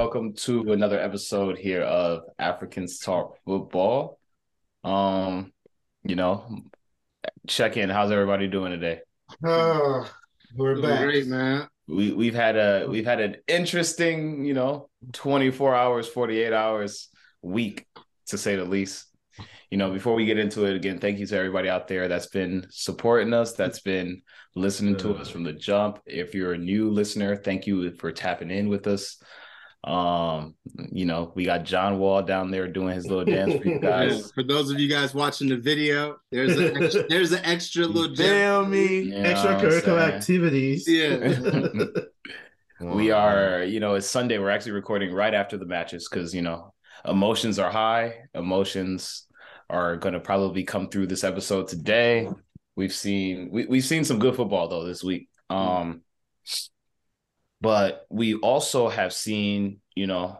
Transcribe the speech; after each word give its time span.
welcome 0.00 0.32
to 0.32 0.72
another 0.72 0.98
episode 0.98 1.58
here 1.58 1.82
of 1.82 2.22
Africans 2.38 3.00
Talk 3.00 3.36
Football. 3.44 4.18
Um, 4.82 5.52
you 6.04 6.16
know, 6.16 6.62
check 7.46 7.76
in. 7.76 7.90
How's 7.90 8.10
everybody 8.10 8.48
doing 8.48 8.72
today? 8.72 9.00
Oh, 9.44 10.10
we're 10.56 10.80
back. 10.80 11.02
Great, 11.02 11.26
man. 11.26 11.68
We 11.86 12.14
we've 12.14 12.34
had 12.34 12.56
a 12.56 12.86
we've 12.88 13.04
had 13.04 13.20
an 13.20 13.36
interesting, 13.46 14.46
you 14.46 14.54
know, 14.54 14.88
24 15.12 15.74
hours, 15.74 16.08
48 16.08 16.50
hours 16.54 17.10
week 17.42 17.86
to 18.28 18.38
say 18.38 18.56
the 18.56 18.64
least. 18.64 19.04
You 19.70 19.76
know, 19.76 19.92
before 19.92 20.14
we 20.14 20.24
get 20.24 20.38
into 20.38 20.64
it 20.64 20.76
again, 20.76 20.98
thank 20.98 21.18
you 21.18 21.26
to 21.26 21.36
everybody 21.36 21.68
out 21.68 21.88
there 21.88 22.08
that's 22.08 22.28
been 22.28 22.66
supporting 22.70 23.34
us, 23.34 23.52
that's 23.52 23.80
been 23.80 24.22
listening 24.56 24.96
to 24.96 25.14
us 25.16 25.28
from 25.28 25.44
the 25.44 25.52
jump. 25.52 26.00
If 26.06 26.34
you're 26.34 26.54
a 26.54 26.58
new 26.58 26.88
listener, 26.88 27.36
thank 27.36 27.66
you 27.66 27.92
for 27.96 28.10
tapping 28.10 28.50
in 28.50 28.70
with 28.70 28.86
us. 28.86 29.22
Um, 29.82 30.56
you 30.92 31.06
know, 31.06 31.32
we 31.34 31.44
got 31.44 31.64
John 31.64 31.98
Wall 31.98 32.22
down 32.22 32.50
there 32.50 32.68
doing 32.68 32.94
his 32.94 33.06
little 33.06 33.24
dance 33.24 33.54
for 33.60 33.66
you 33.66 33.74
Yeah, 33.82 34.06
guys. 34.06 34.30
For 34.32 34.42
those 34.42 34.70
of 34.70 34.78
you 34.78 34.88
guys 34.88 35.14
watching 35.14 35.48
the 35.48 35.56
video, 35.56 36.18
there's 36.30 36.56
an 36.58 36.82
extra, 36.82 37.02
there's 37.08 37.32
an 37.32 37.44
extra 37.44 37.86
little 37.86 38.14
gem. 38.14 38.26
Feel 38.26 38.66
me? 38.66 39.00
You 39.00 39.22
know 39.22 39.34
Extracurricular 39.34 40.12
activities. 40.12 40.86
Yeah. 40.86 41.34
we 42.94 43.10
are, 43.10 43.62
you 43.62 43.80
know, 43.80 43.94
it's 43.94 44.06
Sunday. 44.06 44.38
We're 44.38 44.50
actually 44.50 44.72
recording 44.72 45.14
right 45.14 45.32
after 45.32 45.56
the 45.56 45.66
matches 45.66 46.08
because, 46.10 46.34
you 46.34 46.42
know, 46.42 46.74
emotions 47.06 47.58
are 47.58 47.70
high. 47.70 48.24
Emotions 48.34 49.26
are 49.70 49.96
going 49.96 50.14
to 50.14 50.20
probably 50.20 50.64
come 50.64 50.90
through 50.90 51.06
this 51.06 51.24
episode 51.24 51.68
today. 51.68 52.28
We've 52.76 52.92
seen 52.92 53.50
we, 53.50 53.66
we've 53.66 53.84
seen 53.84 54.04
some 54.04 54.18
good 54.18 54.36
football 54.36 54.68
though 54.68 54.84
this 54.84 55.02
week. 55.02 55.28
Um, 55.48 56.02
but 57.60 58.06
we 58.10 58.34
also 58.34 58.88
have 58.88 59.12
seen, 59.12 59.80
you 59.94 60.06
know, 60.06 60.38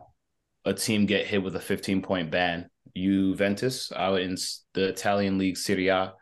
a 0.65 0.75
team 0.75 1.07
get 1.07 1.27
hit 1.27 1.43
with 1.43 1.57
a 1.57 1.61
15 1.61 2.03
point 2.03 2.31
ban. 2.31 2.69
Juventus 2.97 3.93
out 3.95 4.21
in 4.21 4.37
the 4.75 4.89
Italian 4.89 5.39
league 5.39 5.57
Serie 5.57 5.89
A. 5.89 6.15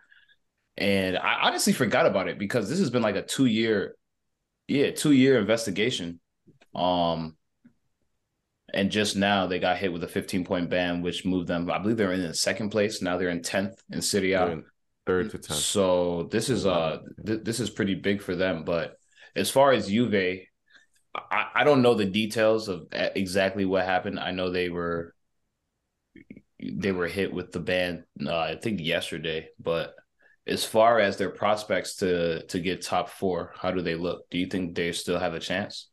And 0.76 1.16
I 1.16 1.38
honestly 1.42 1.72
forgot 1.72 2.06
about 2.06 2.28
it 2.28 2.38
because 2.38 2.68
this 2.68 2.78
has 2.78 2.90
been 2.90 3.02
like 3.02 3.16
a 3.16 3.22
two 3.22 3.46
year, 3.46 3.96
yeah, 4.68 4.90
two 4.90 5.12
year 5.12 5.38
investigation. 5.38 6.20
Um, 6.74 7.36
and 8.72 8.90
just 8.90 9.16
now 9.16 9.46
they 9.46 9.58
got 9.58 9.78
hit 9.78 9.92
with 9.92 10.04
a 10.04 10.08
15 10.08 10.44
point 10.44 10.68
ban, 10.68 11.02
which 11.02 11.24
moved 11.24 11.48
them. 11.48 11.70
I 11.70 11.78
believe 11.78 11.96
they're 11.96 12.12
in 12.12 12.34
second 12.34 12.70
place. 12.70 13.00
Now 13.00 13.16
they're 13.16 13.30
in 13.30 13.40
10th 13.40 13.76
in 13.90 14.02
Serie 14.02 14.32
A. 14.32 14.60
Third 15.06 15.30
to 15.30 15.38
tenth. 15.38 15.58
So 15.58 16.28
this 16.30 16.50
is 16.50 16.66
uh 16.66 16.98
th- 17.26 17.42
this 17.42 17.60
is 17.60 17.70
pretty 17.70 17.94
big 17.94 18.20
for 18.20 18.36
them. 18.36 18.64
But 18.64 18.98
as 19.34 19.50
far 19.50 19.72
as 19.72 19.88
Juve, 19.88 20.40
I, 21.14 21.48
I 21.56 21.64
don't 21.64 21.82
know 21.82 21.94
the 21.94 22.04
details 22.04 22.68
of 22.68 22.86
exactly 22.92 23.64
what 23.64 23.84
happened. 23.84 24.20
I 24.20 24.30
know 24.30 24.50
they 24.50 24.68
were 24.68 25.14
they 26.60 26.92
were 26.92 27.06
hit 27.06 27.32
with 27.32 27.52
the 27.52 27.60
ban 27.60 28.04
uh, 28.24 28.38
I 28.38 28.56
think 28.56 28.80
yesterday. 28.80 29.48
But 29.58 29.94
as 30.46 30.64
far 30.64 30.98
as 30.98 31.16
their 31.16 31.30
prospects 31.30 31.96
to 31.96 32.44
to 32.46 32.60
get 32.60 32.82
top 32.82 33.08
four, 33.08 33.52
how 33.56 33.70
do 33.70 33.82
they 33.82 33.94
look? 33.94 34.28
Do 34.30 34.38
you 34.38 34.46
think 34.46 34.74
they 34.74 34.92
still 34.92 35.18
have 35.18 35.34
a 35.34 35.40
chance? 35.40 35.88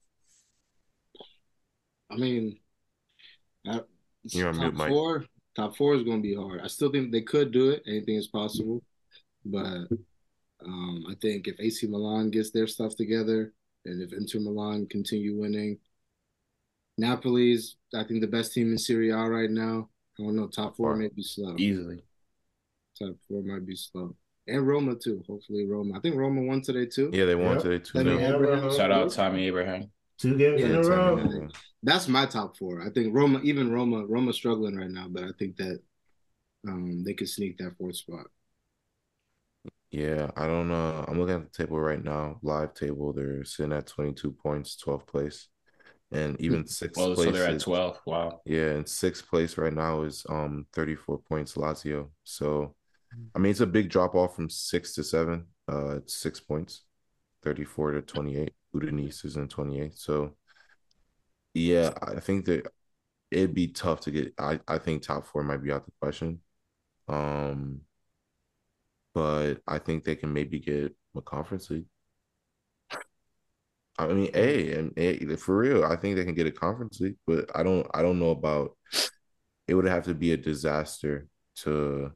I 2.09 2.17
mean, 2.17 2.59
I, 3.67 3.81
You're 4.25 4.49
on 4.49 4.53
top 4.55 4.63
mute, 4.63 4.75
Mike. 4.75 4.89
four. 4.89 5.25
Top 5.55 5.77
four 5.77 5.95
is 5.95 6.03
going 6.03 6.21
to 6.21 6.27
be 6.27 6.35
hard. 6.35 6.61
I 6.61 6.67
still 6.67 6.91
think 6.91 7.11
they 7.11 7.21
could 7.21 7.51
do 7.51 7.69
it. 7.69 7.81
Anything 7.87 8.15
is 8.15 8.27
possible, 8.27 8.83
but 9.45 9.87
um, 10.65 11.05
I 11.09 11.15
think 11.21 11.47
if 11.47 11.55
AC 11.59 11.87
Milan 11.87 12.29
gets 12.29 12.51
their 12.51 12.67
stuff 12.67 12.95
together, 12.95 13.53
and 13.85 14.01
if 14.01 14.13
Inter 14.13 14.39
Milan 14.39 14.87
continue 14.87 15.37
winning, 15.39 15.77
Napoli's 16.99 17.75
I 17.93 18.03
think 18.03 18.21
the 18.21 18.27
best 18.27 18.53
team 18.53 18.71
in 18.71 18.77
Serie 18.77 19.11
A 19.11 19.17
right 19.17 19.49
now. 19.49 19.89
I 20.19 20.23
don't 20.23 20.35
know. 20.35 20.47
Top 20.47 20.75
four 20.77 20.91
Far. 20.91 20.95
may 20.97 21.09
be 21.09 21.23
slow. 21.23 21.55
Easily. 21.57 22.03
Top 22.97 23.15
four 23.27 23.41
might 23.43 23.65
be 23.65 23.75
slow, 23.75 24.15
and 24.47 24.65
Roma 24.65 24.95
too. 24.95 25.21
Hopefully 25.27 25.65
Roma. 25.65 25.97
I 25.97 25.99
think 25.99 26.15
Roma 26.15 26.41
won 26.43 26.61
today 26.61 26.85
too. 26.85 27.09
Yeah, 27.13 27.25
they 27.25 27.35
won 27.35 27.55
Yep. 27.55 27.61
today 27.63 27.79
too. 27.83 27.99
I 27.99 28.03
mean, 28.03 28.17
no. 28.21 28.35
Abraham- 28.35 28.71
Shout 28.71 28.91
out 28.91 29.11
Tammy 29.11 29.47
Abraham. 29.47 29.91
Two 30.17 30.37
games 30.37 30.61
Yeah, 30.61 30.67
in 30.67 30.75
a 30.75 30.79
It's 30.79 30.87
row. 30.87 31.17
happening. 31.17 31.51
That's 31.83 32.07
my 32.07 32.25
top 32.25 32.55
four. 32.57 32.81
I 32.81 32.89
think 32.89 33.13
Roma, 33.13 33.41
even 33.43 33.69
Roma, 33.69 34.05
Roma's 34.05 34.37
struggling 34.37 34.77
right 34.77 34.89
now, 34.89 35.07
but 35.09 35.23
I 35.25 35.31
think 35.37 35.57
that 35.57 35.81
um 36.67 37.03
they 37.03 37.13
could 37.13 37.27
sneak 37.29 37.57
that 37.57 37.75
fourth 37.77 37.97
spot. 37.97 38.27
Yeah, 39.95 40.29
I 40.35 40.45
don't 40.45 40.67
know. 40.67 41.05
I'm 41.07 41.17
looking 41.17 41.35
at 41.35 41.49
the 41.53 41.57
table 41.57 41.79
right 41.79 42.03
now, 42.03 42.37
live 42.41 42.73
table. 42.73 43.13
They're 43.13 43.45
sitting 43.45 43.71
at 43.71 43.87
22 43.87 44.29
points, 44.33 44.75
12th 44.75 45.07
place, 45.07 45.47
and 46.11 46.39
even 46.41 46.67
sixth 46.67 47.01
Oh, 47.01 47.13
place. 47.13 47.27
so 47.27 47.31
they're 47.31 47.47
at 47.47 47.61
12. 47.61 47.99
Wow. 48.05 48.41
Yeah, 48.45 48.71
and 48.71 48.89
sixth 48.89 49.25
place 49.29 49.57
right 49.57 49.71
now 49.73 50.01
is 50.01 50.25
um 50.27 50.67
34 50.73 51.19
points, 51.19 51.55
Lazio. 51.55 52.09
So, 52.25 52.75
I 53.33 53.39
mean, 53.39 53.51
it's 53.51 53.61
a 53.61 53.65
big 53.65 53.89
drop 53.89 54.15
off 54.15 54.35
from 54.35 54.49
six 54.49 54.93
to 54.95 55.03
seven. 55.03 55.45
Uh, 55.71 55.97
it's 55.99 56.13
six 56.17 56.41
points, 56.41 56.83
34 57.43 57.91
to 57.91 58.01
28. 58.01 58.53
Udinese 58.75 59.23
is 59.23 59.37
in 59.37 59.47
28. 59.47 59.97
So, 59.97 60.35
yeah, 61.53 61.91
I 62.01 62.19
think 62.19 62.43
that 62.47 62.67
it'd 63.31 63.53
be 63.53 63.69
tough 63.69 64.01
to 64.01 64.11
get. 64.11 64.33
I 64.37 64.59
I 64.67 64.77
think 64.77 65.03
top 65.03 65.25
four 65.25 65.41
might 65.41 65.63
be 65.63 65.71
out 65.71 65.81
of 65.81 65.85
the 65.85 65.91
question. 66.01 66.41
Um, 67.07 67.81
but 69.15 69.55
I 69.65 69.79
think 69.79 70.03
they 70.03 70.15
can 70.15 70.31
maybe 70.33 70.59
get 70.59 70.95
a 71.15 71.21
conference 71.21 71.69
league. 71.69 71.85
I 73.97 74.07
mean, 74.07 74.29
hey, 74.33 74.73
and 74.73 74.91
hey, 74.97 75.17
for 75.37 75.57
real, 75.57 75.85
I 75.85 75.95
think 75.95 76.17
they 76.17 76.25
can 76.25 76.35
get 76.35 76.47
a 76.47 76.51
conference 76.51 76.99
league, 76.99 77.15
but 77.25 77.49
I 77.55 77.63
don't, 77.63 77.87
I 77.93 78.01
don't 78.01 78.19
know 78.19 78.31
about. 78.31 78.77
It 79.67 79.73
would 79.73 79.85
have 79.85 80.03
to 80.03 80.13
be 80.13 80.33
a 80.33 80.37
disaster 80.37 81.27
to 81.61 82.11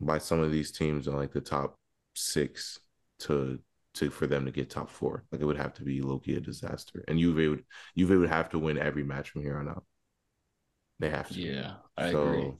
by 0.00 0.18
some 0.18 0.40
of 0.40 0.52
these 0.52 0.70
teams 0.70 1.08
in 1.08 1.16
like 1.16 1.32
the 1.32 1.40
top 1.40 1.76
six 2.14 2.78
to 3.18 3.58
to 3.94 4.10
for 4.10 4.26
them 4.26 4.44
to 4.44 4.52
get 4.52 4.70
top 4.70 4.90
four. 4.90 5.24
Like 5.32 5.40
it 5.40 5.44
would 5.44 5.56
have 5.56 5.74
to 5.74 5.82
be 5.82 6.02
low-key 6.02 6.36
a 6.36 6.40
disaster, 6.40 7.04
and 7.08 7.18
Juve 7.18 7.50
would 7.50 7.64
Juve 7.98 8.20
would 8.20 8.28
have 8.28 8.50
to 8.50 8.60
win 8.60 8.78
every 8.78 9.02
match 9.02 9.30
from 9.30 9.42
here 9.42 9.58
on 9.58 9.68
out. 9.68 9.84
They 11.00 11.10
have 11.10 11.28
to. 11.30 11.34
Yeah, 11.34 11.74
I 11.96 12.12
so, 12.12 12.28
agree. 12.28 12.52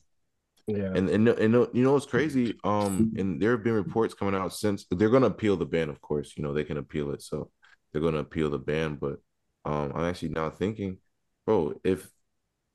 Yeah. 0.66 0.92
and 0.94 1.08
and 1.08 1.28
and 1.28 1.54
you 1.72 1.84
know 1.84 1.92
what's 1.92 2.06
crazy? 2.06 2.56
Um, 2.64 3.12
and 3.16 3.40
there 3.40 3.52
have 3.52 3.62
been 3.62 3.74
reports 3.74 4.14
coming 4.14 4.34
out 4.34 4.52
since 4.52 4.84
they're 4.90 5.10
gonna 5.10 5.26
appeal 5.26 5.56
the 5.56 5.66
ban. 5.66 5.88
Of 5.90 6.00
course, 6.00 6.34
you 6.36 6.42
know 6.42 6.52
they 6.52 6.64
can 6.64 6.76
appeal 6.78 7.12
it, 7.12 7.22
so 7.22 7.50
they're 7.92 8.02
gonna 8.02 8.18
appeal 8.18 8.50
the 8.50 8.58
ban. 8.58 8.96
But 8.96 9.18
um, 9.64 9.92
I'm 9.94 10.04
actually 10.04 10.30
now 10.30 10.50
thinking, 10.50 10.98
bro, 11.44 11.74
if 11.84 12.08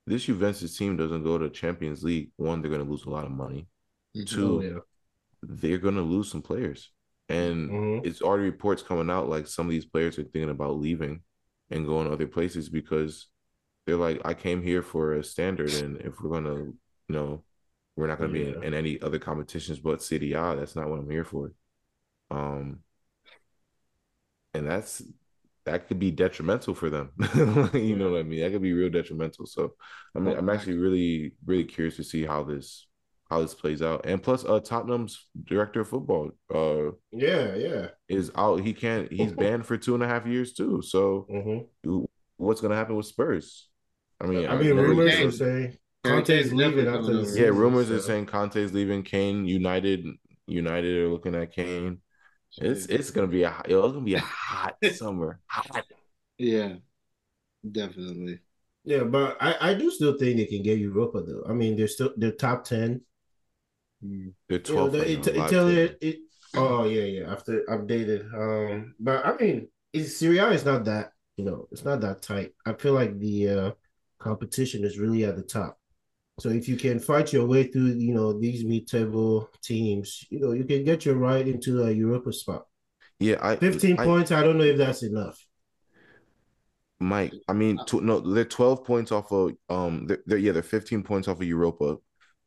this 0.07 0.23
Juventus 0.23 0.77
team 0.77 0.97
doesn't 0.97 1.23
go 1.23 1.37
to 1.37 1.49
Champions 1.49 2.03
League, 2.03 2.31
one, 2.37 2.61
they're 2.61 2.71
gonna 2.71 2.83
lose 2.89 3.05
a 3.05 3.09
lot 3.09 3.25
of 3.25 3.31
money. 3.31 3.67
Two, 4.25 4.57
Oh, 4.57 4.61
yeah. 4.61 4.79
they're 5.43 5.77
gonna 5.77 6.01
lose 6.01 6.31
some 6.31 6.41
players, 6.41 6.91
and 7.29 7.69
Mhm. 7.69 8.05
it's 8.05 8.21
already 8.21 8.45
reports 8.45 8.83
coming 8.83 9.09
out 9.09 9.29
like 9.29 9.47
some 9.47 9.67
of 9.67 9.71
these 9.71 9.85
players 9.85 10.17
are 10.17 10.23
thinking 10.23 10.49
about 10.49 10.79
leaving 10.79 11.23
and 11.69 11.85
going 11.85 12.11
other 12.11 12.27
places 12.27 12.69
because 12.69 13.27
they're 13.85 13.95
like, 13.97 14.21
I 14.25 14.33
came 14.33 14.61
here 14.61 14.81
for 14.83 15.13
a 15.13 15.23
standard, 15.23 15.73
and 15.73 15.97
if 16.01 16.19
we're 16.21 16.29
gonna, 16.31 16.55
you 16.55 16.75
know, 17.09 17.43
we're 18.01 18.07
not 18.07 18.19
gonna 18.19 18.31
be 18.31 18.43
in, 18.43 18.55
in 18.63 18.73
any 18.73 19.01
other 19.01 19.19
competitions 19.19 19.79
but 19.79 20.01
Serie 20.03 20.33
A. 20.33 20.55
That's 20.57 20.75
not 20.75 20.89
what 20.89 20.99
I'm 20.99 21.09
here 21.09 21.25
for. 21.25 21.53
Um, 22.31 22.81
and 24.53 24.67
that's 24.67 25.01
that 25.65 25.87
could 25.87 25.99
be 25.99 26.11
detrimental 26.11 26.73
for 26.73 26.89
them. 26.89 27.11
you 27.73 27.95
know 27.95 28.11
what 28.11 28.19
I 28.21 28.23
mean? 28.23 28.41
That 28.41 28.51
could 28.51 28.63
be 28.63 28.73
real 28.73 28.89
detrimental. 28.89 29.45
So, 29.45 29.75
I 30.15 30.19
mean, 30.19 30.35
I'm 30.35 30.49
actually 30.49 30.77
really, 30.77 31.35
really 31.45 31.65
curious 31.65 31.97
to 31.97 32.03
see 32.03 32.25
how 32.25 32.43
this 32.43 32.87
how 33.29 33.41
this 33.41 33.53
plays 33.53 33.81
out. 33.81 34.05
And 34.05 34.21
plus, 34.21 34.43
uh, 34.43 34.59
Tottenham's 34.59 35.27
director 35.45 35.81
of 35.81 35.89
football, 35.89 36.31
uh, 36.53 36.91
Yeah, 37.11 37.55
yeah. 37.55 37.89
is 38.09 38.31
out. 38.35 38.57
He 38.61 38.73
can't. 38.73 39.11
He's 39.11 39.31
banned 39.33 39.65
for 39.65 39.77
two 39.77 39.93
and 39.93 40.03
a 40.03 40.07
half 40.07 40.25
years 40.25 40.53
too. 40.53 40.81
So 40.81 41.29
hmm 41.29 41.65
what's 42.37 42.61
gonna 42.61 42.75
happen 42.75 42.95
with 42.95 43.05
Spurs? 43.05 43.67
I 44.19 44.25
mean, 44.25 44.47
I 44.47 44.55
mean, 44.55 44.75
rumors 44.75 45.21
are 45.21 45.31
saying 45.31 45.77
Conte's 46.03 46.49
Conte's 46.49 46.53
leaving 46.53 46.87
after 46.87 46.91
coming 47.01 47.11
the 47.11 47.17
over. 47.19 47.25
season. 47.25 47.41
yeah, 47.43 47.49
rumors 47.49 47.91
are 47.91 47.99
so- 47.99 48.07
saying 48.07 48.25
Conte's 48.25 48.73
leaving. 48.73 49.03
Kane, 49.03 49.45
United, 49.45 50.05
United 50.47 50.97
are 50.97 51.09
looking 51.09 51.35
at 51.35 51.51
Kane. 51.53 51.99
It's 52.57 52.85
it's 52.87 53.11
gonna 53.11 53.27
be 53.27 53.43
a 53.43 53.55
it's 53.65 53.73
gonna 53.73 54.01
be 54.01 54.15
a 54.15 54.19
hot 54.19 54.75
summer. 54.95 55.39
Hot. 55.47 55.85
Yeah, 56.37 56.75
definitely. 57.69 58.39
Yeah, 58.83 59.03
but 59.03 59.37
I, 59.39 59.71
I 59.71 59.73
do 59.75 59.91
still 59.91 60.17
think 60.17 60.37
they 60.37 60.45
can 60.45 60.63
get 60.63 60.79
Europa 60.79 61.21
though. 61.21 61.43
I 61.47 61.53
mean, 61.53 61.77
they're 61.77 61.87
still 61.87 62.11
they're 62.17 62.31
top 62.31 62.63
ten. 62.65 63.01
Mm. 64.03 64.33
They're 64.49 64.59
You 64.67 64.75
know, 64.75 64.87
12th 64.87 64.91
the 64.91 64.99
right 64.99 65.07
It- 65.07 65.35
now, 65.35 65.41
live 65.41 65.51
Italy, 65.53 65.75
table. 65.75 65.97
it, 66.01 66.17
oh 66.55 66.83
yeah, 66.85 67.03
yeah. 67.03 67.31
After 67.31 67.61
updated, 67.69 68.33
um, 68.33 68.95
but 68.99 69.25
I 69.25 69.37
mean, 69.37 69.67
it's, 69.93 70.17
Serie 70.17 70.39
A 70.39 70.49
is 70.49 70.65
not 70.65 70.83
that 70.85 71.11
you 71.37 71.45
know, 71.45 71.67
it's 71.71 71.85
not 71.85 72.01
that 72.01 72.21
tight. 72.21 72.53
I 72.65 72.73
feel 72.73 72.93
like 72.93 73.17
the 73.19 73.49
uh, 73.49 73.71
competition 74.19 74.83
is 74.83 74.97
really 74.99 75.23
at 75.25 75.35
the 75.37 75.43
top. 75.43 75.79
So 76.41 76.49
if 76.49 76.67
you 76.67 76.75
can 76.75 76.99
fight 76.99 77.31
your 77.31 77.45
way 77.45 77.65
through, 77.65 77.93
you 77.99 78.15
know, 78.15 78.33
these 78.33 78.65
mid-table 78.65 79.47
teams, 79.61 80.25
you 80.31 80.39
know, 80.39 80.53
you 80.53 80.63
can 80.63 80.83
get 80.83 81.05
your 81.05 81.15
right 81.15 81.47
into 81.47 81.83
a 81.83 81.91
Europa 81.91 82.33
spot. 82.33 82.65
Yeah, 83.19 83.35
I 83.39 83.57
Fifteen 83.57 83.99
I- 83.99 84.05
points. 84.05 84.31
I 84.31 84.41
don't 84.41 84.57
know 84.57 84.63
if 84.63 84.77
that's 84.77 85.03
enough. 85.03 85.37
Mike, 86.99 87.33
I 87.47 87.53
mean, 87.53 87.77
tw- 87.85 88.03
no, 88.03 88.19
they're 88.19 88.45
12 88.45 88.83
points 88.83 89.11
off 89.11 89.31
of 89.31 89.51
um, 89.69 90.07
they're, 90.07 90.23
they're 90.25 90.37
yeah, 90.39 90.51
they're 90.51 90.63
15 90.63 91.03
points 91.03 91.27
off 91.27 91.37
of 91.41 91.47
Europa. 91.47 91.97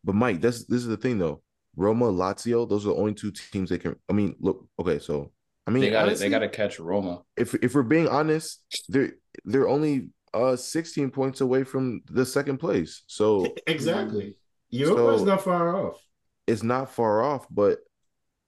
But 0.02 0.16
Mike, 0.16 0.40
this 0.40 0.64
this 0.64 0.80
is 0.80 0.88
the 0.88 0.96
thing 0.96 1.18
though. 1.18 1.42
Roma, 1.76 2.06
Lazio, 2.06 2.68
those 2.68 2.86
are 2.86 2.90
the 2.90 2.96
only 2.96 3.14
two 3.14 3.30
teams 3.30 3.70
they 3.70 3.78
can. 3.78 3.94
I 4.08 4.12
mean, 4.12 4.34
look, 4.40 4.66
okay, 4.80 4.98
so 4.98 5.30
I 5.68 5.70
mean, 5.70 5.82
they 5.82 5.90
got 5.90 6.08
to 6.08 6.14
they 6.16 6.28
got 6.28 6.40
to 6.40 6.48
catch 6.48 6.80
Roma. 6.80 7.22
if 7.36 7.54
if 7.62 7.74
we're 7.74 7.82
being 7.82 8.08
honest, 8.08 8.60
they're 8.88 9.12
they're 9.44 9.68
only 9.68 10.08
uh 10.34 10.56
16 10.56 11.10
points 11.10 11.40
away 11.40 11.64
from 11.64 12.02
the 12.10 12.26
second 12.26 12.58
place. 12.58 13.02
So 13.06 13.54
exactly. 13.66 14.36
Europa 14.70 15.08
is 15.14 15.20
So- 15.20 15.26
not 15.26 15.42
far 15.42 15.76
off. 15.86 16.00
it's 16.46 16.62
not 16.62 16.90
far 16.90 17.22
off, 17.22 17.46
but 17.50 17.78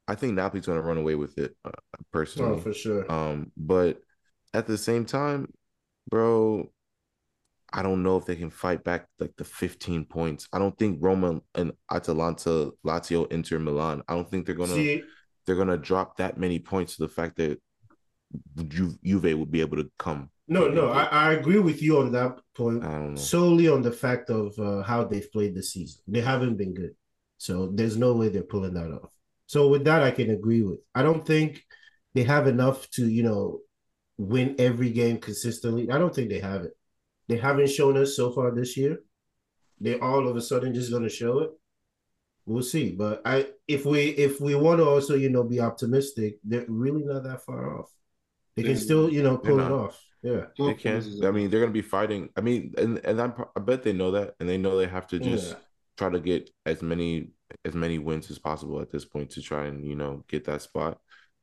I 0.09 0.15
think 0.15 0.35
Napoli's 0.35 0.67
going 0.67 0.79
to 0.79 0.87
run 0.87 0.99
away 0.99 1.15
with 1.17 1.37
it 1.39 1.57
uh, 1.65 1.71
personally. 2.13 2.59
Oh, 2.59 2.61
for 2.61 2.73
sure. 2.73 3.11
Um, 3.11 3.51
but 3.57 3.99
at 4.55 4.67
the 4.69 4.79
same 4.79 5.05
time, 5.05 5.53
bro, 6.09 6.71
I 7.73 7.83
don't 7.83 8.05
know 8.05 8.17
if 8.17 8.25
they 8.25 8.37
can 8.37 8.51
fight 8.51 8.85
back 8.85 9.07
like 9.19 9.35
the 9.37 9.45
15 9.45 10.05
points. 10.05 10.47
I 10.53 10.59
don't 10.61 10.79
think 10.79 10.99
Roma 11.01 11.41
and 11.57 11.73
Atalanta, 11.91 12.71
Lazio, 12.87 13.31
Inter 13.33 13.59
Milan. 13.59 14.03
I 14.09 14.15
don't 14.15 14.31
think 14.31 14.47
they're 14.47 14.55
gonna 14.55 14.75
See, 14.75 15.03
they're 15.45 15.57
gonna 15.57 15.77
drop 15.77 16.19
that 16.19 16.39
many 16.39 16.61
points 16.61 16.97
to 16.97 17.03
the 17.03 17.09
fact 17.09 17.37
that 17.39 17.61
Ju- 18.69 18.99
Juve 19.05 19.37
will 19.39 19.47
be 19.47 19.61
able 19.61 19.77
to 19.77 19.91
come. 19.99 20.31
no, 20.49 20.69
no, 20.69 20.91
I, 20.91 21.05
I 21.05 21.33
agree 21.33 21.59
with 21.59 21.83
you 21.83 21.99
on 21.99 22.13
that 22.13 22.39
point. 22.55 22.85
I 22.85 22.91
don't 22.93 23.15
know. 23.15 23.21
solely 23.21 23.69
on 23.69 23.83
the 23.83 23.93
fact 23.93 24.31
of 24.31 24.57
uh, 24.59 24.83
how 24.83 25.05
they've 25.05 25.31
played 25.33 25.55
the 25.55 25.63
season. 25.63 26.03
They 26.07 26.21
haven't 26.21 26.57
been 26.57 26.75
good. 26.75 26.95
So 27.39 27.71
there's 27.73 27.97
no 27.97 28.15
way 28.15 28.29
they're 28.29 28.43
pulling 28.43 28.75
that 28.75 28.91
off. 28.93 29.11
So 29.47 29.69
with 29.69 29.85
that, 29.85 30.03
I 30.03 30.11
can 30.11 30.31
agree 30.31 30.63
with. 30.63 30.79
I 30.95 31.03
don't 31.03 31.25
think 31.25 31.63
they 32.15 32.25
have 32.25 32.47
enough 32.47 32.89
to, 32.93 33.07
you 33.07 33.23
know, 33.23 33.61
win 34.19 34.55
every 34.59 34.91
game 34.91 35.19
consistently. 35.19 35.91
I 35.91 35.99
don't 35.99 36.15
think 36.15 36.31
they 36.31 36.41
have 36.41 36.63
it. 36.63 36.73
They 37.29 37.37
haven't 37.37 37.71
shown 37.71 37.97
us 37.97 38.17
so 38.17 38.33
far 38.33 38.51
this 38.53 38.77
year. 38.77 39.01
They're 39.79 40.03
all 40.03 40.27
of 40.27 40.37
a 40.37 40.41
sudden 40.41 40.75
just 40.75 40.91
going 40.91 41.03
to 41.03 41.09
show 41.09 41.41
it. 41.41 41.51
We'll 42.47 42.63
see. 42.63 42.93
But 42.93 43.21
I, 43.25 43.49
if 43.69 43.85
we, 43.85 44.07
if 44.11 44.41
we 44.41 44.55
want 44.55 44.79
to 44.79 44.89
also, 44.89 45.15
you 45.17 45.29
know, 45.29 45.43
be 45.45 45.61
optimistic, 45.61 46.39
they're 46.45 46.65
really 46.69 47.05
not 47.05 47.25
that 47.25 47.45
far 47.45 47.79
off. 47.79 47.91
They 48.57 48.63
can 48.63 48.77
still, 48.77 49.11
you 49.11 49.23
know, 49.23 49.37
pull 49.37 49.57
they're 49.57 49.67
it 49.67 49.73
off. 49.73 50.03
Yeah. 50.23 50.47
They 50.59 50.75
can. 50.75 51.03
I 51.25 51.31
mean, 51.31 51.51
they're 51.51 51.61
gonna 51.61 51.73
be 51.73 51.83
fighting. 51.83 52.31
I 52.37 52.41
mean, 52.41 52.75
and 52.79 52.99
and 53.05 53.21
I'm, 53.21 53.35
I 53.55 53.61
bet 53.61 53.83
they 53.83 53.93
know 53.93 54.13
that, 54.13 54.35
and 54.41 54.49
they 54.49 54.59
know 54.59 54.77
they 54.77 54.87
have 54.87 55.07
to 55.09 55.19
just 55.19 55.51
Yeah. 55.53 55.57
try 55.99 56.11
to 56.11 56.21
get 56.21 56.51
as 56.65 56.83
many 56.83 57.31
as 57.65 57.75
many 57.75 57.99
wins 57.99 58.31
as 58.31 58.39
possible 58.39 58.81
at 58.81 58.91
this 58.91 59.05
point 59.05 59.31
to 59.31 59.43
try 59.43 59.67
and 59.67 59.85
you 59.85 59.95
know 59.95 60.25
get 60.29 60.45
that 60.45 60.63
spot. 60.63 60.99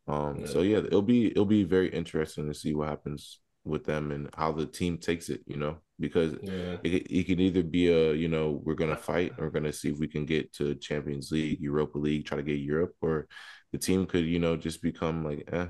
Um. 0.08 0.46
So 0.48 0.62
yeah, 0.62 0.78
it'll 0.80 1.02
be 1.02 1.28
it'll 1.28 1.46
be 1.46 1.64
very 1.64 1.90
interesting 1.90 2.48
to 2.48 2.54
see 2.54 2.74
what 2.74 2.90
happens 2.90 3.40
with 3.64 3.86
them 3.86 4.12
and 4.12 4.30
how 4.36 4.52
the 4.52 4.66
team 4.66 4.98
takes 4.98 5.30
it. 5.30 5.42
You 5.46 5.56
know, 5.58 5.78
because 6.00 6.34
Yeah. 6.42 6.78
it, 6.84 6.90
could- 6.90 7.12
it 7.12 7.24
could 7.28 7.40
either 7.40 7.64
be 7.64 7.88
a 7.88 8.14
you 8.14 8.28
know 8.28 8.62
we're 8.66 8.74
gonna 8.76 8.98
fight 8.98 9.34
or 9.38 9.46
we're 9.46 9.52
gonna 9.52 9.72
see 9.72 9.90
if 9.92 10.00
we 10.00 10.08
can 10.08 10.26
get 10.26 10.52
to 10.56 10.76
Champions 10.76 11.32
League, 11.32 11.62
Europa 11.62 11.98
League, 11.98 12.26
try 12.26 12.38
to 12.38 12.44
get 12.44 12.60
Europe, 12.60 12.96
or 13.02 13.28
the 13.72 13.78
team 13.78 14.06
could 14.08 14.26
you 14.26 14.40
know 14.40 14.58
just 14.58 14.82
become 14.82 15.24
like 15.24 15.48
eh, 15.54 15.68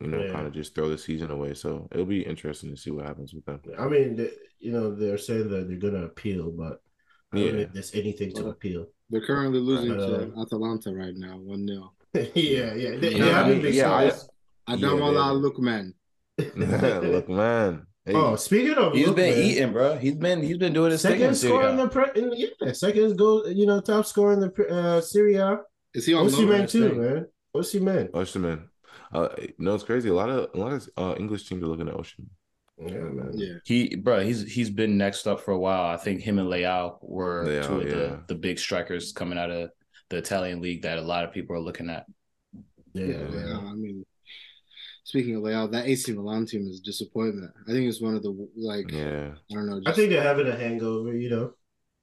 you 0.00 0.08
know, 0.08 0.22
Yeah. 0.22 0.32
kind 0.32 0.46
of 0.46 0.52
just 0.52 0.74
throw 0.74 0.88
the 0.88 0.98
season 0.98 1.30
away. 1.30 1.54
So 1.54 1.88
it'll 1.92 2.04
be 2.06 2.22
interesting 2.22 2.70
to 2.70 2.76
see 2.76 2.90
what 2.90 3.06
happens 3.06 3.32
with 3.32 3.44
them. 3.44 3.60
I 3.78 3.86
mean, 3.88 4.16
the, 4.16 4.32
you 4.58 4.72
know, 4.72 4.94
they're 4.94 5.18
saying 5.18 5.48
that 5.50 5.68
they're 5.68 5.78
gonna 5.78 6.04
appeal, 6.06 6.50
but 6.50 6.80
I 7.32 7.38
don't 7.38 7.52
know 7.52 7.58
Yeah. 7.58 7.64
if 7.66 7.72
there's 7.72 7.94
anything 7.94 8.32
to 8.34 8.48
appeal. 8.48 8.86
They're 9.10 9.24
currently 9.26 9.60
losing 9.60 9.92
Uh, 9.92 10.06
to 10.06 10.32
Atalanta 10.40 10.92
right 10.94 11.14
now, 11.16 11.38
1 11.38 11.66
0. 11.66 11.92
yeah, 12.14 12.74
yeah, 12.74 12.90
they, 12.92 12.98
they 12.98 13.10
Yeah, 13.18 13.24
haven't 13.44 13.62
been 13.62 13.74
yeah, 13.74 13.94
I- 13.94 14.08
close. 14.10 14.28
Ademola 14.68 15.42
they- 15.42 15.48
Lookman. 15.48 15.92
Look, 17.12 17.28
man. 17.28 17.86
Hey, 18.06 18.12
Oh, 18.14 18.36
speaking 18.36 18.74
of, 18.74 18.92
He's 18.92 19.06
look, 19.06 19.16
been 19.16 19.34
man, 19.38 19.44
eating, 19.44 19.72
bro. 19.72 19.96
He's 19.96 20.14
been 20.14 20.42
he's 20.42 20.58
been 20.58 20.72
doing 20.74 20.90
his 20.90 21.00
second 21.00 21.34
score 21.36 21.66
in 21.68 21.76
the 21.76 21.88
pre, 21.88 22.04
in, 22.16 22.32
yeah, 22.36 22.72
second 22.72 23.16
goal, 23.16 23.48
you 23.48 23.64
know, 23.66 23.80
top 23.80 24.04
score 24.04 24.32
in 24.34 24.40
the 24.40 24.50
pre- 24.50 24.68
uh, 24.68 25.00
Serie 25.00 25.36
A. 25.36 25.60
Is 25.94 26.04
he 26.06 26.12
on 26.12 26.26
Osimhen 26.26 26.48
loan? 26.48 26.60
Osimhen 26.66 26.70
too, 26.70 26.88
thing. 26.90 27.00
man. 27.00 27.26
Osimhen. 27.56 28.10
Osimhen. 28.10 28.62
Uh, 29.14 29.28
no, 29.58 29.74
it's 29.74 29.84
crazy. 29.84 30.08
A 30.08 30.14
lot 30.14 30.28
of 30.28 30.50
a 30.54 30.58
lot 30.58 30.72
of 30.72 30.88
uh, 30.96 31.14
English 31.18 31.48
teams 31.48 31.62
are 31.62 31.68
looking 31.68 31.88
at 31.88 31.94
Ocean. 31.94 32.28
Yeah, 32.78 32.98
man. 32.98 33.30
Yeah. 33.34 33.54
He, 33.64 33.94
bro, 33.94 34.20
he's 34.20 34.42
he's 34.52 34.70
been 34.70 34.98
next 34.98 35.26
up 35.26 35.40
for 35.40 35.52
a 35.52 35.58
while. 35.58 35.86
I 35.86 35.96
think 35.96 36.20
him 36.20 36.38
and 36.38 36.48
Leao 36.48 36.98
were 37.00 37.44
Leao, 37.44 37.66
two 37.66 37.80
of 37.80 37.84
yeah. 37.84 37.94
the 37.94 38.24
the 38.28 38.34
big 38.34 38.58
strikers 38.58 39.12
coming 39.12 39.38
out 39.38 39.50
of 39.50 39.70
the 40.10 40.16
Italian 40.16 40.60
league 40.60 40.82
that 40.82 40.98
a 40.98 41.02
lot 41.02 41.24
of 41.24 41.32
people 41.32 41.54
are 41.54 41.60
looking 41.60 41.88
at. 41.88 42.06
Yeah, 42.92 43.06
Yeah. 43.06 43.16
Leao, 43.16 43.70
I 43.70 43.74
mean, 43.74 44.04
speaking 45.04 45.36
of 45.36 45.42
Leao, 45.42 45.70
that 45.70 45.86
AC 45.86 46.12
Milan 46.12 46.46
team 46.46 46.66
is 46.66 46.80
a 46.80 46.82
disappointment. 46.82 47.52
I 47.68 47.70
think 47.70 47.88
it's 47.88 48.00
one 48.00 48.16
of 48.16 48.22
the 48.22 48.48
like 48.56 48.90
Yeah, 48.90 49.30
I 49.50 49.54
don't 49.54 49.66
know. 49.66 49.80
I 49.86 49.92
think 49.92 50.10
they're 50.10 50.22
having 50.22 50.48
a 50.48 50.56
hangover. 50.56 51.16
You 51.16 51.30
know, 51.30 51.52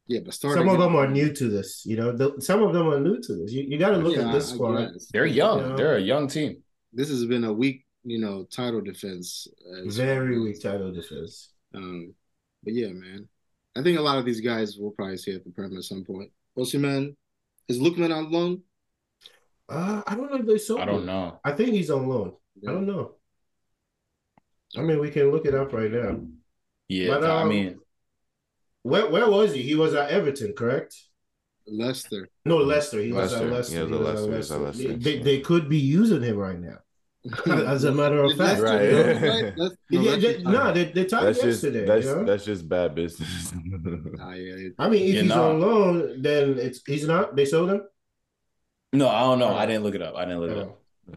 yeah, 0.08 0.22
but 0.24 0.34
starting 0.34 0.63
some 0.63 0.74
of 0.74 0.80
them 0.80 0.96
are 0.96 1.08
new 1.08 1.34
to 1.34 1.50
this. 1.50 1.86
You 1.86 1.98
know, 1.98 2.12
the, 2.13 2.36
some 2.40 2.63
of 2.63 2.74
them 2.74 2.88
are 2.88 3.00
new 3.00 3.19
to 3.19 3.36
this. 3.36 3.52
You, 3.52 3.63
you 3.63 3.78
got 3.78 3.92
to 3.92 3.98
look 3.98 4.16
Yeah, 4.16 4.28
at 4.28 4.34
this 4.34 4.50
squad. 4.50 4.92
They're 5.12 5.25
young. 5.25 5.72
Yeah. 5.72 5.75
They're 5.75 5.96
a 5.98 6.02
young 6.02 6.30
team. 6.30 6.63
This 6.93 7.09
has 7.09 7.25
been 7.25 7.43
a 7.43 7.53
weak, 7.53 7.85
you 8.03 8.19
know, 8.19 8.43
title 8.45 8.81
defense. 8.81 9.47
Very 9.85 10.39
weak 10.39 10.61
title 10.61 10.91
defense. 10.91 11.51
Um, 11.73 12.13
but 12.63 12.73
yeah, 12.73 12.88
man, 12.89 13.27
I 13.75 13.81
think 13.81 13.97
a 13.97 14.01
lot 14.01 14.17
of 14.17 14.25
these 14.25 14.41
guys 14.41 14.77
will 14.77 14.91
probably 14.91 15.17
see 15.17 15.33
at 15.33 15.43
the 15.43 15.51
Prem 15.51 15.75
at 15.77 15.83
some 15.83 16.03
point. 16.03 16.31
Osimhen, 16.57 17.15
is 17.67 17.79
Lookman 17.79 18.13
on 18.15 18.31
loan? 18.31 18.61
Uh, 19.69 20.01
I 20.05 20.15
don't 20.15 20.29
know 20.29 20.38
if 20.39 20.45
they 20.45 20.57
sold 20.57 20.81
I 20.81 20.85
don't 20.85 21.01
him. 21.01 21.05
know. 21.05 21.39
I 21.43 21.53
think 21.53 21.69
he's 21.71 21.89
on 21.89 22.07
loan. 22.07 22.33
I 22.67 22.71
don't 22.71 22.85
know. 22.85 23.15
I 24.77 24.81
mean, 24.81 24.99
we 24.99 25.11
can 25.11 25.31
look 25.31 25.45
it 25.45 25.55
up 25.55 25.73
right 25.73 25.91
now. 25.91 26.19
Yeah, 26.89 27.19
But, 27.19 27.23
I 27.23 27.41
um, 27.41 27.49
mean, 27.49 27.79
Where 28.83 29.09
where 29.09 29.29
was 29.29 29.53
he? 29.53 29.61
He 29.61 29.75
was 29.75 29.93
at 29.93 30.09
Everton, 30.09 30.53
correct? 30.53 30.95
Leicester. 31.68 32.28
No, 32.46 32.58
Leicester. 32.58 33.00
He 33.02 33.12
was 33.12 33.31
Leicester. 33.31 33.48
at 33.48 33.54
Leicester. 33.54 33.75
He 33.75 33.81
was 33.84 33.92
at 33.92 34.02
Leicester. 34.02 34.31
He 34.31 34.38
was 34.38 34.52
at 34.52 34.60
Leicester. 34.62 34.84
Leicester. 34.88 34.98
They, 34.98 35.19
they 35.19 35.40
could 35.42 35.69
be 35.69 35.78
using 35.80 36.22
him 36.24 36.38
right 36.38 36.60
now. 36.60 36.78
As 37.68 37.84
a 37.84 37.92
matter 37.92 38.24
of 38.24 38.36
fact, 38.36 38.62
Leicester 38.62 38.63
Right. 38.63 39.56
do 39.56 39.66
right? 39.68 39.72
No, 39.92 40.02
yeah, 40.02 40.16
they, 40.16 40.42
no, 40.42 40.74
they, 40.74 40.86
they 40.86 41.06
tied 41.06 41.25
that's 41.25 41.42
just 41.42 41.63
yesterday. 41.63 41.86
that's 41.86 42.06
you 42.08 42.16
know? 42.16 42.24
that's 42.25 42.46
just 42.46 42.68
bad 42.68 42.96
business. 42.96 43.54
Yeah, 44.18 44.34
yeah. 44.36 44.69
I 44.80 44.90
mean, 44.90 45.04
if 45.04 45.13
Yeah, 45.16 45.22
he's 45.22 45.30
nah. 45.30 45.50
on 45.50 45.60
loan, 45.62 46.22
then 46.22 46.58
it's 46.58 46.81
he's 46.86 47.08
not. 47.08 47.36
They 47.36 47.46
sold 47.46 47.69
him. 47.69 47.81
no, 48.94 49.08
I 49.08 49.22
don't 49.22 49.38
know. 49.40 49.50
Oh. 49.50 49.56
I 49.56 49.66
didn't 49.68 49.84
look 49.84 49.94
it 49.96 50.02
up. 50.02 50.16
I 50.16 50.25
didn't 50.25 50.40
look 50.42 50.52
it 50.52 50.58
up. 50.58 50.68
Oh. 51.12 51.16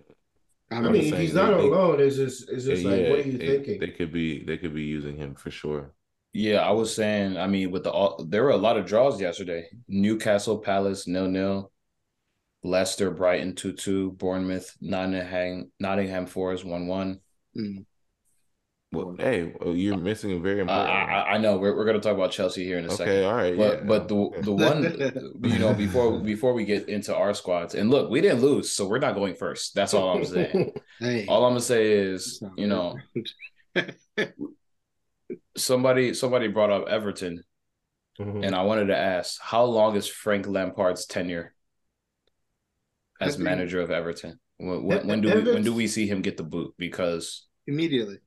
I 0.71 0.77
I 0.77 0.81
mean, 0.81 0.93
mean, 0.93 1.15
if 1.15 1.21
he's 1.21 1.35
not 1.35 1.55
on 1.55 1.61
they- 1.61 1.71
loan, 1.71 2.01
it's 2.01 2.17
just 2.17 2.51
it's 2.51 2.65
just 2.67 2.85
like, 2.85 3.01
what 3.09 3.19
are 3.21 3.23
you 3.23 3.39
it- 3.39 3.49
thinking? 3.65 3.81
They 3.81 3.89
could 3.89 4.13
be 4.13 4.45
they 4.45 4.59
could 4.59 4.75
be 4.75 4.83
using 4.83 5.17
him 5.17 5.35
for 5.37 5.51
sure. 5.51 5.93
Yeah, 6.35 6.57
I 6.67 6.73
was 6.73 6.93
saying. 6.95 7.37
I 7.39 7.47
mean, 7.47 7.71
with 7.71 7.85
the 7.85 7.93
all, 7.93 8.25
there 8.29 8.43
were 8.43 8.51
a 8.51 8.57
lot 8.57 8.77
of 8.77 8.85
draws 8.87 9.21
yesterday. 9.21 9.69
Newcastle, 9.89 10.59
Palace, 10.59 11.07
nil 11.07 11.29
nil. 11.29 11.71
Leicester, 12.65 13.11
Brighton, 13.11 13.55
two 13.55 13.73
two. 13.73 14.11
Bournemouth, 14.13 14.71
Nottingham, 14.81 15.71
Nottingham 15.79 16.27
Forest, 16.27 16.65
one 16.65 16.87
one. 16.89 17.21
mm, 17.57 17.85
Well, 18.91 19.15
hey, 19.19 19.53
you're 19.67 19.97
missing 19.97 20.33
a 20.33 20.41
very 20.41 20.61
important. 20.61 20.89
one. 20.89 21.09
I 21.11 21.35
I 21.35 21.39
know 21.39 21.57
we're 21.59 21.77
we're 21.77 21.85
gonna 21.85 22.01
talk 22.01 22.15
about 22.17 22.33
Chelsea 22.33 22.65
here 22.65 22.79
in 22.79 22.87
a 22.87 22.91
second. 22.91 23.13
okay, 23.13 23.25
all 23.25 23.35
right, 23.37 23.57
But 23.57 23.79
yeah. 23.81 23.85
but 23.87 24.09
the 24.09 24.31
the 24.43 24.53
one 24.53 24.83
you 25.53 25.59
know 25.59 25.73
before 25.75 26.19
before 26.21 26.53
we 26.53 26.65
get 26.65 26.89
into 26.89 27.15
our 27.15 27.33
squads 27.35 27.75
and 27.77 27.91
look 27.91 28.11
we 28.11 28.21
didn't 28.21 28.41
lose 28.41 28.73
so 28.73 28.89
we're 28.89 28.99
not 28.99 29.15
going 29.15 29.35
first 29.35 29.75
that's 29.75 29.95
all 29.95 30.17
I'm 30.17 30.25
saying 30.25 30.73
hey, 31.01 31.27
all 31.27 31.45
I'm 31.45 31.51
gonna 31.51 31.61
say 31.61 31.93
is 31.93 32.43
you 32.57 32.67
know 32.67 32.97
right. 33.77 33.95
somebody 35.57 36.15
somebody 36.15 36.49
brought 36.49 36.71
up 36.71 36.89
Everton 36.89 37.43
Mhm. 38.21 38.47
and 38.47 38.55
I 38.55 38.63
wanted 38.63 38.87
to 38.87 38.97
ask 38.97 39.41
how 39.41 39.65
long 39.65 39.97
is 39.97 40.07
Frank 40.07 40.47
Lampard's 40.47 41.07
tenure 41.07 41.55
as 43.21 43.35
think- 43.35 43.45
manager 43.45 43.81
of 43.81 43.91
Everton 43.91 44.39
when, 44.59 44.85
when, 44.85 45.07
when 45.07 45.21
do 45.21 45.35
we 45.35 45.53
when 45.53 45.63
do 45.65 45.75
we 45.75 45.87
see 45.89 46.07
him 46.07 46.23
get 46.23 46.37
the 46.37 46.43
boot 46.45 46.75
because 46.79 47.47
immediately. 47.67 48.19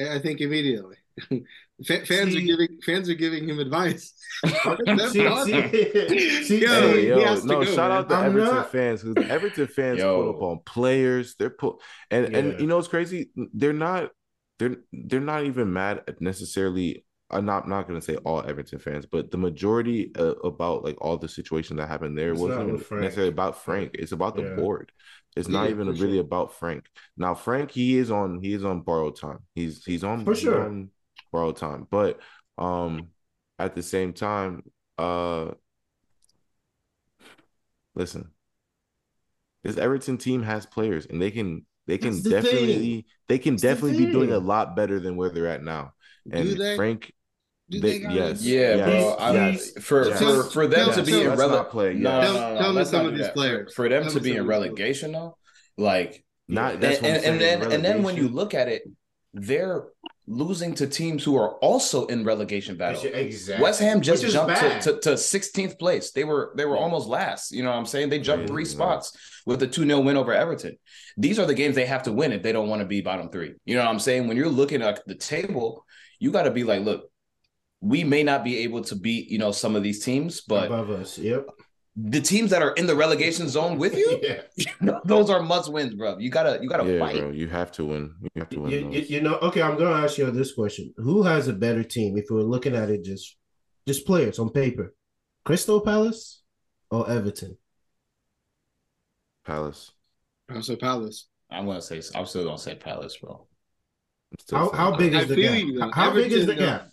I 0.00 0.18
think 0.20 0.40
immediately. 0.40 0.96
Fa- 1.86 2.06
fans 2.06 2.34
are 2.36 2.40
giving 2.40 2.78
fans 2.86 3.08
are 3.10 3.14
giving 3.14 3.48
him 3.48 3.58
advice. 3.58 4.14
That's 4.44 5.12
See- 5.12 5.26
awesome. 5.26 5.70
see- 5.70 6.42
see- 6.44 6.62
Yo, 6.62 6.68
Hey, 6.92 7.08
yo, 7.08 7.16
no, 7.44 7.60
go, 7.60 7.64
shout 7.64 7.90
man. 7.90 7.98
out 7.98 8.08
to 8.08 8.14
I'm 8.14 8.26
Everton 8.30 8.54
not- 8.54 8.72
fans 8.72 9.02
because 9.02 9.28
Everton 9.30 9.66
fans 9.66 9.98
Yo. 9.98 10.22
put 10.32 10.36
up 10.36 10.42
on 10.42 10.60
players. 10.64 11.34
They're 11.36 11.50
put 11.50 11.76
and 12.10 12.32
Yeah. 12.32 12.38
and 12.38 12.60
you 12.60 12.66
know 12.68 12.76
what's 12.76 12.88
crazy? 12.88 13.30
They're 13.52 13.72
not 13.72 14.10
they're 14.58 14.76
they're 14.92 15.20
not 15.20 15.44
even 15.44 15.72
mad 15.72 16.02
at 16.08 16.20
necessarily. 16.20 17.04
I'm 17.30 17.44
not 17.44 17.68
not 17.68 17.86
gonna 17.86 18.00
say 18.00 18.16
all 18.16 18.42
Everton 18.42 18.78
fans, 18.78 19.04
but 19.06 19.30
the 19.30 19.36
majority 19.36 20.12
uh, 20.18 20.34
about 20.44 20.82
like 20.84 20.96
all 21.00 21.18
the 21.18 21.28
situations 21.28 21.78
that 21.78 21.88
happened 21.88 22.16
there 22.16 22.32
It's 22.32 22.40
wasn't 22.40 22.68
even 22.68 22.84
necessarily 23.00 23.32
about 23.32 23.62
Frank. 23.62 23.90
It's 23.94 24.12
about 24.12 24.34
the 24.36 24.42
Yeah. 24.42 24.56
board. 24.56 24.92
It's 25.36 25.48
not 25.48 25.68
even 25.70 25.88
really 25.88 26.14
sure. 26.14 26.20
about 26.20 26.54
Frank. 26.54 26.86
Now 27.16 27.34
Frank, 27.34 27.70
he 27.70 27.98
is 27.98 28.10
on 28.10 28.40
he 28.42 28.54
is 28.54 28.64
on 28.64 28.80
borrowed 28.80 29.16
time. 29.16 29.40
He's 29.54 29.84
he's 29.84 30.04
on 30.04 30.24
For 30.24 30.34
sure. 30.34 30.64
on 30.64 30.90
borrowed 31.32 31.56
time, 31.56 31.86
but 31.90 32.18
um 32.56 33.08
at 33.58 33.74
the 33.74 33.82
same 33.82 34.12
time, 34.14 34.62
uh 34.96 35.52
listen, 37.94 38.30
this 39.62 39.76
Everton 39.76 40.18
team 40.18 40.42
has 40.42 40.66
players 40.66 41.06
and 41.06 41.20
they 41.20 41.30
can 41.30 41.66
They 41.88 41.98
can 41.98 42.22
the 42.22 42.30
definitely 42.30 42.74
thing. 42.76 43.04
they 43.28 43.38
can 43.38 43.54
That's 43.54 43.62
the 43.62 43.68
definitely 43.68 44.06
be 44.06 44.12
doing 44.12 44.30
a 44.32 44.38
lot 44.38 44.76
better 44.76 45.00
than 45.00 45.16
where 45.16 45.30
they're 45.30 45.48
at 45.48 45.64
now. 45.64 45.94
Do 46.30 46.38
And 46.38 46.48
they? 46.60 46.76
Frank, 46.76 47.12
Do 47.70 47.80
they- 47.80 47.98
they 47.98 48.14
yes. 48.14 48.42
Yeah, 48.44 48.76
Yes. 48.76 48.84
bro. 49.02 49.14
I, 49.18 49.32
Yes. 49.32 49.72
For 49.80 50.06
Yes. 50.08 50.18
for 50.20 50.42
for 50.44 50.66
them 50.66 50.86
Yes. 50.88 50.96
to 50.96 51.02
be 51.02 51.12
Yes. 51.12 51.22
in 51.22 51.28
Let's 51.30 51.40
rele- 51.42 51.50
not 51.50 51.70
play, 51.70 51.94
No, 51.94 52.20
yes. 52.20 52.28
no, 52.28 52.32
no, 52.34 52.60
Tell- 52.60 52.72
no, 52.74 52.78
me 52.78 52.84
some 52.84 53.06
of 53.06 53.16
these 53.16 53.28
players. 53.28 53.74
For 53.74 53.88
them 53.88 54.02
Tell 54.04 54.12
to 54.12 54.20
be 54.20 54.30
in 54.32 54.36
of 54.38 54.44
these 54.46 54.48
players. 54.54 54.70
relegation 54.70 55.12
though, 55.12 55.36
like 55.78 56.24
not 56.46 56.80
that's 56.80 56.98
and, 56.98 57.02
what 57.06 57.10
I'm 57.10 57.14
and, 57.16 57.22
saying. 57.40 57.52
and 57.54 57.62
then 57.62 57.72
and 57.72 57.84
then 57.84 58.02
when 58.02 58.16
you 58.16 58.28
look 58.28 58.52
at 58.54 58.68
it, 58.68 58.82
they're 59.34 59.84
losing 60.30 60.74
to 60.74 60.86
teams 60.86 61.24
who 61.24 61.36
are 61.36 61.54
also 61.60 62.04
in 62.06 62.22
relegation 62.22 62.76
battle. 62.76 63.02
Exactly. 63.02 63.62
West 63.62 63.80
Ham 63.80 64.02
just 64.02 64.26
jumped 64.26 64.54
bad. 64.60 64.82
to, 64.82 64.92
to, 64.94 65.00
to 65.00 65.10
16th 65.14 65.78
place. 65.78 66.10
They 66.10 66.24
were 66.24 66.52
they 66.56 66.66
were 66.66 66.76
Yeah. 66.76 66.82
almost 66.82 67.08
last. 67.08 67.50
You 67.50 67.62
know 67.62 67.70
what 67.70 67.78
I'm 67.78 67.86
saying? 67.86 68.10
They 68.10 68.18
jumped 68.18 68.42
Crazy, 68.42 68.52
three 68.52 68.64
spots 68.66 69.16
with 69.46 69.62
a 69.62 69.66
2-0 69.66 70.04
win 70.04 70.16
over 70.18 70.32
Everton. 70.32 70.76
These 71.16 71.38
are 71.38 71.46
the 71.46 71.54
games 71.54 71.74
they 71.74 71.86
have 71.86 72.02
to 72.04 72.12
win 72.12 72.32
if 72.32 72.42
they 72.42 72.52
don't 72.52 72.68
want 72.68 72.80
to 72.80 72.86
be 72.86 73.00
bottom 73.00 73.30
three. 73.30 73.54
You 73.64 73.76
know 73.76 73.84
what 73.84 73.90
I'm 73.90 73.98
saying? 73.98 74.28
When 74.28 74.36
you're 74.36 74.48
looking 74.48 74.82
at 74.82 75.00
the 75.06 75.14
table, 75.14 75.84
you 76.18 76.30
got 76.30 76.42
to 76.42 76.50
be 76.50 76.64
like, 76.64 76.82
look, 76.82 77.10
we 77.80 78.04
may 78.04 78.22
not 78.22 78.44
be 78.44 78.58
able 78.58 78.82
to 78.84 78.96
beat, 78.96 79.30
you 79.30 79.38
know, 79.38 79.52
some 79.52 79.76
of 79.76 79.82
these 79.82 80.04
teams, 80.04 80.42
but 80.42 80.66
above 80.66 80.90
us. 80.90 81.16
Yep. 81.18 81.46
The 82.00 82.20
teams 82.20 82.50
that 82.50 82.62
are 82.62 82.72
in 82.72 82.86
the 82.86 82.94
relegation 82.94 83.48
zone 83.48 83.76
with 83.76 83.96
you, 83.96 84.20
yeah. 84.80 84.98
those 85.04 85.30
are 85.30 85.42
must 85.42 85.72
wins, 85.72 85.94
bro. 85.94 86.16
You 86.18 86.30
gotta 86.30 86.58
you 86.62 86.68
gotta 86.68 86.90
yeah, 86.90 86.98
fight. 87.00 87.18
bro, 87.18 87.30
you 87.30 87.48
have 87.48 87.72
to 87.72 87.84
win. 87.84 88.14
You 88.22 88.30
have 88.36 88.48
to 88.50 88.60
win. 88.60 88.70
You, 88.70 88.78
you, 88.78 89.00
those. 89.00 89.10
you 89.10 89.20
know, 89.20 89.34
okay, 89.38 89.62
I'm 89.62 89.76
gonna 89.76 90.04
ask 90.04 90.16
you 90.16 90.30
this 90.30 90.52
question. 90.52 90.94
Who 90.98 91.24
has 91.24 91.48
a 91.48 91.52
better 91.52 91.82
team 91.82 92.16
if 92.16 92.26
we're 92.30 92.42
looking 92.42 92.76
at 92.76 92.88
it 92.88 93.04
just 93.04 93.36
just 93.86 94.06
players 94.06 94.38
on 94.38 94.50
paper? 94.50 94.94
Crystal 95.44 95.80
Palace 95.80 96.42
or 96.90 97.08
Everton? 97.10 97.56
Palace. 99.44 99.90
Also 100.54 100.76
Palace. 100.76 101.26
I'm 101.50 101.66
gonna 101.66 101.82
say 101.82 102.00
I'm 102.14 102.26
still 102.26 102.44
gonna 102.44 102.58
say 102.58 102.76
Palace, 102.76 103.16
bro. 103.16 103.46
How 104.50 104.70
how 104.70 104.96
big 104.96 105.14
I 105.14 105.22
is 105.22 105.28
the 105.28 105.36
gap? 105.36 105.58
you, 105.58 105.78
though. 105.80 105.90
How 105.90 106.12
big 106.12 106.30
is 106.30 106.46
the 106.46 106.54
gap? 106.54 106.90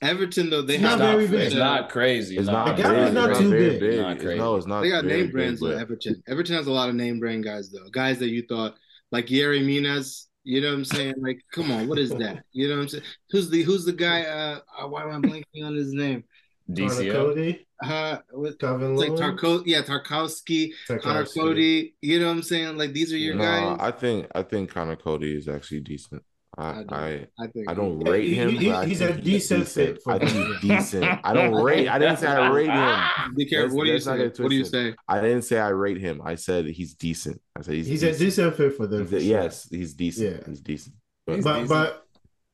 Everton 0.00 0.50
though 0.50 0.62
they 0.62 0.74
It's 0.74 0.82
have 0.84 0.98
not 1.00 1.18
very 1.18 1.24
it's 1.46 1.54
not 1.54 1.88
crazy. 1.90 2.36
It's 2.36 2.46
not 2.46 2.76
The 2.76 2.82
gap 2.82 2.94
big. 2.94 3.08
is 3.08 3.14
not 3.14 3.36
too 3.36 3.48
very 3.50 3.78
big. 3.80 4.00
Not 4.00 4.16
It's- 4.18 4.38
No, 4.38 4.56
it's 4.56 4.66
not. 4.66 4.82
They 4.82 4.90
got 4.90 5.04
very 5.04 5.22
name 5.22 5.30
brands 5.32 5.60
big, 5.60 5.70
but- 5.70 5.78
Everton. 5.80 6.22
Everton 6.28 6.54
has 6.56 6.66
a 6.66 6.72
lot 6.72 6.88
of 6.88 6.94
name 6.94 7.18
brand 7.18 7.42
guys 7.44 7.70
though. 7.70 7.88
Guys 7.90 8.18
that 8.20 8.28
you 8.28 8.42
thought 8.48 8.76
like 9.10 9.26
Yerry 9.26 9.64
Minas. 9.64 10.26
You 10.44 10.60
know 10.62 10.68
what 10.68 10.74
I'm 10.78 10.84
saying? 10.86 11.14
Like, 11.20 11.42
come 11.52 11.70
on, 11.70 11.88
what 11.88 11.98
is 11.98 12.10
that? 12.10 12.44
You 12.52 12.68
know 12.68 12.76
what 12.76 12.82
I'm 12.82 12.88
saying? 12.88 13.04
Who's 13.30 13.50
the 13.50 13.62
Who's 13.62 13.84
the 13.84 13.92
guy? 13.92 14.22
Uh, 14.22 14.60
uh, 14.80 14.86
why 14.88 15.02
am 15.02 15.10
I 15.10 15.28
blanking 15.28 15.64
on 15.64 15.74
his 15.74 15.92
name? 15.92 16.24
DCL. 16.70 17.12
Cody, 17.12 17.66
Uh, 17.82 18.18
what, 18.32 18.58
Calvin 18.58 18.94
like 18.96 19.10
Lewin, 19.10 19.36
Tarko, 19.36 19.62
yeah, 19.66 19.80
Tarkowski, 19.82 20.72
Conor 20.86 21.24
Coady. 21.24 21.94
You 22.02 22.20
know 22.20 22.26
what 22.26 22.32
I'm 22.32 22.42
saying? 22.42 22.76
Like, 22.76 22.92
these 22.92 23.12
are 23.12 23.16
your 23.16 23.34
No, 23.36 23.42
guys. 23.42 23.76
I 23.80 23.90
think 23.90 24.26
I 24.34 24.42
think 24.42 24.70
Conor 24.70 24.96
Coady 24.96 25.34
is 25.36 25.48
actually 25.48 25.80
decent. 25.80 26.22
I 26.58 26.70
I 26.70 26.74
don't- 26.74 26.92
I, 26.92 27.26
I 27.38 27.46
think 27.46 27.70
I 27.70 27.74
don't 27.74 28.00
rate 28.00 28.32
him. 28.32 28.50
he- 28.50 28.66
but 28.68 28.74
I 28.74 28.86
he's 28.86 29.00
a 29.00 29.12
decent 29.14 29.68
fit 29.68 30.02
for 30.02 30.12
I 30.14 30.18
think 30.18 30.32
he's 30.32 30.60
decent. 30.60 31.04
I 31.24 31.32
don't 31.32 31.54
rate. 31.62 31.88
I 31.88 31.98
didn't 31.98 32.18
say 32.18 32.26
I 32.26 32.48
rate 32.50 32.68
him. 32.70 33.34
Be 33.36 33.46
careful. 33.46 33.76
Let's- 33.76 33.76
What 33.76 33.84
do 33.84 33.88
you 33.88 33.92
let's 33.94 34.04
say? 34.36 34.42
What 34.42 34.50
do 34.50 34.56
you 34.56 34.62
twisted. 34.62 34.92
say? 34.94 34.96
I 35.08 35.20
didn't 35.20 35.42
say 35.42 35.58
I 35.60 35.68
rate 35.68 35.98
him. 35.98 36.20
I 36.24 36.34
said 36.34 36.66
he's 36.66 36.94
decent. 36.94 37.40
I 37.56 37.62
said 37.62 37.74
he's 37.74 37.86
He's 37.86 38.02
a 38.02 38.06
decent. 38.06 38.20
decent 38.26 38.56
fit 38.56 38.76
for 38.76 38.86
them. 38.86 39.02
He's 39.02 39.10
for 39.10 39.16
a- 39.16 39.20
sure. 39.20 39.28
yes, 39.28 39.68
he's 39.70 39.94
decent. 39.94 40.36
Yeah. 40.40 40.46
He's 40.48 40.60
decent. 40.60 40.94
He's 41.26 41.44
But 41.44 41.44
but 41.44 41.52
decent. 41.60 41.68
but 41.68 42.06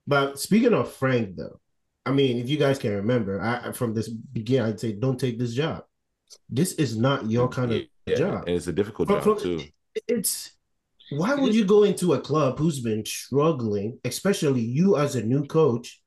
but 0.07 0.39
speaking 0.39 0.75
of 0.75 0.93
Frank 0.93 1.37
though, 1.37 1.59
I 2.05 2.13
mean, 2.13 2.37
if 2.39 2.49
you 2.51 2.59
guys 2.59 2.79
can 2.79 2.93
remember, 2.97 3.41
I 3.41 3.73
from 3.73 3.95
this 3.95 4.09
beginning, 4.11 4.67
I'd 4.73 4.81
say 4.81 4.93
don't 4.93 5.19
take 5.19 5.39
this 5.39 5.55
job. 5.55 5.85
This 6.51 6.73
is 6.75 6.99
not 6.99 7.31
your 7.31 7.49
kind 7.49 7.73
of 7.73 7.83
Yeah. 8.07 8.17
job. 8.17 8.45
and 8.47 8.57
it's 8.57 8.67
a 8.67 8.73
difficult 8.73 9.09
From- 9.09 9.17
job 9.25 9.25
from- 9.25 9.39
too. 9.39 9.61
It's 10.09 10.51
why 11.19 11.35
would 11.35 11.55
you 11.55 11.65
go 11.65 11.85
into 11.85 12.13
a 12.15 12.21
club 12.21 12.59
who's 12.59 12.81
been 12.81 13.05
struggling, 13.05 13.99
especially 14.05 14.61
you 14.61 14.97
as 14.97 15.17
a 15.17 15.23
new 15.23 15.45
coach, 15.47 16.01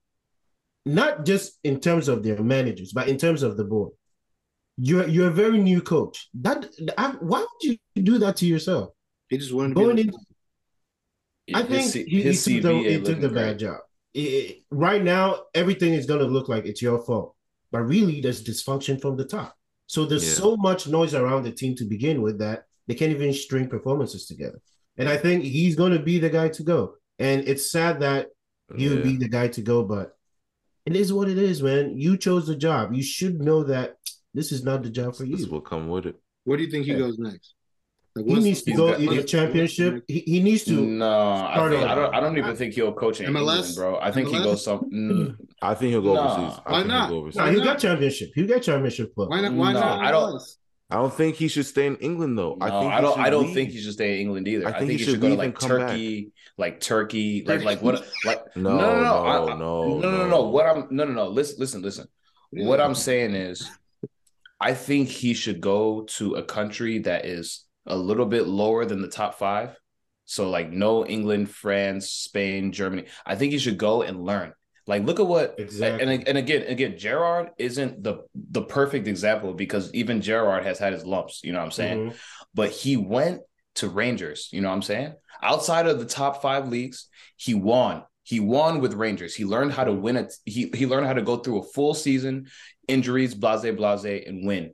not 0.86 1.26
just 1.26 1.60
in 1.64 1.80
terms 1.80 2.08
of 2.08 2.24
their 2.24 2.42
managers, 2.42 2.92
but 2.94 3.08
in 3.08 3.18
terms 3.18 3.44
of 3.44 3.58
the 3.58 3.64
board. 3.64 3.92
You're 4.78 5.08
you're 5.08 5.30
a 5.30 5.32
very 5.44 5.58
new 5.58 5.82
coach. 5.82 6.30
That 6.36 6.68
I, 6.98 7.10
why 7.20 7.40
would 7.40 7.64
you 7.64 7.78
do 7.96 8.20
that 8.20 8.38
to 8.38 8.46
yourself? 8.46 8.92
He 9.30 9.38
just 9.38 9.54
wanted 9.54 9.70
to 9.70 9.76
be 9.76 9.82
Going 9.82 9.98
like- 9.98 10.06
in, 11.48 11.56
I 11.56 11.62
His 11.64 11.70
think 11.70 11.92
C- 11.92 12.04
he, 12.08 12.22
he 12.24 12.62
took 12.62 12.64
the, 12.64 12.90
he 12.92 13.02
took 13.02 13.20
the 13.22 13.30
bad 13.30 13.58
great. 13.58 13.60
job. 13.60 13.80
It- 14.14 14.20
it- 14.20 14.64
right 14.70 15.04
now, 15.04 15.44
everything 15.56 15.94
is 15.94 16.06
going 16.06 16.20
to 16.20 16.26
look 16.28 16.48
like 16.50 16.66
it's 16.66 16.82
your 16.82 17.00
fault, 17.04 17.36
but 17.72 17.80
really, 17.82 18.22
there's 18.22 18.44
dysfunction 18.44 19.02
from 19.02 19.18
the 19.18 19.26
top. 19.26 19.56
So 19.88 20.06
there's 20.06 20.28
Yeah. 20.28 20.34
so 20.44 20.58
much 20.58 20.88
noise 20.88 21.14
around 21.16 21.44
the 21.44 21.52
team 21.52 21.76
to 21.78 21.86
begin 21.86 22.22
with 22.22 22.38
that 22.40 22.66
they 22.88 22.96
can't 22.96 23.12
even 23.12 23.34
string 23.34 23.68
performances 23.70 24.26
together. 24.28 24.62
And 24.98 25.08
I 25.08 25.18
think 25.18 25.44
he's 25.44 25.76
going 25.76 25.92
to 25.94 26.00
be 26.00 26.20
the 26.20 26.30
guy 26.30 26.50
to 26.50 26.64
go. 26.64 26.96
And 27.20 27.48
it's 27.48 27.72
sad 27.72 28.00
that 28.02 28.30
he 28.76 28.90
would 28.90 29.00
Yeah. 29.00 29.04
be 29.04 29.18
the 29.18 29.30
guy 29.30 29.48
to 29.50 29.62
go, 29.62 29.84
but 29.84 30.16
it 30.86 30.96
is 30.96 31.12
what 31.14 31.30
it 31.30 31.38
is, 31.38 31.62
man. 31.62 31.98
You 31.98 32.18
chose 32.18 32.48
the 32.48 32.56
job. 32.56 32.94
You 32.94 33.04
should 33.04 33.40
know 33.42 33.64
that 33.64 33.98
this 34.34 34.52
is 34.52 34.64
not 34.64 34.84
the 34.84 34.90
job 34.90 35.16
for 35.16 35.26
This 35.26 35.42
you. 35.42 35.48
will 35.52 35.62
come 35.62 35.88
with 35.90 36.06
it. 36.06 36.16
Where 36.46 36.58
do 36.58 36.64
you 36.64 36.72
think 36.72 36.86
he 36.86 36.92
Yeah. 36.92 37.00
goes 37.00 37.18
next? 37.20 37.54
Like, 38.16 38.26
He 38.26 38.36
needs 38.36 38.64
to 38.64 38.72
go 38.72 38.94
in 38.94 39.16
the 39.16 39.24
championship. 39.24 40.04
He, 40.08 40.20
he 40.22 40.40
needs 40.42 40.64
to. 40.64 40.72
No, 40.74 41.06
I, 41.08 41.70
think. 41.70 41.84
I 41.84 41.94
don't. 41.94 42.16
I 42.16 42.20
don't 42.20 42.38
even 42.40 42.56
think 42.56 42.74
he'll 42.74 42.94
coach 42.94 43.22
in 43.22 43.28
MLS? 43.32 43.68
England, 43.70 43.76
bro. 43.76 44.00
I 44.02 44.10
think 44.12 44.30
he 44.30 44.38
goes 44.40 44.64
some. 44.64 44.90
mm, 44.90 45.38
I 45.62 45.76
think 45.76 45.92
he'll 45.92 46.02
go 46.02 46.16
Nah. 46.16 46.34
overseas. 46.34 46.60
I 46.66 46.72
Why 46.72 46.84
not? 46.84 47.10
He'll 47.10 47.18
go 47.18 47.22
overseas. 47.22 47.38
No, 47.38 47.44
Why 47.44 47.52
he'll 47.52 47.60
not? 47.64 47.74
get 47.74 47.80
championship. 47.80 48.30
He 48.34 48.42
got 48.42 48.48
get 48.56 48.64
championship 48.64 49.14
club. 49.14 49.30
Why 49.30 49.42
not? 49.42 49.54
Why 49.54 49.74
No, 49.74 49.80
not? 49.82 50.00
I 50.00 50.10
don't- 50.12 50.34
MLS? 50.34 50.56
I 50.90 50.96
don't 50.96 51.14
think 51.14 51.36
he 51.36 51.50
should 51.50 51.66
stay 51.66 51.86
in 51.86 51.98
England 51.98 52.38
though. 52.38 52.56
no, 52.60 52.66
I 52.66 52.70
think 52.70 52.94
I 52.94 53.02
don't. 53.02 53.20
I 53.20 53.30
don't 53.30 53.46
leave. 53.48 53.54
think 53.54 53.72
he 53.72 53.80
should 53.82 53.94
stay 53.94 54.16
in 54.16 54.22
England 54.22 54.48
either. 54.48 54.68
I 54.68 54.70
I 54.70 54.78
think 54.80 54.88
think, 54.90 55.00
he 55.00 55.06
should 55.06 55.12
should 55.16 55.22
go 55.22 55.30
to 55.30 55.36
like 55.36 55.60
Turkey, 55.60 56.32
like 56.58 56.80
Turkey, 56.80 57.44
like 57.46 57.64
like 57.64 57.82
what? 57.82 58.06
Like 58.26 58.56
No, 58.56 58.78
no, 58.78 58.78
no, 58.78 58.96
no, 58.96 59.04
no, 59.04 59.26
I- 59.26 59.46
no, 59.50 59.56
no, 59.56 60.00
no, 60.00 60.12
no. 60.12 60.28
no. 60.30 60.42
What 60.50 60.66
I'm 60.66 60.88
no, 60.90 61.04
no, 61.04 61.12
no. 61.14 61.28
Listen, 61.28 61.60
listen, 61.60 61.82
listen. 61.82 62.08
What 62.52 62.80
I'm 62.80 62.96
saying 62.96 63.36
is, 63.36 63.70
I 64.62 64.74
think 64.74 65.10
he 65.10 65.34
should 65.34 65.60
go 65.60 66.04
to 66.18 66.36
a 66.36 66.44
country 66.44 67.00
that 67.00 67.26
is 67.26 67.66
a 67.86 67.96
little 67.98 68.26
bit 68.26 68.48
lower 68.48 68.86
than 68.86 69.02
the 69.02 69.10
top 69.10 69.36
five. 69.36 69.76
So 70.24 70.50
like 70.50 70.72
no 70.72 71.06
England, 71.06 71.50
France, 71.50 72.10
Spain, 72.10 72.72
Germany. 72.72 73.06
I 73.26 73.36
think 73.36 73.52
he 73.52 73.60
should 73.60 73.78
go 73.78 74.02
and 74.04 74.24
learn. 74.24 74.54
Like 74.88 75.04
look 75.04 75.20
at 75.20 75.28
what 75.28 75.56
Exactly. 75.58 76.02
and 76.02 76.28
and 76.28 76.38
again 76.38 76.64
again 76.64 76.98
Gerrard 76.98 77.52
isn't 77.58 78.04
the 78.04 78.24
the 78.34 78.62
perfect 78.62 79.08
example 79.08 79.54
because 79.54 79.94
even 79.94 80.22
Gerrard 80.22 80.64
has 80.66 80.80
had 80.80 80.94
his 80.94 81.06
lumps, 81.06 81.42
you 81.44 81.52
know 81.52 81.60
what 81.60 81.66
I'm 81.66 81.72
saying? 81.72 82.10
Mhm. 82.12 82.16
But 82.54 82.72
he 82.72 82.98
went 82.98 83.42
to 83.76 83.90
Rangers, 83.90 84.50
you 84.52 84.62
know 84.62 84.70
what 84.70 84.76
I'm 84.76 84.82
saying? 84.82 85.14
Outside 85.44 85.86
of 85.88 86.00
the 86.00 86.06
top 86.06 86.42
5 86.42 86.70
leagues, 86.70 87.08
he 87.36 87.54
won. 87.54 88.04
He 88.24 88.40
won 88.40 88.82
with 88.82 88.94
Rangers. 88.94 89.36
He 89.36 89.46
learned 89.46 89.74
how 89.74 89.84
to 89.84 89.94
win 89.94 90.16
it. 90.18 90.34
He 90.46 90.72
he 90.74 90.86
learned 90.86 91.06
how 91.06 91.14
to 91.14 91.22
go 91.22 91.38
through 91.38 91.60
a 91.60 91.64
full 91.64 91.94
season, 91.94 92.48
injuries, 92.88 93.36
blase 93.36 93.76
blase 93.76 94.24
and 94.26 94.46
win. 94.48 94.72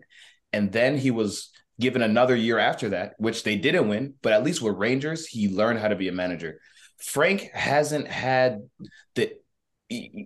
And 0.53 0.71
then 0.71 0.97
he 0.97 1.11
was 1.11 1.49
given 1.79 2.03
another 2.03 2.35
year 2.35 2.59
after 2.59 2.89
that, 2.89 3.13
which 3.17 3.43
they 3.43 3.55
didn't 3.55 3.89
win, 3.89 4.13
but 4.21 4.31
at 4.33 4.43
least 4.43 4.61
with 4.61 4.75
Rangers, 4.77 5.25
he 5.25 5.49
learned 5.49 5.79
how 5.79 5.87
to 5.87 5.95
be 5.95 6.07
a 6.07 6.11
manager. 6.11 6.59
Frank 6.99 7.49
hasn't 7.53 8.07
had 8.07 8.59
the 9.15 9.33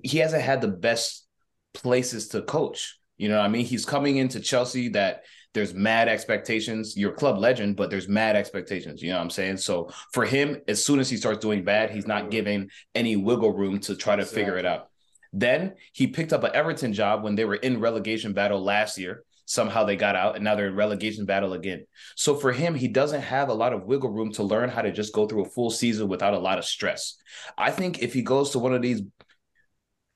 he 0.03 0.17
hasn't 0.19 0.43
had 0.43 0.61
the 0.61 0.67
best 0.67 1.25
places 1.73 2.29
to 2.29 2.41
coach. 2.41 2.97
You 3.17 3.29
know 3.29 3.39
I 3.39 3.47
mean? 3.47 3.65
He's 3.65 3.85
coming 3.85 4.17
into 4.17 4.39
Chelsea 4.39 4.89
that 4.89 5.23
there's 5.53 5.73
mad 5.73 6.07
expectations. 6.07 6.95
You're 6.95 7.13
a 7.13 7.15
club 7.15 7.39
legend, 7.39 7.77
but 7.77 7.89
there's 7.89 8.07
mad 8.07 8.35
expectations. 8.35 9.01
You 9.01 9.09
know 9.09 9.17
what 9.17 9.23
I'm 9.23 9.29
saying? 9.31 9.57
So 9.57 9.89
for 10.13 10.23
him, 10.25 10.57
as 10.67 10.85
soon 10.85 10.99
as 10.99 11.09
he 11.09 11.17
starts 11.17 11.39
doing 11.39 11.63
bad, 11.63 11.89
he's 11.89 12.05
not 12.05 12.29
giving 12.29 12.69
any 12.93 13.15
wiggle 13.15 13.53
room 13.53 13.79
to 13.81 13.95
try 13.95 14.15
to 14.15 14.25
figure 14.25 14.57
it 14.57 14.65
out. 14.65 14.89
Then 15.33 15.73
he 15.93 16.07
picked 16.07 16.31
up 16.31 16.43
an 16.43 16.51
Everton 16.53 16.93
job 16.93 17.23
when 17.23 17.35
they 17.35 17.45
were 17.45 17.55
in 17.55 17.79
relegation 17.79 18.33
battle 18.33 18.61
last 18.61 18.97
year. 18.97 19.23
Somehow 19.45 19.85
they 19.85 19.95
got 19.95 20.17
out 20.17 20.35
and 20.35 20.43
now 20.43 20.55
they're 20.55 20.67
in 20.67 20.75
relegation 20.75 21.25
battle 21.25 21.53
again. 21.53 21.87
So 22.17 22.35
for 22.35 22.51
him, 22.51 22.75
he 22.75 22.89
doesn't 22.89 23.21
have 23.21 23.47
a 23.47 23.53
lot 23.53 23.71
of 23.71 23.85
wiggle 23.85 24.11
room 24.11 24.33
to 24.33 24.43
learn 24.43 24.69
how 24.69 24.81
to 24.81 24.91
just 24.91 25.13
go 25.13 25.25
through 25.25 25.45
a 25.45 25.49
full 25.49 25.69
season 25.69 26.09
without 26.09 26.33
a 26.33 26.39
lot 26.39 26.57
of 26.57 26.65
stress. 26.65 27.15
I 27.57 27.71
think 27.71 28.03
if 28.03 28.13
he 28.13 28.21
goes 28.21 28.51
to 28.51 28.59
one 28.59 28.73
of 28.73 28.81
these 28.81 29.01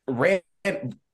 ran 0.07 0.41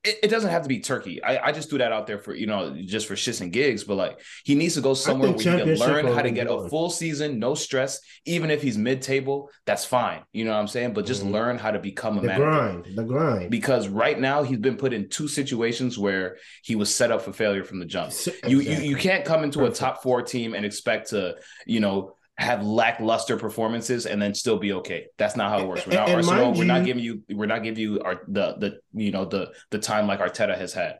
it, 0.04 0.18
it 0.22 0.28
doesn't 0.28 0.50
have 0.50 0.62
to 0.62 0.68
be 0.68 0.78
Turkey. 0.78 1.22
I, 1.22 1.48
I 1.48 1.52
just 1.52 1.68
threw 1.70 1.78
that 1.78 1.90
out 1.90 2.06
there 2.06 2.18
for 2.18 2.34
you 2.34 2.46
know 2.46 2.76
just 2.84 3.06
for 3.08 3.14
shits 3.14 3.40
and 3.40 3.52
gigs, 3.52 3.82
but 3.82 3.96
like 3.96 4.20
he 4.44 4.54
needs 4.54 4.74
to 4.74 4.80
go 4.80 4.94
somewhere 4.94 5.30
where 5.30 5.38
he 5.38 5.44
can 5.64 5.74
learn 5.76 6.06
how 6.06 6.22
to 6.22 6.30
get 6.30 6.46
a 6.46 6.68
full 6.68 6.88
season, 6.90 7.38
no 7.38 7.54
stress. 7.54 7.98
Even 8.24 8.50
if 8.50 8.62
he's 8.62 8.78
mid 8.78 9.02
table, 9.02 9.50
that's 9.66 9.84
fine. 9.84 10.22
You 10.32 10.44
know 10.44 10.52
what 10.52 10.58
I'm 10.58 10.68
saying? 10.68 10.92
But 10.92 11.06
just 11.06 11.24
Mhm. 11.24 11.32
learn 11.32 11.58
how 11.58 11.70
to 11.72 11.78
become 11.78 12.18
a 12.18 12.20
The 12.20 12.26
manager. 12.28 12.44
grind, 12.50 12.84
the 12.96 13.04
grind. 13.04 13.50
Because 13.50 13.88
right 13.88 14.18
now 14.18 14.42
he's 14.42 14.58
been 14.58 14.76
put 14.76 14.92
in 14.92 15.08
two 15.08 15.26
situations 15.28 15.98
where 15.98 16.36
he 16.62 16.76
was 16.76 16.94
set 16.94 17.10
up 17.10 17.22
for 17.22 17.32
failure 17.32 17.64
from 17.64 17.80
the 17.80 17.86
jump. 17.86 18.12
You 18.46 18.60
you 18.60 18.78
you 18.78 18.96
can't 18.96 19.24
come 19.24 19.42
into 19.44 19.58
Perfect. 19.60 19.76
a 19.76 19.80
top 19.80 20.02
four 20.02 20.22
team 20.22 20.54
and 20.54 20.64
expect 20.64 21.10
to 21.10 21.36
you 21.66 21.80
know 21.80 22.14
have 22.38 22.62
lackluster 22.64 23.36
performances 23.36 24.06
and 24.06 24.22
then 24.22 24.32
still 24.32 24.58
be 24.58 24.72
okay. 24.72 25.06
That's 25.18 25.36
not 25.36 25.50
how 25.50 25.58
it 25.58 25.66
works. 25.66 25.86
We're 25.86 25.94
not 25.94 26.08
And- 26.08 26.18
and 26.20 26.26
Arsenal. 26.28 26.44
mind 26.46 26.58
We're 26.58 26.64
not 26.64 26.84
giving 26.84 27.02
you. 27.02 27.22
We're 27.30 27.46
not 27.46 27.62
giving 27.64 27.80
you 27.82 28.00
our 28.00 28.22
the 28.28 28.54
the 28.58 28.78
you 28.94 29.10
know 29.10 29.24
the 29.24 29.52
the 29.70 29.78
time 29.78 30.06
like 30.06 30.20
Arteta 30.20 30.56
has 30.56 30.72
had. 30.72 30.98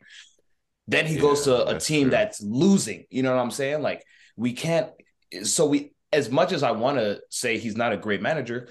Then 0.88 1.07
he 1.07 1.16
goes 1.16 1.42
to 1.45 1.62
a 1.64 1.73
that's 1.73 1.87
team 1.87 2.04
true. 2.04 2.11
that's 2.11 2.42
losing. 2.42 3.04
You 3.11 3.23
know 3.23 3.35
what 3.35 3.40
I'm 3.42 3.50
saying? 3.52 3.83
Like 3.83 4.02
we 4.37 4.52
can't. 4.52 4.90
So 5.45 5.66
we 5.66 5.92
as 6.12 6.30
much 6.30 6.52
as 6.52 6.62
I 6.62 6.73
want 6.73 6.99
to 6.99 7.21
say 7.30 7.59
he's 7.59 7.76
not 7.76 7.92
a 7.92 7.97
great 7.97 8.21
manager, 8.23 8.68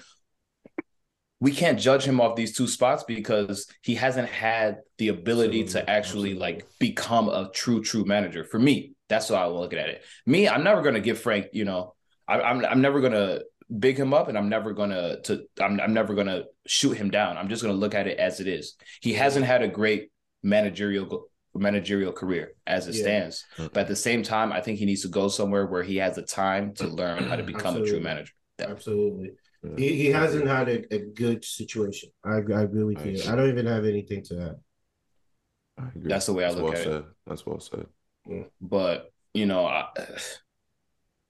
we 1.40 1.52
can't 1.52 1.78
judge 1.78 2.04
him 2.04 2.20
off 2.20 2.34
these 2.36 2.56
two 2.56 2.66
spots 2.66 3.04
because 3.04 3.66
he 3.82 3.94
hasn't 3.94 4.28
had 4.28 4.78
the 4.98 5.08
ability 5.08 5.62
Absolutely. 5.62 5.72
to 5.86 5.90
actually 5.90 6.30
Absolutely. 6.32 6.34
like 6.34 6.66
become 6.80 7.28
a 7.28 7.48
true, 7.54 7.80
true 7.82 8.04
manager. 8.04 8.44
For 8.44 8.58
me, 8.58 8.92
that's 9.08 9.28
how 9.28 9.36
I 9.36 9.46
look 9.46 9.72
at 9.72 9.88
it. 9.88 10.02
Me, 10.26 10.48
I'm 10.48 10.64
never 10.64 10.82
gonna 10.82 11.00
give 11.00 11.20
Frank, 11.20 11.46
you 11.52 11.64
know, 11.64 11.94
I, 12.28 12.40
I'm 12.42 12.64
I'm 12.64 12.80
never 12.80 13.00
gonna 13.00 13.40
big 13.78 13.98
him 13.98 14.12
up, 14.14 14.28
and 14.28 14.36
I'm 14.38 14.48
never 14.48 14.72
gonna 14.72 15.20
to 15.22 15.44
I'm 15.60 15.80
I'm 15.80 15.94
never 15.94 16.14
gonna 16.14 16.44
shoot 16.66 16.92
him 16.96 17.10
down. 17.10 17.36
I'm 17.36 17.48
just 17.48 17.62
gonna 17.62 17.74
look 17.74 17.94
at 17.94 18.06
it 18.06 18.18
as 18.18 18.40
it 18.40 18.46
is. 18.46 18.76
He 19.00 19.14
hasn't 19.14 19.46
had 19.46 19.62
a 19.62 19.68
great 19.68 20.10
managerial 20.42 21.28
managerial 21.54 22.12
career 22.12 22.52
as 22.66 22.86
it 22.86 22.94
Yeah. 22.94 23.02
stands, 23.02 23.44
Mhm. 23.56 23.72
but 23.72 23.80
at 23.80 23.88
the 23.88 23.96
same 23.96 24.22
time, 24.22 24.52
I 24.52 24.60
think 24.60 24.78
he 24.78 24.84
needs 24.86 25.02
to 25.02 25.08
go 25.08 25.28
somewhere 25.28 25.66
where 25.66 25.82
he 25.82 25.96
has 25.96 26.14
the 26.16 26.22
time 26.22 26.74
to 26.74 26.86
learn 27.00 27.24
how 27.24 27.36
to 27.36 27.42
become 27.42 27.76
a 27.76 27.84
true 27.86 28.00
manager. 28.00 28.32
Yeah. 28.60 28.66
Absolutely. 28.70 29.30
Yeah. 29.64 29.70
He, 29.76 29.96
he 29.96 30.06
hasn't 30.06 30.46
had 30.46 30.68
a, 30.68 30.94
a 30.94 30.98
good 30.98 31.44
situation. 31.44 32.10
I, 32.24 32.36
I 32.36 32.62
agree 32.62 32.84
with 32.84 33.04
you. 33.04 33.20
I 33.30 33.34
don't 33.34 33.48
even 33.48 33.66
have 33.66 33.84
anything 33.86 34.22
to 34.24 34.40
add. 34.50 34.56
I 35.84 35.88
agree. 35.88 36.08
That's 36.08 36.26
the 36.26 36.32
way 36.32 36.44
I 36.44 36.48
That's 36.48 36.60
look 36.60 36.72
well 36.74 36.80
at 36.80 36.86
it. 36.86 36.90
said. 36.90 37.04
That's 37.26 37.46
well 37.46 37.60
said. 37.60 37.86
But 38.60 39.10
you 39.34 39.46
know, 39.46 39.66
I, 39.66 39.88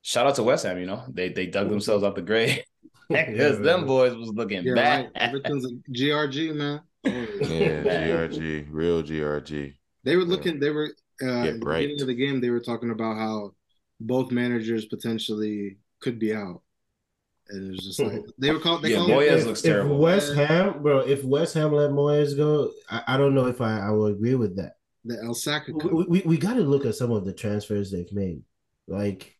shout 0.08 0.26
out 0.26 0.34
to 0.36 0.42
West 0.42 0.64
Ham. 0.64 0.78
You 0.78 0.86
know, 0.86 1.04
they 1.08 1.28
they 1.30 1.46
dug 1.46 1.68
themselves 1.68 2.04
out 2.04 2.14
the 2.16 2.22
grave 2.22 2.62
because 3.10 3.56
Yeah, 3.58 3.62
them 3.62 3.80
man. 3.80 3.86
boys 3.86 4.14
was 4.14 4.30
looking 4.30 4.64
Yeah, 4.64 4.74
bad. 4.74 5.04
right. 5.04 5.10
Everything's 5.16 5.64
a 5.66 5.70
GRG, 5.92 6.54
man. 6.54 6.80
Yeah, 7.04 7.84
GRG, 7.86 8.66
real 8.70 9.02
GRG. 9.02 9.74
They 10.04 10.16
were 10.16 10.24
looking. 10.24 10.60
They 10.60 10.70
were 10.70 10.90
uh, 11.22 11.26
Get 11.42 11.54
at 11.54 11.60
the 11.60 11.66
right. 11.66 11.82
beginning 11.82 12.00
of 12.00 12.06
the 12.06 12.14
game. 12.14 12.40
They 12.40 12.50
were 12.50 12.60
talking 12.60 12.90
about 12.90 13.16
how 13.16 13.54
both 14.00 14.30
managers 14.30 14.86
potentially 14.86 15.78
could 16.00 16.18
be 16.18 16.34
out, 16.34 16.62
and 17.50 17.66
it 17.66 17.70
was 17.70 17.84
just 17.84 18.02
like 18.02 18.22
they 18.38 18.50
were 18.50 18.60
called. 18.60 18.82
They 18.82 18.90
Yeah, 18.90 18.98
called 18.98 19.10
Moyes 19.10 19.40
if, 19.40 19.46
looks 19.46 19.60
if 19.60 19.64
terrible. 19.64 19.98
West 19.98 20.34
Ham, 20.34 20.82
bro, 20.82 21.00
if 21.00 21.24
West 21.24 21.54
Ham 21.54 21.72
let 21.72 21.90
Moyes 21.90 22.36
go, 22.36 22.72
I, 22.90 23.02
I 23.08 23.16
don't 23.16 23.34
know 23.34 23.46
if 23.46 23.60
I, 23.60 23.80
I 23.80 23.90
will 23.90 24.06
agree 24.06 24.34
with 24.34 24.56
that. 24.56 24.74
the 25.04 25.20
El 25.22 25.34
Saka. 25.34 25.72
We, 25.72 26.04
we, 26.04 26.22
we 26.24 26.38
got 26.38 26.54
to 26.54 26.60
look 26.60 26.84
at 26.86 26.94
some 26.94 27.10
of 27.10 27.24
the 27.24 27.32
transfers 27.32 27.90
they've 27.90 28.12
made. 28.12 28.42
Like, 28.86 29.37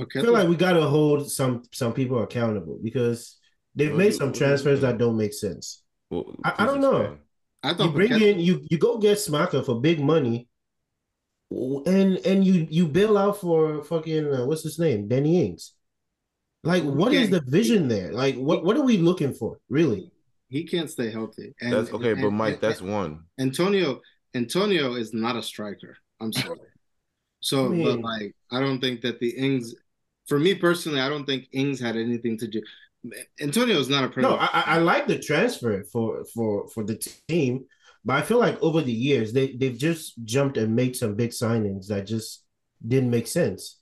I 0.00 0.04
feel 0.10 0.32
like 0.32 0.48
we 0.48 0.56
got 0.56 0.72
to 0.72 0.82
hold 0.88 1.30
some 1.30 1.62
some 1.72 1.92
people 1.92 2.22
accountable 2.22 2.78
because 2.82 3.36
they've 3.74 3.94
made 3.94 4.14
some 4.14 4.28
what 4.28 4.34
do 4.34 4.40
you 4.40 4.46
transfers 4.46 4.80
that 4.80 4.98
don't 4.98 5.16
make 5.16 5.34
sense. 5.34 5.82
Well, 6.10 6.34
I- 6.44 6.54
I 6.58 6.66
don't 6.66 6.80
know. 6.80 7.00
explain. 7.00 7.18
I 7.62 7.84
You 7.84 7.90
bring 7.92 8.10
Paqueta- 8.10 8.32
in 8.32 8.40
you 8.40 8.66
you 8.70 8.78
go 8.78 8.98
get 8.98 9.18
Scamacca 9.18 9.64
for 9.64 9.80
big 9.80 10.00
money, 10.00 10.48
and 11.50 12.18
and 12.26 12.44
you 12.44 12.66
you 12.70 12.88
bail 12.88 13.16
out 13.18 13.38
for 13.40 13.82
fucking 13.84 14.32
uh, 14.34 14.46
what's 14.46 14.62
his 14.62 14.78
name, 14.78 15.08
Danny 15.08 15.44
Ings. 15.46 15.72
Like, 16.64 16.84
Well, 16.84 16.94
what 16.94 17.12
is 17.12 17.28
yeah. 17.30 17.38
the 17.38 17.44
vision 17.50 17.88
there? 17.88 18.12
Like, 18.12 18.36
what 18.36 18.64
what 18.64 18.76
are 18.76 18.82
we 18.84 18.96
looking 18.98 19.34
for, 19.34 19.58
really? 19.68 20.10
he 20.48 20.64
can't 20.64 20.90
stay 20.90 21.10
healthy. 21.10 21.54
And, 21.62 21.72
That's 21.72 21.90
okay, 21.94 22.12
but 22.12 22.30
Mike, 22.30 22.54
and- 22.54 22.60
that's 22.62 22.82
one. 22.82 23.24
Antonio. 23.38 24.02
Antonio 24.34 24.94
is 24.96 25.14
not 25.14 25.34
a 25.34 25.42
striker. 25.42 25.96
I'm 26.20 26.32
sorry. 26.32 26.58
So, 27.44 27.66
I 27.66 27.68
mean- 27.70 27.84
but 27.84 28.00
like, 28.00 28.36
I 28.52 28.60
don't 28.60 28.78
think 28.80 29.00
that 29.00 29.18
the 29.18 29.30
Ings. 29.30 29.74
For 30.28 30.38
me 30.38 30.54
personally, 30.54 31.00
I 31.00 31.08
don't 31.08 31.24
think 31.26 31.48
Ings 31.52 31.80
had 31.80 31.96
anything 31.96 32.38
to 32.38 32.46
do. 32.48 32.62
Antonio 33.40 33.76
is 33.78 33.88
not 33.88 34.04
a 34.04 34.08
Premier 34.08 34.30
No, 34.30 34.36
I, 34.36 34.46
I 34.52 34.62
I 34.66 34.78
like 34.78 35.08
the 35.08 35.18
transfer 35.18 35.82
for 35.92 36.24
for 36.32 36.68
for 36.68 36.84
the 36.84 36.94
team, 37.28 37.64
but 38.04 38.14
I 38.16 38.22
feel 38.22 38.38
like 38.38 38.62
over 38.62 38.80
the 38.80 38.92
years 38.92 39.32
they 39.32 39.56
they've 39.56 39.76
just 39.76 40.14
jumped 40.24 40.56
and 40.56 40.76
made 40.76 40.94
some 40.94 41.16
big 41.16 41.30
signings 41.30 41.88
that 41.88 42.06
just 42.06 42.44
didn't 42.86 43.10
make 43.10 43.26
sense, 43.26 43.80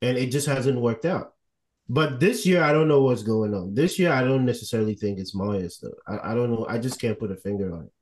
and 0.00 0.16
it 0.16 0.30
just 0.30 0.46
hasn't 0.46 0.80
worked 0.80 1.04
out. 1.04 1.34
But 1.88 2.20
this 2.20 2.46
year, 2.46 2.62
I 2.62 2.72
don't 2.72 2.86
know 2.88 3.02
what's 3.02 3.24
going 3.24 3.52
on. 3.54 3.74
This 3.74 3.98
year, 3.98 4.12
I 4.12 4.22
don't 4.22 4.46
necessarily 4.46 4.94
think 4.94 5.18
it's 5.18 5.34
Moyes 5.34 5.80
though. 5.80 5.92
I, 6.06 6.30
I 6.30 6.34
don't 6.34 6.50
know. 6.52 6.64
I 6.68 6.78
just 6.78 7.00
can't 7.00 7.18
put 7.18 7.32
a 7.32 7.36
finger 7.36 7.74
on 7.74 7.84
it. 7.86 7.92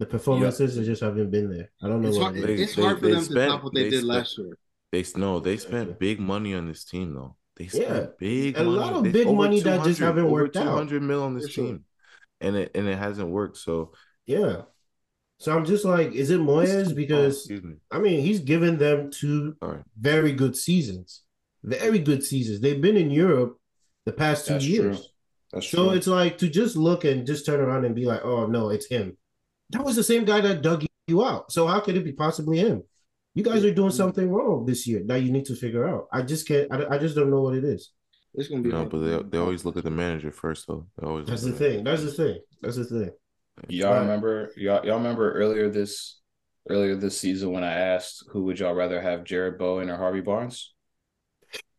The 0.00 0.06
performances 0.06 0.74
they 0.76 0.84
just 0.84 1.02
haven't 1.02 1.30
been 1.30 1.48
there. 1.48 1.70
I 1.80 1.86
don't 1.86 2.02
know 2.02 2.08
It's 2.08 2.18
what 2.18 2.34
hard, 2.34 2.36
it 2.38 2.50
is. 2.50 2.56
They- 2.56 2.62
it's 2.64 2.74
they- 2.74 2.82
hard 2.82 2.98
for 2.98 3.06
they 3.06 3.12
them 3.12 3.22
spent- 3.22 3.36
to 3.38 3.46
top 3.46 3.62
what 3.64 3.74
they, 3.74 3.84
they 3.84 3.90
did 3.90 3.98
spent- 3.98 4.08
last 4.08 4.38
year. 4.38 4.58
They 4.92 5.04
no, 5.16 5.40
they 5.40 5.56
spent 5.56 5.98
big 5.98 6.20
money 6.20 6.54
on 6.54 6.68
this 6.68 6.84
team 6.84 7.14
though. 7.14 7.36
They 7.56 7.66
spent 7.68 7.88
Yeah. 7.88 8.06
big 8.18 8.56
A 8.58 8.64
money. 8.64 8.76
lot 8.76 8.92
of 8.92 9.04
They- 9.04 9.10
big 9.12 9.26
money 9.28 9.60
that 9.60 9.84
just 9.84 9.98
haven't 10.00 10.30
worked 10.30 10.56
out. 10.56 10.64
200 10.64 11.02
mil 11.02 11.22
on 11.22 11.34
this 11.34 11.54
team. 11.54 11.84
And 12.40 12.56
it 12.56 12.70
and 12.74 12.86
it 12.86 12.98
hasn't 12.98 13.28
worked. 13.30 13.56
So 13.56 13.92
Yeah. 14.26 14.62
So 15.38 15.56
I'm 15.56 15.64
just 15.64 15.84
like, 15.84 16.12
is 16.12 16.30
it 16.30 16.38
Moyes? 16.38 16.92
Oh, 16.92 16.94
Because 16.94 17.38
excuse 17.38 17.64
me. 17.64 17.74
I 17.90 17.98
mean, 17.98 18.20
he's 18.20 18.38
given 18.40 18.78
them 18.78 19.10
two 19.10 19.56
Sorry. 19.60 19.80
very 19.98 20.32
good 20.32 20.54
seasons. 20.56 21.22
Very 21.64 21.98
good 21.98 22.22
seasons. 22.22 22.60
They've 22.60 22.80
been 22.80 22.96
in 22.96 23.10
Europe 23.10 23.58
the 24.06 24.12
past 24.12 24.46
two 24.46 24.52
That's 24.54 24.66
years. 24.68 25.10
true. 25.52 25.60
So 25.62 25.90
it's 25.90 26.06
like 26.06 26.38
to 26.38 26.48
just 26.48 26.76
look 26.76 27.04
and 27.04 27.26
just 27.26 27.44
turn 27.44 27.60
around 27.60 27.84
and 27.86 27.94
be 27.94 28.04
like, 28.06 28.24
oh 28.24 28.46
no, 28.46 28.68
it's 28.70 28.86
him. 28.86 29.16
That 29.70 29.84
was 29.84 29.96
the 29.96 30.02
same 30.04 30.24
guy 30.24 30.40
that 30.42 30.62
dug 30.62 30.84
you 31.08 31.24
out. 31.24 31.50
So 31.50 31.66
how 31.66 31.80
could 31.80 31.96
it 31.96 32.04
be 32.04 32.12
possibly 32.12 32.58
him? 32.58 32.82
You 33.34 33.42
guys 33.42 33.64
are 33.64 33.72
doing 33.74 33.90
something 33.90 34.30
wrong 34.30 34.66
this 34.66 34.86
year 34.86 35.02
that 35.06 35.22
you 35.22 35.32
need 35.32 35.46
to 35.46 35.56
figure 35.56 35.88
out. 35.88 36.06
I 36.12 36.22
just 36.22 36.46
can't. 36.46 36.70
I, 36.70 36.96
I 36.96 36.98
just 36.98 37.16
don't 37.16 37.30
know 37.30 37.40
what 37.40 37.54
it 37.54 37.64
is. 37.64 37.90
It's 38.34 38.48
gonna 38.48 38.62
be 38.62 38.70
No, 38.70 38.76
hard. 38.78 38.90
but 38.90 38.98
they 38.98 39.22
they 39.30 39.38
always 39.38 39.64
look 39.64 39.76
at 39.76 39.84
the 39.84 39.90
manager 39.90 40.30
first 40.30 40.66
though. 40.66 40.86
They 40.98 41.06
always 41.06 41.26
That's 41.26 41.42
the 41.42 41.50
at 41.52 41.56
thing. 41.56 41.84
That's 41.84 42.02
the 42.04 42.12
thing. 42.12 42.38
That's 42.60 42.76
the 42.76 42.84
thing. 42.84 43.10
Y'all 43.68 44.00
remember 44.00 44.50
y'all 44.56 44.84
y'all 44.84 44.98
remember 44.98 45.32
earlier 45.32 45.70
this 45.70 46.18
earlier 46.70 46.94
this 46.96 47.18
season 47.18 47.52
when 47.52 47.64
I 47.64 47.72
asked 47.72 48.24
who 48.30 48.44
would 48.44 48.58
y'all 48.58 48.74
rather 48.74 49.00
have 49.00 49.24
Jarrod 49.24 49.58
Bowen 49.58 49.90
or 49.90 49.96
Harvey 49.96 50.20
Barnes? 50.22 50.72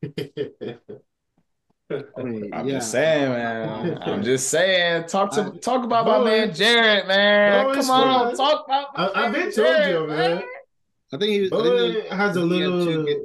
I 0.04 0.10
mean, 2.24 2.54
I'm 2.54 2.68
yeah. 2.68 2.76
just 2.76 2.92
saying, 2.92 3.30
man. 3.32 3.98
I'm 4.02 4.24
just 4.24 4.50
saying. 4.50 5.06
Talk 5.08 5.32
to 5.34 5.52
I- 5.54 5.58
talk 5.60 5.84
about 5.84 6.06
my 6.06 6.24
man 6.24 6.50
Jarrod, 6.52 7.08
man. 7.08 7.66
Bowen's 7.66 7.88
Come 7.88 7.96
on, 7.96 8.28
fine. 8.28 8.36
talk 8.38 8.66
about 8.66 8.98
my 8.98 9.06
I, 9.08 9.26
I've 9.26 9.32
man 9.32 9.42
been 9.46 9.52
told 9.52 9.68
Jarrod, 9.68 9.89
you, 10.02 10.08
man. 10.08 10.44
I 11.13 11.17
think 11.17 11.32
he 11.32 11.41
was. 11.41 11.52
I 11.52 11.56
Bowen 11.56 11.93
think, 11.93 12.08
has 12.08 12.38
a 12.38 12.41
he 12.41 12.60
had 12.60 12.65
two 12.65 12.71
little. 12.76 13.04
good- 13.06 13.17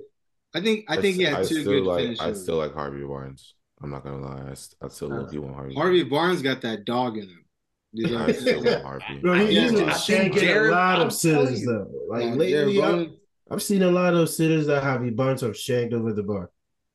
I 0.55 0.61
think. 0.61 0.85
I 0.89 1.01
think 1.01 1.17
he 1.17 1.23
had 1.23 1.35
I 1.35 1.45
two 1.45 1.65
good 1.65 1.85
like 1.85 2.03
finishes. 2.03 2.21
I 2.21 2.33
still 2.33 2.57
like 2.57 2.75
Harvey 2.75 3.03
Barnes. 3.05 3.55
I'm 3.83 3.91
not 3.91 4.03
gonna 4.05 4.21
lie. 4.21 4.51
I, 4.51 4.55
st- 4.55 4.75
I 4.83 4.89
still 4.89 5.09
look 5.09 5.33
you 5.33 5.43
want 5.43 5.55
Harvey. 5.55 5.75
Harvey 5.75 6.03
Barnes 6.05 6.43
got 6.43 6.61
that 6.63 6.85
dog 6.85 7.17
in 7.17 7.25
him. 7.25 7.45
You 7.93 8.09
know? 8.09 8.19
I 8.27 8.33
still 8.33 8.65
want 8.65 8.83
Harvey. 8.83 9.19
Bro, 9.21 9.35
he, 9.35 9.55
Yeah, 9.55 9.61
he's 9.63 9.73
been 9.73 9.89
I 9.89 9.93
think 9.95 10.35
shanking 10.35 10.43
Jarrod- 10.43 10.69
a 10.69 10.73
lot 10.73 11.01
of 11.01 11.13
sitters 11.13 11.65
though. 11.65 11.87
Like 12.09 12.25
Uh, 12.25 12.35
lately, 12.35 12.75
Jarrod 12.75 13.01
I've, 13.07 13.13
I've 13.53 13.63
seen 13.63 13.83
a 13.83 13.91
lot 13.91 14.15
of 14.15 14.29
sitters 14.29 14.67
that 14.67 14.83
have 14.83 15.15
Barnes 15.17 15.43
have 15.43 15.57
shanked 15.57 15.95
over 15.95 16.13
the 16.13 16.23
bar. 16.23 16.51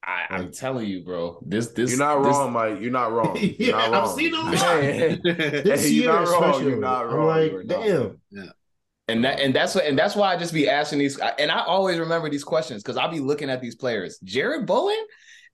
I, 0.06 0.26
I'm 0.32 0.52
telling 0.52 0.88
you, 0.90 1.04
bro. 1.06 1.42
This 1.46 1.68
this 1.68 1.92
You're 1.92 2.00
not 2.00 2.22
this- 2.24 2.36
wrong, 2.36 2.52
Mike. 2.52 2.82
You're 2.82 2.92
not 2.92 3.12
wrong. 3.14 3.38
You're 3.42 3.52
Yeah, 3.58 3.72
not 3.72 3.86
I've 3.86 3.92
wrong. 3.94 4.18
seen 4.18 4.34
a 4.34 4.38
lot. 4.38 4.52
Man. 4.52 5.22
This 5.24 5.84
Hey, 5.84 5.90
year, 5.92 6.04
you're 6.04 6.14
not 6.14 6.28
wrong. 6.28 6.44
especially, 6.44 6.72
You're 6.72 6.80
not 6.82 7.02
wrong. 7.10 7.20
I'm 7.20 7.26
like, 7.28 7.52
You're 7.52 7.64
not 7.64 7.84
damn. 8.34 8.52
And 9.10 9.24
that 9.26 9.40
and 9.42 9.54
that's 9.54 9.76
what 9.76 9.86
and 9.86 10.00
that's 10.00 10.16
why 10.16 10.34
I 10.34 10.38
just 10.38 10.54
be 10.54 10.70
asking 10.70 11.00
these 11.00 11.20
and 11.38 11.52
I 11.52 11.64
always 11.66 12.00
remember 12.00 12.30
these 12.30 12.44
questions 12.44 12.82
because 12.82 12.96
I'll 12.96 13.12
be 13.12 13.20
looking 13.20 13.50
at 13.50 13.60
these 13.62 13.76
players. 13.76 14.18
Jarrod 14.24 14.66
Bowen, 14.66 14.96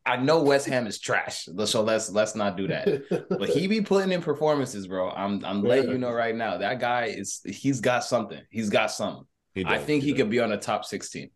I 0.05 0.17
know 0.17 0.43
West 0.43 0.67
Ham 0.67 0.85
is 0.85 0.99
trash, 0.99 1.47
so 1.65 1.81
let's 1.81 2.11
let's 2.11 2.35
not 2.35 2.57
do 2.57 2.67
that. 2.67 3.25
But 3.29 3.49
he 3.49 3.65
be 3.67 3.81
putting 3.81 4.11
in 4.11 4.21
performances, 4.21 4.85
bro. 4.85 5.09
I'm 5.09 5.43
I'm 5.43 5.63
letting 5.63 5.85
Yeah. 5.85 5.91
you 5.93 5.97
know 5.97 6.11
right 6.11 6.35
now. 6.35 6.57
That 6.59 6.79
guy 6.79 7.05
is 7.05 7.41
he's 7.43 7.81
got 7.81 8.03
something. 8.03 8.41
He's 8.51 8.69
got 8.69 8.91
something. 8.91 9.25
He 9.55 9.65
I 9.65 9.79
think 9.79 10.03
he 10.03 10.11
does. 10.11 10.19
could 10.21 10.29
be 10.29 10.39
on 10.39 10.51
a 10.51 10.57
top 10.57 10.85
16. 10.85 11.31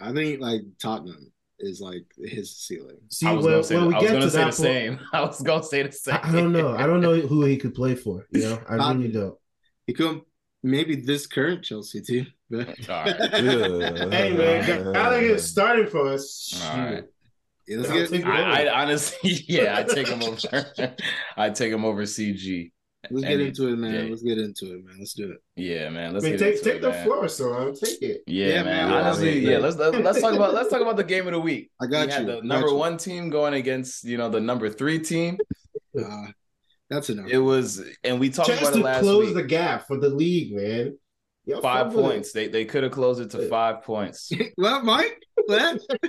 I 0.00 0.12
think 0.12 0.40
like 0.40 0.62
Tottenham 0.80 1.32
is 1.58 1.80
like 1.80 2.04
his 2.16 2.56
ceiling. 2.56 2.96
See, 3.10 3.26
I 3.26 3.32
was 3.32 3.44
when, 3.44 3.54
gonna 3.54 3.64
say, 3.64 3.76
when 3.76 3.88
we 3.88 3.94
I 3.94 3.98
was 3.98 4.06
get 4.06 4.12
gonna 4.12 4.24
to 4.24 4.30
say 4.30 4.38
the 4.38 4.44
that 4.44 4.44
point, 4.44 4.54
same. 4.54 5.00
I 5.12 5.20
was 5.22 5.42
gonna 5.42 5.62
say 5.64 5.82
the 5.82 5.90
same. 5.92 6.18
I, 6.22 6.28
I 6.28 6.32
don't 6.32 6.52
know. 6.52 6.76
I 6.76 6.86
don't 6.86 7.00
know 7.00 7.16
who 7.20 7.44
he 7.44 7.56
could 7.56 7.74
play 7.74 7.96
for. 7.96 8.26
You 8.30 8.42
know, 8.42 8.62
I 8.68 8.92
really 8.92 9.08
don't. 9.10 9.36
He 9.86 9.92
could 9.94 10.20
maybe 10.62 10.96
this 10.96 11.26
current 11.26 11.62
Chelsea 11.64 12.00
team. 12.00 12.26
but- 12.50 12.68
All 12.88 13.04
right. 13.04 13.16
Yeah. 13.32 14.10
Hey 14.10 14.36
man, 14.36 14.92
Gallagher 14.92 15.38
starting 15.38 15.86
for 15.86 16.08
us. 16.08 16.60
All 16.70 16.78
right. 16.78 17.04
Yeah, 17.68 17.76
let's 17.78 17.90
I'll 17.90 17.96
get 17.98 18.10
take 18.10 18.20
it. 18.22 18.26
I, 18.26 18.64
I 18.66 18.82
honestly, 18.82 19.30
yeah, 19.48 19.76
I 19.78 19.82
take 19.84 20.08
him 20.08 20.22
over. 20.22 20.66
I 21.36 21.50
take 21.50 21.72
him 21.72 21.84
over 21.84 22.02
CG. 22.02 22.72
let's 23.10 23.22
get 23.24 23.32
Any- 23.32 23.46
into 23.48 23.68
it, 23.68 23.76
man. 23.76 23.94
yeah. 23.94 24.10
Let's 24.10 24.22
get 24.22 24.38
into 24.38 24.66
it, 24.74 24.84
man. 24.84 24.96
Let's 24.98 25.14
do 25.14 25.30
it. 25.30 25.38
Yeah, 25.54 25.88
man. 25.90 26.12
Let's 26.12 26.24
mean, 26.24 26.32
get 26.32 26.40
take 26.40 26.52
into 26.56 26.64
take 26.64 26.74
it, 26.76 26.82
the 26.82 26.90
man. 26.90 27.04
floor, 27.04 27.28
so 27.28 27.52
I'll 27.52 27.72
take 27.72 28.02
it. 28.02 28.22
Yeah, 28.26 28.46
Yeah, 28.48 28.62
man. 28.64 28.88
man. 28.90 29.04
Honestly, 29.04 29.38
Yeah. 29.38 29.50
yeah. 29.52 29.58
Let's 29.58 29.76
let's 29.76 29.96
let's 29.98 30.20
talk 30.20 30.34
about 30.34 30.52
let's 30.54 30.68
talk 30.68 30.80
about 30.80 30.96
the 30.96 31.04
game 31.04 31.26
of 31.28 31.32
the 31.32 31.40
week. 31.40 31.70
I 31.80 31.86
got 31.86 32.06
we 32.08 32.12
had 32.12 32.20
you. 32.22 32.26
the 32.26 32.34
Got 32.36 32.44
number 32.44 32.68
you. 32.68 32.74
one 32.74 32.96
team 32.96 33.30
going 33.30 33.54
against 33.54 34.02
you 34.04 34.18
know 34.18 34.28
the 34.28 34.40
number 34.40 34.68
three 34.68 34.98
team. 34.98 35.38
Uh, 35.96 36.26
that's 36.90 37.08
enough. 37.10 37.28
It 37.30 37.38
was, 37.38 37.82
and 38.04 38.20
we 38.20 38.28
talked 38.30 38.48
Chance 38.48 38.60
about 38.62 38.74
it 38.74 38.78
to 38.78 38.84
last 38.84 39.00
close 39.00 39.26
week. 39.26 39.34
the 39.34 39.42
gap 39.44 39.86
for 39.86 39.96
the 39.98 40.08
league, 40.10 40.54
man. 40.54 40.98
Y'all 41.46 41.62
five 41.62 41.86
fuck 41.86 41.96
with 41.96 42.04
it. 42.04 42.08
points. 42.08 42.32
They 42.32 42.48
they 42.48 42.64
could 42.66 42.82
have 42.82 42.92
closed 42.92 43.20
it 43.20 43.30
to 43.30 43.48
five 43.48 43.82
points. 43.82 44.30
what, 44.56 44.84
Mike? 44.84 45.22
What? 45.46 45.80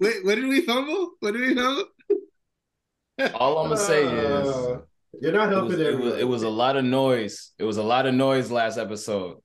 Wait, 0.00 0.24
what 0.24 0.34
did 0.34 0.46
we 0.46 0.60
fumble? 0.62 1.12
What 1.20 1.32
did 1.32 1.40
we 1.40 1.54
fumble? 1.54 1.84
All 3.34 3.58
I'm 3.58 3.68
gonna 3.70 3.78
say 3.78 4.04
is 4.04 4.48
Uh, 4.48 4.80
you're 5.22 5.32
not 5.32 5.48
it 5.48 5.52
helping 5.52 5.78
was, 5.78 5.80
it, 5.80 5.98
was, 5.98 6.14
it 6.18 6.28
was 6.28 6.42
a 6.42 6.48
lot 6.50 6.76
of 6.76 6.84
noise. 6.84 7.52
It 7.58 7.64
was 7.64 7.78
a 7.78 7.82
lot 7.82 8.04
of 8.06 8.14
noise 8.14 8.50
last 8.50 8.76
episode. 8.76 9.38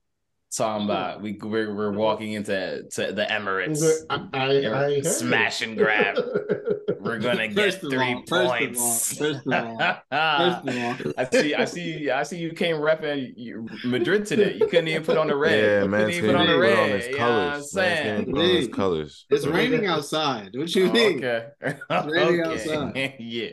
Talking 0.56 0.84
about 0.84 1.20
we 1.22 1.38
we're, 1.42 1.74
we're 1.74 1.92
walking 1.92 2.32
into 2.32 2.84
to 2.90 3.12
the 3.12 3.24
Emirates, 3.24 3.82
I, 4.10 4.26
I, 4.32 4.86
I 4.96 5.00
smash 5.02 5.62
and 5.62 5.76
grab. 5.76 6.16
We're 7.00 7.18
gonna 7.18 7.48
get 7.48 7.56
First 7.56 7.80
three 7.80 8.14
all, 8.14 8.22
first 8.28 8.42
of 8.44 8.48
points. 8.48 8.80
all, 9.20 9.26
first 9.26 9.46
of 9.46 9.52
all, 9.52 9.78
First 9.78 10.68
of 10.68 11.06
all, 11.06 11.12
I 11.18 11.24
see, 11.30 11.54
I 11.54 11.64
see, 11.64 12.10
I 12.10 12.22
see. 12.22 12.38
You 12.38 12.52
came 12.52 12.76
repping 12.76 13.84
Madrid 13.84 14.26
today. 14.26 14.54
You 14.54 14.66
couldn't 14.68 14.88
even 14.88 15.04
put 15.04 15.16
on 15.18 15.26
the 15.26 15.36
red. 15.36 15.58
Yeah, 15.62 15.82
you 15.82 15.88
man's 15.88 16.14
couldn't 16.16 16.30
even 16.30 16.30
put 16.30 16.40
on 16.40 16.46
the 16.46 16.52
put 16.52 16.78
on 16.78 16.90
red. 16.90 16.90
his 17.02 17.06
You 17.08 17.18
know 17.18 17.24
what 17.24 17.30
I'm 17.32 17.50
colors. 17.52 17.72
Saying? 17.72 18.24
put 18.26 18.38
on 18.38 18.44
his 18.48 18.68
colors. 18.68 19.26
it's 19.30 19.46
raining 19.46 19.86
outside. 19.86 20.50
What 20.54 20.74
you 20.74 20.88
Oh, 20.88 20.92
mean? 20.92 21.24
okay. 21.24 21.46
raining 21.90 22.40
okay. 22.42 22.50
outside. 22.52 23.14
yeah. 23.18 23.50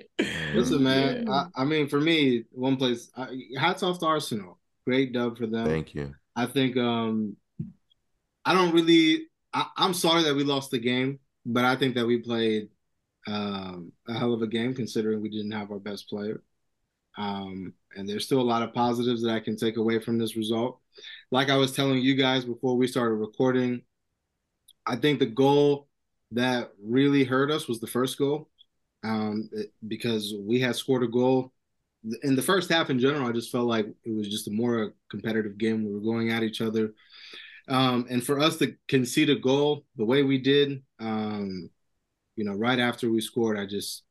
Listen, 0.54 0.84
man. 0.84 1.26
Yeah. 1.28 1.34
I, 1.56 1.62
I 1.62 1.66
mean, 1.66 1.88
for 1.88 2.00
me, 2.00 2.44
one 2.52 2.76
place. 2.78 3.10
I, 3.16 3.28
hats 3.58 3.84
off 3.84 4.00
to 4.00 4.06
Arsenal. 4.06 4.60
Great 4.86 5.14
dub 5.14 5.38
for 5.38 5.46
them. 5.48 5.66
Thank 5.66 5.94
you. 5.94 6.14
I 6.40 6.46
think. 6.46 6.78
Um, 6.78 7.36
I 8.46 8.54
don't 8.54 8.74
really. 8.74 9.28
I, 9.54 9.66
I'm 9.78 9.94
sorry 9.94 10.24
that 10.24 10.36
we 10.36 10.44
lost 10.44 10.72
the 10.72 10.80
game, 10.80 11.20
but 11.46 11.66
I 11.66 11.76
think 11.76 11.96
that 11.96 12.06
we 12.06 12.20
played 12.20 12.70
um, 13.28 13.92
a 14.08 14.18
hell 14.18 14.34
of 14.34 14.42
a 14.42 14.48
game 14.48 14.74
considering 14.74 15.22
we 15.22 15.30
didn't 15.30 15.52
have 15.52 15.72
our 15.72 15.80
best 15.80 16.08
player. 16.08 16.42
Um, 17.18 17.74
and 17.96 18.08
there's 18.08 18.26
still 18.26 18.40
a 18.40 18.52
lot 18.54 18.62
of 18.62 18.74
positives 18.74 19.22
that 19.24 19.32
I 19.32 19.40
can 19.40 19.58
take 19.58 19.78
away 19.78 20.00
from 20.00 20.18
this 20.18 20.38
result. 20.38 20.80
Like 21.32 21.50
I 21.50 21.58
was 21.58 21.74
telling 21.74 22.00
you 22.00 22.16
guys 22.16 22.46
before 22.46 22.78
we 22.78 22.88
started 22.88 23.16
recording, 23.16 23.82
I 24.86 24.96
think 24.96 25.20
the 25.20 25.26
goal 25.26 25.88
that 26.32 26.72
really 26.82 27.24
hurt 27.24 27.52
us 27.52 27.68
was 27.68 27.80
the 27.80 27.88
first 27.88 28.18
goal 28.18 28.50
um, 29.04 29.50
because 29.88 30.34
we 30.40 30.60
had 30.60 30.76
scored 30.76 31.04
a 31.04 31.08
goal 31.08 31.52
in 32.24 32.36
the 32.36 32.42
first 32.42 32.70
half. 32.70 32.90
In 32.90 33.00
general, 33.00 33.28
I 33.28 33.32
just 33.32 33.52
felt 33.52 33.68
like 33.68 33.88
it 34.04 34.16
was 34.16 34.30
just 34.30 34.48
a 34.48 34.52
more 34.52 34.94
competitive 35.10 35.58
game. 35.58 35.84
We 35.84 35.94
were 35.94 36.00
going 36.00 36.32
at 36.32 36.44
each 36.44 36.62
other, 36.62 36.94
um, 37.68 38.06
and 38.10 38.24
for 38.24 38.40
us 38.40 38.58
to 38.58 38.76
concede 38.88 39.30
a 39.30 39.36
goal 39.36 39.86
the 39.96 40.06
way 40.06 40.24
we 40.24 40.38
did, 40.38 40.82
um, 41.00 41.70
you 42.36 42.46
know, 42.46 42.54
right 42.54 42.80
after 42.80 43.10
we 43.10 43.22
scored, 43.22 43.60
I 43.60 43.66
just 43.66 44.04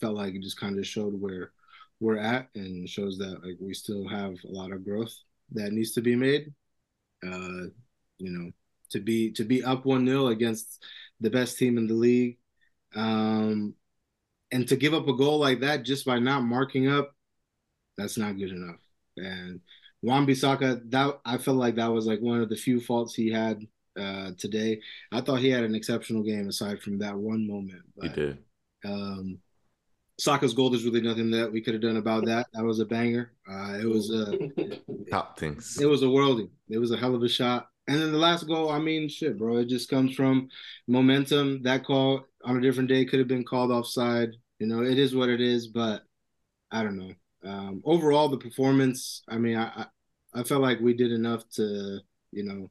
felt 0.00 0.16
like 0.16 0.34
it 0.34 0.42
just 0.42 0.58
kind 0.58 0.78
of 0.78 0.86
showed 0.86 1.20
where 1.20 1.52
we're 2.00 2.18
at 2.18 2.48
and 2.54 2.88
shows 2.88 3.18
that 3.18 3.44
like 3.44 3.56
we 3.60 3.74
still 3.74 4.06
have 4.08 4.32
a 4.44 4.52
lot 4.52 4.72
of 4.72 4.84
growth 4.84 5.14
that 5.52 5.72
needs 5.72 5.92
to 5.92 6.00
be 6.00 6.16
made. 6.16 6.52
Uh, 7.24 7.66
you 8.18 8.30
know, 8.30 8.50
to 8.90 9.00
be 9.00 9.32
to 9.32 9.44
be 9.44 9.62
up 9.62 9.84
one 9.84 10.06
0 10.06 10.28
against 10.28 10.84
the 11.20 11.30
best 11.30 11.58
team 11.58 11.78
in 11.78 11.86
the 11.86 11.94
league, 11.94 12.38
um, 12.94 13.74
and 14.50 14.66
to 14.68 14.76
give 14.76 14.94
up 14.94 15.08
a 15.08 15.16
goal 15.16 15.38
like 15.38 15.60
that 15.60 15.84
just 15.84 16.06
by 16.06 16.18
not 16.18 16.42
marking 16.42 16.88
up, 16.88 17.14
that's 17.98 18.16
not 18.16 18.38
good 18.38 18.52
enough. 18.52 18.80
And 19.18 19.60
Wan 20.02 20.26
Bissaka, 20.26 20.88
that 20.90 21.20
I 21.24 21.36
felt 21.36 21.58
like 21.58 21.74
that 21.74 21.92
was 21.92 22.06
like 22.06 22.20
one 22.20 22.40
of 22.40 22.48
the 22.48 22.56
few 22.56 22.80
faults 22.80 23.14
he 23.14 23.30
had 23.30 23.66
uh, 23.98 24.30
today. 24.38 24.80
I 25.12 25.20
thought 25.20 25.40
he 25.40 25.50
had 25.50 25.64
an 25.64 25.74
exceptional 25.74 26.22
game 26.22 26.48
aside 26.48 26.80
from 26.80 26.98
that 26.98 27.16
one 27.16 27.46
moment. 27.46 27.82
But, 27.96 28.14
did. 28.14 28.38
um, 28.84 29.38
Saka's 30.20 30.54
goal, 30.54 30.70
there's 30.70 30.84
really 30.84 31.00
nothing 31.00 31.30
that 31.32 31.52
we 31.52 31.60
could 31.60 31.74
have 31.74 31.82
done 31.82 31.96
about 31.96 32.24
that. 32.26 32.46
That 32.52 32.64
was 32.64 32.80
a 32.80 32.84
banger. 32.84 33.32
Uh, 33.50 33.78
it 33.80 33.86
was 33.86 34.10
a 34.10 34.38
Top 35.10 35.38
things. 35.38 35.78
it 35.80 35.86
was 35.86 36.02
a 36.02 36.06
worldie. 36.06 36.50
It 36.70 36.78
was 36.78 36.92
a 36.92 36.96
hell 36.96 37.14
of 37.14 37.22
a 37.22 37.28
shot. 37.28 37.68
And 37.88 38.00
then 38.00 38.12
the 38.12 38.18
last 38.18 38.46
goal, 38.46 38.70
I 38.70 38.78
mean, 38.78 39.08
shit, 39.08 39.38
bro. 39.38 39.56
It 39.56 39.68
just 39.68 39.88
comes 39.88 40.14
from 40.14 40.48
momentum. 40.86 41.62
That 41.62 41.84
call 41.84 42.26
on 42.44 42.56
a 42.56 42.60
different 42.60 42.88
day 42.88 43.04
could 43.04 43.18
have 43.18 43.28
been 43.28 43.44
called 43.44 43.70
offside. 43.70 44.30
You 44.58 44.66
know, 44.66 44.82
it 44.82 44.98
is 44.98 45.14
what 45.14 45.28
it 45.28 45.40
is, 45.40 45.68
but 45.68 46.02
I 46.70 46.82
don't 46.82 46.98
know. 46.98 47.14
Um, 47.44 47.82
overall, 47.84 48.28
the 48.28 48.36
performance, 48.38 49.22
I 49.28 49.38
mean, 49.38 49.56
I, 49.56 49.86
I 50.34 50.42
felt 50.42 50.62
like 50.62 50.80
we 50.80 50.94
did 50.94 51.12
enough 51.12 51.48
to, 51.50 52.00
you 52.32 52.42
know, 52.44 52.70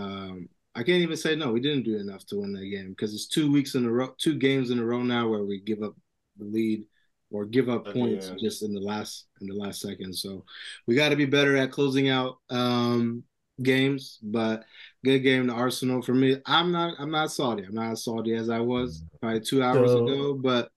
um, 0.00 0.48
I 0.74 0.82
can't 0.82 1.02
even 1.02 1.16
say 1.16 1.36
no, 1.36 1.52
we 1.52 1.60
didn't 1.60 1.84
do 1.84 1.98
enough 1.98 2.24
to 2.26 2.40
win 2.40 2.54
that 2.54 2.66
game 2.70 2.90
because 2.90 3.12
it's 3.14 3.26
two 3.28 3.52
weeks 3.52 3.74
in 3.74 3.84
a 3.84 3.90
row, 3.90 4.14
two 4.18 4.36
games 4.38 4.70
in 4.70 4.78
a 4.78 4.84
row 4.84 5.02
now 5.02 5.28
where 5.28 5.44
we 5.44 5.60
give 5.60 5.82
up 5.82 5.94
the 6.38 6.46
lead 6.46 6.84
or 7.30 7.44
give 7.44 7.68
up 7.68 7.84
points 7.92 8.28
end. 8.28 8.38
just 8.40 8.62
in 8.62 8.72
the 8.72 8.80
last 8.80 9.26
in 9.42 9.46
the 9.48 9.54
last 9.54 9.80
second. 9.82 10.14
So 10.14 10.44
we 10.86 10.94
got 10.94 11.10
to 11.10 11.16
be 11.16 11.26
better 11.26 11.56
at 11.58 11.70
closing 11.72 12.08
out 12.08 12.38
um, 12.48 13.22
games. 13.62 14.18
But 14.22 14.64
good 15.04 15.18
game 15.20 15.46
to 15.48 15.52
Arsenal 15.52 16.00
for 16.00 16.14
me. 16.14 16.38
I'm 16.46 16.72
not 16.72 16.94
I'm 16.98 17.10
not 17.10 17.30
salty. 17.30 17.64
I'm 17.64 17.74
not 17.74 17.92
as 17.92 18.04
salty 18.04 18.34
as 18.34 18.48
I 18.48 18.60
was 18.60 19.04
probably 19.20 19.40
two 19.40 19.62
hours 19.62 19.90
So- 19.90 20.06
ago, 20.06 20.34
but. 20.34 20.71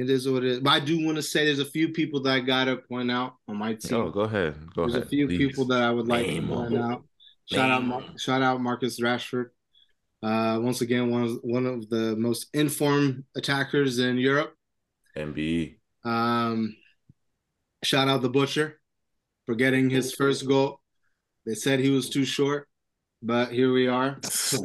It 0.00 0.08
is 0.08 0.28
what 0.28 0.44
it 0.44 0.50
is. 0.52 0.60
But 0.60 0.70
I 0.70 0.80
do 0.80 1.04
want 1.04 1.16
to 1.16 1.22
say 1.22 1.44
there's 1.44 1.58
a 1.58 1.64
few 1.64 1.90
people 1.90 2.20
that 2.22 2.32
I 2.32 2.40
gotta 2.40 2.76
point 2.76 3.10
out 3.10 3.34
on 3.48 3.56
my 3.56 3.74
team. 3.74 3.98
Oh, 3.98 4.10
go 4.10 4.20
ahead. 4.20 4.54
Go 4.74 4.82
There's 4.82 4.94
ahead. 4.94 5.06
a 5.06 5.10
few 5.10 5.26
please. 5.26 5.38
people 5.38 5.64
that 5.66 5.82
I 5.82 5.90
would 5.90 6.08
like 6.08 6.26
Name 6.26 6.48
to 6.48 6.54
point 6.54 6.72
'em. 6.74 6.82
out. 6.82 7.04
Shout 7.52 7.70
out, 7.70 7.84
Mar- 7.84 8.04
shout 8.18 8.42
out 8.42 8.60
Marcus 8.62 9.00
Rashford. 9.00 9.46
Uh, 10.22 10.58
once 10.62 10.80
again, 10.80 11.10
one 11.10 11.24
of 11.24 11.38
one 11.42 11.66
of 11.66 11.88
the 11.90 12.14
most 12.16 12.46
informed 12.54 13.24
attackers 13.36 13.98
in 13.98 14.16
Europe. 14.18 14.54
MB. 15.16 15.76
Um, 16.04 16.76
shout 17.82 18.08
out 18.08 18.22
the 18.22 18.30
butcher 18.30 18.80
for 19.46 19.54
getting 19.54 19.90
his 19.90 20.14
first 20.14 20.46
goal. 20.46 20.80
They 21.44 21.54
said 21.54 21.80
he 21.80 21.90
was 21.90 22.08
too 22.08 22.24
short, 22.24 22.68
but 23.22 23.52
here 23.52 23.72
we 23.72 23.86
are. 23.86 24.18
Uh, 24.22 24.58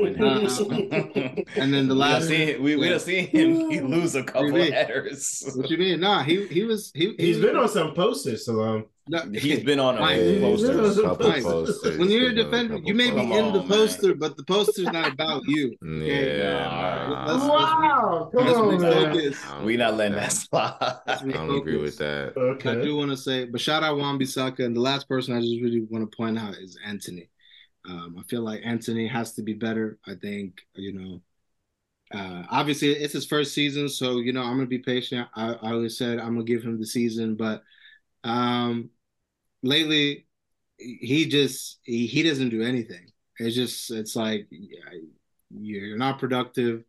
and 1.56 1.74
then 1.74 1.88
the 1.88 1.94
we 1.94 2.00
last- 2.00 2.28
don't 2.28 2.30
see 2.30 2.58
we, 2.58 2.76
we 2.76 2.90
don't 2.90 3.00
see 3.02 3.22
him 3.26 3.70
he 3.70 3.80
lose 3.82 4.16
a 4.16 4.24
couple 4.24 4.44
Really? 4.44 4.70
of 4.70 4.74
headers. 4.74 5.44
What 5.56 5.70
you 5.70 5.78
mean? 5.78 6.00
Nah, 6.00 6.24
he 6.24 6.48
he 6.48 6.64
was 6.64 6.92
he 6.94 7.08
um, 7.10 7.16
He's 7.18 7.36
he 7.38 7.42
been 7.42 7.56
on 7.56 7.70
some 7.70 7.94
posters, 7.94 8.46
Salam. 8.46 8.86
no, 9.08 9.22
He's 9.34 9.64
been 9.64 9.80
on 9.80 9.98
a 9.98 10.02
Mike, 10.02 10.16
few 10.20 10.26
he's 10.46 10.62
been 10.62 10.72
on 10.72 10.78
posters. 10.86 11.02
Couple 11.06 11.30
Mike, 11.30 11.44
posters, 11.44 11.98
when 11.98 12.10
you're 12.10 12.30
a 12.30 12.34
defender, 12.34 12.74
couple 12.76 12.88
you 12.88 12.94
may 12.96 13.10
be 13.12 13.18
Come 13.18 13.32
in 13.34 13.54
the 13.54 13.60
on, 13.60 13.68
man. 13.68 13.78
poster, 13.78 14.16
but 14.16 14.36
the 14.38 14.44
poster's 14.44 14.86
not 14.86 15.12
about 15.14 15.44
you. 15.48 15.76
Yeah. 15.84 16.64
Nah. 16.64 17.26
Let's- 17.34 17.44
Wow, 17.46 18.30
come 18.34 18.46
let's 18.46 18.58
on, 18.58 18.82
man. 18.82 18.92
refocus. 18.92 19.46
I 19.46 19.56
don't 19.58 19.66
We 19.66 19.78
not 19.78 19.94
letting 19.96 20.16
that 20.16 20.32
slide. 20.32 20.76
I 21.08 21.18
don't 21.24 21.58
agree 21.58 21.78
with 21.78 21.98
that. 22.00 22.34
I 22.66 22.76
do 22.84 22.96
want 22.98 23.12
to 23.12 23.18
say, 23.18 23.46
but 23.46 23.62
shout 23.62 23.84
out 23.84 23.98
Wan 23.98 24.18
Bissaka, 24.20 24.60
and 24.66 24.76
the 24.76 24.80
last 24.82 25.08
person 25.08 25.36
I 25.36 25.40
just 25.42 25.62
really 25.62 25.82
want 25.90 26.10
to 26.10 26.16
point 26.18 26.38
out 26.40 26.56
is 26.56 26.78
Antony. 26.86 27.30
Um, 27.88 28.16
I 28.20 28.24
feel 28.24 28.42
like 28.42 28.62
Antony 28.64 29.08
has 29.08 29.34
to 29.34 29.44
be 29.44 29.54
better. 29.54 30.00
I 30.08 30.16
think 30.16 30.62
you 30.76 30.94
know, 30.94 31.22
uh, 32.14 32.44
obviously 32.50 32.90
it's 32.90 33.14
his 33.14 33.26
first 33.26 33.54
season, 33.54 33.90
so 33.90 34.20
you 34.20 34.34
know 34.34 34.42
I'm 34.42 34.56
gonna 34.56 34.68
be 34.68 34.80
patient. 34.80 35.28
I, 35.36 35.54
I 35.54 35.72
always 35.74 35.98
said 35.98 36.20
I'm 36.20 36.34
gonna 36.34 36.44
give 36.44 36.64
him 36.64 36.80
the 36.80 36.86
season, 36.86 37.36
but 37.36 37.64
um, 38.24 38.90
lately 39.64 40.26
he 40.78 41.28
just 41.28 41.80
he, 41.84 42.08
he 42.08 42.24
doesn't 42.24 42.50
do 42.50 42.62
anything. 42.62 43.12
It's 43.40 43.56
just 43.56 43.92
it's 43.92 44.16
like 44.16 44.48
you're 45.52 45.98
not 45.98 46.20
productive. 46.20 46.84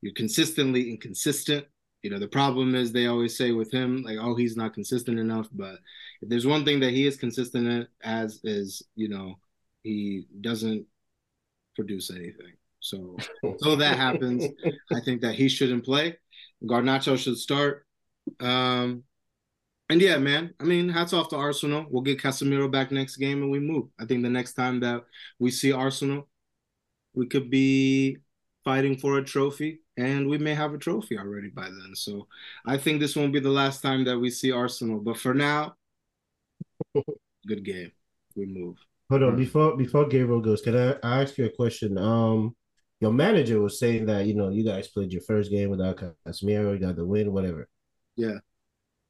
You're 0.00 0.14
consistently 0.14 0.90
inconsistent. 0.90 1.66
You 2.02 2.10
know, 2.10 2.18
the 2.18 2.28
problem 2.28 2.74
is 2.74 2.90
they 2.90 3.06
always 3.06 3.36
say 3.36 3.52
with 3.52 3.70
him, 3.70 4.02
like, 4.02 4.18
oh, 4.20 4.34
he's 4.34 4.56
not 4.56 4.74
consistent 4.74 5.20
enough. 5.20 5.48
But 5.52 5.76
if 6.20 6.28
there's 6.28 6.46
one 6.46 6.64
thing 6.64 6.80
that 6.80 6.90
he 6.90 7.06
is 7.06 7.16
consistent 7.16 7.88
as 8.02 8.40
is, 8.42 8.82
you 8.96 9.08
know, 9.08 9.36
he 9.82 10.26
doesn't 10.40 10.86
produce 11.74 12.10
anything. 12.10 12.54
So 12.80 13.16
until 13.42 13.76
that 13.76 13.96
happens, 13.96 14.44
I 14.92 15.00
think 15.00 15.22
that 15.22 15.34
he 15.34 15.48
shouldn't 15.48 15.84
play. 15.84 16.18
Garnacho 16.64 17.18
should 17.18 17.38
start. 17.38 17.86
Um, 18.40 19.04
and 19.88 20.00
yeah, 20.00 20.16
man, 20.18 20.54
I 20.60 20.64
mean, 20.64 20.88
hats 20.88 21.12
off 21.12 21.28
to 21.30 21.36
Arsenal. 21.36 21.86
We'll 21.90 22.02
get 22.02 22.20
Casemiro 22.20 22.70
back 22.70 22.90
next 22.90 23.16
game 23.16 23.42
and 23.42 23.50
we 23.50 23.58
move. 23.58 23.88
I 24.00 24.06
think 24.06 24.22
the 24.22 24.30
next 24.30 24.54
time 24.54 24.80
that 24.80 25.04
we 25.38 25.50
see 25.50 25.72
Arsenal, 25.72 26.28
we 27.14 27.26
could 27.26 27.50
be 27.50 28.18
fighting 28.64 28.96
for 28.96 29.18
a 29.18 29.24
trophy 29.24 29.80
and 29.96 30.28
we 30.28 30.38
may 30.38 30.54
have 30.54 30.72
a 30.72 30.78
trophy 30.78 31.18
already 31.18 31.50
by 31.50 31.64
then. 31.64 31.94
So 31.94 32.26
I 32.64 32.78
think 32.78 33.00
this 33.00 33.16
won't 33.16 33.32
be 33.32 33.40
the 33.40 33.50
last 33.50 33.82
time 33.82 34.04
that 34.04 34.18
we 34.18 34.30
see 34.30 34.52
Arsenal. 34.52 35.00
But 35.00 35.18
for 35.18 35.34
now, 35.34 35.74
good 37.46 37.64
game. 37.64 37.92
We 38.34 38.46
move. 38.46 38.78
Hold 39.12 39.24
on, 39.24 39.36
before 39.36 39.76
before 39.76 40.06
Gabriel 40.06 40.40
goes, 40.40 40.62
can 40.62 40.74
I, 40.74 40.92
I 41.02 41.20
ask 41.22 41.36
you 41.36 41.44
a 41.44 41.50
question? 41.50 41.98
Um, 41.98 42.56
your 42.98 43.12
manager 43.12 43.60
was 43.60 43.78
saying 43.78 44.06
that 44.06 44.24
you 44.24 44.32
know 44.32 44.48
you 44.48 44.64
guys 44.64 44.88
played 44.88 45.12
your 45.12 45.20
first 45.20 45.50
game 45.50 45.68
without 45.68 45.98
Casemiro, 46.26 46.72
you 46.72 46.78
got 46.78 46.96
the 46.96 47.04
win, 47.04 47.30
whatever. 47.30 47.68
Yeah. 48.16 48.38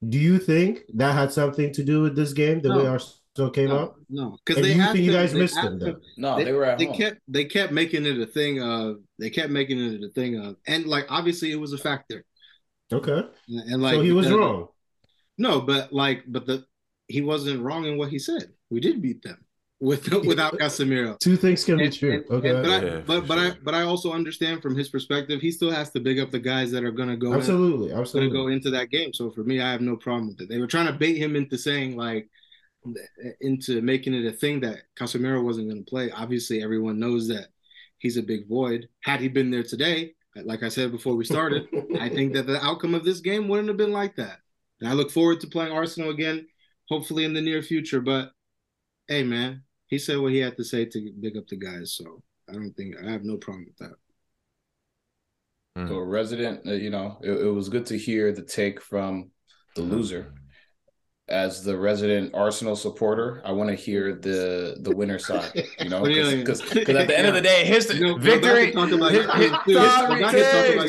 Do 0.09 0.19
you 0.19 0.41
think 0.41 0.81
that 0.95 1.13
had 1.15 1.31
something 1.31 1.73
to 1.75 1.85
do 1.85 2.03
with 2.03 2.17
this 2.17 2.33
game, 2.33 2.61
the 2.61 2.71
No. 2.71 2.79
way 2.79 2.87
Arsenal 2.89 3.51
came 3.53 3.69
no, 3.69 3.79
out? 3.79 3.95
no, 4.11 4.37
because 4.45 4.57
And 4.57 4.65
they 4.67 4.75
you 4.75 4.83
asked 4.83 4.93
think 4.95 5.05
you 5.07 5.13
guys 5.13 5.35
missed 5.35 5.57
asked 5.57 5.69
them, 5.71 5.79
though? 5.79 6.01
No, 6.17 6.37
they, 6.37 6.45
they 6.47 6.53
were 6.53 6.65
at 6.65 6.79
they 6.79 6.87
home. 6.87 6.97
kept 6.97 7.19
they 7.29 7.45
kept 7.45 7.73
making 7.73 8.05
it 8.05 8.19
a 8.19 8.27
thing 8.27 8.61
of 8.61 8.97
they 9.21 9.31
kept 9.31 9.51
making 9.51 9.79
it 9.79 10.03
a 10.03 10.09
thing 10.09 10.35
of 10.45 10.57
and 10.67 10.87
like 10.87 11.07
obviously 11.11 11.53
it 11.53 11.61
was 11.61 11.73
a 11.73 11.79
factor 11.79 12.25
Okay, 12.93 13.23
and 13.71 13.81
like 13.81 13.95
so 13.95 14.03
he 14.03 14.11
was 14.11 14.27
the- 14.29 14.37
wrong. 14.37 14.67
no 15.39 15.61
but 15.61 15.93
like 15.93 16.25
but 16.27 16.45
the 16.47 16.65
he 17.07 17.21
wasn't 17.21 17.63
wrong 17.63 17.85
in 17.85 17.97
what 17.97 18.09
he 18.09 18.19
said 18.19 18.47
we 18.69 18.81
did 18.81 19.01
beat 19.01 19.23
them 19.23 19.39
with 19.89 20.09
without 20.31 20.53
Casemiro 20.59 21.19
Two 21.19 21.37
things 21.37 21.65
can 21.65 21.79
be 21.79 21.91
true. 21.91 22.13
and- 22.13 22.25
okay, 22.31 22.51
and- 22.51 22.63
but 22.65 22.71
I, 22.71 22.85
Yeah, 22.87 23.01
but 23.05 23.21
for 23.23 23.27
but 23.27 23.39
I 23.39 23.51
but 23.67 23.75
I 23.75 23.83
also 23.83 24.13
understand 24.13 24.63
from 24.63 24.77
his 24.77 24.89
perspective 24.89 25.41
he 25.41 25.51
still 25.51 25.71
has 25.71 25.91
to 25.91 26.01
big 26.01 26.19
up 26.19 26.31
the 26.31 26.39
guys 26.53 26.71
that 26.73 26.85
are 26.85 26.93
gonna 26.93 27.17
go 27.17 27.35
absolutely, 27.35 27.91
in, 27.91 27.99
absolutely, 27.99 28.31
gonna 28.31 28.43
go 28.45 28.49
into 28.49 28.71
that 28.71 28.91
game 28.91 29.13
so 29.13 29.31
for 29.31 29.43
me 29.45 29.61
I 29.61 29.71
have 29.73 29.81
no 29.81 29.97
problem 29.97 30.29
with 30.29 30.41
it 30.43 30.49
they 30.49 30.59
were 30.59 30.67
trying 30.75 30.87
to 30.87 30.93
bait 30.93 31.17
him 31.17 31.37
into 31.37 31.59
saying 31.59 31.97
like 31.97 32.29
into 33.41 33.81
making 33.81 34.15
it 34.15 34.27
a 34.27 34.33
thing 34.33 34.61
that 34.61 34.79
Casemiro 34.99 35.43
wasn't 35.43 35.69
going 35.69 35.85
to 35.85 35.89
play. 35.89 36.11
Obviously, 36.11 36.63
everyone 36.63 36.99
knows 36.99 37.29
that 37.29 37.47
he's 37.99 38.17
a 38.17 38.23
big 38.23 38.49
void. 38.49 38.89
Had 39.05 39.21
he 39.21 39.29
been 39.29 39.51
there 39.53 39.63
today, 39.63 40.15
like 40.35 40.63
I 40.63 40.69
said 40.69 40.91
before 40.91 41.15
we 41.15 41.25
started, 41.25 41.69
I 42.01 42.09
think 42.09 42.33
that 42.35 42.47
the 42.47 42.61
outcome 42.65 42.95
of 42.95 43.05
this 43.05 43.21
game 43.21 43.49
wouldn't 43.49 43.69
have 43.69 43.77
been 43.77 43.93
like 43.93 44.17
that. 44.17 44.39
And 44.81 44.89
I 44.89 44.95
look 44.95 45.11
forward 45.13 45.41
to 45.41 45.47
playing 45.47 45.73
Arsenal 45.73 46.11
again, 46.11 46.49
hopefully 46.89 47.25
in 47.25 47.35
the 47.35 47.41
near 47.41 47.63
future. 47.63 48.01
But 48.01 48.33
hey, 49.07 49.23
man, 49.23 49.63
he 49.93 49.99
said 49.99 50.19
what 50.19 50.33
he 50.33 50.39
had 50.39 50.57
to 50.57 50.65
say 50.65 50.87
to 50.87 51.13
big 51.21 51.37
up 51.37 51.47
the 51.49 51.57
guys. 51.57 51.93
So 51.93 52.23
I 52.49 52.55
don't 52.55 52.73
think 52.73 52.95
I 52.97 53.11
have 53.11 53.25
no 53.25 53.37
problem 53.37 53.67
with 53.67 53.77
that. 53.77 53.95
So 55.87 55.97
a 55.97 56.05
resident, 56.05 56.67
uh, 56.67 56.73
you 56.73 56.89
know, 56.89 57.19
it, 57.23 57.33
it 57.33 57.51
was 57.51 57.69
good 57.69 57.85
to 57.87 57.99
hear 57.99 58.33
the 58.33 58.43
take 58.43 58.81
from 58.81 59.31
the 59.77 59.83
loser 59.83 60.33
as 61.33 61.65
the 61.65 61.77
resident 61.77 62.33
Arsenal 62.35 62.77
supporter, 62.77 63.43
I 63.45 63.51
want 63.53 63.71
to 63.71 63.75
hear 63.75 64.15
the 64.15 64.77
the 64.79 64.95
winner 64.95 65.19
side. 65.19 65.65
You 65.81 65.89
know, 65.89 66.03
because 66.05 66.61
at 66.61 66.87
the 66.87 67.19
end 67.19 67.27
of 67.27 67.35
the 67.35 67.41
day, 67.41 67.65
history, 67.65 67.97
you 67.97 68.07
know, 68.07 68.17
victory, 68.17 68.67
history 68.73 68.85
is 68.85 68.93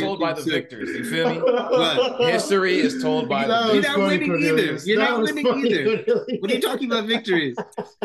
told 0.02 0.20
by 0.20 0.34
the 0.34 0.42
victors. 0.42 0.90
You 0.90 1.06
feel 1.06 1.30
me? 1.30 1.40
But 1.40 2.20
history 2.30 2.78
is 2.78 3.02
told 3.02 3.30
by 3.30 3.48
the. 3.48 3.72
You're 3.74 3.82
not 3.82 3.98
winning 3.98 4.44
either. 4.44 4.76
You're 4.86 5.00
not 5.00 5.22
winning 5.22 5.48
either. 5.48 6.04
What 6.40 6.52
are 6.52 6.56
you 6.56 6.62
talking 6.62 6.92
about 6.92 7.08
victories? 7.08 7.56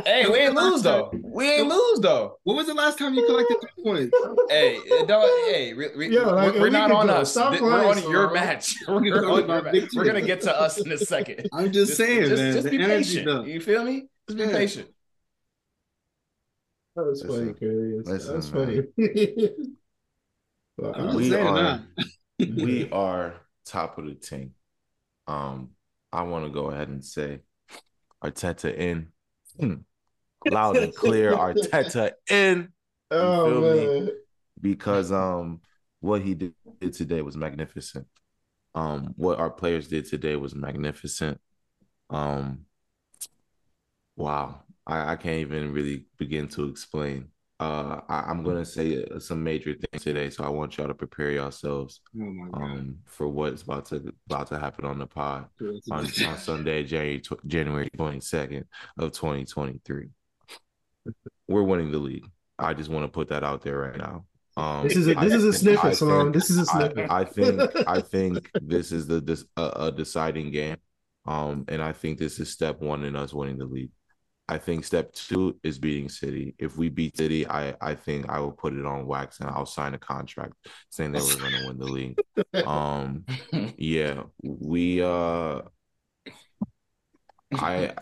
Hey, 0.04 0.28
we 0.28 0.38
ain't 0.38 0.54
lose 0.54 0.82
though. 0.82 1.10
We 1.20 1.50
ain't 1.50 1.68
lose 1.68 1.98
though. 2.00 2.38
What 2.44 2.56
was 2.56 2.68
the 2.68 2.74
last 2.74 2.98
time 2.98 3.14
you 3.14 3.26
collected 3.26 3.56
three 3.60 3.84
points? 3.84 4.16
Hey, 4.48 4.78
don't. 5.06 5.52
Hey, 5.52 5.74
re, 5.74 5.88
re, 5.96 6.08
Yo, 6.08 6.30
like, 6.30 6.54
we're, 6.54 6.60
we're 6.62 6.70
not 6.70 6.90
on 6.92 7.10
us. 7.10 7.36
We're 7.36 7.84
on 7.84 8.00
your 8.10 8.30
match. 8.32 8.76
We're, 8.86 9.00
we're 9.00 10.04
gonna 10.04 10.22
get 10.22 10.40
to 10.42 10.56
us 10.56 10.78
in 10.78 10.92
a 10.92 10.98
second. 10.98 11.48
I'm 11.52 11.72
just 11.72 11.96
saying 11.96 12.27
just, 12.28 12.42
man. 12.42 12.54
Just 12.54 12.70
be 12.70 12.78
patient. 12.78 13.46
You 13.46 13.60
feel 13.60 13.84
me? 13.84 14.08
Just 14.28 14.38
be 14.38 14.44
yeah. 14.44 14.52
patient. 14.52 14.88
That 16.96 17.04
was 17.04 17.22
funny, 17.22 17.52
Curry. 17.54 18.00
That's 18.04 18.48
funny. 18.48 18.82
we 21.14 21.34
are 21.34 21.82
we 22.38 22.90
are 22.90 23.34
top 23.64 23.98
of 23.98 24.06
the 24.06 24.14
team. 24.14 24.54
Um, 25.26 25.70
I 26.12 26.22
want 26.22 26.44
to 26.46 26.50
go 26.50 26.70
ahead 26.70 26.88
and 26.88 27.04
say 27.04 27.40
Arteta 28.24 28.74
in. 28.74 29.08
Hmm. 29.58 29.74
Loud 30.48 30.76
and 30.76 30.94
clear, 30.94 31.32
Arteta 31.34 32.12
in. 32.30 32.72
Oh 33.10 33.60
man. 33.60 34.06
Me? 34.06 34.12
Because 34.60 35.12
um 35.12 35.60
what 36.00 36.22
he 36.22 36.34
did 36.34 36.54
today 36.92 37.22
was 37.22 37.36
magnificent. 37.36 38.06
Um, 38.74 39.14
what 39.16 39.38
our 39.38 39.50
players 39.50 39.88
did 39.88 40.06
today 40.06 40.36
was 40.36 40.54
magnificent. 40.54 41.40
Um, 42.10 42.66
wow, 44.16 44.62
I, 44.86 45.12
I 45.12 45.16
can't 45.16 45.40
even 45.40 45.72
really 45.72 46.06
begin 46.18 46.48
to 46.48 46.68
explain. 46.68 47.28
Uh, 47.60 48.02
I, 48.08 48.30
am 48.30 48.44
gonna 48.44 48.64
say 48.64 49.04
uh, 49.04 49.18
some 49.18 49.42
major 49.42 49.74
things 49.74 50.04
today, 50.04 50.30
so 50.30 50.44
I 50.44 50.48
want 50.48 50.76
y'all 50.76 50.86
to 50.86 50.94
prepare 50.94 51.32
yourselves 51.32 52.00
oh 52.16 52.48
um, 52.52 52.98
for 53.04 53.26
what's 53.26 53.62
about 53.62 53.86
to 53.86 54.14
about 54.30 54.46
to 54.48 54.60
happen 54.60 54.84
on 54.84 55.00
the 55.00 55.08
pod 55.08 55.46
on, 55.90 56.06
on 56.24 56.38
Sunday, 56.38 56.84
January 56.84 57.20
January 57.48 57.90
22nd 57.98 58.62
of 58.98 59.10
2023. 59.10 60.06
We're 61.48 61.62
winning 61.64 61.90
the 61.90 61.98
league. 61.98 62.30
I 62.60 62.74
just 62.74 62.90
want 62.90 63.04
to 63.04 63.08
put 63.08 63.28
that 63.28 63.42
out 63.42 63.62
there 63.62 63.78
right 63.78 63.96
now. 63.96 64.24
Um, 64.56 64.86
this 64.86 64.96
is 64.96 65.08
a, 65.08 65.14
this 65.14 65.32
I, 65.32 65.36
is 65.36 65.44
a 65.44 65.52
snippet, 65.52 65.96
Salon. 65.96 66.30
This 66.30 66.50
is 66.50 66.58
a 66.58 66.66
snippet. 66.66 67.10
I, 67.10 67.20
I, 67.20 67.24
think 67.24 67.88
I 67.88 68.00
think 68.02 68.50
this 68.62 68.92
is 68.92 69.08
the 69.08 69.20
this 69.20 69.44
a, 69.56 69.62
a 69.76 69.92
deciding 69.92 70.52
game. 70.52 70.76
Um, 71.26 71.64
and 71.68 71.82
I 71.82 71.92
think 71.92 72.18
this 72.18 72.40
is 72.40 72.50
step 72.50 72.80
one 72.80 73.04
in 73.04 73.16
us 73.16 73.34
winning 73.34 73.58
the 73.58 73.66
league. 73.66 73.90
I 74.48 74.56
think 74.56 74.84
step 74.84 75.12
two 75.12 75.58
is 75.62 75.78
beating 75.78 76.08
City. 76.08 76.54
If 76.58 76.78
we 76.78 76.88
beat 76.88 77.16
City, 77.18 77.46
I 77.46 77.74
I 77.82 77.94
think 77.94 78.30
I 78.30 78.40
will 78.40 78.52
put 78.52 78.72
it 78.72 78.86
on 78.86 79.06
wax 79.06 79.40
and 79.40 79.50
I'll 79.50 79.66
sign 79.66 79.92
a 79.92 79.98
contract 79.98 80.54
saying 80.88 81.12
that 81.12 81.22
we're 81.22 81.38
going 81.38 81.52
to 81.52 81.66
win 81.66 81.78
the 81.78 81.84
league. 81.84 82.66
Um, 82.66 83.26
yeah, 83.76 84.22
we 84.42 85.02
uh, 85.02 85.60
I 87.54 87.94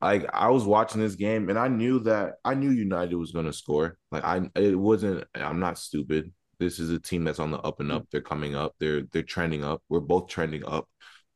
like 0.00 0.28
I 0.32 0.48
was 0.48 0.64
watching 0.64 1.00
this 1.00 1.14
game 1.14 1.50
and 1.50 1.58
I 1.58 1.68
knew 1.68 2.00
that 2.00 2.34
I 2.44 2.54
knew 2.54 2.70
United 2.70 3.14
was 3.14 3.30
going 3.30 3.46
to 3.46 3.52
score. 3.52 3.96
Like 4.10 4.24
I, 4.24 4.50
it 4.56 4.76
wasn't. 4.76 5.24
I'm 5.34 5.60
not 5.60 5.78
stupid. 5.78 6.32
This 6.58 6.80
is 6.80 6.90
a 6.90 6.98
team 6.98 7.24
that's 7.24 7.38
on 7.38 7.52
the 7.52 7.58
up 7.58 7.80
and 7.80 7.92
up. 7.92 8.06
They're 8.10 8.20
coming 8.20 8.56
up. 8.56 8.74
They're 8.80 9.02
they're 9.12 9.22
trending 9.22 9.64
up. 9.64 9.82
We're 9.88 10.00
both 10.00 10.28
trending 10.28 10.64
up. 10.66 10.88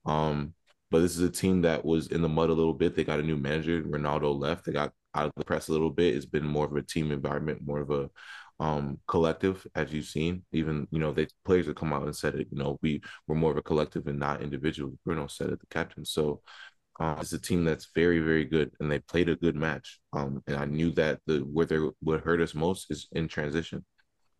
Um, 0.05 0.55
but 0.94 1.00
this 1.00 1.16
is 1.16 1.22
a 1.22 1.28
team 1.28 1.62
that 1.62 1.85
was 1.85 2.07
in 2.07 2.22
the 2.22 2.28
mud 2.28 2.50
a 2.50 2.52
little 2.52 2.72
bit. 2.72 2.94
They 2.94 3.02
got 3.02 3.18
a 3.18 3.24
new 3.24 3.37
manager. 3.37 3.83
Ronaldo 3.83 4.38
left. 4.38 4.64
They 4.64 4.70
got 4.70 4.92
out 5.16 5.26
of 5.26 5.33
the 5.37 5.44
press 5.44 5.66
a 5.66 5.72
little 5.72 5.90
bit. 5.90 6.14
It's 6.14 6.24
been 6.24 6.46
more 6.46 6.66
of 6.66 6.76
a 6.76 6.83
team 6.83 7.11
environment, 7.11 7.66
more 7.66 7.80
of 7.80 7.90
a 7.90 8.09
um 8.61 9.00
collective, 9.09 9.66
as 9.74 9.92
you've 9.92 10.04
seen. 10.04 10.44
Even 10.52 10.87
you 10.92 11.00
know, 11.00 11.11
the 11.11 11.28
players 11.44 11.66
have 11.66 11.74
come 11.74 11.92
out 11.92 12.04
and 12.04 12.14
said 12.14 12.37
it. 12.37 12.46
You 12.52 12.59
know, 12.59 12.78
we 12.80 13.02
we're 13.26 13.35
more 13.35 13.50
of 13.50 13.57
a 13.57 13.62
collective 13.62 14.07
and 14.07 14.20
not 14.20 14.40
individual. 14.40 14.96
Bruno 15.04 15.26
said 15.26 15.50
it, 15.50 15.59
the 15.59 15.66
captain. 15.66 16.04
So 16.04 16.42
uh, 17.00 17.16
it's 17.20 17.33
a 17.33 17.40
team 17.40 17.64
that's 17.64 17.88
very, 17.92 18.20
very 18.20 18.44
good, 18.44 18.70
and 18.78 18.88
they 18.88 19.00
played 19.00 19.28
a 19.28 19.35
good 19.35 19.57
match. 19.57 19.98
Um, 20.12 20.44
and 20.46 20.57
I 20.57 20.64
knew 20.64 20.92
that 20.92 21.18
the 21.26 21.38
where 21.40 21.66
they 21.66 21.80
would 22.04 22.20
hurt 22.20 22.40
us 22.40 22.54
most 22.54 22.92
is 22.92 23.09
in 23.11 23.26
transition. 23.26 23.85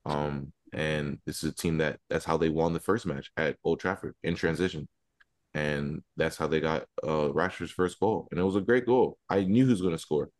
Um, 0.06 0.52
and 0.72 1.18
this 1.26 1.42
is 1.42 1.50
a 1.50 1.54
team 1.54 1.78
that 1.78 1.98
that's 2.08 2.24
how 2.24 2.36
they 2.36 2.48
won 2.48 2.74
the 2.74 2.78
first 2.78 3.06
match 3.06 3.32
at 3.36 3.56
Old 3.64 3.80
Trafford 3.80 4.14
in 4.22 4.36
transition 4.36 4.86
and 5.54 6.02
that's 6.16 6.36
how 6.36 6.46
they 6.46 6.60
got 6.60 6.82
uh 7.02 7.30
Rashford's 7.32 7.70
first 7.70 7.98
goal, 8.00 8.28
and 8.30 8.40
it 8.40 8.44
was 8.44 8.56
a 8.56 8.60
great 8.60 8.86
goal. 8.86 9.18
I 9.30 9.44
knew 9.44 9.64
he 9.64 9.70
was 9.70 9.82
going 9.82 9.94
to 9.94 9.98
score. 9.98 10.30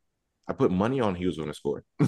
I 0.47 0.53
put 0.53 0.71
money 0.71 1.01
on 1.01 1.15
he 1.15 1.27
was 1.27 1.37
going 1.37 1.49
to 1.49 1.55
score. 1.55 1.85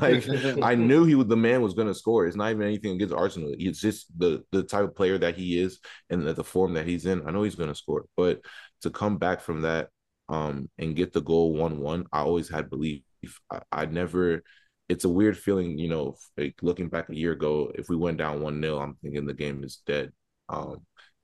like 0.00 0.26
I 0.62 0.74
knew 0.74 1.04
he 1.04 1.14
was 1.14 1.26
the 1.26 1.36
man 1.36 1.62
was 1.62 1.74
going 1.74 1.88
to 1.88 1.94
score. 1.94 2.26
It's 2.26 2.36
not 2.36 2.50
even 2.50 2.66
anything 2.66 2.92
against 2.92 3.14
Arsenal. 3.14 3.54
It's 3.58 3.80
just 3.80 4.06
the 4.18 4.44
the 4.52 4.62
type 4.62 4.84
of 4.84 4.96
player 4.96 5.18
that 5.18 5.36
he 5.36 5.58
is 5.58 5.78
and 6.08 6.26
the, 6.26 6.32
the 6.32 6.44
form 6.44 6.74
that 6.74 6.86
he's 6.86 7.06
in. 7.06 7.26
I 7.26 7.30
know 7.30 7.42
he's 7.42 7.54
going 7.54 7.68
to 7.68 7.74
score, 7.74 8.06
but 8.16 8.40
to 8.82 8.90
come 8.90 9.18
back 9.18 9.40
from 9.40 9.62
that 9.62 9.88
um 10.28 10.70
and 10.78 10.96
get 10.96 11.12
the 11.12 11.20
goal 11.20 11.54
one 11.54 11.80
one, 11.80 12.06
I 12.12 12.20
always 12.20 12.48
had 12.48 12.70
belief. 12.70 13.02
I, 13.50 13.60
I 13.70 13.86
never. 13.86 14.42
It's 14.88 15.04
a 15.04 15.08
weird 15.08 15.38
feeling, 15.38 15.78
you 15.78 15.88
know. 15.88 16.16
Like 16.36 16.56
looking 16.62 16.88
back 16.88 17.08
a 17.08 17.16
year 17.16 17.32
ago, 17.32 17.72
if 17.74 17.88
we 17.88 17.96
went 17.96 18.18
down 18.18 18.40
one 18.40 18.60
0 18.60 18.78
I'm 18.78 18.96
thinking 19.02 19.26
the 19.26 19.34
game 19.34 19.64
is 19.64 19.82
dead. 19.86 20.12
Um, 20.48 20.78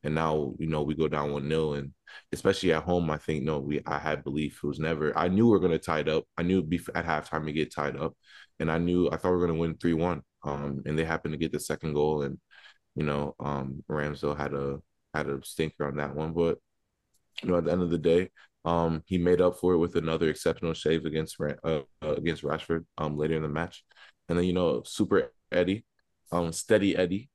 and 0.05 0.15
now 0.15 0.55
you 0.59 0.67
know 0.67 0.83
we 0.83 0.95
go 0.95 1.09
down 1.09 1.33
one 1.33 1.49
nil, 1.49 1.75
and 1.75 1.93
especially 2.33 2.73
at 2.73 2.83
home, 2.85 3.11
I 3.11 3.19
think 3.19 3.45
no, 3.45 3.59
we 3.61 3.81
I 3.87 3.99
had 3.99 4.25
belief. 4.25 4.61
It 4.63 4.67
was 4.67 4.79
never. 4.79 5.17
I 5.17 5.29
knew 5.29 5.49
we 5.49 5.57
are 5.57 5.61
gonna 5.61 5.79
tie 5.79 6.01
it 6.01 6.09
up. 6.09 6.25
I 6.37 6.43
knew 6.43 6.61
at 6.95 7.05
halftime 7.07 7.45
we 7.45 7.53
get 7.53 7.75
tied 7.75 7.97
up, 7.97 8.15
and 8.61 8.71
I 8.71 8.79
knew 8.79 9.09
I 9.11 9.17
thought 9.17 9.31
we 9.31 9.37
were 9.37 9.47
gonna 9.47 9.59
win 9.59 9.77
three 9.77 9.95
one. 9.95 10.23
Um, 10.45 10.83
and 10.87 10.99
they 10.99 11.05
happened 11.05 11.33
to 11.33 11.39
get 11.39 11.53
the 11.53 11.61
second 11.61 11.95
goal, 11.95 12.23
and 12.23 12.39
you 12.95 13.05
know, 13.05 13.35
um, 13.41 13.85
Ramsdale 13.91 14.37
had 14.37 14.55
a 14.55 14.81
had 15.15 15.29
a 15.29 15.41
stinker 15.45 15.87
on 15.87 15.97
that 15.97 16.15
one, 16.15 16.33
but 16.33 16.59
you 17.43 17.51
know, 17.51 17.59
at 17.59 17.65
the 17.65 17.73
end 17.73 17.83
of 17.83 17.91
the 17.91 17.99
day, 17.99 18.31
um, 18.65 19.03
he 19.07 19.19
made 19.19 19.41
up 19.41 19.59
for 19.59 19.73
it 19.75 19.79
with 19.79 19.97
another 19.97 20.29
exceptional 20.29 20.75
save 20.75 21.05
against 21.05 21.37
uh, 21.41 21.55
uh, 21.65 21.83
against 22.03 22.43
Rashford 22.43 22.85
um 22.99 23.17
later 23.17 23.37
in 23.37 23.43
the 23.43 23.49
match, 23.49 23.85
and 24.29 24.39
then 24.39 24.45
you 24.45 24.53
know, 24.53 24.83
super 24.85 25.33
Eddie, 25.53 25.85
um, 26.33 26.53
steady 26.53 26.97
Eddie, 26.97 27.31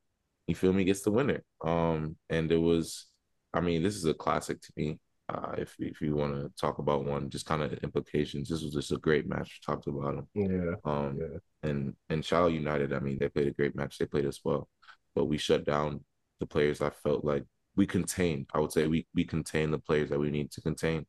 you 0.47 0.55
feel 0.55 0.73
me, 0.73 0.83
gets 0.83 1.01
the 1.01 1.11
winner. 1.11 1.43
Um, 1.63 2.17
and 2.29 2.51
it 2.51 2.57
was, 2.57 3.05
I 3.53 3.61
mean, 3.61 3.83
this 3.83 3.95
is 3.95 4.05
a 4.05 4.13
classic 4.13 4.61
to 4.61 4.71
me. 4.75 4.99
Uh, 5.29 5.55
if 5.57 5.73
if 5.79 6.01
you 6.01 6.15
want 6.15 6.33
to 6.35 6.51
talk 6.59 6.79
about 6.79 7.05
one, 7.05 7.29
just 7.29 7.45
kind 7.45 7.63
of 7.63 7.73
implications. 7.75 8.49
This 8.49 8.61
was 8.61 8.73
just 8.73 8.91
a 8.91 8.97
great 8.97 9.25
match, 9.25 9.61
top 9.65 9.83
to 9.83 9.91
bottom. 9.91 10.27
Yeah. 10.33 10.75
Um. 10.83 11.17
Yeah. 11.19 11.37
And 11.69 11.95
and 12.09 12.23
Child 12.23 12.53
United, 12.53 12.91
I 12.91 12.99
mean, 12.99 13.17
they 13.19 13.29
played 13.29 13.47
a 13.47 13.51
great 13.51 13.73
match. 13.73 13.97
They 13.97 14.05
played 14.05 14.25
as 14.25 14.41
well, 14.43 14.67
but 15.15 15.25
we 15.25 15.37
shut 15.37 15.65
down 15.65 16.01
the 16.41 16.45
players. 16.45 16.81
I 16.81 16.89
felt 16.89 17.23
like 17.23 17.45
we 17.77 17.85
contained. 17.85 18.47
I 18.53 18.59
would 18.59 18.73
say 18.73 18.85
we 18.87 19.07
we 19.15 19.23
contained 19.23 19.73
the 19.73 19.79
players 19.79 20.09
that 20.09 20.19
we 20.19 20.29
need 20.29 20.51
to 20.51 20.61
contain. 20.61 21.05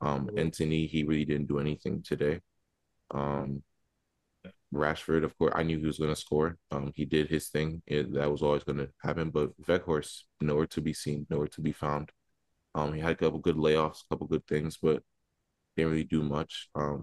Um, 0.00 0.26
mm-hmm. 0.26 0.38
Antony, 0.38 0.86
he 0.86 1.02
really 1.02 1.24
didn't 1.24 1.48
do 1.48 1.58
anything 1.58 2.02
today. 2.02 2.40
Um, 3.10 3.62
Rashford, 4.74 5.24
of 5.24 5.36
course, 5.38 5.52
I 5.54 5.62
knew 5.62 5.78
he 5.78 5.86
was 5.86 5.98
going 5.98 6.14
to 6.14 6.20
score. 6.20 6.58
Um, 6.70 6.92
he 6.94 7.04
did 7.04 7.28
his 7.28 7.48
thing. 7.48 7.82
It, 7.86 8.12
that 8.14 8.30
was 8.30 8.42
always 8.42 8.64
going 8.64 8.78
to 8.78 8.88
happen. 9.00 9.30
But 9.30 9.50
Weghorst, 9.62 10.22
nowhere 10.40 10.66
to 10.66 10.80
be 10.80 10.92
seen, 10.92 11.26
nowhere 11.30 11.46
to 11.48 11.60
be 11.60 11.72
found. 11.72 12.10
Um, 12.74 12.92
he 12.92 13.00
had 13.00 13.12
a 13.12 13.16
couple 13.16 13.38
good 13.38 13.56
layoffs, 13.56 14.02
a 14.02 14.14
couple 14.14 14.26
good 14.26 14.46
things, 14.46 14.76
but 14.80 15.02
didn't 15.76 15.92
really 15.92 16.04
do 16.04 16.22
much. 16.22 16.68
Um, 16.74 17.02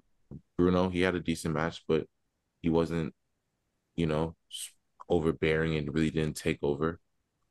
Bruno, 0.56 0.88
he 0.88 1.00
had 1.00 1.14
a 1.14 1.20
decent 1.20 1.54
match, 1.54 1.82
but 1.88 2.06
he 2.60 2.70
wasn't, 2.70 3.14
you 3.96 4.06
know, 4.06 4.36
overbearing 5.08 5.76
and 5.76 5.92
really 5.92 6.10
didn't 6.10 6.36
take 6.36 6.58
over. 6.62 7.00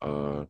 Uh, 0.01 0.45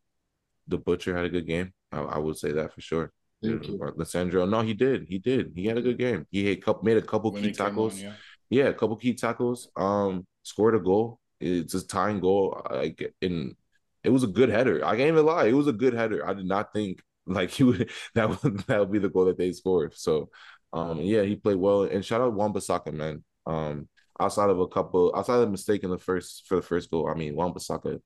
the 0.67 0.77
Butcher 0.77 1.15
had 1.15 1.25
a 1.25 1.29
good 1.29 1.47
game. 1.47 1.73
I, 1.91 1.99
I 2.01 2.17
would 2.17 2.37
say 2.37 2.51
that 2.51 2.73
for 2.73 2.81
sure. 2.81 3.11
Lisandro, 3.43 4.49
no, 4.49 4.61
he 4.61 4.73
did. 4.73 5.05
He 5.09 5.19
did. 5.19 5.51
He 5.53 5.65
had 5.65 5.77
a 5.77 5.81
good 5.81 5.97
game. 5.97 6.25
He 6.31 6.47
had 6.47 6.59
made 6.81 6.97
a 6.97 7.01
couple 7.01 7.31
when 7.31 7.43
key 7.43 7.51
tackles. 7.51 7.95
On, 7.95 7.99
yeah 7.99 8.13
yeah, 8.53 8.65
a 8.65 8.73
couple 8.73 8.95
key 8.97 9.13
tackles. 9.13 9.69
Um, 9.75 10.25
scored 10.43 10.75
a 10.75 10.79
goal. 10.79 11.19
It's 11.39 11.73
a 11.73 11.85
tying 11.85 12.19
goal. 12.19 12.61
Like 12.69 13.13
in, 13.21 13.55
it 14.03 14.09
was 14.09 14.23
a 14.23 14.27
good 14.27 14.49
header. 14.49 14.85
I 14.85 14.95
can't 14.97 15.09
even 15.09 15.25
lie. 15.25 15.45
It 15.45 15.53
was 15.53 15.67
a 15.67 15.73
good 15.73 15.93
header. 15.93 16.27
I 16.27 16.33
did 16.33 16.45
not 16.45 16.73
think 16.73 17.01
like 17.25 17.51
he 17.57 17.63
would 17.63 17.89
that 18.15 18.43
would 18.43 18.59
that 18.67 18.79
would 18.79 18.91
be 18.91 18.99
the 18.99 19.09
goal 19.09 19.25
that 19.25 19.37
they 19.37 19.51
scored. 19.53 19.93
So, 19.95 20.29
Um, 20.73 21.01
yeah, 21.01 21.23
he 21.23 21.35
played 21.35 21.57
well. 21.57 21.83
And 21.83 22.03
shout 22.05 22.21
out 22.21 22.33
Wan-Bissaka, 22.33 22.93
man. 22.93 23.23
Um, 23.45 23.87
outside 24.19 24.49
of 24.49 24.59
a 24.59 24.67
couple, 24.67 25.13
outside 25.15 25.41
of 25.43 25.51
mistake 25.51 25.83
in 25.83 25.89
the 25.91 25.99
first 25.99 26.47
for 26.47 26.55
the 26.57 26.61
first 26.63 26.89
goal, 26.91 27.07
I 27.09 27.13
mean, 27.15 27.35
Wan-Bissaka, 27.35 27.99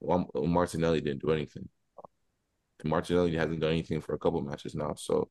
Juan, 0.00 0.26
Martinelli 0.34 1.00
didn't 1.00 1.22
do 1.22 1.32
anything. 1.32 1.68
Martinelli 2.84 3.36
hasn't 3.36 3.60
done 3.60 3.70
anything 3.70 4.00
for 4.00 4.14
a 4.14 4.18
couple 4.18 4.40
matches 4.42 4.74
now. 4.74 4.94
So, 4.96 5.30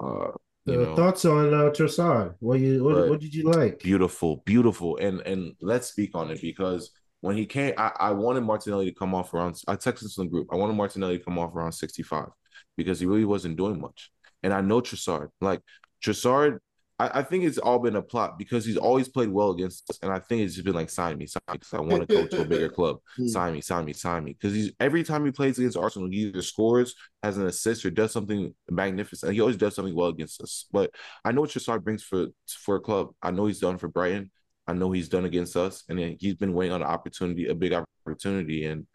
uh, 0.00 0.32
you 0.64 0.76
know, 0.76 0.94
thoughts 0.94 1.24
on 1.24 1.52
uh? 1.52 2.34
What 2.38 2.60
you 2.60 2.84
what, 2.84 3.08
what 3.08 3.20
did 3.20 3.34
you 3.34 3.44
like? 3.50 3.80
beautiful, 3.80 4.42
beautiful, 4.44 4.96
and 4.98 5.20
and 5.22 5.54
let's 5.60 5.88
speak 5.88 6.10
on 6.14 6.30
it 6.30 6.40
because 6.40 6.90
when 7.20 7.36
he 7.36 7.46
came, 7.46 7.74
I, 7.76 7.92
I 7.98 8.10
wanted 8.12 8.42
Martinelli 8.42 8.86
to 8.86 8.94
come 8.94 9.14
off 9.14 9.32
around. 9.34 9.60
I 9.66 9.76
texted 9.76 10.02
this 10.02 10.18
in 10.18 10.24
the 10.24 10.30
group. 10.30 10.48
I 10.52 10.56
wanted 10.56 10.74
Martinelli 10.74 11.18
to 11.18 11.24
come 11.24 11.38
off 11.38 11.54
around 11.54 11.72
sixty 11.72 12.02
five 12.02 12.28
because 12.76 13.00
he 13.00 13.06
really 13.06 13.24
wasn't 13.24 13.56
doing 13.56 13.80
much. 13.80 14.10
And 14.42 14.52
I 14.52 14.60
know 14.60 14.80
Trossard, 14.80 15.28
like 15.40 15.60
Trossard. 16.04 16.58
I, 17.02 17.18
I 17.18 17.22
think 17.22 17.42
it's 17.42 17.58
all 17.58 17.80
been 17.80 17.96
a 17.96 18.02
plot 18.02 18.38
because 18.38 18.64
he's 18.64 18.76
always 18.76 19.08
played 19.08 19.28
well 19.28 19.50
against 19.50 19.90
us, 19.90 19.98
and 20.02 20.12
I 20.12 20.20
think 20.20 20.42
it's 20.42 20.54
just 20.54 20.64
been 20.64 20.74
like 20.74 20.88
sign 20.88 21.18
me, 21.18 21.26
sign 21.26 21.42
me, 21.48 21.54
because 21.54 21.74
I 21.74 21.80
want 21.80 22.08
to 22.08 22.14
go 22.14 22.26
to 22.26 22.42
a 22.42 22.44
bigger 22.44 22.68
club. 22.68 22.98
Hmm. 23.16 23.26
Sign 23.26 23.52
me, 23.52 23.60
sign 23.60 23.84
me, 23.84 23.92
sign 23.92 24.24
me. 24.24 24.32
Because 24.32 24.54
he's 24.54 24.72
every 24.80 25.02
time 25.02 25.24
he 25.24 25.32
plays 25.32 25.58
against 25.58 25.76
Arsenal, 25.76 26.08
he 26.08 26.18
either 26.18 26.40
scores, 26.40 26.94
has 27.22 27.36
an 27.36 27.46
assist, 27.46 27.84
or 27.84 27.90
does 27.90 28.12
something 28.12 28.54
magnificent. 28.70 29.34
He 29.34 29.40
always 29.40 29.56
does 29.56 29.74
something 29.74 29.94
well 29.94 30.08
against 30.08 30.40
us. 30.40 30.66
But 30.72 30.90
I 31.24 31.32
know 31.32 31.42
what 31.42 31.50
Trossard 31.50 31.82
brings 31.82 32.02
for 32.02 32.28
for 32.46 32.76
a 32.76 32.80
club. 32.80 33.08
I 33.20 33.32
know 33.32 33.46
he's 33.46 33.58
done 33.58 33.76
for 33.76 33.88
Brighton. 33.88 34.30
I 34.66 34.72
know 34.72 34.92
he's 34.92 35.08
done 35.08 35.24
against 35.24 35.56
us, 35.56 35.84
and 35.88 35.98
then 35.98 36.16
he's 36.18 36.36
been 36.36 36.54
waiting 36.54 36.72
on 36.72 36.82
an 36.82 36.88
opportunity, 36.88 37.48
a 37.48 37.54
big 37.54 37.74
opportunity, 38.06 38.64
and 38.64 38.86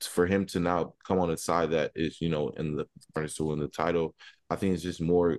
for 0.00 0.26
him 0.26 0.46
to 0.46 0.60
now 0.60 0.94
come 1.06 1.20
on 1.20 1.30
a 1.30 1.36
side 1.36 1.70
that 1.70 1.92
is, 1.94 2.20
you 2.20 2.28
know, 2.28 2.48
in 2.50 2.76
the 2.76 2.86
furnace 3.14 3.34
to 3.36 3.44
win 3.44 3.58
the 3.58 3.68
title, 3.68 4.14
I 4.50 4.56
think 4.56 4.74
it's 4.74 4.82
just 4.82 5.00
more 5.00 5.38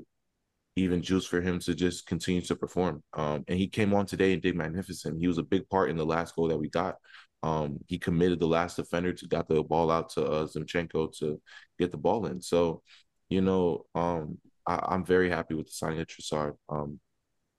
even 0.77 1.01
juice 1.01 1.25
for 1.25 1.41
him 1.41 1.59
to 1.59 1.73
just 1.73 2.05
continue 2.05 2.41
to 2.41 2.55
perform. 2.55 3.03
Um, 3.13 3.43
and 3.47 3.57
he 3.57 3.67
came 3.67 3.93
on 3.93 4.05
today 4.05 4.33
and 4.33 4.41
did 4.41 4.55
magnificent. 4.55 5.19
He 5.19 5.27
was 5.27 5.37
a 5.37 5.43
big 5.43 5.67
part 5.69 5.89
in 5.89 5.97
the 5.97 6.05
last 6.05 6.35
goal 6.35 6.47
that 6.49 6.57
we 6.57 6.69
got. 6.69 6.95
Um, 7.43 7.79
he 7.87 7.97
committed 7.99 8.39
the 8.39 8.47
last 8.47 8.77
defender 8.77 9.13
to 9.13 9.27
got 9.27 9.47
the 9.47 9.63
ball 9.63 9.91
out 9.91 10.09
to 10.11 10.25
uh, 10.25 10.47
Zinchenko 10.47 11.17
to 11.19 11.39
get 11.79 11.91
the 11.91 11.97
ball 11.97 12.25
in. 12.25 12.41
So, 12.41 12.81
you 13.29 13.41
know, 13.41 13.85
um, 13.95 14.39
I, 14.65 14.79
I'm 14.87 15.05
very 15.05 15.29
happy 15.29 15.53
with 15.53 15.67
the 15.67 15.73
signing 15.73 16.01
of 16.01 16.07
Trossard. 16.07 16.55
Um, 16.69 16.99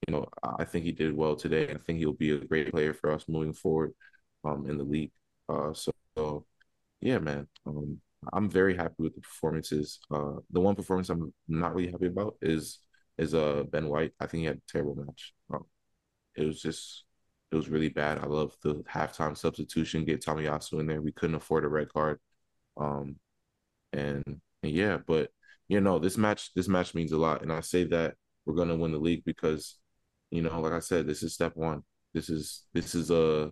you 0.07 0.13
know, 0.13 0.27
I 0.57 0.65
think 0.65 0.85
he 0.85 0.91
did 0.91 1.15
well 1.15 1.35
today. 1.35 1.69
I 1.71 1.77
think 1.77 1.99
he'll 1.99 2.13
be 2.13 2.31
a 2.31 2.37
great 2.37 2.71
player 2.71 2.93
for 2.93 3.11
us 3.11 3.25
moving 3.27 3.53
forward 3.53 3.93
um, 4.43 4.69
in 4.69 4.77
the 4.77 4.83
league. 4.83 5.11
Uh, 5.47 5.73
so, 5.73 5.91
so, 6.17 6.45
yeah, 7.01 7.19
man, 7.19 7.47
um, 7.65 7.99
I'm 8.33 8.49
very 8.49 8.75
happy 8.75 8.95
with 8.99 9.15
the 9.15 9.21
performances. 9.21 9.99
Uh, 10.11 10.35
the 10.51 10.59
one 10.59 10.75
performance 10.75 11.09
I'm 11.09 11.33
not 11.47 11.73
really 11.73 11.91
happy 11.91 12.07
about 12.07 12.35
is 12.41 12.79
is 13.19 13.33
uh 13.35 13.63
Ben 13.69 13.87
White. 13.89 14.13
I 14.19 14.27
think 14.27 14.41
he 14.41 14.45
had 14.47 14.57
a 14.57 14.71
terrible 14.71 14.95
match. 14.95 15.33
Um, 15.53 15.65
it 16.35 16.45
was 16.45 16.61
just 16.61 17.05
it 17.51 17.55
was 17.55 17.69
really 17.69 17.89
bad. 17.89 18.19
I 18.19 18.25
love 18.27 18.55
the 18.63 18.75
halftime 18.89 19.37
substitution, 19.37 20.05
get 20.05 20.23
Tommy 20.23 20.45
Tomiyasu 20.45 20.79
in 20.79 20.87
there. 20.87 21.01
We 21.01 21.11
couldn't 21.11 21.35
afford 21.35 21.65
a 21.65 21.67
red 21.69 21.89
card. 21.91 22.19
Um, 22.77 23.17
and, 23.93 24.23
and 24.63 24.71
yeah, 24.71 24.97
but 25.05 25.31
you 25.67 25.81
know, 25.81 25.99
this 25.99 26.17
match 26.17 26.51
this 26.55 26.67
match 26.67 26.95
means 26.95 27.11
a 27.11 27.17
lot. 27.17 27.41
And 27.43 27.51
I 27.51 27.61
say 27.61 27.85
that 27.85 28.15
we're 28.45 28.55
gonna 28.55 28.75
win 28.77 28.91
the 28.91 28.99
league 28.99 29.23
because, 29.25 29.77
you 30.31 30.41
know, 30.41 30.59
like 30.61 30.73
I 30.73 30.79
said, 30.79 31.07
this 31.07 31.23
is 31.23 31.33
step 31.33 31.55
one. 31.55 31.83
This 32.13 32.29
is 32.29 32.65
this 32.73 32.95
is 32.95 33.11
a 33.11 33.51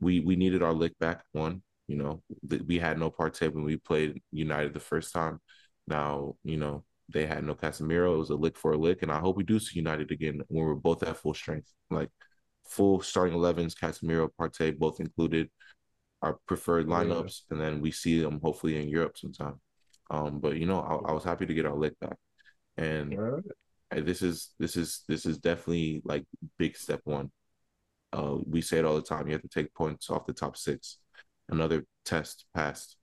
we 0.00 0.20
we 0.20 0.36
needed 0.36 0.62
our 0.62 0.72
lick 0.72 0.98
back 0.98 1.24
one. 1.32 1.62
You 1.88 1.96
know, 1.96 2.22
we 2.66 2.78
had 2.78 2.98
no 2.98 3.10
Partey 3.10 3.52
when 3.52 3.64
we 3.64 3.76
played 3.76 4.22
United 4.32 4.74
the 4.74 4.80
first 4.80 5.12
time. 5.12 5.40
Now, 5.86 6.36
you 6.44 6.56
know, 6.56 6.84
they 7.08 7.26
had 7.26 7.44
no 7.44 7.54
Casemiro. 7.54 8.14
It 8.14 8.18
was 8.18 8.30
a 8.30 8.36
lick 8.36 8.56
for 8.56 8.72
a 8.72 8.76
lick, 8.78 9.02
and 9.02 9.12
I 9.12 9.18
hope 9.20 9.36
we 9.36 9.44
do 9.44 9.58
see 9.60 9.78
United 9.78 10.10
again 10.10 10.40
when 10.48 10.64
we're 10.66 10.74
both 10.74 11.02
at 11.02 11.16
full 11.16 11.34
strength, 11.34 11.72
like 11.90 12.10
full 12.68 13.00
starting 13.02 13.34
11s, 13.34 13.74
Casemiro, 13.74 14.30
Partey, 14.40 14.76
both 14.78 15.00
included, 15.00 15.50
our 16.22 16.38
preferred 16.46 16.86
Yeah. 16.92 17.22
lineups, 17.22 17.42
and 17.50 17.60
then 17.60 17.80
we 17.80 17.90
see 17.90 18.20
them 18.20 18.40
hopefully 18.42 18.80
in 18.80 18.88
Europe 18.88 19.18
sometime. 19.18 19.60
Um, 20.10 20.40
but 20.40 20.56
you 20.56 20.66
know, 20.66 20.80
I, 20.80 21.10
I 21.10 21.12
was 21.12 21.24
happy 21.24 21.46
to 21.46 21.54
get 21.54 21.66
our 21.66 21.76
lick 21.76 21.98
back, 22.00 22.16
and 22.78 23.20
uh, 23.92 24.00
this 24.02 24.22
is 24.22 24.50
this 24.58 24.76
is 24.76 25.04
this 25.08 25.26
is 25.26 25.38
definitely 25.38 26.02
like 26.04 26.24
big 26.58 26.76
step 26.76 27.00
one. 27.04 27.30
Uh, 28.12 28.36
we 28.46 28.60
say 28.60 28.78
it 28.78 28.84
all 28.84 28.96
the 28.96 29.02
time. 29.02 29.26
You 29.26 29.32
have 29.34 29.42
to 29.42 29.48
take 29.48 29.74
points 29.74 30.10
off 30.10 30.26
the 30.26 30.32
top 30.32 30.56
six. 30.56 30.98
Another 31.48 31.84
test 32.04 32.46
passed. 32.54 32.96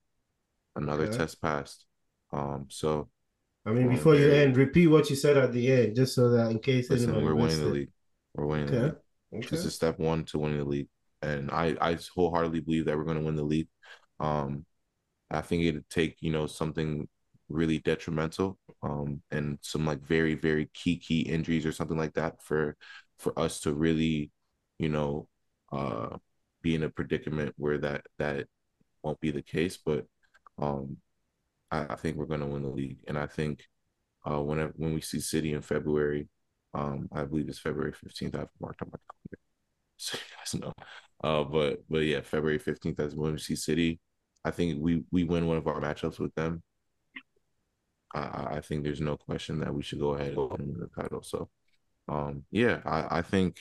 Another 0.76 1.08
Okay. 1.08 1.08
test 1.08 1.42
passed. 1.42 1.86
Um, 2.32 2.68
so 2.70 3.10
I 3.66 3.72
mean, 3.72 3.88
before 3.90 4.16
you 4.16 4.30
end, 4.32 4.58
repeat 4.58 4.88
what 4.88 5.10
you 5.10 5.16
said 5.16 5.38
at 5.38 5.54
the 5.54 5.72
end, 5.72 5.96
just 5.96 6.16
so 6.16 6.30
that 6.32 6.52
in 6.52 6.60
case 6.60 6.90
listen, 6.90 7.22
we're 7.22 7.36
winning 7.36 7.62
the 7.62 7.68
league. 7.70 7.90
We're 8.36 8.46
winning 8.46 8.68
the 8.68 8.74
Okay. 8.74 8.86
league. 8.86 8.96
Okay. 9.34 9.48
This 9.50 9.66
is 9.66 9.76
step 9.76 10.00
one 10.00 10.26
to 10.26 10.40
winning 10.40 10.60
the 10.60 10.66
league, 10.66 10.88
and 11.22 11.52
I 11.52 11.76
I 11.80 11.98
wholeheartedly 12.16 12.62
believe 12.62 12.86
that 12.86 12.98
we're 12.98 13.04
going 13.06 13.20
to 13.20 13.24
win 13.24 13.36
the 13.36 13.44
league. 13.44 13.68
Um, 14.20 14.66
I 15.32 15.42
think 15.42 15.64
it'd 15.64 15.90
take 15.90 16.18
you 16.22 16.32
know 16.32 16.48
something 16.48 17.08
really 17.50 17.80
detrimental, 17.80 18.58
um, 18.82 19.22
and 19.32 19.58
some 19.62 19.86
like 19.86 20.02
very 20.02 20.36
very 20.36 20.70
key 20.74 20.98
key 20.98 21.22
injuries 21.22 21.66
or 21.66 21.72
something 21.72 21.98
like 21.98 22.14
that 22.14 22.42
for 22.44 22.76
for 23.20 23.38
us 23.40 23.62
to 23.62 23.74
really, 23.74 24.32
you 24.80 24.90
know, 24.90 25.28
uh, 25.72 26.18
be 26.62 26.76
in 26.76 26.84
a 26.84 26.90
predicament 26.90 27.54
where 27.58 27.78
that 27.80 28.06
that 28.20 28.48
won't 29.04 29.20
be 29.22 29.32
the 29.32 29.42
case. 29.42 29.78
But 29.78 30.06
um, 30.60 30.98
I, 31.74 31.94
I 31.94 31.96
think 31.96 32.18
we're 32.18 32.26
going 32.26 32.42
to 32.42 32.46
win 32.46 32.62
the 32.62 32.70
league, 32.70 33.00
and 33.08 33.18
I 33.18 33.26
think 33.26 33.64
uh, 34.30 34.40
whenever 34.42 34.74
when 34.76 34.94
we 34.94 35.02
see 35.02 35.20
City 35.20 35.54
in 35.54 35.62
February, 35.62 36.30
um, 36.74 37.10
I 37.12 37.24
believe 37.24 37.50
it's 37.50 37.60
February 37.60 37.94
fifteenth. 37.94 38.36
I've 38.36 38.50
marked 38.62 38.82
on 38.84 38.92
my 38.92 39.00
calendar, 39.10 39.40
so 39.98 40.18
you 40.18 40.38
guys 40.38 40.62
know. 40.62 40.74
Uh, 41.24 41.44
but 41.44 41.80
but 41.90 42.00
yeah, 42.00 42.22
February 42.22 42.60
fifteenth 42.60 43.00
as 43.00 43.16
when 43.16 43.34
we 43.34 43.40
see 43.40 43.56
City. 43.56 44.00
I 44.46 44.52
think 44.52 44.82
we 44.82 45.04
we 45.12 45.24
win 45.24 45.48
one 45.48 45.58
of 45.58 45.68
our 45.68 45.82
matchups 45.82 46.20
with 46.20 46.36
them. 46.36 46.62
I, 48.14 48.58
I 48.58 48.62
think 48.62 48.84
there's 48.84 49.02
no 49.02 49.18
question 49.18 49.60
that 49.62 49.74
we 49.74 49.82
should 49.82 50.00
go 50.00 50.14
ahead 50.14 50.34
and 50.34 50.52
win 50.52 50.78
the 50.80 51.02
title. 51.02 51.24
So, 51.24 51.50
um, 52.08 52.44
yeah, 52.52 52.82
I, 52.86 53.20
I 53.20 53.22
think 53.24 53.58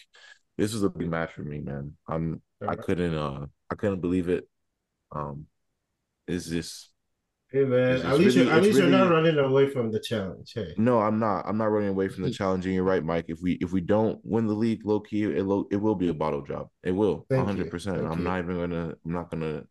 this 0.59 0.75
is 0.75 0.83
a 0.83 0.90
big 0.90 1.09
match 1.09 1.33
for 1.33 1.42
me, 1.42 1.61
man. 1.61 1.96
I'm 2.07 2.42
I 2.66 2.77
couldn't 2.77 3.14
uh 3.14 3.46
I 3.70 3.75
couldn't 3.75 4.01
believe 4.01 4.29
it. 4.29 4.46
Um, 5.12 5.46
it's 6.29 6.46
just 6.46 6.91
Hey 7.52 7.64
man, 7.64 7.96
It's- 7.96 8.04
at 8.04 8.10
it's 8.14 8.18
least 8.18 8.36
really- 8.36 8.46
you're, 8.48 8.54
at 8.54 8.58
it's 8.58 8.66
least 8.68 8.78
you're 8.78 8.88
not 8.88 9.10
running 9.10 9.38
away 9.38 9.68
from 9.68 9.90
the 9.92 10.00
challenge. 10.00 10.52
Hey, 10.54 10.72
No, 10.78 11.00
I'm 11.00 11.18
not. 11.18 11.44
I'm 11.46 11.58
not 11.58 11.66
running 11.66 11.90
away 11.90 12.08
from 12.08 12.22
the 12.24 12.30
challenge. 12.30 12.64
And 12.64 12.74
you're 12.74 12.82
right, 12.84 13.04
Mike. 13.04 13.26
If 13.28 13.40
we 13.42 13.52
if 13.60 13.72
we 13.72 13.82
don't 13.82 14.18
win 14.24 14.46
the 14.46 14.54
league, 14.54 14.86
low 14.86 15.00
key, 15.00 15.24
it 15.24 15.44
lo- 15.44 15.68
it 15.70 15.76
will 15.76 15.94
be 15.94 16.08
a 16.08 16.14
bottle 16.14 16.42
job. 16.42 16.68
It 16.82 16.92
will, 16.92 17.26
hundred 17.30 17.70
percent. 17.70 17.98
I'm 17.98 18.18
you. 18.20 18.24
not 18.24 18.38
even 18.38 18.56
gonna. 18.56 18.94
I'm 19.04 19.12
not 19.12 19.30
gonna. 19.30 19.64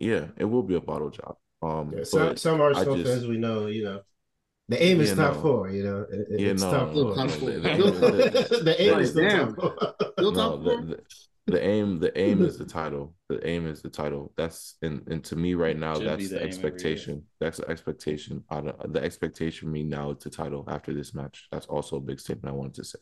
Yeah, 0.00 0.26
it 0.36 0.44
will 0.44 0.62
be 0.64 0.74
a 0.74 0.80
bottle 0.80 1.10
job. 1.10 1.36
Um, 1.62 1.92
yeah, 1.96 2.02
some 2.04 2.36
some 2.36 2.60
Arsenal 2.60 2.96
just- 2.96 3.08
fans 3.10 3.26
we 3.26 3.38
know, 3.38 3.66
you 3.66 3.84
know, 3.84 4.00
the 4.68 4.82
aim 4.82 5.00
is 5.00 5.10
Yeah, 5.10 5.14
top 5.16 5.34
no. 5.36 5.40
four. 5.42 5.70
You 5.70 5.84
know, 5.84 6.06
It- 6.10 6.26
it- 6.30 6.40
yeah, 6.40 6.48
it's 6.50 6.62
no, 6.62 6.70
top 6.70 6.88
no, 6.88 6.94
four. 6.94 7.02
no, 7.02 7.14
Top 7.14 7.26
the- 7.28 7.38
four. 7.38 7.48
the- 8.58 8.60
the 8.64 8.82
aim 8.82 8.92
Right, 8.92 9.02
is 9.02 9.10
still 9.10 9.28
damn. 9.28 9.54
top 9.54 9.56
four. 9.56 10.12
Still 10.18 10.32
no, 10.32 10.38
top 10.56 10.64
the, 10.64 10.70
four? 10.70 10.96
The, 11.48 11.58
the 11.58 11.66
aim 11.66 11.98
the 11.98 12.18
aim 12.18 12.42
is 12.42 12.58
the 12.58 12.64
title. 12.80 13.14
The 13.28 13.46
aim 13.46 13.66
is 13.66 13.82
the 13.82 13.90
title. 13.90 14.32
That's 14.36 14.76
and 14.82 15.06
and 15.08 15.24
to 15.24 15.36
me 15.36 15.54
right 15.54 15.76
now, 15.76 15.98
that's 15.98 16.28
the 16.28 16.36
the 16.38 16.46
aim 16.46 16.64
every 16.64 16.84
year. 16.84 17.06
expectation. 17.06 17.22
That's 17.40 17.58
the 17.58 17.68
expectation. 17.68 18.44
I 18.50 18.60
don't, 18.60 18.92
the 18.92 19.02
expectation 19.02 19.68
for 19.68 19.72
me 19.72 19.82
now 19.82 20.10
is 20.12 20.22
the 20.22 20.30
title 20.30 20.64
after 20.68 20.94
this 20.94 21.14
match. 21.14 21.48
That's 21.50 21.66
also 21.66 21.96
a 21.96 22.00
big 22.00 22.20
statement 22.20 22.52
I 22.52 22.56
wanted 22.56 22.74
to 22.74 22.84
say. 22.84 22.98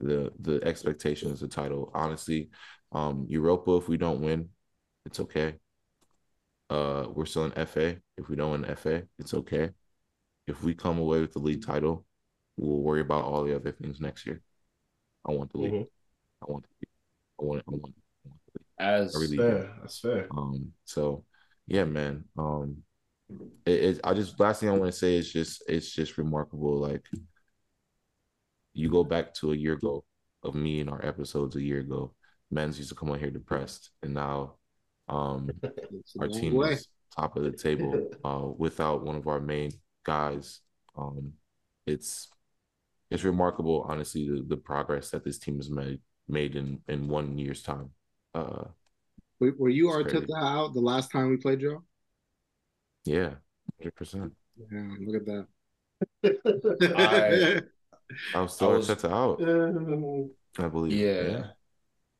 The 0.00 0.32
the 0.40 0.62
expectation 0.64 1.30
is 1.32 1.40
the 1.40 1.48
title. 1.48 1.90
Honestly, 1.94 2.50
um, 2.92 3.26
Europa. 3.28 3.76
If 3.76 3.88
we 3.88 3.96
don't 3.96 4.20
win, 4.20 4.50
it's 5.06 5.20
okay. 5.20 5.54
Uh, 6.70 7.06
we're 7.14 7.26
still 7.26 7.44
in 7.44 7.52
FA. 7.52 7.96
If 8.16 8.28
we 8.28 8.36
don't 8.36 8.52
win 8.52 8.76
FA, 8.76 9.02
it's 9.18 9.34
okay. 9.34 9.70
If 10.46 10.62
we 10.62 10.74
come 10.74 10.98
away 10.98 11.20
with 11.20 11.32
the 11.32 11.38
league 11.38 11.64
title, 11.64 12.04
we'll 12.56 12.80
worry 12.80 13.00
about 13.00 13.24
all 13.24 13.44
the 13.44 13.54
other 13.56 13.72
things 13.72 14.00
next 14.00 14.26
year. 14.26 14.42
I 15.26 15.32
want 15.32 15.52
the 15.52 15.58
league. 15.58 15.72
Mhm. 15.72 15.88
I 16.42 16.50
want 16.50 16.64
the 16.64 16.70
league. 16.80 16.87
I 17.40 17.44
want. 17.44 17.62
I 17.66 17.70
want 17.70 17.82
it. 17.88 18.02
I 18.24 18.28
want 18.28 18.40
the 18.46 18.58
league. 18.58 18.68
As 18.80 19.16
I 19.16 19.18
really 19.18 19.36
Fair, 19.36 19.72
that's 19.80 20.00
fair. 20.00 20.28
Um, 20.36 20.72
so 20.84 21.24
yeah, 21.66 21.84
man. 21.84 22.24
Um, 22.36 22.78
it, 23.66 23.72
it, 23.84 24.00
I 24.04 24.14
just 24.14 24.38
last 24.40 24.60
thing 24.60 24.68
I 24.68 24.72
want 24.72 24.92
to 24.92 24.98
say 24.98 25.16
is 25.16 25.32
just 25.32 25.62
it's 25.68 25.92
just 25.92 26.18
remarkable. 26.18 26.78
Like 26.78 27.04
you 28.72 28.88
go 28.90 29.04
back 29.04 29.34
to 29.34 29.52
a 29.52 29.56
year 29.56 29.74
ago 29.74 30.04
of 30.42 30.54
me 30.54 30.80
and 30.80 30.90
our 30.90 31.04
episodes 31.04 31.56
a 31.56 31.62
year 31.62 31.80
ago. 31.80 32.14
Men's 32.50 32.78
used 32.78 32.90
to 32.90 32.94
come 32.94 33.10
on 33.10 33.18
here 33.18 33.30
depressed, 33.30 33.90
and 34.02 34.14
now, 34.14 34.54
um, 35.08 35.50
our 36.20 36.28
team 36.28 36.54
way. 36.54 36.72
is 36.72 36.88
top 37.14 37.36
of 37.36 37.42
the 37.42 37.52
table. 37.52 38.08
Uh, 38.24 38.48
without 38.56 39.04
one 39.04 39.16
of 39.16 39.26
our 39.26 39.40
main 39.40 39.70
guys, 40.04 40.60
um, 40.96 41.34
it's 41.86 42.28
it's 43.10 43.24
remarkable, 43.24 43.84
honestly, 43.88 44.28
the, 44.28 44.44
the 44.48 44.56
progress 44.56 45.10
that 45.10 45.24
this 45.24 45.38
team 45.38 45.56
has 45.56 45.70
made 45.70 46.00
made 46.28 46.56
in 46.56 46.80
in 46.88 47.08
one 47.08 47.38
year's 47.38 47.62
time. 47.62 47.90
Uh, 48.34 48.64
Were, 49.40 49.54
were 49.58 49.68
you 49.68 49.88
It's 49.88 50.10
crazy. 50.10 50.26
Arteta 50.26 50.42
out 50.42 50.74
the 50.74 50.80
last 50.80 51.10
time 51.10 51.30
we 51.30 51.36
played, 51.36 51.60
Joe? 51.60 51.82
yeah, 53.04 53.34
hundred 53.80 53.94
percent. 53.94 54.32
Yeah, 54.70 54.94
look 55.00 55.16
at 55.16 55.26
that. 55.26 55.46
I 58.34 58.40
was 58.40 58.54
still 58.54 58.72
I 58.72 58.76
was- 58.76 58.88
Arteta 58.88 59.10
out, 59.10 59.40
I 60.58 60.68
believe. 60.68 60.92
Yeah. 60.92 61.46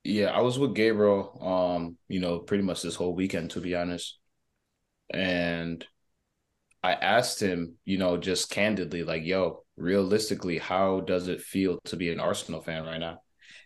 Yeah, 0.04 0.30
I 0.30 0.40
was 0.40 0.58
with 0.58 0.74
Gabriel 0.74 1.38
um, 1.42 1.96
you 2.08 2.20
know, 2.20 2.38
pretty 2.38 2.62
much 2.62 2.82
this 2.82 2.94
whole 2.94 3.14
weekend 3.14 3.50
to 3.52 3.60
be 3.60 3.74
honest. 3.74 4.18
And 5.10 5.84
I 6.82 6.92
asked 6.92 7.40
him, 7.40 7.74
you 7.84 7.98
know, 7.98 8.16
just 8.16 8.50
candidly 8.50 9.02
like, 9.02 9.24
yo, 9.24 9.64
realistically, 9.76 10.58
how 10.58 11.00
does 11.00 11.28
it 11.28 11.42
feel 11.42 11.78
to 11.86 11.96
be 11.96 12.10
an 12.12 12.20
Arsenal 12.20 12.62
fan 12.62 12.84
right 12.84 12.98
now? 13.00 13.20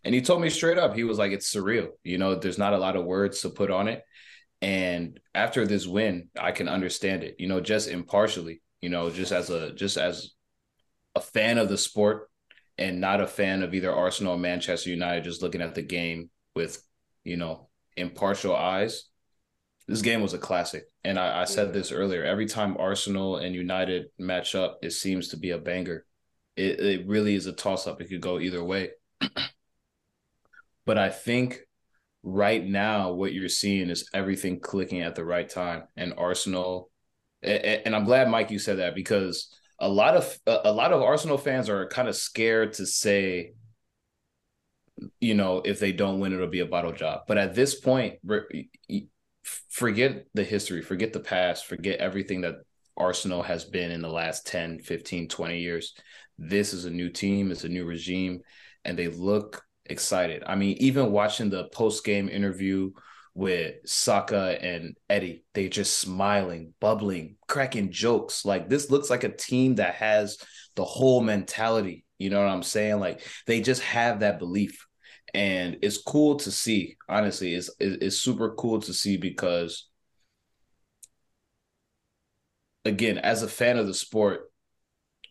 And 0.05 0.14
he 0.14 0.20
told 0.20 0.40
me 0.42 0.50
straight 0.50 0.78
up, 0.78 0.94
he 0.94 1.05
was 1.05 1.18
like 1.18 1.32
it's 1.32 1.53
surreal. 1.53 1.88
You 2.03 2.18
know, 2.18 2.34
there's 2.34 2.59
not 2.59 2.72
a 2.72 2.78
lot 2.78 2.96
of 2.96 3.05
words 3.05 3.40
to 3.42 3.50
put 3.50 3.70
on 3.70 3.88
it. 3.88 4.03
And 4.61 5.18
after 5.34 5.66
this 5.66 5.86
win, 5.86 6.28
I 6.38 6.53
can 6.53 6.68
understand 6.68 7.24
it, 7.24 7.36
you 7.38 7.48
know, 7.48 7.61
just 7.61 7.88
impartially, 7.88 8.62
you 8.80 8.90
know, 8.90 9.11
just 9.11 9.32
as 9.32 9.50
a 9.50 9.72
just 9.72 9.96
as 9.96 10.30
a 11.14 11.20
fan 11.20 11.59
of 11.59 11.68
the 11.68 11.76
sport 11.78 12.30
and 12.78 13.00
not 13.00 13.20
a 13.20 13.26
fan 13.26 13.62
of 13.62 13.74
either 13.74 13.92
Arsenal 13.92 14.34
or 14.34 14.38
Manchester 14.38 14.90
United, 14.90 15.24
just 15.24 15.42
looking 15.42 15.62
at 15.62 15.74
the 15.74 15.82
game 15.82 16.30
with, 16.55 16.80
you 17.24 17.36
know, 17.36 17.68
impartial 17.96 18.55
eyes. 18.55 19.09
This 19.88 20.03
game 20.03 20.22
was 20.22 20.32
a 20.32 20.38
classic. 20.38 20.84
And 21.05 21.18
I, 21.18 21.42
I 21.42 21.44
said 21.44 21.72
this 21.72 21.90
earlier. 21.90 22.24
Every 22.24 22.46
time 22.46 22.76
Arsenal 22.78 23.38
and 23.38 23.55
United 23.55 24.07
match 24.18 24.55
up, 24.55 24.78
it 24.82 24.92
seems 24.92 25.28
to 25.28 25.36
be 25.36 25.50
a 25.50 25.59
banger. 25.59 26.07
It, 26.57 26.80
it 26.80 27.07
really 27.07 27.34
is 27.34 27.46
a 27.46 27.53
toss 27.53 27.86
up. 27.86 28.00
It 28.00 28.09
could 28.09 28.20
go 28.20 28.38
either 28.38 28.62
way. 28.62 28.90
but 30.84 30.98
I 30.98 31.08
think 31.08 31.60
right 32.22 32.64
now, 32.64 33.12
what 33.12 33.32
you're 33.32 33.48
seeing 33.48 33.90
is 33.90 34.08
everything 34.14 34.60
clicking 34.60 35.00
at 35.00 35.14
the 35.14 35.24
right 35.24 35.48
time. 35.48 35.84
And 35.96 36.14
Arsenal, 36.16 36.90
and, 37.42 37.94
I'm 37.94 38.04
glad, 38.04 38.28
Mike, 38.28 38.50
you 38.50 38.58
said 38.58 38.78
that 38.78 38.94
because 38.94 39.52
a 39.78 39.88
lot 39.88 40.16
of 40.16 40.38
a 40.46 40.72
lot 40.72 40.92
of 40.92 41.02
Arsenal 41.02 41.38
fans 41.38 41.68
are 41.68 41.88
kind 41.88 42.08
of 42.08 42.14
scared 42.14 42.74
to 42.74 42.86
say, 42.86 43.54
you 45.20 45.34
know, 45.34 45.62
if 45.64 45.80
they 45.80 45.92
don't 45.92 46.20
win, 46.20 46.32
it'll 46.32 46.46
be 46.46 46.60
a 46.60 46.66
bottle 46.66 46.92
job. 46.92 47.22
But 47.26 47.38
at 47.38 47.54
this 47.54 47.80
point, 47.80 48.18
forget 49.68 50.26
the 50.34 50.44
history, 50.44 50.82
forget 50.82 51.12
the 51.12 51.20
past, 51.20 51.66
forget 51.66 51.98
everything 51.98 52.42
that 52.42 52.56
Arsenal 52.96 53.42
has 53.42 53.64
been 53.64 53.90
in 53.90 54.02
the 54.02 54.08
last 54.08 54.46
10, 54.46 54.78
15, 54.80 55.28
20 55.28 55.58
years. 55.58 55.94
This 56.38 56.72
is 56.72 56.84
a 56.84 56.90
new 56.90 57.08
team, 57.08 57.50
it's 57.50 57.64
a 57.64 57.68
new 57.68 57.84
regime, 57.84 58.40
and 58.84 58.96
they 58.96 59.08
look 59.08 59.64
excited. 59.86 60.42
I 60.46 60.54
mean, 60.54 60.76
even 60.78 61.12
watching 61.12 61.50
the 61.50 61.64
post 61.64 62.04
game 62.04 62.28
interview 62.28 62.92
with 63.34 63.76
Saka 63.86 64.58
and 64.62 64.96
Eddie. 65.08 65.44
They 65.54 65.68
just 65.68 65.98
smiling, 65.98 66.74
bubbling, 66.80 67.36
cracking 67.48 67.90
jokes. 67.90 68.44
Like 68.44 68.68
this 68.68 68.90
looks 68.90 69.10
like 69.10 69.24
a 69.24 69.34
team 69.34 69.76
that 69.76 69.94
has 69.94 70.38
the 70.76 70.84
whole 70.84 71.20
mentality. 71.22 72.04
You 72.18 72.30
know 72.30 72.40
what 72.42 72.50
I'm 72.52 72.62
saying? 72.62 73.00
Like 73.00 73.22
they 73.46 73.60
just 73.60 73.82
have 73.82 74.20
that 74.20 74.38
belief. 74.38 74.86
And 75.34 75.78
it's 75.82 76.02
cool 76.02 76.36
to 76.36 76.50
see, 76.50 76.96
honestly, 77.08 77.54
it's 77.54 77.70
it's 77.80 78.18
super 78.18 78.54
cool 78.54 78.80
to 78.80 78.92
see 78.92 79.16
because 79.16 79.88
again, 82.84 83.18
as 83.18 83.42
a 83.42 83.48
fan 83.48 83.78
of 83.78 83.86
the 83.86 83.94
sport, 83.94 84.51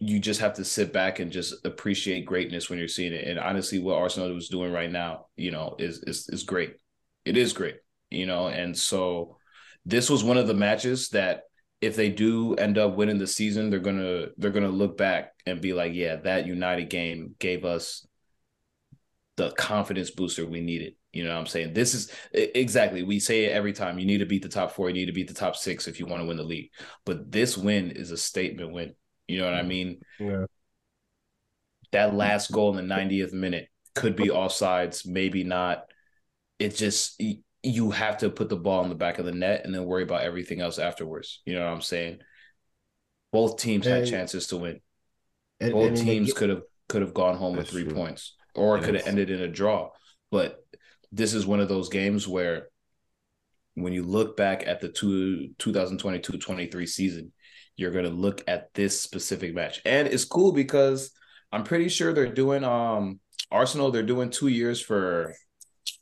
you 0.01 0.19
just 0.19 0.41
have 0.41 0.55
to 0.55 0.65
sit 0.65 0.91
back 0.91 1.19
and 1.19 1.31
just 1.31 1.65
appreciate 1.65 2.25
greatness 2.25 2.69
when 2.69 2.79
you're 2.79 2.87
seeing 2.87 3.13
it. 3.13 3.27
And 3.27 3.39
honestly, 3.39 3.79
what 3.79 3.97
Arsenal 3.97 4.33
was 4.33 4.49
doing 4.49 4.73
right 4.73 4.91
now, 4.91 5.27
you 5.37 5.51
know, 5.51 5.75
is 5.79 6.03
is 6.03 6.27
is 6.29 6.43
great. 6.43 6.75
It 7.23 7.37
is 7.37 7.53
great 7.53 7.77
you 8.11 8.25
know, 8.25 8.47
and 8.47 8.77
so 8.77 9.37
this 9.85 10.09
was 10.09 10.23
one 10.23 10.37
of 10.37 10.45
the 10.45 10.53
matches 10.53 11.09
that 11.09 11.43
if 11.79 11.95
they 11.95 12.09
do 12.09 12.53
end 12.55 12.77
up 12.77 12.95
winning 12.95 13.17
the 13.17 13.25
season, 13.25 13.69
they're 13.69 13.79
gonna 13.79 14.27
they're 14.37 14.51
gonna 14.51 14.69
look 14.69 14.97
back 14.97 15.31
and 15.47 15.61
be 15.61 15.73
like, 15.73 15.93
yeah, 15.93 16.17
that 16.17 16.45
United 16.45 16.89
game 16.89 17.35
gave 17.39 17.65
us 17.65 18.05
the 19.37 19.49
confidence 19.51 20.11
booster 20.11 20.45
we 20.45 20.61
needed. 20.61 20.93
You 21.13 21.23
know 21.23 21.31
what 21.31 21.39
I'm 21.39 21.47
saying? 21.47 21.73
This 21.73 21.93
is 21.93 22.11
exactly 22.33 23.01
we 23.01 23.19
say 23.19 23.45
it 23.45 23.53
every 23.53 23.73
time. 23.73 23.97
You 23.97 24.05
need 24.05 24.19
to 24.19 24.25
beat 24.25 24.43
the 24.43 24.49
top 24.49 24.73
four, 24.73 24.89
you 24.89 24.93
need 24.93 25.07
to 25.07 25.13
beat 25.13 25.29
the 25.29 25.33
top 25.33 25.55
six 25.55 25.87
if 25.87 25.99
you 25.99 26.05
want 26.05 26.21
to 26.21 26.27
win 26.27 26.37
the 26.37 26.43
league. 26.43 26.69
But 27.05 27.31
this 27.31 27.57
win 27.57 27.91
is 27.91 28.11
a 28.11 28.17
statement 28.17 28.73
win. 28.73 28.93
You 29.31 29.39
know 29.39 29.45
what 29.45 29.55
I 29.55 29.63
mean? 29.63 30.01
Yeah. 30.19 30.45
That 31.91 32.15
last 32.15 32.51
goal 32.51 32.77
in 32.77 32.87
the 32.87 32.93
90th 32.93 33.33
minute 33.33 33.67
could 33.95 34.15
be 34.15 34.27
offsides, 34.27 35.05
maybe 35.05 35.43
not. 35.43 35.85
It 36.59 36.75
just 36.75 37.21
you 37.63 37.91
have 37.91 38.19
to 38.19 38.29
put 38.29 38.49
the 38.49 38.57
ball 38.57 38.83
in 38.83 38.89
the 38.89 38.95
back 38.95 39.19
of 39.19 39.25
the 39.25 39.31
net 39.31 39.65
and 39.65 39.73
then 39.73 39.85
worry 39.85 40.03
about 40.03 40.21
everything 40.21 40.61
else 40.61 40.79
afterwards. 40.79 41.41
You 41.45 41.55
know 41.55 41.65
what 41.65 41.73
I'm 41.73 41.81
saying? 41.81 42.19
Both 43.31 43.57
teams 43.57 43.85
had 43.85 44.07
chances 44.07 44.47
to 44.47 44.57
win. 44.57 44.79
And, 45.59 45.73
Both 45.73 45.87
and 45.89 45.97
the 45.97 46.03
teams 46.03 46.33
could 46.33 46.49
have 46.49 46.63
could 46.89 47.01
have 47.01 47.13
gone 47.13 47.37
home 47.37 47.55
with 47.55 47.69
three 47.69 47.83
true. 47.83 47.93
points, 47.93 48.35
or 48.55 48.77
it 48.77 48.83
could 48.83 48.95
have 48.95 49.07
ended 49.07 49.29
in 49.29 49.41
a 49.41 49.47
draw. 49.47 49.89
But 50.31 50.57
this 51.11 51.33
is 51.33 51.45
one 51.45 51.59
of 51.59 51.69
those 51.69 51.89
games 51.89 52.27
where, 52.27 52.67
when 53.75 53.93
you 53.93 54.03
look 54.03 54.35
back 54.35 54.65
at 54.65 54.81
the 54.81 54.89
two 54.89 55.49
2022-23 55.59 56.87
season, 56.87 57.31
you're 57.75 57.91
gonna 57.91 58.09
look 58.09 58.43
at 58.47 58.73
this 58.73 58.99
specific 58.99 59.53
match, 59.53 59.81
and 59.85 60.07
it's 60.07 60.25
cool 60.25 60.51
because 60.51 61.11
I'm 61.51 61.63
pretty 61.63 61.89
sure 61.89 62.13
they're 62.13 62.33
doing 62.33 62.63
um 62.63 63.19
Arsenal. 63.51 63.91
They're 63.91 64.03
doing 64.03 64.29
two 64.29 64.47
years 64.47 64.81
for 64.81 65.33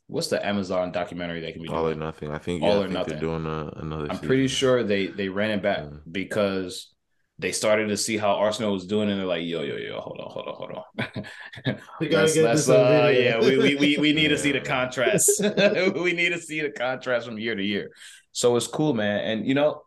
what's 0.06 0.28
the 0.28 0.44
Amazon 0.44 0.92
documentary 0.92 1.40
they 1.40 1.52
can 1.52 1.62
be 1.62 1.68
doing. 1.68 1.78
All 1.78 1.88
or 1.88 1.94
nothing. 1.94 2.30
I 2.30 2.38
think. 2.38 2.62
All 2.62 2.68
yeah, 2.70 2.74
or 2.74 2.78
I 2.78 2.82
think 2.82 2.92
nothing. 2.94 3.10
they're 3.12 3.20
doing 3.20 3.46
a, 3.46 3.66
another. 3.76 4.06
I'm 4.10 4.18
pretty 4.18 4.48
sure 4.48 4.82
they 4.82 5.06
they 5.08 5.28
ran 5.28 5.50
it 5.50 5.62
back 5.62 5.78
Yeah. 5.80 5.98
because 6.10 6.94
they 7.38 7.52
started 7.52 7.88
to 7.88 7.96
see 7.96 8.18
how 8.18 8.34
Arsenal 8.34 8.72
was 8.72 8.86
doing, 8.86 9.08
and 9.08 9.18
they're 9.18 9.26
like, 9.26 9.44
"Yo, 9.44 9.62
yo, 9.62 9.76
yo, 9.76 10.00
hold 10.00 10.20
on, 10.20 10.30
hold 10.30 10.46
on, 10.46 10.54
hold 10.54 10.72
on." 10.72 11.76
We 12.00 12.08
gotta 12.08 12.22
let's, 12.24 12.34
get 12.34 12.44
let's, 12.44 12.66
this 12.66 12.68
uh, 12.68 13.06
video. 13.06 13.40
yeah, 13.40 13.40
we, 13.40 13.58
we 13.58 13.74
we 13.76 13.96
we 13.98 14.12
need 14.12 14.28
to 14.28 14.38
see 14.38 14.52
the 14.52 14.60
contrast. 14.60 15.30
we 15.94 16.12
need 16.12 16.30
to 16.30 16.38
see 16.40 16.60
the 16.60 16.70
contrast 16.70 17.26
from 17.26 17.38
year 17.38 17.54
to 17.54 17.62
year. 17.62 17.90
So 18.32 18.56
it's 18.56 18.66
cool, 18.66 18.94
man. 18.94 19.20
And 19.20 19.46
you 19.46 19.54
know, 19.54 19.82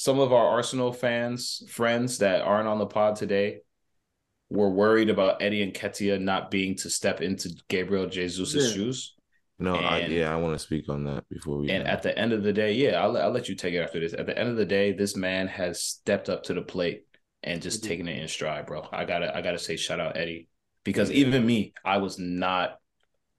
some 0.00 0.20
of 0.20 0.32
our 0.32 0.46
Arsenal 0.46 0.92
fans, 0.92 1.64
friends 1.68 2.18
that 2.18 2.40
aren't 2.42 2.68
on 2.68 2.78
the 2.78 2.86
pod 2.86 3.16
today, 3.16 3.58
were 4.48 4.70
worried 4.70 5.10
about 5.10 5.42
Eddie 5.42 5.72
Nketiah 5.72 6.20
not 6.20 6.52
being 6.52 6.76
to 6.76 6.88
step 6.88 7.20
into 7.20 7.50
Gabriel 7.68 8.06
Jesus' 8.06 8.54
Yeah. 8.54 8.72
shoes. 8.72 9.16
No, 9.58 9.74
I, 9.74 10.06
yeah, 10.06 10.32
I 10.32 10.36
want 10.36 10.54
to 10.54 10.58
speak 10.60 10.88
on 10.88 11.02
that 11.06 11.28
before 11.28 11.58
we. 11.58 11.70
And 11.70 11.82
uh, 11.82 11.90
at 11.90 12.04
the 12.04 12.16
end 12.16 12.32
of 12.32 12.44
the 12.44 12.52
day, 12.52 12.74
yeah, 12.74 13.02
I'll, 13.02 13.16
I'll 13.16 13.32
let 13.32 13.48
you 13.48 13.56
take 13.56 13.74
it 13.74 13.78
after 13.78 13.98
this. 13.98 14.12
At 14.12 14.26
the 14.26 14.38
end 14.38 14.48
of 14.48 14.54
the 14.54 14.64
day, 14.64 14.92
this 14.92 15.16
man 15.16 15.48
has 15.48 15.82
stepped 15.82 16.28
up 16.28 16.44
to 16.44 16.54
the 16.54 16.62
plate 16.62 17.02
and 17.42 17.60
just 17.60 17.82
Mhm. 17.82 17.88
taken 17.88 18.06
it 18.08 18.22
in 18.22 18.28
stride, 18.28 18.66
bro. 18.66 18.86
I 18.92 19.04
gotta, 19.04 19.36
I 19.36 19.42
gotta 19.42 19.58
say, 19.58 19.74
shout 19.76 19.98
out 19.98 20.16
Eddie 20.16 20.46
because 20.84 21.10
even 21.10 21.44
me, 21.44 21.72
I 21.84 21.96
was 21.98 22.20
not 22.20 22.78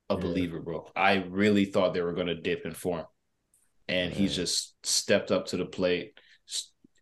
a 0.10 0.16
Yeah. 0.16 0.20
believer, 0.20 0.60
bro. 0.60 0.92
I 0.94 1.24
really 1.30 1.64
thought 1.64 1.94
they 1.94 2.02
were 2.02 2.12
gonna 2.12 2.36
dip 2.36 2.66
in 2.66 2.74
form, 2.74 3.06
and 3.88 4.12
he's 4.12 4.36
just 4.36 4.76
stepped 4.86 5.32
up 5.32 5.46
to 5.48 5.58
the 5.58 5.66
plate, 5.66 6.16
s- 6.18 6.24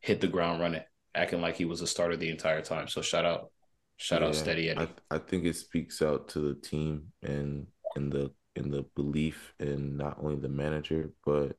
hit 0.08 0.22
the 0.22 0.28
ground 0.28 0.62
running, 0.62 0.82
acting 1.14 1.42
like 1.42 1.58
he 1.58 1.66
was 1.66 1.82
a 1.82 1.88
starter 1.88 2.16
the 2.16 2.30
entire 2.30 2.62
time. 2.62 2.88
So 2.88 3.02
shout 3.02 3.26
out, 3.26 3.52
shout 3.98 4.24
out, 4.24 4.36
Steady 4.36 4.70
Eddie. 4.70 4.88
I, 5.12 5.16
I 5.16 5.18
think 5.20 5.44
it 5.44 5.58
speaks 5.58 6.02
out 6.02 6.30
to 6.30 6.40
the 6.40 6.56
team 6.56 7.12
and 7.22 7.68
and 7.96 8.12
the 8.12 8.32
in 8.56 8.72
the 8.72 8.86
belief 8.96 9.54
in 9.60 9.98
not 9.98 10.18
only 10.22 10.38
the 10.38 10.50
manager 10.50 11.12
but 11.26 11.56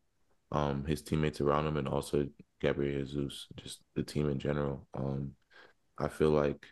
um 0.50 0.84
his 0.84 1.02
teammates 1.02 1.40
around 1.40 1.66
him 1.66 1.76
and 1.76 1.86
also 1.86 2.26
Gabriel 2.60 3.04
Jesus, 3.04 3.46
just 3.56 3.82
the 3.94 4.02
team 4.02 4.28
in 4.28 4.38
general. 4.38 4.86
Um, 4.94 5.32
I 5.98 6.08
feel 6.08 6.30
like 6.30 6.66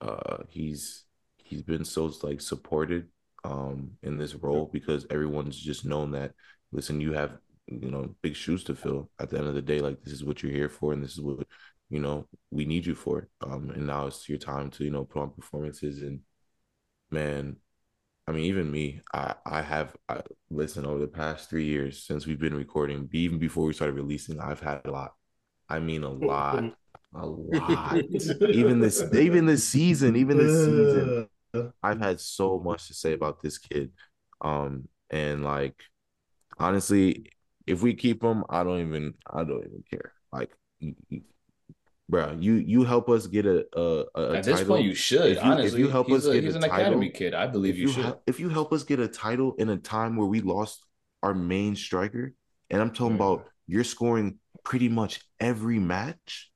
uh 0.00 0.38
he's 0.48 1.04
he's 1.36 1.62
been 1.62 1.84
so 1.84 2.10
like 2.22 2.40
supported 2.40 3.08
um 3.44 3.90
in 4.02 4.16
this 4.16 4.34
role 4.34 4.70
because 4.72 5.06
everyone's 5.10 5.56
just 5.56 5.84
known 5.84 6.12
that 6.12 6.32
listen, 6.72 7.00
you 7.00 7.12
have 7.12 7.36
you 7.66 7.90
know 7.90 8.14
big 8.22 8.34
shoes 8.36 8.64
to 8.64 8.74
fill 8.74 9.10
at 9.20 9.30
the 9.30 9.38
end 9.38 9.46
of 9.46 9.54
the 9.54 9.62
day. 9.62 9.80
Like 9.80 10.02
this 10.02 10.12
is 10.12 10.24
what 10.24 10.42
you're 10.42 10.52
here 10.52 10.68
for, 10.68 10.92
and 10.92 11.02
this 11.02 11.12
is 11.12 11.20
what 11.20 11.46
you 11.90 12.00
know 12.00 12.26
we 12.50 12.64
need 12.64 12.86
you 12.86 12.94
for. 12.94 13.28
Um, 13.40 13.70
and 13.70 13.86
now 13.86 14.06
it's 14.06 14.28
your 14.28 14.38
time 14.38 14.70
to 14.72 14.84
you 14.84 14.90
know 14.90 15.04
put 15.04 15.22
on 15.22 15.30
performances 15.30 16.02
and 16.02 16.20
man. 17.10 17.56
I 18.28 18.32
mean, 18.32 18.44
even 18.44 18.70
me, 18.70 19.00
I 19.12 19.34
I 19.44 19.62
have 19.62 19.96
I, 20.08 20.20
listen 20.50 20.86
over 20.86 21.00
the 21.00 21.08
past 21.08 21.50
three 21.50 21.64
years 21.64 22.04
since 22.04 22.26
we've 22.26 22.38
been 22.38 22.54
recording, 22.54 23.08
even 23.12 23.38
before 23.38 23.64
we 23.64 23.72
started 23.72 23.94
releasing, 23.94 24.40
I've 24.40 24.60
had 24.60 24.82
a 24.84 24.90
lot. 24.90 25.14
I 25.68 25.80
mean, 25.80 26.04
a 26.04 26.10
lot, 26.10 26.64
a 27.14 27.26
lot. 27.26 27.96
even 27.96 28.80
this, 28.80 29.02
even 29.22 29.46
this 29.46 29.66
season, 29.66 30.14
even 30.16 30.36
this 30.36 30.64
season, 30.64 31.28
I've 31.82 32.00
had 32.00 32.20
so 32.20 32.60
much 32.60 32.86
to 32.88 32.94
say 32.94 33.12
about 33.12 33.42
this 33.42 33.58
kid. 33.58 33.90
Um, 34.40 34.88
and 35.10 35.44
like 35.44 35.82
honestly, 36.58 37.26
if 37.66 37.82
we 37.82 37.94
keep 37.94 38.22
him, 38.22 38.44
I 38.48 38.64
don't 38.64 38.80
even 38.80 39.14
I 39.30 39.44
don't 39.44 39.60
even 39.64 39.84
care. 39.90 40.12
Like 40.32 40.50
you, 40.80 40.94
you, 41.08 41.22
bro, 42.08 42.36
you 42.38 42.54
you 42.54 42.84
help 42.84 43.08
us 43.08 43.26
get 43.26 43.46
a 43.46 43.66
a, 43.78 44.04
a 44.14 44.36
At 44.36 44.44
this 44.44 44.58
title. 44.60 44.74
point, 44.76 44.84
you 44.86 44.94
should 44.94 45.36
If 45.36 45.44
you- 45.44 45.52
if 45.58 45.74
you 45.78 45.88
help 45.88 46.08
he's 46.08 46.18
us 46.18 46.26
a- 46.26 46.32
get 46.34 46.44
he's 46.44 46.54
a 46.54 46.58
an 46.58 46.62
title, 46.62 46.76
academy 46.80 47.10
kid. 47.10 47.34
I 47.34 47.46
believe 47.46 47.76
you, 47.76 47.86
you 47.88 47.92
should. 47.92 48.18
if 48.26 48.40
you 48.40 48.48
help 48.48 48.72
us 48.72 48.82
get 48.84 49.00
a 49.00 49.08
title 49.08 49.54
in 49.58 49.68
a 49.70 49.76
time 49.76 50.16
where 50.16 50.26
we 50.26 50.40
lost 50.40 50.84
our 51.22 51.34
main 51.34 51.76
striker, 51.76 52.34
and 52.70 52.80
I'm 52.80 52.90
talking 52.90 53.12
Mhm. 53.16 53.22
about 53.22 53.46
you're 53.66 53.84
scoring 53.84 54.38
pretty 54.64 54.88
much 54.88 55.20
every 55.40 55.78
match, 55.78 56.50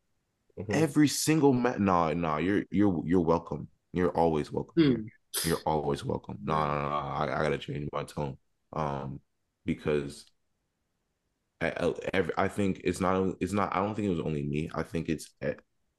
mhm. 0.58 0.66
every 0.70 1.08
single 1.08 1.52
match. 1.52 1.78
No, 1.78 2.12
no, 2.12 2.38
you're 2.38 2.64
you're 2.70 3.02
you're 3.06 3.20
welcome. 3.20 3.68
You're 3.92 4.10
always 4.10 4.50
welcome. 4.52 4.82
Here. 4.82 5.04
You're 5.44 5.62
always 5.66 6.04
welcome. 6.04 6.38
No, 6.42 6.54
no, 6.66 6.82
no. 6.88 6.94
I, 6.94 7.24
I 7.24 7.42
gotta 7.42 7.58
change 7.58 7.88
my 7.92 8.04
tone. 8.04 8.36
Um, 8.72 9.20
because 9.64 10.26
I, 11.60 11.92
I, 12.36 12.48
think 12.48 12.82
it's 12.84 13.00
not. 13.00 13.36
It's 13.40 13.52
not. 13.52 13.74
I 13.74 13.80
don't 13.82 13.94
think 13.94 14.06
it 14.06 14.10
was 14.10 14.20
only 14.20 14.42
me. 14.42 14.70
I 14.74 14.82
think 14.82 15.08
it's. 15.08 15.30
eh, 15.40 15.54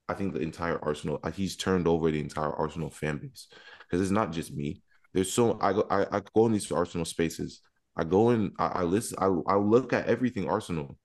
I 0.07 0.13
think 0.13 0.33
the 0.33 0.39
entire 0.39 0.83
Arsenal. 0.83 1.19
He's 1.33 1.55
turned 1.55 1.87
over 1.87 2.11
the 2.11 2.19
entire 2.19 2.53
Arsenal 2.53 2.89
fan 2.89 3.17
base 3.17 3.47
because 3.81 4.01
it's 4.01 4.11
not 4.11 4.31
just 4.31 4.53
me. 4.53 4.81
There's 5.13 5.31
so 5.33 5.57
I 5.61 5.73
go. 5.73 5.87
I, 5.89 6.17
I 6.17 6.21
go 6.35 6.45
in 6.45 6.51
these 6.51 6.71
Arsenal 6.71 7.05
spaces. 7.05 7.61
I 7.97 8.03
go 8.03 8.29
in. 8.31 8.51
I, 8.59 8.67
I 8.67 8.83
listen. 8.83 9.17
I 9.19 9.25
I 9.51 9.55
look 9.57 9.93
at 9.93 10.07
everything 10.07 10.47
Arsenal. 10.47 10.97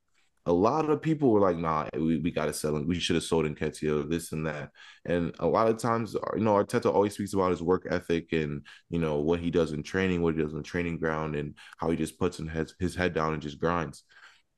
A 0.45 0.53
lot 0.53 0.91
of 0.91 1.01
people 1.01 1.31
were 1.31 1.41
like, 1.41 1.57
"Nah, 1.57 1.89
we, 1.95 2.19
we 2.19 2.31
got 2.31 2.47
to 2.47 2.53
sell 2.53 2.77
him. 2.77 2.87
We 2.87 2.99
should 2.99 3.17
have 3.17 3.25
sold 3.25 3.47
in 3.47 3.55
Nketiah, 3.55 4.11
this 4.11 4.33
and 4.33 4.47
that." 4.47 4.71
And 5.07 5.35
a 5.39 5.47
lot 5.47 5.69
of 5.69 5.79
times, 5.79 6.15
you 6.35 6.43
know, 6.43 6.55
Arteta 6.55 6.93
always 6.93 7.15
speaks 7.15 7.33
about 7.33 7.53
his 7.53 7.63
work 7.63 7.87
ethic 7.91 8.33
and 8.33 8.67
you 8.91 8.99
know 8.99 9.21
what 9.21 9.41
he 9.41 9.51
does 9.51 9.73
in 9.73 9.83
training, 9.83 10.21
what 10.21 10.35
he 10.35 10.43
does 10.43 10.55
on 10.55 10.63
training 10.63 10.99
ground, 10.99 11.37
and 11.37 11.55
how 11.79 11.91
he 11.91 11.97
just 11.97 12.19
puts 12.19 12.37
his 12.37 12.75
his 12.79 12.95
head 12.95 13.15
down 13.15 13.33
and 13.33 13.43
just 13.43 13.59
grinds. 13.59 14.05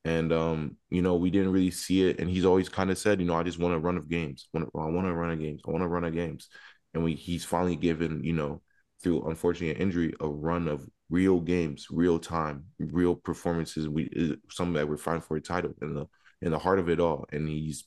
And 0.04 0.32
um, 0.32 0.76
you 0.90 1.02
know, 1.02 1.14
we 1.16 1.30
didn't 1.30 1.52
really 1.52 1.70
see 1.70 2.08
it. 2.08 2.18
And 2.18 2.28
he's 2.28 2.44
always 2.44 2.68
kind 2.68 2.90
of 2.90 2.98
said, 2.98 3.20
you 3.20 3.26
know, 3.26 3.34
I 3.34 3.42
just 3.42 3.58
want 3.58 3.74
a 3.74 3.78
run 3.78 3.96
of 3.96 4.08
games. 4.08 4.48
I 4.54 4.58
want 4.74 5.06
to 5.06 5.14
run 5.14 5.30
of 5.30 5.40
games. 5.40 5.62
I 5.66 5.70
want 5.70 5.82
to 5.82 5.88
run 5.88 6.04
of 6.04 6.12
games. 6.14 6.48
And 6.92 7.02
we 7.04 7.14
he's 7.14 7.44
finally 7.44 7.76
given, 7.76 8.22
you 8.22 8.34
know, 8.34 8.62
through 9.02 9.28
unfortunately 9.28 9.74
an 9.74 9.80
injury, 9.80 10.14
a 10.20 10.28
run 10.28 10.68
of 10.68 10.86
real 11.10 11.40
games, 11.40 11.86
real 11.90 12.18
time, 12.18 12.64
real 12.78 13.14
performances. 13.14 13.88
We 13.88 14.04
is 14.12 14.36
something 14.50 14.74
that 14.74 14.88
we're 14.88 14.96
fighting 14.96 15.22
for 15.22 15.36
a 15.36 15.40
title 15.40 15.72
in 15.80 15.94
the 15.94 16.06
in 16.42 16.50
the 16.50 16.58
heart 16.58 16.78
of 16.78 16.88
it 16.88 17.00
all. 17.00 17.26
And 17.32 17.48
he's 17.48 17.84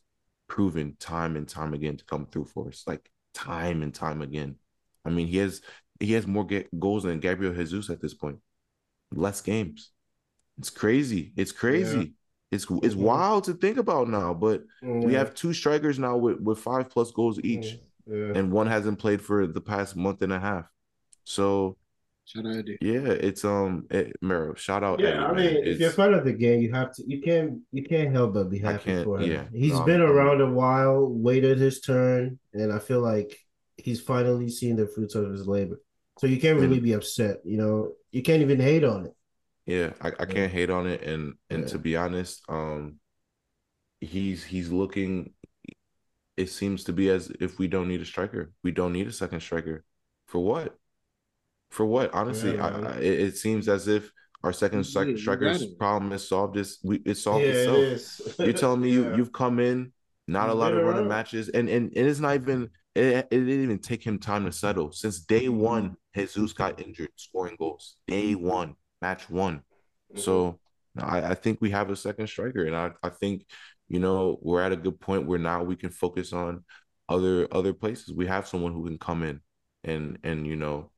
proven 0.47 0.95
time 0.99 1.35
and 1.35 1.47
time 1.47 1.73
again 1.73 1.97
to 1.97 2.05
come 2.05 2.25
through 2.25 2.45
for 2.45 2.67
us, 2.69 2.83
like 2.87 3.09
time 3.33 3.83
and 3.83 3.93
time 3.93 4.21
again. 4.21 4.55
I 5.05 5.09
mean, 5.09 5.27
he 5.27 5.37
has 5.37 5.61
he 5.99 6.13
has 6.13 6.27
more 6.27 6.45
ga- 6.45 6.67
goals 6.77 7.03
than 7.03 7.19
Gabriel 7.19 7.53
Jesus 7.53 7.89
at 7.89 8.01
this 8.01 8.13
point. 8.13 8.37
Less 9.11 9.41
games. 9.41 9.91
It's 10.57 10.69
crazy. 10.69 11.33
It's 11.35 11.51
crazy. 11.51 12.13
It's 12.51 12.65
it's 12.83 12.95
Mhm. 12.95 12.97
wild 12.97 13.43
to 13.45 13.53
think 13.53 13.77
about 13.77 14.07
now, 14.09 14.33
but 14.33 14.63
we 14.81 15.13
have 15.13 15.35
two 15.35 15.53
strikers 15.53 15.99
now 15.99 16.15
with, 16.17 16.39
with 16.39 16.59
five 16.59 16.89
plus 16.89 17.11
goals 17.11 17.39
each, 17.43 17.77
Yeah. 18.07 18.31
and 18.35 18.51
one 18.51 18.67
hasn't 18.67 18.99
played 18.99 19.21
for 19.21 19.47
the 19.47 19.59
past 19.61 19.95
month 19.97 20.21
and 20.21 20.31
a 20.31 20.39
half. 20.39 20.65
So 21.25 21.77
Shout 22.23 22.45
out 22.45 22.55
Eddie. 22.55 22.77
yeah, 22.81 23.09
it's 23.09 23.43
um, 23.45 23.85
it, 23.89 24.15
Mero, 24.21 24.53
shout 24.55 24.83
out. 24.83 24.99
Yeah, 25.01 25.09
Eddie, 25.09 25.17
I 25.19 25.27
man. 25.27 25.35
mean, 25.35 25.45
if 25.57 25.65
It's- 25.67 25.79
you're 25.79 25.91
part 25.91 26.13
of 26.13 26.23
the 26.25 26.33
game, 26.33 26.61
you 26.61 26.71
have 26.71 26.93
to. 26.95 27.03
You 27.05 27.21
can't. 27.21 27.59
You 27.71 27.83
can't 27.83 28.11
help 28.11 28.33
but 28.33 28.49
be 28.49 28.59
happy 28.59 29.03
for 29.03 29.19
him. 29.19 29.29
yeah. 29.31 29.45
He's 29.53 29.73
No, 29.73 29.83
been 29.85 30.01
I'm- 30.01 30.09
around 30.11 30.39
a 30.41 30.49
while, 30.51 31.05
waited 31.05 31.57
his 31.57 31.81
turn, 31.81 32.39
and 32.53 32.71
I 32.71 32.79
feel 32.79 33.01
like 33.01 33.37
he's 33.77 33.99
finally 34.01 34.49
seeing 34.49 34.75
the 34.77 34.87
fruits 34.87 35.15
of 35.15 35.29
his 35.31 35.47
labor. 35.47 35.81
So 36.19 36.27
you 36.27 36.39
can't 36.39 36.59
really 36.59 36.75
And- 36.75 36.83
be 36.83 36.93
upset. 36.93 37.41
You 37.45 37.57
know, 37.57 37.93
you 38.11 38.21
can't 38.23 38.41
even 38.41 38.59
hate 38.59 38.83
on 38.85 39.05
it. 39.05 39.13
Yeah, 39.67 39.93
I, 40.01 40.11
I 40.21 40.25
can't 40.25 40.51
hate 40.51 40.69
on 40.71 40.87
it, 40.87 41.03
and 41.03 41.35
and 41.51 41.67
Yeah. 41.67 41.69
to 41.69 41.79
be 41.79 41.95
honest, 41.97 42.43
um, 42.49 42.99
he's 44.01 44.43
he's 44.45 44.71
looking. 44.71 45.33
It 46.37 46.49
seems 46.49 46.83
to 46.85 46.93
be 46.93 47.09
as 47.09 47.29
if 47.39 47.57
we 47.59 47.67
don't 47.67 47.87
need 47.87 48.01
a 48.01 48.05
striker. 48.05 48.53
We 48.63 48.71
don't 48.71 48.93
need 48.93 49.07
a 49.07 49.11
second 49.11 49.39
striker. 49.41 49.83
For 50.27 50.39
what? 50.43 50.77
For 51.71 51.85
what? 51.85 52.13
Honestly, 52.13 52.57
Yeah, 52.57 52.59
I. 52.59 52.69
I, 52.69 52.97
it 52.99 53.19
it 53.21 53.37
seems 53.37 53.67
as 53.69 53.87
if 53.87 54.11
our 54.43 54.53
second 54.53 54.85
Yeah, 54.85 55.13
striker's 55.17 55.65
problem 55.67 56.11
is 56.13 56.27
solved. 56.27 56.57
Is 56.57 56.79
we 56.83 56.97
it 57.05 57.15
solved 57.17 57.47
yeah, 57.47 57.49
itself. 57.49 57.93
it. 57.97 58.07
You're 58.43 58.53
telling 58.53 58.81
me 58.81 58.91
you 58.91 59.05
you've 59.09 59.33
come 59.33 59.59
in, 59.59 59.93
not 60.27 60.49
He's 60.49 60.51
allowed 60.51 60.71
been 60.71 60.71
to 60.71 60.79
run 60.79 60.97
around. 60.97 61.07
matches, 61.07 61.49
and 61.49 61.69
and, 61.69 61.93
and 61.95 62.07
it's 62.07 62.19
not 62.19 62.35
even 62.35 62.69
it, 62.95 63.27
it 63.31 63.31
didn't 63.31 63.63
even 63.63 63.79
take 63.79 64.03
him 64.03 64.19
time 64.19 64.45
to 64.45 64.51
settle. 64.51 64.91
Since 64.91 65.21
day 65.21 65.49
one, 65.49 65.97
Jesus 66.15 66.53
got 66.53 66.79
injured 66.81 67.09
scoring 67.17 67.55
goals. 67.59 67.97
Day 68.07 68.35
one, 68.35 68.75
match 69.01 69.29
one. 69.29 69.57
Mm-hmm. 69.57 70.19
So 70.19 70.59
I, 70.99 71.21
I 71.21 71.33
think 71.35 71.61
we 71.61 71.71
have 71.71 71.89
a 71.89 71.95
second 71.95 72.27
striker, 72.27 72.65
and 72.65 72.75
I, 72.75 72.91
I 73.03 73.09
think 73.09 73.45
you 73.87 73.99
know 73.99 74.37
we're 74.41 74.61
at 74.61 74.71
a 74.71 74.77
good 74.77 74.99
point 74.99 75.27
where 75.27 75.39
now 75.39 75.63
we 75.63 75.75
can 75.75 75.89
focus 75.89 76.33
on 76.33 76.63
other 77.09 77.47
other 77.51 77.73
places. 77.73 78.13
We 78.13 78.27
have 78.27 78.47
someone 78.47 78.73
who 78.73 78.85
can 78.85 78.97
come 78.97 79.23
in 79.23 79.41
and 79.83 80.17
and 80.23 80.45
you 80.45 80.55
know 80.55 80.91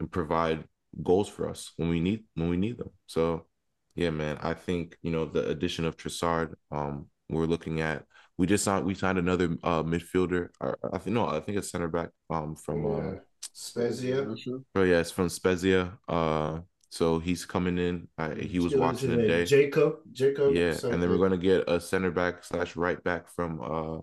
and 0.00 0.10
provide 0.10 0.64
goals 1.02 1.28
for 1.28 1.48
us 1.48 1.72
when 1.76 1.88
we 1.88 2.00
need 2.00 2.24
when 2.34 2.48
we 2.48 2.56
need 2.56 2.78
them. 2.78 2.90
So 3.06 3.46
yeah, 3.94 4.10
man, 4.10 4.38
I 4.40 4.54
think 4.54 4.96
you 5.02 5.10
know 5.10 5.24
the 5.24 5.48
addition 5.48 5.84
of 5.84 5.96
Trossard. 5.96 6.54
Um, 6.70 7.06
we're 7.30 7.46
looking 7.46 7.80
at 7.80 8.04
we 8.38 8.46
just 8.46 8.64
signed 8.64 8.86
we 8.86 8.94
signed 8.94 9.18
another 9.18 9.56
uh 9.62 9.82
midfielder. 9.82 10.48
Or, 10.60 10.78
I 10.92 10.98
think 10.98 11.14
no, 11.14 11.26
I 11.26 11.40
think 11.40 11.58
a 11.58 11.62
center 11.62 11.88
back. 11.88 12.10
Um, 12.30 12.54
from 12.56 12.86
uh, 12.86 12.98
Yeah. 12.98 13.14
Spezia. 13.52 14.26
Oh 14.74 14.82
yeah, 14.82 15.00
it's 15.00 15.10
from 15.10 15.28
Spezia. 15.28 15.98
Uh, 16.08 16.60
so 16.90 17.18
he's 17.18 17.44
coming 17.44 17.78
in. 17.78 18.08
Uh, 18.16 18.34
he 18.34 18.58
was 18.58 18.74
What's 18.74 19.02
watching 19.02 19.10
his 19.10 19.18
the 19.20 19.26
day. 19.26 19.44
Jacob. 19.44 19.96
Jacob. 20.12 20.54
Yeah, 20.54 20.76
and 20.84 21.02
then 21.02 21.10
we're 21.10 21.18
gonna 21.18 21.36
get 21.36 21.68
a 21.68 21.80
center 21.80 22.10
back 22.10 22.44
slash 22.44 22.76
right 22.76 23.02
back 23.02 23.28
from 23.28 23.60
uh 23.62 24.00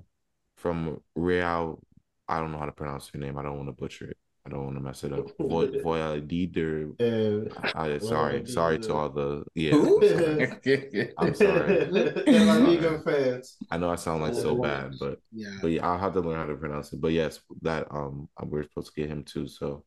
from 0.57 1.01
Real. 1.15 1.79
I 2.27 2.39
don't 2.39 2.51
know 2.51 2.57
how 2.57 2.65
to 2.65 2.71
pronounce 2.71 3.11
your 3.13 3.21
name. 3.21 3.38
I 3.38 3.43
don't 3.43 3.57
want 3.57 3.69
to 3.69 3.73
butcher 3.73 4.09
it. 4.09 4.17
I 4.45 4.49
don't 4.51 4.63
want 4.63 4.75
to 4.77 4.81
mess 4.81 5.03
it 5.03 5.11
up. 5.11 5.25
Voy 5.39 5.67
Voyadid 5.67 6.55
Uh, 7.01 7.49
I 7.75 7.97
sorry, 7.97 8.41
Voyadid, 8.41 8.49
sorry 8.49 8.79
to 8.79 8.93
all 8.93 9.09
the 9.09 9.43
yeah. 9.55 9.71
Who? 9.71 10.01
I'm 10.03 10.07
sorry. 10.07 11.11
I'm 11.17 11.36
sorry. 11.36 11.86
the 11.86 12.23
La 12.45 12.53
Liga 12.57 12.99
fans. 12.99 13.57
I 13.71 13.77
know 13.77 13.89
I 13.89 13.95
sound 13.95 14.21
like 14.21 14.36
so 14.36 14.55
bad, 14.55 14.93
but 14.99 15.19
Yeah. 15.31 15.49
but 15.61 15.67
yeah, 15.71 15.88
I'll 15.88 15.97
have 15.97 16.13
to 16.13 16.21
learn 16.21 16.38
how 16.38 16.45
to 16.45 16.55
pronounce 16.55 16.93
it. 16.93 17.01
But 17.01 17.13
yes, 17.13 17.39
that 17.63 17.88
um 17.89 18.29
we're 18.43 18.63
supposed 18.63 18.93
to 18.93 19.01
get 19.01 19.09
him 19.09 19.23
too. 19.23 19.47
So 19.47 19.83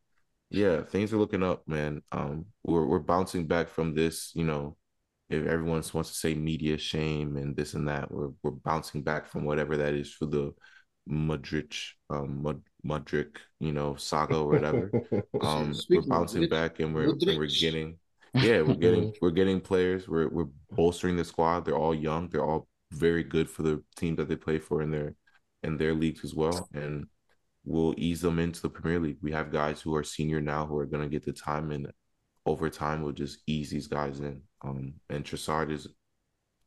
yeah, 0.51 0.83
things 0.83 1.13
are 1.13 1.19
looking 1.19 1.43
up, 1.43 1.67
man. 1.67 2.03
Um 2.13 2.47
we're 2.65 2.87
we're 2.87 2.99
bouncing 2.99 3.47
back 3.47 3.69
from 3.69 3.95
this, 3.95 4.33
you 4.35 4.45
know, 4.45 4.77
if 5.29 5.47
everyone 5.47 5.83
wants 5.93 6.11
to 6.11 6.17
say 6.17 6.35
media 6.35 6.79
shame 6.79 7.37
and 7.37 7.55
this 7.57 7.75
and 7.75 7.89
that, 7.89 8.11
we're 8.11 8.31
we're 8.43 8.53
bouncing 8.53 9.03
back 9.03 9.27
from 9.27 9.45
whatever 9.45 9.77
that 9.77 9.95
is 9.95 10.13
for 10.13 10.27
the 10.27 10.55
Madrid 11.07 11.73
um 12.11 12.43
Mud 12.43 12.63
Mudryk, 12.87 13.37
you 13.61 13.73
know, 13.73 13.95
saga 13.97 14.37
or 14.39 14.49
whatever. 14.49 14.91
Um 15.41 15.75
we're 15.91 16.03
bouncing 16.03 16.49
back 16.49 16.81
and 16.81 16.95
we're 16.95 17.11
and 17.11 17.39
we're 17.39 17.47
getting 17.47 17.99
yeah, 18.35 18.63
we're 18.63 18.75
getting 18.75 19.13
we're 19.21 19.31
getting 19.31 19.61
players. 19.61 20.09
We're 20.09 20.29
we're 20.29 20.49
bolstering 20.71 21.17
the 21.17 21.25
squad. 21.25 21.65
They're 21.65 21.77
all 21.77 21.95
young. 21.95 22.29
They're 22.29 22.45
all 22.45 22.69
very 22.93 23.23
good 23.23 23.51
for 23.51 23.63
the 23.63 23.83
team 23.97 24.17
that 24.17 24.29
they 24.29 24.37
play 24.37 24.59
for 24.59 24.83
in 24.83 24.91
their 24.91 25.15
in 25.63 25.77
their 25.77 25.95
leagues 25.95 26.25
as 26.25 26.35
well. 26.35 26.69
And 26.73 27.07
we'll 27.71 27.95
ease 27.99 28.21
them 28.23 28.39
into 28.39 28.63
the 28.63 28.71
Premier 28.71 28.99
League. 28.99 29.19
We 29.23 29.33
have 29.33 29.53
guys 29.53 29.81
who 29.83 29.95
are 29.95 30.03
senior 30.05 30.41
now 30.41 30.67
who 30.67 30.79
are 30.79 30.87
gonna 30.87 31.09
get 31.09 31.25
the 31.25 31.33
time 31.33 31.71
and 31.71 31.85
over 32.47 32.71
time 32.71 33.03
we'll 33.03 33.13
just 33.25 33.39
ease 33.47 33.71
these 33.71 33.87
guys 33.87 34.21
in. 34.21 34.41
Um 34.65 34.95
and 35.11 35.25
Trossard 35.25 35.71
is 35.71 35.87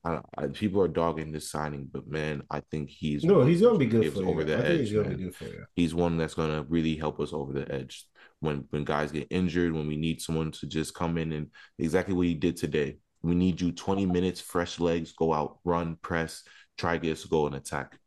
I, 0.04 0.20
I, 0.38 0.48
people 0.48 0.82
are 0.82 0.88
dogging 0.88 1.32
this 1.32 1.52
signing, 1.52 1.88
but 1.92 2.08
man, 2.08 2.42
I 2.50 2.62
think 2.72 2.90
he's 2.90 3.24
No, 3.24 3.44
he's 3.46 3.62
gonna 3.62 3.78
be 3.78 3.86
good 3.86 4.12
for 4.14 4.24
over 4.26 4.42
you. 4.42 4.48
the 4.48 4.58
I 4.58 4.62
think 4.62 4.70
edge. 4.74 4.80
he's 4.80 4.94
gonna 4.94 5.16
be 5.16 5.24
good 5.26 5.36
for 5.36 5.46
you. 5.46 5.66
he's 5.76 5.94
one 5.94 6.18
that's 6.18 6.34
gonna 6.34 6.64
really 6.70 6.96
help 6.96 7.20
us 7.20 7.34
over 7.34 7.54
the 7.54 7.72
edge 7.72 8.06
when 8.40 8.66
when 8.72 8.84
guys 8.84 9.12
get 9.12 9.28
injured, 9.30 9.74
when 9.74 9.88
we 9.88 9.98
need 9.98 10.22
someone 10.22 10.52
to 10.52 10.66
just 10.68 10.94
come 10.96 11.18
in 11.18 11.32
and 11.32 11.48
exactly 11.78 12.14
what 12.16 12.26
he 12.28 12.34
did 12.34 12.58
today. 12.58 12.98
We 13.24 13.36
need 13.36 13.62
you 13.62 13.72
20 13.72 14.08
minutes, 14.08 14.42
fresh 14.42 14.80
legs, 14.80 15.12
go 15.14 15.32
out, 15.34 15.60
run, 15.64 15.98
press, 16.02 16.44
try 16.78 16.94
to 16.94 17.00
get 17.00 17.12
us 17.14 17.22
to 17.22 17.28
go 17.28 17.46
and 17.46 17.56
attack. 17.56 17.98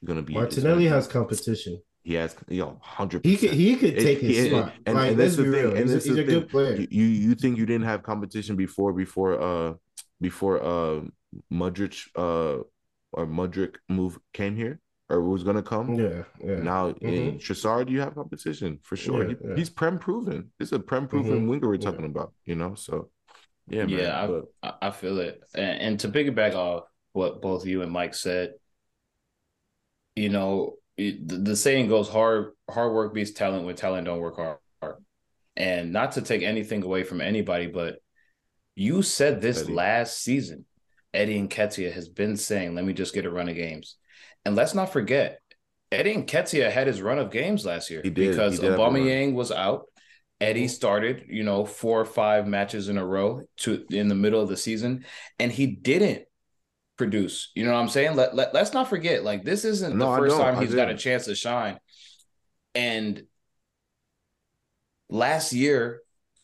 You're 0.00 0.08
gonna 0.08 0.22
be 0.22 0.34
Martinelli 0.34 0.86
has 0.86 1.06
competition. 1.06 1.80
He 2.08 2.14
has 2.14 2.34
you 2.48 2.60
know 2.62 2.78
hundred 2.80 3.22
He 3.26 3.36
could 3.36 3.50
he 3.50 3.76
could 3.76 3.94
It- 3.98 4.02
take 4.02 4.20
his 4.20 4.36
he- 4.38 4.48
spot. 4.48 4.72
and- 4.86 4.96
like, 4.96 5.08
and 5.10 5.18
let's 5.18 5.36
that's 5.36 5.36
be 5.36 5.42
the 5.50 5.52
thing, 5.56 5.64
real. 5.66 5.76
and 5.76 5.80
He's, 5.80 5.90
a, 5.90 5.94
that's 5.94 6.06
he's 6.06 6.16
the 6.16 6.22
a 6.22 6.24
good 6.24 6.42
thing. 6.44 6.48
player. 6.54 6.74
you, 6.80 6.86
you 6.90 7.04
you 7.28 7.34
think 7.34 7.58
you 7.60 7.66
didn't 7.66 7.84
have 7.92 8.00
competition 8.02 8.56
before 8.56 8.92
before 9.04 9.32
uh 9.48 9.74
before 10.26 10.56
uh 10.72 11.00
Mudryk 11.52 11.96
uh 12.16 12.56
or 13.16 13.24
Mudryk 13.26 13.74
move 13.90 14.18
came 14.32 14.56
here 14.56 14.80
or 15.10 15.16
was 15.20 15.42
gonna 15.48 15.62
come? 15.74 15.86
yeah, 16.04 16.22
yeah. 16.42 16.60
Now 16.72 16.82
in 17.08 17.14
Mhm. 17.36 17.40
Trossard, 17.44 17.90
you 17.90 18.00
have 18.04 18.14
competition 18.14 18.70
for 18.88 18.96
sure. 18.96 19.20
Yeah, 19.22 19.28
He, 19.42 19.48
yeah. 19.48 19.56
He's 19.58 19.70
prem 19.80 19.98
proven. 19.98 20.50
This 20.58 20.68
is 20.70 20.72
a 20.72 20.84
prem 20.90 21.08
proven 21.12 21.36
Mhm. 21.44 21.48
winger 21.50 21.68
we're 21.68 21.74
Yeah. 21.74 21.90
talking 21.90 22.06
about, 22.12 22.30
you 22.50 22.54
know. 22.60 22.72
So 22.86 23.10
yeah, 23.68 23.84
man. 23.84 23.98
Yeah, 23.98 24.14
I- 24.22 24.26
but 24.32 24.44
I, 24.68 24.70
I 24.88 24.90
feel 25.00 25.18
it. 25.28 25.34
And, 25.54 25.74
and 25.84 25.94
to 26.00 26.08
piggyback 26.08 26.54
off 26.54 26.84
what 27.12 27.42
both 27.42 27.66
you 27.66 27.82
and 27.82 27.92
Mike 27.92 28.14
said, 28.14 28.54
you 30.16 30.30
know, 30.30 30.76
it, 30.98 31.26
the, 31.26 31.36
the 31.36 31.56
saying 31.56 31.88
goes 31.88 32.08
hard 32.08 32.50
hard 32.68 32.92
work 32.92 33.14
beats 33.14 33.30
talent 33.30 33.64
when 33.64 33.76
talent 33.76 34.04
don't 34.04 34.20
work 34.20 34.36
hard. 34.36 34.58
And 35.56 35.92
not 35.92 36.12
to 36.12 36.22
take 36.22 36.42
anything 36.42 36.84
away 36.84 37.02
from 37.02 37.20
anybody, 37.20 37.66
but 37.66 37.96
you 38.76 39.02
said 39.02 39.40
this 39.40 39.62
Eddie. 39.62 39.72
last 39.72 40.22
season. 40.22 40.64
Eddie 41.12 41.40
Nketiah 41.40 41.92
has 41.92 42.08
been 42.08 42.36
saying, 42.36 42.74
"Let 42.74 42.84
me 42.84 42.92
just 42.92 43.14
get 43.14 43.24
a 43.24 43.30
run 43.30 43.48
of 43.48 43.56
games," 43.56 43.96
and 44.44 44.54
let's 44.54 44.74
not 44.74 44.92
forget, 44.92 45.40
Eddie 45.90 46.16
Nketiah 46.16 46.70
had 46.70 46.86
his 46.86 47.00
run 47.00 47.18
of 47.18 47.30
games 47.30 47.64
last 47.64 47.90
year 47.90 48.02
He 48.02 48.10
did. 48.10 48.30
because 48.30 48.52
He 48.54 48.60
did 48.60 48.70
have 48.72 48.78
a 48.78 48.82
run. 48.82 48.94
Aubameyang 48.94 49.34
was 49.34 49.50
out. 49.50 49.86
Eddie 50.40 50.68
started, 50.68 51.24
you 51.28 51.42
know, 51.42 51.64
four 51.64 52.00
or 52.00 52.04
five 52.04 52.46
matches 52.46 52.88
in 52.88 52.98
a 52.98 53.04
row 53.04 53.42
to 53.58 53.84
in 53.90 54.06
the 54.08 54.14
middle 54.14 54.40
of 54.40 54.48
the 54.48 54.56
season, 54.56 55.04
and 55.40 55.50
he 55.50 55.66
didn't 55.66 56.27
produce. 56.98 57.50
You 57.54 57.64
know 57.64 57.72
what 57.72 57.80
I'm 57.80 57.88
saying? 57.88 58.16
Let, 58.16 58.34
let 58.34 58.52
let's 58.52 58.74
not 58.74 58.88
forget, 58.88 59.24
like 59.24 59.44
this 59.44 59.64
isn't 59.64 59.96
No, 59.96 60.14
the 60.14 60.28
1st 60.28 60.38
time 60.38 60.60
he's 60.60 60.74
got 60.74 60.90
a 60.90 60.96
chance 60.96 61.24
to 61.24 61.34
shine. 61.34 61.78
And 62.74 63.22
last 65.08 65.54
year 65.54 66.02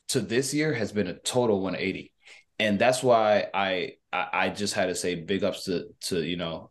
to 0.09 0.21
this 0.21 0.55
year 0.55 0.73
has 0.73 0.93
been 0.93 1.09
a 1.09 1.15
total 1.15 1.61
180. 1.61 2.13
And 2.59 2.79
that's 2.79 3.03
why 3.03 3.49
I 3.53 3.95
I, 4.13 4.29
I 4.33 4.49
just 4.49 4.75
had 4.75 4.87
to 4.87 4.95
say 4.95 5.17
big 5.17 5.45
ups 5.45 5.65
to 5.65 5.89
to 6.03 6.23
you 6.23 6.37
know 6.37 6.71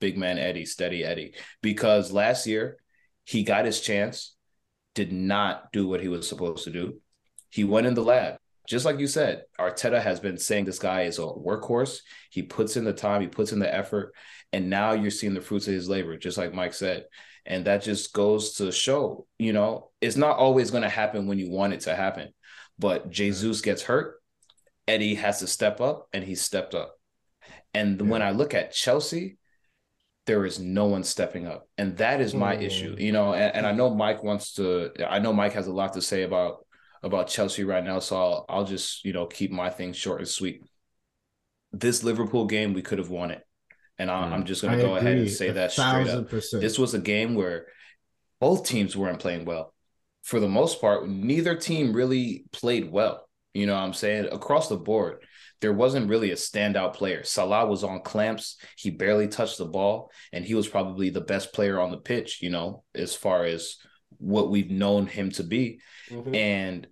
big 0.00 0.16
man 0.16 0.38
Eddie, 0.38 0.64
steady 0.64 1.04
Eddie, 1.04 1.34
because 1.62 2.10
last 2.10 2.46
year 2.46 2.78
he 3.24 3.44
got 3.44 3.66
his 3.66 3.80
chance, 3.80 4.34
did 4.94 5.12
not 5.12 5.72
do 5.72 5.86
what 5.86 6.00
he 6.00 6.08
was 6.08 6.26
supposed 6.28 6.64
to 6.64 6.70
do. 6.70 7.00
He 7.50 7.64
went 7.64 7.86
in 7.86 7.94
the 7.94 8.02
lab. 8.02 8.39
Just 8.70 8.84
like 8.84 9.00
you 9.00 9.08
said, 9.08 9.42
Arteta 9.58 10.00
has 10.00 10.20
been 10.20 10.38
saying 10.38 10.64
this 10.64 10.78
guy 10.78 11.02
is 11.02 11.18
a 11.18 11.22
workhorse. 11.22 12.02
He 12.30 12.44
puts 12.44 12.76
in 12.76 12.84
the 12.84 12.92
time, 12.92 13.20
he 13.20 13.26
puts 13.26 13.50
in 13.50 13.58
the 13.58 13.74
effort, 13.74 14.14
and 14.52 14.70
now 14.70 14.92
you're 14.92 15.10
seeing 15.10 15.34
the 15.34 15.40
fruits 15.40 15.66
of 15.66 15.74
his 15.74 15.88
labor, 15.88 16.16
just 16.16 16.38
like 16.38 16.54
Mike 16.54 16.72
said. 16.72 17.06
And 17.44 17.64
that 17.64 17.82
just 17.82 18.12
goes 18.12 18.54
to 18.58 18.70
show, 18.70 19.26
you 19.40 19.52
know, 19.52 19.90
it's 20.00 20.14
not 20.14 20.36
always 20.36 20.70
going 20.70 20.84
to 20.84 20.88
happen 20.88 21.26
when 21.26 21.36
you 21.36 21.50
want 21.50 21.72
it 21.72 21.80
to 21.80 21.96
happen. 21.96 22.28
But 22.78 23.10
Jesus 23.10 23.60
gets 23.60 23.82
hurt, 23.82 24.22
Eddie 24.86 25.16
has 25.16 25.40
to 25.40 25.48
step 25.48 25.80
up, 25.80 26.06
and 26.12 26.22
he 26.22 26.36
stepped 26.36 26.76
up. 26.76 26.94
And 27.74 28.00
yeah. 28.00 28.06
when 28.06 28.22
I 28.22 28.30
look 28.30 28.54
at 28.54 28.72
Chelsea, 28.72 29.38
there 30.26 30.46
is 30.46 30.60
no 30.60 30.86
one 30.86 31.02
stepping 31.02 31.48
up. 31.48 31.66
And 31.76 31.96
that 31.96 32.20
is 32.20 32.34
my 32.34 32.54
mm. 32.54 32.62
issue, 32.62 32.94
you 32.96 33.10
know. 33.10 33.34
And, 33.34 33.52
and, 33.52 33.66
I 33.66 33.72
know 33.72 33.92
Mike 33.92 34.22
wants 34.22 34.54
to, 34.54 34.92
I 35.08 35.18
know 35.18 35.32
Mike 35.32 35.54
has 35.54 35.66
a 35.66 35.72
lot 35.72 35.94
to 35.94 36.02
say 36.02 36.22
about 36.22 36.64
about 37.02 37.28
Chelsea 37.28 37.64
right 37.64 37.84
now. 37.84 37.98
So 37.98 38.16
I'll, 38.16 38.46
I'll 38.48 38.64
just, 38.64 39.04
you 39.04 39.12
know, 39.12 39.26
keep 39.26 39.50
my 39.50 39.70
thing 39.70 39.92
short 39.92 40.20
and 40.20 40.28
sweet. 40.28 40.62
This 41.72 42.02
Liverpool 42.02 42.46
game, 42.46 42.74
we 42.74 42.82
could 42.82 42.98
have 42.98 43.10
won 43.10 43.30
it. 43.30 43.42
And 43.98 44.10
I, 44.10 44.34
am 44.34 44.42
mm. 44.42 44.46
just 44.46 44.62
going 44.62 44.76
to 44.78 44.82
go 44.82 44.94
agree. 44.94 45.10
ahead 45.10 45.18
and 45.20 45.30
say 45.30 45.50
that 45.52 45.72
straight 45.72 46.08
up. 46.08 46.28
Percent. 46.28 46.62
This 46.62 46.78
was 46.78 46.94
a 46.94 46.98
game 46.98 47.34
where 47.34 47.66
both 48.40 48.66
teams 48.66 48.96
weren't 48.96 49.20
playing 49.20 49.44
well. 49.44 49.74
For 50.22 50.40
the 50.40 50.48
most 50.48 50.80
part, 50.80 51.08
neither 51.08 51.54
team 51.54 51.92
really 51.92 52.44
played 52.52 52.90
well. 52.90 53.28
You 53.54 53.66
know 53.66 53.74
what 53.74 53.82
I'm 53.82 53.94
saying? 53.94 54.28
Across 54.30 54.68
the 54.68 54.76
board, 54.76 55.24
there 55.60 55.72
wasn't 55.72 56.08
really 56.08 56.30
a 56.30 56.36
standout 56.36 56.94
player. 56.94 57.24
Salah 57.24 57.66
was 57.66 57.84
on 57.84 58.00
clamps. 58.00 58.56
He 58.76 58.90
barely 58.90 59.28
touched 59.28 59.58
the 59.58 59.66
ball, 59.66 60.10
and 60.32 60.44
he 60.44 60.54
was 60.54 60.68
probably 60.68 61.10
the 61.10 61.20
best 61.20 61.52
player 61.52 61.80
on 61.80 61.90
the 61.90 61.98
pitch, 61.98 62.40
you 62.42 62.50
know, 62.50 62.84
as 62.94 63.14
far 63.14 63.44
as 63.44 63.76
what 64.20 64.50
we've 64.50 64.70
known 64.70 65.06
him 65.06 65.30
to 65.32 65.42
be. 65.42 65.80
Mm-hmm. 66.08 66.34
And 66.34 66.86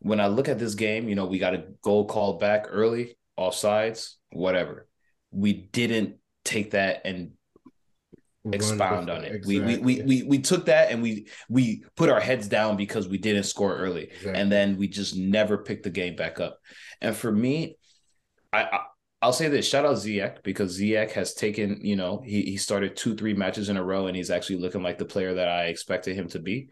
when 0.00 0.20
I 0.20 0.28
look 0.28 0.48
at 0.48 0.58
this 0.58 0.74
game, 0.74 1.08
you 1.08 1.14
know, 1.14 1.26
we 1.26 1.38
got 1.38 1.54
a 1.54 1.64
goal 1.82 2.06
called 2.06 2.38
back 2.38 2.66
early, 2.68 3.16
offsides, 3.38 4.14
whatever. 4.30 4.86
We 5.32 5.52
didn't 5.52 6.16
take 6.44 6.72
that 6.72 7.02
and 7.04 7.32
expound 8.52 9.10
on 9.10 9.24
it. 9.24 9.34
Exactly. 9.34 9.60
We, 9.60 9.76
we 9.78 9.96
we 9.96 10.02
we 10.02 10.22
we 10.22 10.38
took 10.38 10.66
that 10.66 10.90
and 10.90 11.02
we 11.02 11.26
we 11.48 11.84
put 11.96 12.10
our 12.10 12.20
heads 12.20 12.46
down 12.48 12.76
because 12.76 13.08
we 13.08 13.18
didn't 13.18 13.44
score 13.44 13.76
early, 13.76 14.04
exactly. 14.04 14.34
and 14.34 14.52
then 14.52 14.76
we 14.76 14.88
just 14.88 15.16
never 15.16 15.58
picked 15.58 15.82
the 15.82 15.90
game 15.90 16.14
back 16.14 16.38
up. 16.38 16.60
And 17.00 17.16
for 17.16 17.32
me, 17.32 17.76
I, 18.52 18.62
I 18.62 18.80
I'll 19.26 19.32
say 19.32 19.48
this: 19.48 19.66
shout 19.66 19.84
out 19.84 19.96
Ziyech 19.96 20.44
because 20.44 20.78
Ziyech 20.78 21.10
has 21.10 21.34
taken, 21.34 21.80
you 21.82 21.96
know, 21.96 22.22
he 22.24 22.42
he 22.42 22.56
started 22.56 22.94
two, 22.94 23.16
three 23.16 23.34
matches 23.34 23.68
in 23.68 23.76
a 23.76 23.82
row, 23.82 24.06
and 24.06 24.16
he's 24.16 24.30
actually 24.30 24.58
looking 24.60 24.84
like 24.84 24.98
the 24.98 25.04
player 25.04 25.34
that 25.34 25.48
I 25.48 25.64
expected 25.64 26.14
him 26.14 26.28
to 26.28 26.38
be. 26.38 26.68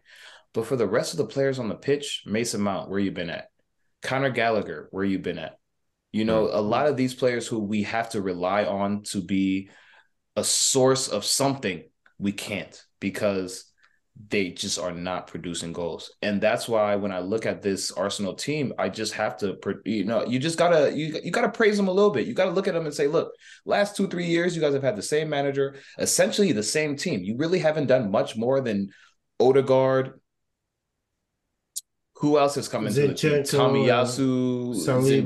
But 0.52 0.64
for 0.66 0.76
the 0.76 0.86
rest 0.86 1.14
of 1.14 1.18
the 1.18 1.26
players 1.26 1.58
on 1.58 1.68
the 1.68 1.74
pitch, 1.74 2.22
Mason 2.26 2.60
Mount, 2.60 2.88
where 2.88 3.00
you 3.00 3.10
been 3.10 3.28
at? 3.28 3.48
Conor 4.02 4.30
Gallagher, 4.30 4.86
where 4.92 5.02
you 5.02 5.18
been 5.18 5.40
at? 5.40 5.58
You 6.12 6.24
know, 6.24 6.46
a 6.46 6.58
mm-hmm. 6.58 6.68
lot 6.68 6.86
of 6.86 6.96
these 6.96 7.12
players 7.12 7.48
who 7.48 7.58
we 7.58 7.82
have 7.82 8.10
to 8.10 8.22
rely 8.22 8.64
on 8.66 9.02
to 9.06 9.20
be 9.20 9.70
a 10.36 10.44
source 10.44 11.08
of 11.08 11.24
something, 11.24 11.82
we 12.20 12.30
can't 12.30 12.80
because 13.00 13.64
they 14.28 14.50
just 14.50 14.78
are 14.78 14.92
not 14.92 15.26
producing 15.26 15.72
goals. 15.72 16.12
And 16.22 16.40
that's 16.40 16.68
why 16.68 16.94
when 16.94 17.10
I 17.10 17.18
look 17.18 17.46
at 17.46 17.62
this 17.62 17.90
Arsenal 17.90 18.34
team, 18.34 18.72
I 18.78 18.88
just 18.88 19.12
have 19.14 19.36
to, 19.38 19.58
you 19.84 20.04
know, 20.04 20.24
you 20.24 20.38
just 20.38 20.56
gotta, 20.56 20.96
you, 20.96 21.18
you 21.22 21.30
gotta 21.32 21.48
praise 21.48 21.76
them 21.76 21.88
a 21.88 21.92
little 21.92 22.10
bit. 22.10 22.26
You 22.26 22.32
gotta 22.32 22.52
look 22.52 22.68
at 22.68 22.74
them 22.74 22.86
and 22.86 22.94
say, 22.94 23.08
look, 23.08 23.32
last 23.64 23.96
two, 23.96 24.06
three 24.06 24.26
years, 24.26 24.54
you 24.54 24.62
guys 24.62 24.72
have 24.72 24.84
had 24.84 24.96
the 24.96 25.02
same 25.02 25.28
manager, 25.28 25.76
essentially 25.98 26.52
the 26.52 26.62
same 26.62 26.96
team. 26.96 27.24
You 27.24 27.36
really 27.36 27.58
haven't 27.58 27.86
done 27.86 28.10
much 28.10 28.36
more 28.36 28.60
than 28.60 28.90
Odegaard. 29.40 30.20
Who 32.18 32.38
else 32.38 32.54
has 32.54 32.68
come 32.68 32.86
into 32.86 33.08
the 33.08 33.14
team? 33.14 33.42
Tomiyasu, 33.42 34.76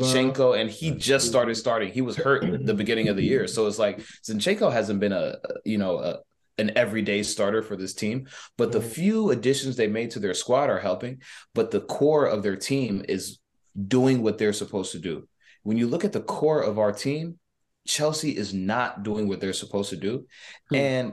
Zinchenko, 0.00 0.58
and 0.58 0.70
he 0.70 0.92
just 0.92 1.28
started 1.28 1.54
starting. 1.56 1.92
He 1.92 2.00
was 2.00 2.16
hurt 2.16 2.42
at 2.42 2.64
the 2.64 2.74
beginning 2.74 3.08
of 3.08 3.16
the 3.16 3.22
year. 3.22 3.46
So 3.46 3.66
it's 3.66 3.78
like 3.78 3.98
Zinchenko 4.26 4.72
hasn't 4.72 4.98
been 4.98 5.12
a, 5.12 5.36
you 5.66 5.76
know, 5.76 5.98
a, 5.98 6.20
an 6.58 6.72
everyday 6.76 7.22
starter 7.22 7.62
for 7.62 7.76
this 7.76 7.94
team. 7.94 8.26
But 8.56 8.72
the 8.72 8.80
mm-hmm. 8.80 8.88
few 8.88 9.30
additions 9.30 9.76
they 9.76 9.86
made 9.86 10.12
to 10.12 10.20
their 10.20 10.34
squad 10.34 10.70
are 10.70 10.78
helping. 10.78 11.22
But 11.54 11.70
the 11.70 11.80
core 11.80 12.26
of 12.26 12.42
their 12.42 12.56
team 12.56 13.04
is 13.08 13.38
doing 13.86 14.22
what 14.22 14.38
they're 14.38 14.52
supposed 14.52 14.92
to 14.92 14.98
do. 14.98 15.28
When 15.62 15.76
you 15.76 15.86
look 15.86 16.04
at 16.04 16.12
the 16.12 16.20
core 16.20 16.62
of 16.62 16.78
our 16.78 16.92
team, 16.92 17.38
Chelsea 17.86 18.36
is 18.36 18.52
not 18.52 19.02
doing 19.02 19.28
what 19.28 19.40
they're 19.40 19.52
supposed 19.52 19.90
to 19.90 19.96
do. 19.96 20.26
Hmm. 20.68 20.74
And 20.74 21.12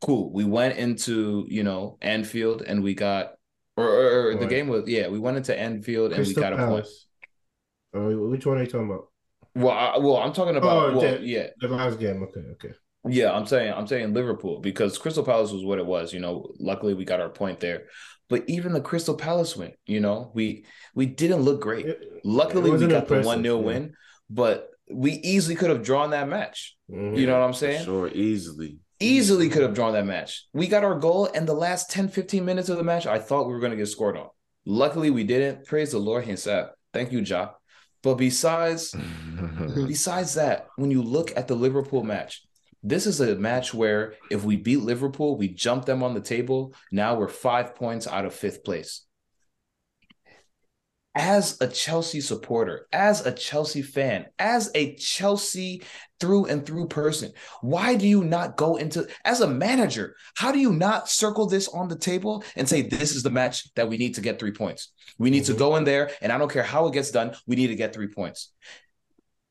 cool, 0.00 0.32
we 0.32 0.44
went 0.44 0.78
into, 0.78 1.46
you 1.48 1.62
know, 1.62 1.98
Anfield 2.00 2.62
and 2.62 2.82
we 2.82 2.94
got 2.94 3.32
or, 3.76 3.86
or, 3.86 4.30
or 4.30 4.34
the 4.34 4.46
game 4.46 4.66
was 4.66 4.88
yeah, 4.88 5.08
we 5.08 5.20
went 5.20 5.36
into 5.36 5.56
Anfield 5.56 6.12
and 6.12 6.26
we 6.26 6.34
got 6.34 6.56
Palace. 6.56 7.06
a 7.94 7.98
point. 7.98 8.14
Uh, 8.14 8.18
which 8.18 8.44
one 8.44 8.58
are 8.58 8.62
you 8.62 8.66
talking 8.66 8.90
about? 8.90 9.08
Well, 9.54 9.70
I, 9.70 9.98
well, 9.98 10.16
I'm 10.18 10.32
talking 10.32 10.56
about 10.56 10.94
oh, 10.94 10.98
well, 10.98 11.20
yeah, 11.20 11.48
the 11.60 11.68
last 11.68 11.98
game. 11.98 12.22
Okay, 12.24 12.40
okay. 12.52 12.74
Yeah, 13.06 13.32
I'm 13.32 13.46
saying 13.46 13.72
I'm 13.72 13.86
saying 13.86 14.12
Liverpool 14.12 14.60
because 14.60 14.98
Crystal 14.98 15.24
Palace 15.24 15.52
was 15.52 15.64
what 15.64 15.78
it 15.78 15.86
was. 15.86 16.12
You 16.12 16.20
know, 16.20 16.50
luckily 16.58 16.94
we 16.94 17.04
got 17.04 17.20
our 17.20 17.28
point 17.30 17.60
there. 17.60 17.84
But 18.28 18.44
even 18.46 18.72
the 18.72 18.80
Crystal 18.80 19.14
Palace 19.14 19.56
win, 19.56 19.72
you 19.86 20.00
know, 20.00 20.30
we 20.34 20.64
we 20.94 21.06
didn't 21.06 21.42
look 21.42 21.60
great. 21.60 21.86
It, 21.86 22.02
luckily 22.24 22.70
it 22.70 22.78
we 22.78 22.86
got 22.86 23.08
the 23.08 23.22
one 23.22 23.42
0 23.42 23.58
yeah. 23.58 23.64
win, 23.64 23.94
but 24.28 24.68
we 24.90 25.12
easily 25.12 25.54
could 25.54 25.70
have 25.70 25.82
drawn 25.82 26.10
that 26.10 26.28
match. 26.28 26.76
Mm-hmm. 26.90 27.16
You 27.16 27.26
know 27.26 27.38
what 27.38 27.46
I'm 27.46 27.54
saying? 27.54 27.84
Sure, 27.84 28.08
easily. 28.08 28.78
Easily 29.00 29.48
could 29.48 29.62
have 29.62 29.74
drawn 29.74 29.92
that 29.92 30.06
match. 30.06 30.46
We 30.52 30.66
got 30.66 30.84
our 30.84 30.98
goal, 30.98 31.28
and 31.32 31.46
the 31.46 31.54
last 31.54 31.90
10, 31.90 32.08
15 32.08 32.44
minutes 32.44 32.68
of 32.68 32.78
the 32.78 32.82
match, 32.82 33.06
I 33.06 33.18
thought 33.18 33.46
we 33.46 33.52
were 33.52 33.60
going 33.60 33.70
to 33.70 33.76
get 33.76 33.86
scored 33.86 34.16
on. 34.16 34.28
Luckily, 34.66 35.10
we 35.10 35.24
didn't. 35.24 35.66
Praise 35.66 35.92
the 35.92 35.98
Lord 35.98 36.24
himself. 36.24 36.70
Thank 36.92 37.12
you, 37.12 37.20
Ja. 37.20 37.50
But 38.02 38.16
besides, 38.16 38.94
besides 39.74 40.34
that, 40.34 40.66
when 40.76 40.90
you 40.90 41.02
look 41.02 41.36
at 41.36 41.48
the 41.48 41.54
Liverpool 41.54 42.02
match, 42.02 42.42
this 42.82 43.06
is 43.06 43.20
a 43.20 43.34
match 43.36 43.74
where 43.74 44.14
if 44.30 44.44
we 44.44 44.56
beat 44.56 44.80
Liverpool, 44.80 45.36
we 45.36 45.48
jump 45.48 45.84
them 45.84 46.02
on 46.02 46.14
the 46.14 46.20
table. 46.20 46.74
Now 46.92 47.16
we're 47.16 47.28
five 47.28 47.74
points 47.74 48.06
out 48.06 48.24
of 48.24 48.34
fifth 48.34 48.64
place. 48.64 49.04
As 51.14 51.60
a 51.60 51.66
Chelsea 51.66 52.20
supporter, 52.20 52.86
as 52.92 53.26
a 53.26 53.32
Chelsea 53.32 53.82
fan, 53.82 54.26
as 54.38 54.70
a 54.76 54.94
Chelsea 54.94 55.82
through 56.20 56.44
and 56.44 56.64
through 56.64 56.86
person, 56.86 57.32
why 57.60 57.96
do 57.96 58.06
you 58.06 58.22
not 58.22 58.56
go 58.56 58.76
into, 58.76 59.08
as 59.24 59.40
a 59.40 59.48
manager, 59.48 60.14
how 60.36 60.52
do 60.52 60.60
you 60.60 60.72
not 60.72 61.08
circle 61.08 61.46
this 61.46 61.66
on 61.66 61.88
the 61.88 61.98
table 61.98 62.44
and 62.54 62.68
say, 62.68 62.82
this 62.82 63.16
is 63.16 63.24
the 63.24 63.30
match 63.30 63.74
that 63.74 63.88
we 63.88 63.96
need 63.96 64.14
to 64.14 64.20
get 64.20 64.38
three 64.38 64.52
points? 64.52 64.92
We 65.18 65.30
need 65.30 65.42
mm-hmm. 65.42 65.54
to 65.54 65.58
go 65.58 65.74
in 65.74 65.82
there, 65.82 66.12
and 66.20 66.30
I 66.30 66.38
don't 66.38 66.52
care 66.52 66.62
how 66.62 66.86
it 66.86 66.92
gets 66.92 67.10
done, 67.10 67.34
we 67.48 67.56
need 67.56 67.68
to 67.68 67.74
get 67.74 67.92
three 67.92 68.08
points. 68.08 68.52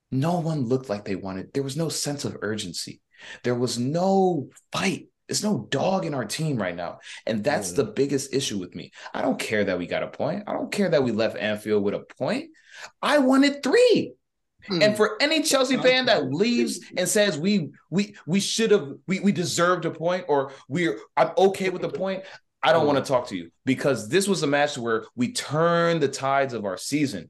No 0.09 0.39
one 0.39 0.67
looked 0.67 0.87
like 0.87 1.03
they 1.03 1.15
wanted, 1.15 1.51
there 1.53 1.63
was 1.63 1.75
no 1.75 1.89
sense 1.89 2.23
of 2.23 2.37
urgency. 2.41 3.01
There 3.43 3.55
was 3.55 3.77
no 3.77 4.49
fight. 4.71 5.07
There's 5.27 5.43
no 5.43 5.67
dog 5.69 6.05
in 6.05 6.13
our 6.13 6.25
team 6.25 6.57
right 6.57 6.75
now. 6.75 6.99
And 7.25 7.43
that's 7.43 7.73
mm. 7.73 7.77
the 7.77 7.83
biggest 7.83 8.33
issue 8.33 8.57
with 8.57 8.73
me. 8.75 8.91
I 9.13 9.21
don't 9.21 9.39
care 9.39 9.65
that 9.65 9.77
we 9.77 9.85
got 9.85 10.03
a 10.03 10.07
point. 10.07 10.43
I 10.47 10.53
don't 10.53 10.71
care 10.71 10.89
that 10.89 11.03
we 11.03 11.11
left 11.11 11.37
Anfield 11.37 11.83
with 11.83 11.93
a 11.93 12.05
point. 12.17 12.51
I 13.01 13.17
wanted 13.17 13.61
three. 13.63 14.13
Hmm. 14.67 14.81
And 14.81 14.97
for 14.97 15.21
any 15.21 15.43
Chelsea 15.43 15.77
fan 15.77 16.05
that 16.07 16.31
leaves 16.31 16.79
and 16.97 17.07
says 17.07 17.37
we 17.37 17.69
we 17.89 18.15
we 18.25 18.39
should 18.39 18.71
have 18.71 18.93
we 19.07 19.19
we 19.19 19.31
deserved 19.31 19.85
a 19.85 19.91
point 19.91 20.25
or 20.27 20.51
we're 20.67 20.99
I'm 21.15 21.31
okay 21.37 21.69
with 21.69 21.81
the 21.81 21.89
point, 21.89 22.23
I 22.61 22.73
don't 22.73 22.87
want 22.87 22.97
to 22.97 23.09
talk 23.09 23.27
to 23.27 23.37
you 23.37 23.51
because 23.65 24.09
this 24.09 24.27
was 24.27 24.43
a 24.43 24.47
match 24.47 24.77
where 24.77 25.05
we 25.15 25.31
turned 25.31 26.01
the 26.01 26.07
tides 26.07 26.53
of 26.53 26.65
our 26.65 26.77
season. 26.77 27.29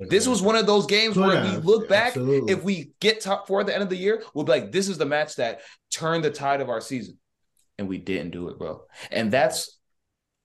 This 0.00 0.26
was 0.26 0.42
one 0.42 0.56
of 0.56 0.66
those 0.66 0.86
games 0.86 1.16
where 1.16 1.34
yeah, 1.34 1.56
we 1.56 1.62
look 1.62 1.88
back, 1.88 2.08
absolutely. 2.08 2.52
if 2.52 2.62
we 2.62 2.92
get 3.00 3.20
top 3.20 3.46
four 3.46 3.60
at 3.60 3.66
the 3.66 3.74
end 3.74 3.82
of 3.82 3.88
the 3.88 3.96
year, 3.96 4.22
we'll 4.34 4.44
be 4.44 4.52
like, 4.52 4.72
this 4.72 4.88
is 4.88 4.98
the 4.98 5.06
match 5.06 5.36
that 5.36 5.60
turned 5.90 6.24
the 6.24 6.30
tide 6.30 6.60
of 6.60 6.68
our 6.68 6.80
season. 6.80 7.18
And 7.78 7.88
we 7.88 7.98
didn't 7.98 8.30
do 8.30 8.48
it, 8.48 8.58
bro. 8.58 8.82
And 9.10 9.30
that's 9.30 9.78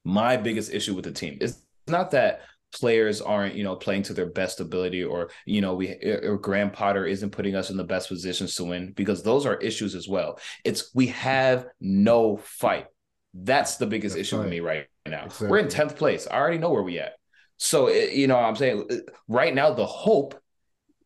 my 0.04 0.38
biggest 0.38 0.74
issue 0.74 0.96
with 0.96 1.06
the 1.06 1.12
team. 1.12 1.38
It's 1.42 1.62
not 1.88 2.12
that 2.12 2.42
players 2.74 3.22
aren't, 3.22 3.56
you 3.56 3.64
know, 3.64 3.76
playing 3.76 4.04
to 4.04 4.14
their 4.14 4.28
best 4.28 4.60
ability 4.60 5.04
or, 5.04 5.30
you 5.46 5.62
know, 5.62 5.76
we 5.76 5.90
or 5.90 6.38
Graham 6.38 6.72
Potter 6.72 7.06
isn't 7.06 7.32
putting 7.32 7.56
us 7.56 7.70
in 7.70 7.78
the 7.78 7.84
best 7.84 8.10
positions 8.10 8.56
to 8.56 8.64
win 8.64 8.94
because 8.94 9.24
those 9.24 9.46
are 9.46 9.56
issues 9.58 9.96
as 9.96 10.08
well. 10.08 10.40
It's 10.64 10.94
we 10.94 11.08
have 11.08 11.68
no 11.80 12.38
fight. 12.38 12.88
That's 13.34 13.78
the 13.78 13.88
biggest 13.88 14.16
that's 14.16 14.28
issue 14.28 14.38
right. 14.38 14.44
with 14.44 14.52
me 14.52 14.60
right 14.60 14.86
now. 15.06 15.26
Exactly. 15.26 15.48
We're 15.48 15.60
in 15.60 15.68
10th 15.68 15.96
place. 15.96 16.28
I 16.30 16.38
already 16.38 16.58
know 16.58 16.70
where 16.70 16.84
we 16.84 17.00
at. 17.00 17.14
So, 17.62 17.88
eh, 17.88 18.10
you 18.12 18.26
know, 18.26 18.38
I'm 18.38 18.56
saying 18.56 18.88
eh, 18.90 18.98
right 19.28 19.54
now, 19.54 19.72
the 19.72 19.86
hope 19.86 20.34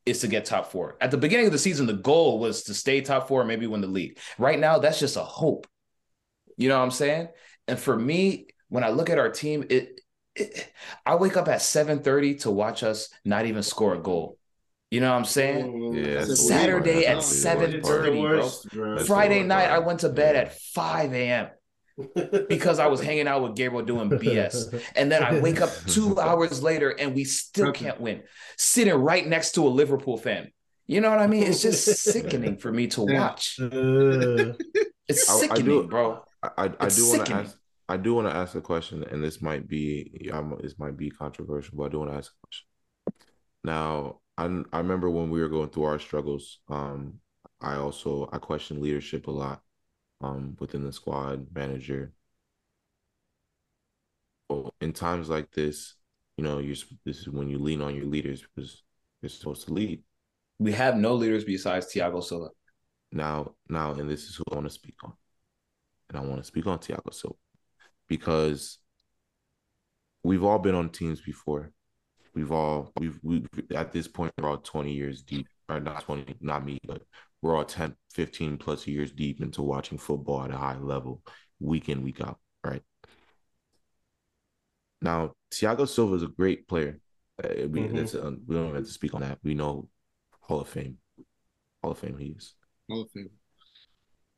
is 0.05 0.21
to 0.21 0.27
get 0.29 0.45
top 0.45 0.71
four. 0.71 0.95
At 1.01 1.11
the 1.11 1.17
beginning 1.17 1.47
of 1.47 1.51
the 1.51 1.59
season, 1.59 1.85
the 1.85 1.93
goal 1.93 2.39
was 2.39 2.63
to 2.63 2.73
stay 2.73 3.01
top 3.01 3.27
four, 3.27 3.43
maybe 3.43 3.67
win 3.67 3.81
the 3.81 3.87
league. 3.87 4.17
Right 4.37 4.57
now, 4.57 4.79
that's 4.79 4.97
just 4.97 5.17
a 5.17 5.23
hope. 5.23 5.67
You 6.55 6.69
know 6.69 6.77
what 6.77 6.85
I'm 6.85 6.91
saying? 6.91 7.27
And 7.67 7.77
for 7.77 7.97
me, 7.97 8.47
when 8.69 8.85
I 8.85 8.89
look 8.89 9.09
at 9.09 9.19
our 9.19 9.29
team, 9.29 9.65
it, 9.69 9.99
it 10.33 10.71
I 11.05 11.15
wake 11.15 11.35
up 11.35 11.49
at 11.49 11.61
7:30 11.61 12.35
to 12.41 12.51
watch 12.51 12.83
us 12.83 13.09
not 13.25 13.45
even 13.45 13.61
score 13.61 13.95
a 13.95 13.99
goal. 13.99 14.37
You 14.91 15.01
know 15.01 15.11
what 15.11 15.17
I'm 15.17 15.25
saying? 15.25 15.91
Yeah, 15.93 16.23
Saturday 16.23 17.05
at 17.05 17.17
worst. 17.17 17.43
That's 17.43 17.43
the 17.43 17.49
7:30, 17.49 18.21
bro. 18.21 18.37
Worst, 18.37 18.69
bro. 18.71 18.95
That's 18.95 19.07
Friday 19.07 19.43
night, 19.43 19.69
I 19.69 19.79
went 19.79 19.99
to 20.01 20.09
bed 20.09 20.35
Yeah. 20.35 20.41
at 20.43 20.57
5 20.57 21.13
a.m. 21.13 21.47
because 22.49 22.79
I 22.79 22.87
was 22.87 23.01
hanging 23.01 23.27
out 23.27 23.41
with 23.41 23.55
Gabriel 23.55 23.85
doing 23.85 24.09
BS. 24.09 24.83
And 24.95 25.11
then 25.11 25.23
I 25.23 25.39
wake 25.39 25.61
up 25.61 25.69
two 25.87 26.19
hours 26.27 26.61
later 26.61 26.89
and 26.89 27.15
we 27.15 27.23
still 27.23 27.71
can't 27.71 27.99
win, 28.01 28.23
sitting 28.57 28.93
right 28.93 29.25
next 29.25 29.53
to 29.53 29.65
a 29.67 29.69
Liverpool 29.69 30.17
fan. 30.17 30.51
You 30.87 31.01
know 31.01 31.09
what 31.09 31.19
I 31.19 31.27
mean? 31.27 31.43
It's 31.43 31.61
just 31.61 31.83
sickening 32.03 32.57
for 32.57 32.71
me 32.71 32.87
to 32.87 33.01
watch. 33.01 33.59
Uh, 33.61 34.53
It's 35.07 35.29
I- 35.29 35.33
I 35.33 35.39
sickening, 35.39 35.65
do- 35.65 35.87
bro. 35.87 36.23
I, 36.43 36.49
I, 36.57 36.63
I 36.79 36.89
do 36.89 37.07
want 37.09 37.25
to 37.27 37.33
ask. 37.33 37.57
I 37.87 37.97
do 37.97 38.15
want 38.15 38.27
to 38.27 38.35
ask 38.35 38.55
a 38.55 38.61
question, 38.61 39.03
and 39.03 39.23
this 39.23 39.41
might 39.43 39.67
be, 39.67 40.29
um, 40.33 40.57
this 40.61 40.79
might 40.79 40.97
be 40.97 41.11
controversial, 41.11 41.77
but 41.77 41.83
I 41.85 41.89
do 41.89 41.99
want 41.99 42.11
to 42.11 42.17
ask 42.17 42.31
a 42.31 42.39
question. 42.47 42.65
Now, 43.63 44.19
I 44.37 44.45
I 44.73 44.79
remember 44.79 45.09
when 45.09 45.29
we 45.29 45.39
were 45.41 45.49
going 45.49 45.69
through 45.69 45.83
our 45.83 45.99
struggles. 45.99 46.59
Um, 46.69 47.19
I 47.61 47.75
also 47.75 48.27
I 48.33 48.37
questioned 48.39 48.81
leadership 48.81 49.27
a 49.27 49.31
lot, 49.31 49.61
um, 50.21 50.55
within 50.59 50.83
the 50.83 50.93
squad 50.93 51.47
manager. 51.53 52.13
In 54.79 54.93
times 54.93 55.29
like 55.29 55.51
this, 55.51 55.95
you 56.37 56.43
know, 56.43 56.59
you're 56.59 56.75
this 57.05 57.19
is 57.19 57.29
when 57.29 57.49
you 57.49 57.57
lean 57.57 57.81
on 57.81 57.95
your 57.95 58.05
leaders 58.05 58.43
because 58.43 58.83
you're 59.21 59.29
supposed 59.29 59.65
to 59.67 59.73
lead. 59.73 60.03
We 60.59 60.71
have 60.73 60.95
no 60.95 61.15
leaders 61.15 61.43
besides 61.43 61.87
Thiago 61.87 62.23
Silva. 62.23 62.49
Now, 63.11 63.53
now, 63.69 63.93
and 63.93 64.09
this 64.09 64.23
is 64.25 64.35
who 64.35 64.43
I 64.51 64.55
want 64.55 64.67
to 64.67 64.73
speak 64.73 64.95
on. 65.03 65.13
And 66.09 66.17
I 66.17 66.21
want 66.21 66.41
to 66.41 66.43
speak 66.43 66.67
on 66.67 66.79
Thiago 66.79 67.13
Silva 67.13 67.35
because 68.07 68.77
we've 70.23 70.43
all 70.43 70.59
been 70.59 70.75
on 70.75 70.89
teams 70.89 71.21
before. 71.21 71.71
We've 72.33 72.51
all 72.51 72.91
we've 72.99 73.19
we've 73.23 73.47
at 73.73 73.91
this 73.91 74.07
point 74.07 74.33
we're 74.37 74.49
all 74.49 74.57
20 74.57 74.91
years 74.91 75.21
deep, 75.21 75.47
or 75.69 75.79
not 75.79 76.03
20, 76.03 76.35
not 76.41 76.65
me, 76.65 76.79
but 76.85 77.01
we're 77.41 77.55
all 77.55 77.65
10, 77.65 77.95
15 78.11 78.57
plus 78.57 78.87
years 78.87 79.11
deep 79.11 79.41
into 79.41 79.61
watching 79.61 79.97
football 79.97 80.43
at 80.43 80.51
a 80.51 80.57
high 80.57 80.77
level, 80.77 81.21
week 81.59 81.89
in, 81.89 82.03
week 82.03 82.21
out, 82.21 82.39
right? 82.63 82.81
Now, 85.01 85.33
Thiago 85.51 85.87
Silva 85.87 86.15
is 86.15 86.23
a 86.23 86.27
great 86.27 86.67
player. 86.67 86.99
Uh, 87.43 87.67
we, 87.67 87.81
Mhm. 87.81 87.95
that's, 87.95 88.15
uh, 88.15 88.31
we 88.47 88.55
don't 88.55 88.73
have 88.73 88.85
to 88.85 88.91
speak 88.91 89.13
on 89.13 89.21
that. 89.21 89.39
We 89.43 89.53
know 89.53 89.89
Hall 90.41 90.61
of 90.61 90.69
Fame. 90.69 90.97
Hall 91.81 91.91
of 91.91 91.99
Fame 91.99 92.17
he 92.17 92.29
is. 92.29 92.55
Hall 92.89 93.01
of 93.01 93.11
Fame. 93.11 93.29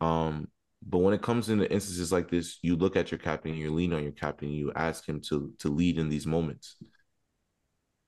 Um, 0.02 0.52
but 0.84 1.00
when 1.00 1.14
it 1.14 1.22
comes 1.22 1.50
into 1.50 1.72
instances 1.72 2.12
like 2.12 2.30
this, 2.30 2.60
you 2.62 2.76
look 2.76 2.96
at 2.96 3.12
your 3.12 3.18
captain, 3.18 3.56
you 3.56 3.74
lean 3.74 3.94
on 3.94 4.04
your 4.04 4.12
captain, 4.12 4.50
you 4.50 4.72
ask 4.74 5.08
him 5.08 5.22
to 5.22 5.54
to 5.60 5.70
lead 5.70 5.98
in 5.98 6.10
these 6.10 6.28
moments. 6.28 6.76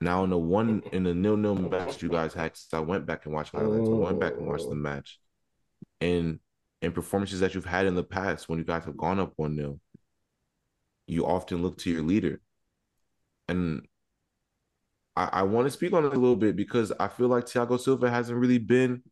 Now 0.01 0.23
in 0.23 0.29
the 0.29 0.37
one 0.37 0.81
mm-hmm. 0.81 0.95
in 0.95 1.03
the 1.03 1.13
nil 1.13 1.35
nil 1.35 1.55
match 1.55 2.01
you 2.01 2.09
guys 2.09 2.33
had, 2.33 2.53
I 2.71 2.79
went 2.79 3.05
back 3.05 3.25
and 3.25 3.33
watched 3.33 3.51
highlights. 3.51 3.89
I 3.89 3.91
went 3.91 4.19
back 4.19 4.33
and 4.37 4.47
watched 4.47 4.65
the 4.65 4.71
oh. 4.71 4.75
match, 4.75 5.19
and 5.99 6.39
in 6.81 6.91
performances 6.93 7.41
that 7.41 7.53
you've 7.53 7.65
had 7.65 7.85
in 7.85 7.95
the 7.95 8.03
past 8.03 8.47
when 8.47 8.59
you 8.59 8.65
guys 8.65 8.85
have 8.85 8.95
gone 8.95 9.19
up 9.19 9.33
one 9.35 9.55
nil, 9.55 9.79
you 11.07 11.25
often 11.25 11.61
look 11.61 11.77
to 11.79 11.91
your 11.91 12.03
leader, 12.03 12.39
and 13.49 13.85
I, 15.17 15.29
I 15.33 15.43
want 15.43 15.67
to 15.67 15.71
speak 15.71 15.91
on 15.91 16.05
it 16.05 16.13
a 16.13 16.19
little 16.19 16.37
bit 16.37 16.55
because 16.55 16.93
I 16.97 17.09
feel 17.09 17.27
like 17.27 17.45
Thiago 17.45 17.77
Silva 17.77 18.09
hasn't 18.09 18.39
really 18.39 18.57
been 18.57 19.03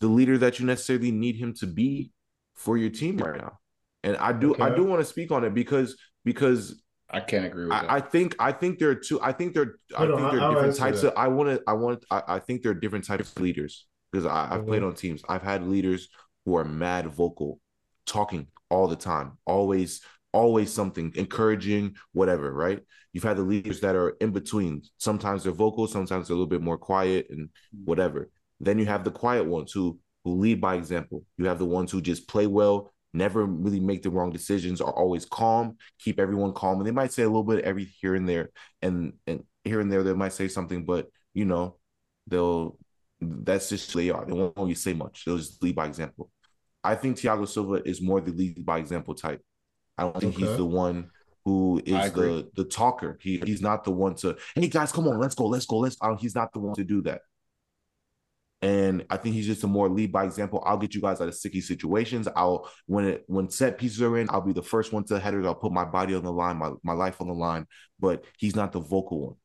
the 0.00 0.08
leader 0.08 0.38
that 0.38 0.58
you 0.58 0.66
necessarily 0.66 1.10
need 1.10 1.36
him 1.36 1.52
to 1.54 1.66
be 1.66 2.10
for 2.54 2.78
your 2.78 2.90
team 2.90 3.18
right 3.18 3.38
now. 3.38 3.58
And 4.02 4.16
I 4.16 4.32
do 4.32 4.56
I 4.60 4.70
do 4.70 4.84
want 4.84 5.00
to 5.02 5.04
speak 5.04 5.30
on 5.30 5.44
it 5.44 5.52
because 5.52 5.96
because 6.24 6.82
I 7.10 7.20
can't 7.20 7.46
agree 7.46 7.66
with 7.66 7.80
that. 7.80 7.90
I, 7.90 7.96
I 7.96 8.00
think 8.00 8.34
I 8.38 8.52
think 8.52 8.78
there 8.78 8.90
are 8.90 8.94
two 8.94 9.20
I 9.22 9.32
think 9.32 9.54
there 9.54 9.74
I 9.96 10.06
think 10.06 10.30
there 10.30 10.40
are 10.40 10.48
different 10.50 10.76
types 10.76 11.02
that. 11.02 11.12
of 11.12 11.18
I 11.18 11.28
want 11.28 11.48
to 11.50 11.62
I 11.66 11.72
want 11.74 12.04
I, 12.10 12.22
I 12.28 12.38
think 12.40 12.62
there 12.62 12.72
are 12.72 12.74
different 12.74 13.04
types 13.06 13.30
of 13.30 13.40
leaders 13.40 13.86
because 14.12 14.26
I, 14.26 14.48
I've 14.54 14.66
played 14.66 14.82
Mhm. 14.82 14.86
on 14.88 14.94
teams. 14.94 15.22
I've 15.28 15.42
had 15.42 15.66
leaders 15.66 16.08
who 16.44 16.56
are 16.56 16.64
mad 16.64 17.06
vocal, 17.08 17.60
talking 18.06 18.48
all 18.70 18.88
the 18.88 18.96
time, 18.96 19.38
always 19.46 20.00
always 20.32 20.70
something 20.72 21.12
encouraging, 21.16 21.96
whatever, 22.12 22.52
right? 22.52 22.80
You've 23.12 23.24
had 23.24 23.38
the 23.38 23.42
leaders 23.42 23.80
that 23.80 23.96
are 23.96 24.10
in 24.20 24.32
between. 24.32 24.82
Sometimes 24.98 25.44
they're 25.44 25.52
vocal, 25.52 25.86
sometimes 25.86 26.28
they're 26.28 26.34
a 26.34 26.38
little 26.38 26.46
bit 26.50 26.60
more 26.60 26.76
quiet 26.76 27.28
and 27.30 27.48
whatever. 27.84 28.30
Then 28.60 28.78
you 28.78 28.84
have 28.86 29.04
the 29.04 29.10
quiet 29.10 29.44
ones 29.46 29.72
who 29.72 29.98
who 30.24 30.34
lead 30.40 30.60
by 30.60 30.74
example. 30.74 31.24
You 31.38 31.46
have 31.46 31.58
the 31.60 31.64
ones 31.64 31.92
who 31.92 32.00
just 32.00 32.26
play 32.28 32.46
well, 32.48 32.92
never 33.16 33.44
really 33.44 33.80
make 33.80 34.02
the 34.02 34.10
wrong 34.10 34.30
decisions, 34.30 34.80
are 34.80 34.92
always 34.92 35.24
calm, 35.24 35.76
keep 35.98 36.20
everyone 36.20 36.52
calm. 36.52 36.78
And 36.78 36.86
they 36.86 36.92
might 36.92 37.12
say 37.12 37.22
a 37.22 37.28
little 37.28 37.44
bit 37.44 37.64
every 37.64 37.84
here 38.00 38.14
and 38.14 38.28
there, 38.28 38.50
and 38.82 39.14
and 39.26 39.44
here 39.64 39.80
and 39.80 39.90
there 39.90 40.02
they 40.02 40.12
might 40.12 40.32
say 40.32 40.48
something, 40.48 40.84
but 40.84 41.08
you 41.34 41.44
know, 41.44 41.76
they'll 42.26 42.78
that's 43.20 43.68
just 43.68 43.90
who 43.92 44.00
they 44.00 44.10
are. 44.10 44.24
They 44.24 44.32
won't 44.32 44.56
really 44.56 44.74
say 44.74 44.92
much. 44.92 45.24
They'll 45.24 45.38
just 45.38 45.62
lead 45.62 45.74
by 45.74 45.86
example. 45.86 46.30
I 46.84 46.94
think 46.94 47.16
Thiago 47.16 47.48
Silva 47.48 47.82
is 47.88 48.00
more 48.00 48.20
the 48.20 48.32
lead 48.32 48.64
by 48.64 48.78
example 48.78 49.14
type. 49.14 49.42
I 49.98 50.02
don't 50.02 50.20
think 50.20 50.36
he's 50.36 50.56
the 50.56 50.64
one 50.64 51.10
who 51.44 51.80
is 51.84 52.12
the 52.12 52.50
the 52.54 52.64
talker. 52.64 53.18
He 53.20 53.38
he's 53.44 53.62
not 53.62 53.84
the 53.84 53.92
one 53.92 54.14
to, 54.16 54.36
hey 54.54 54.68
guys, 54.68 54.92
come 54.92 55.08
on, 55.08 55.18
let's 55.18 55.34
go, 55.34 55.46
let's 55.46 55.66
go, 55.66 55.78
let's. 55.78 55.96
He's 56.20 56.34
not 56.34 56.52
the 56.52 56.58
one 56.60 56.74
to 56.74 56.84
do 56.84 57.02
that. 57.02 57.22
And 58.62 59.04
I 59.10 59.18
think 59.18 59.34
he's 59.34 59.46
just 59.46 59.64
a 59.64 59.66
more 59.66 59.88
lead 59.88 60.12
by 60.12 60.24
example. 60.24 60.62
I'll 60.64 60.78
get 60.78 60.94
you 60.94 61.00
guys 61.00 61.20
out 61.20 61.28
of 61.28 61.34
sticky 61.34 61.60
situations. 61.60 62.26
I'll 62.34 62.70
when 62.86 63.04
it 63.04 63.24
when 63.26 63.50
set 63.50 63.78
pieces 63.78 64.00
are 64.02 64.16
in, 64.18 64.28
I'll 64.30 64.40
be 64.40 64.54
the 64.54 64.62
first 64.62 64.92
one 64.92 65.04
to 65.04 65.18
headers. 65.20 65.44
I'll 65.46 65.54
put 65.54 65.72
my 65.72 65.84
body 65.84 66.14
on 66.14 66.22
the 66.24 66.32
line, 66.32 66.56
my, 66.56 66.70
my 66.82 66.94
life 66.94 67.20
on 67.20 67.28
the 67.28 67.34
line. 67.34 67.66
But 68.00 68.24
he's 68.38 68.56
not 68.56 68.72
the 68.72 68.80
vocal 68.80 69.26
one. 69.26 69.36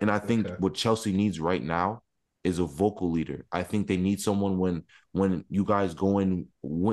And 0.00 0.10
I 0.10 0.18
think 0.18 0.46
Okay. 0.46 0.56
what 0.58 0.74
Chelsea 0.74 1.12
needs 1.12 1.40
right 1.40 1.62
now 1.62 2.02
is 2.44 2.58
a 2.58 2.64
vocal 2.64 3.10
leader. 3.10 3.44
I 3.52 3.62
think 3.62 3.86
they 3.86 3.96
need 3.96 4.20
someone 4.20 4.58
when 4.58 4.84
when 5.12 5.44
you 5.48 5.64
guys 5.64 5.94
go 5.94 6.18
in 6.18 6.46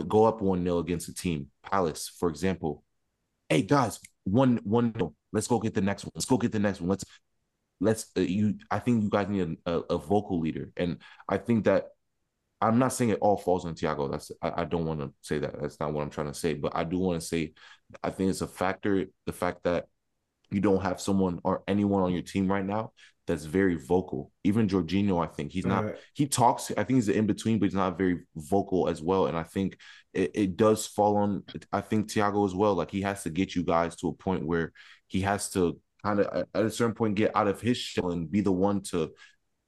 go 0.08 0.26
up 0.26 0.42
one 0.42 0.64
0 0.64 0.80
against 0.80 1.10
a 1.10 1.14
team, 1.14 1.48
Palace, 1.64 2.10
for 2.20 2.30
example. 2.30 2.84
Hey 3.50 3.64
guys, 3.64 4.00
one 4.26 4.60
one 4.64 4.94
nil. 4.96 5.16
Let's 5.32 5.48
go 5.48 5.60
get 5.60 5.74
the 5.74 5.82
next 5.82 6.06
one. 6.06 6.12
Let's 6.16 6.26
go 6.26 6.38
get 6.38 6.52
the 6.52 6.60
next 6.60 6.82
one. 6.82 6.90
Let's 6.90 7.06
let's 7.80 8.08
uh, 8.18 8.22
you. 8.22 8.56
I 8.70 8.80
think 8.80 9.04
you 9.04 9.10
guys 9.10 9.30
need 9.30 9.58
a, 9.66 9.72
a, 9.72 9.80
a 9.92 9.98
vocal 9.98 10.40
leader, 10.40 10.72
and 10.78 10.98
I 11.28 11.38
think 11.38 11.66
that 11.66 11.88
I'm 12.62 12.80
not 12.80 12.94
saying 12.94 13.12
it 13.12 13.20
all 13.22 13.38
falls 13.38 13.66
on 13.66 13.76
Thiago 13.76 14.12
That's 14.12 14.32
I, 14.42 14.62
I 14.62 14.66
don't 14.66 14.86
want 14.86 15.00
to 15.00 15.14
say 15.22 15.40
that. 15.40 15.60
That's 15.62 15.80
not 15.80 15.94
what 15.94 16.02
I'm 16.02 16.10
trying 16.10 16.28
to 16.28 16.34
say. 16.34 16.54
But 16.54 16.76
I 16.76 16.84
do 16.84 17.00
want 17.00 17.22
to 17.22 17.28
say 17.28 17.54
I 18.04 18.10
think 18.10 18.30
it's 18.30 18.42
a 18.42 18.48
factor. 18.48 19.06
The 19.26 19.34
fact 19.34 19.64
that 19.64 19.86
you 20.52 20.60
don't 20.62 20.82
have 20.82 21.00
someone 21.00 21.40
or 21.44 21.64
anyone 21.68 22.04
on 22.04 22.14
your 22.14 22.24
team 22.24 22.52
right 22.52 22.66
now 22.66 22.92
that's 23.28 23.46
very 23.46 23.76
vocal. 23.76 24.32
Even 24.44 24.68
Jorginho, 24.68 25.24
I 25.24 25.28
think 25.28 25.52
he's 25.52 25.66
not. 25.66 25.84
Alright. 25.84 26.00
He 26.16 26.26
talks. 26.26 26.72
I 26.72 26.84
think 26.84 26.98
he's 26.98 27.10
in 27.10 27.28
between, 27.28 27.60
but 27.60 27.66
he's 27.66 27.76
not 27.76 27.96
very 27.96 28.22
vocal 28.36 28.90
as 28.90 29.04
well. 29.04 29.28
And 29.28 29.38
I 29.38 29.44
think 29.44 29.78
it, 30.16 30.32
it 30.34 30.58
does 30.58 30.88
fall 30.88 31.18
on. 31.18 31.44
I 31.72 31.82
think 31.82 32.10
Thiago 32.10 32.44
as 32.48 32.56
well. 32.56 32.74
Like 32.74 32.90
he 32.90 33.02
has 33.02 33.24
to 33.24 33.30
get 33.30 33.56
you 33.56 33.64
guys 33.64 33.96
to 33.98 34.08
a 34.08 34.14
point 34.14 34.48
where 34.48 34.74
he 35.06 35.22
has 35.22 35.52
to 35.52 35.80
kind 36.04 36.20
of 36.20 36.46
at 36.54 36.66
a 36.66 36.70
certain 36.72 36.94
point 36.96 37.16
get 37.16 37.36
out 37.36 37.48
of 37.48 37.60
his 37.62 37.78
shell 37.78 38.12
and 38.12 38.30
be 38.32 38.42
the 38.42 38.52
one 38.52 38.82
to 38.82 39.12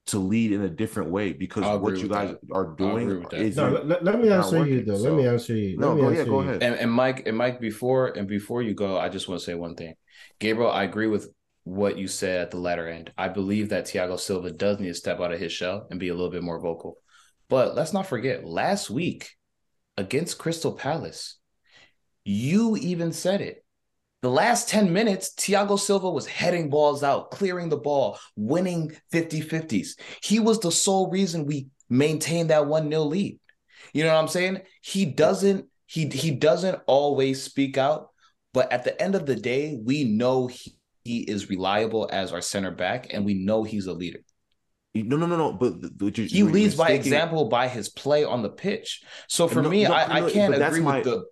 to 0.07 0.17
lead 0.17 0.51
in 0.51 0.61
a 0.63 0.69
different 0.69 1.11
way 1.11 1.31
because 1.31 1.63
I'll 1.63 1.79
what 1.79 1.95
you 1.97 2.03
with 2.03 2.11
guys 2.11 2.35
are 2.51 2.73
doing 2.75 3.07
agree 3.07 3.19
with 3.19 3.29
that. 3.29 3.39
is 3.39 3.55
No, 3.55 3.69
let, 3.83 4.03
let 4.03 4.19
me 4.19 4.29
not 4.29 4.45
answer 4.45 4.65
you 4.65 4.83
though. 4.83 4.97
so- 4.97 5.03
Let 5.03 5.13
me 5.15 5.27
answer 5.27 5.55
you. 5.55 5.77
no. 5.77 5.89
Let 5.89 5.95
me 5.95 6.01
Go 6.01 6.09
yeah, 6.09 6.19
answer 6.19 6.29
go 6.31 6.41
you. 6.41 6.49
ahead. 6.49 6.63
And, 6.63 6.75
and 6.75 6.91
Mike, 6.91 7.27
and 7.27 7.37
Mike, 7.37 7.61
before 7.61 8.07
and 8.07 8.27
before 8.27 8.61
you 8.63 8.73
go, 8.73 8.97
I 8.97 9.09
just 9.09 9.27
want 9.29 9.39
to 9.39 9.45
say 9.45 9.53
one 9.53 9.75
thing. 9.75 9.93
Gabriel, 10.39 10.71
I 10.71 10.83
agree 10.83 11.07
with 11.07 11.29
what 11.63 11.99
you 11.99 12.07
said 12.07 12.41
at 12.41 12.51
the 12.51 12.57
latter 12.57 12.87
end. 12.87 13.13
I 13.15 13.29
believe 13.29 13.69
that 13.69 13.85
Thiago 13.85 14.19
Silva 14.19 14.49
does 14.51 14.79
need 14.79 14.87
to 14.87 14.93
step 14.95 15.19
out 15.19 15.31
of 15.31 15.39
his 15.39 15.51
shell 15.51 15.85
and 15.91 15.99
be 15.99 16.09
a 16.09 16.15
little 16.15 16.31
bit 16.31 16.41
more 16.43 16.59
vocal. 16.59 16.97
But 17.47 17.75
let's 17.75 17.93
not 17.93 18.07
forget, 18.07 18.43
last 18.43 18.89
week 18.89 19.29
against 19.97 20.39
Crystal 20.39 20.73
Palace, 20.73 21.37
you 22.23 22.75
even 22.77 23.13
said 23.13 23.41
it. 23.41 23.60
The 24.21 24.29
last 24.29 24.69
10 24.69 24.93
minutes, 24.93 25.33
Thiago 25.35 25.79
Silva 25.79 26.09
was 26.09 26.27
heading 26.27 26.69
balls 26.69 27.03
out, 27.03 27.31
clearing 27.31 27.69
the 27.69 27.77
ball, 27.77 28.19
winning 28.35 28.91
50 29.11 29.41
50s. 29.41 29.99
He 30.21 30.39
was 30.39 30.59
the 30.59 30.71
sole 30.71 31.09
reason 31.09 31.45
we 31.45 31.67
maintained 31.89 32.51
that 32.51 32.67
1 32.67 32.89
0 32.89 33.03
lead. 33.03 33.39
You 33.93 34.03
know 34.03 34.13
what 34.13 34.19
I'm 34.21 34.27
saying? 34.27 34.61
He 34.81 35.05
doesn't 35.05 35.65
he 35.87 36.07
he 36.07 36.31
doesn't 36.31 36.79
always 36.85 37.43
speak 37.43 37.77
out, 37.77 38.09
but 38.53 38.71
at 38.71 38.83
the 38.83 38.99
end 39.01 39.15
of 39.15 39.25
the 39.25 39.35
day, 39.35 39.77
we 39.83 40.03
know 40.05 40.47
he, 40.47 40.77
he 41.03 41.19
is 41.19 41.49
reliable 41.49 42.07
as 42.13 42.31
our 42.31 42.41
center 42.41 42.71
back, 42.71 43.07
and 43.11 43.25
we 43.25 43.33
know 43.33 43.63
he's 43.63 43.87
a 43.87 43.93
leader. 43.93 44.19
No, 44.93 45.17
no, 45.17 45.25
no, 45.25 45.35
no. 45.35 45.53
But 45.53 45.81
the, 45.81 46.27
He 46.29 46.43
leads 46.43 46.75
by 46.75 46.91
example 46.91 47.49
by 47.49 47.67
his 47.67 47.89
play 47.89 48.23
on 48.23 48.41
the 48.41 48.49
pitch. 48.49 49.01
So 49.27 49.47
for 49.47 49.61
No, 49.61 49.69
me, 49.69 49.83
no, 49.83 49.93
I, 49.93 50.19
no, 50.19 50.27
I 50.27 50.31
can't 50.31 50.53
agree 50.53 50.79
my- 50.81 50.97
with 50.97 51.05
the 51.05 51.25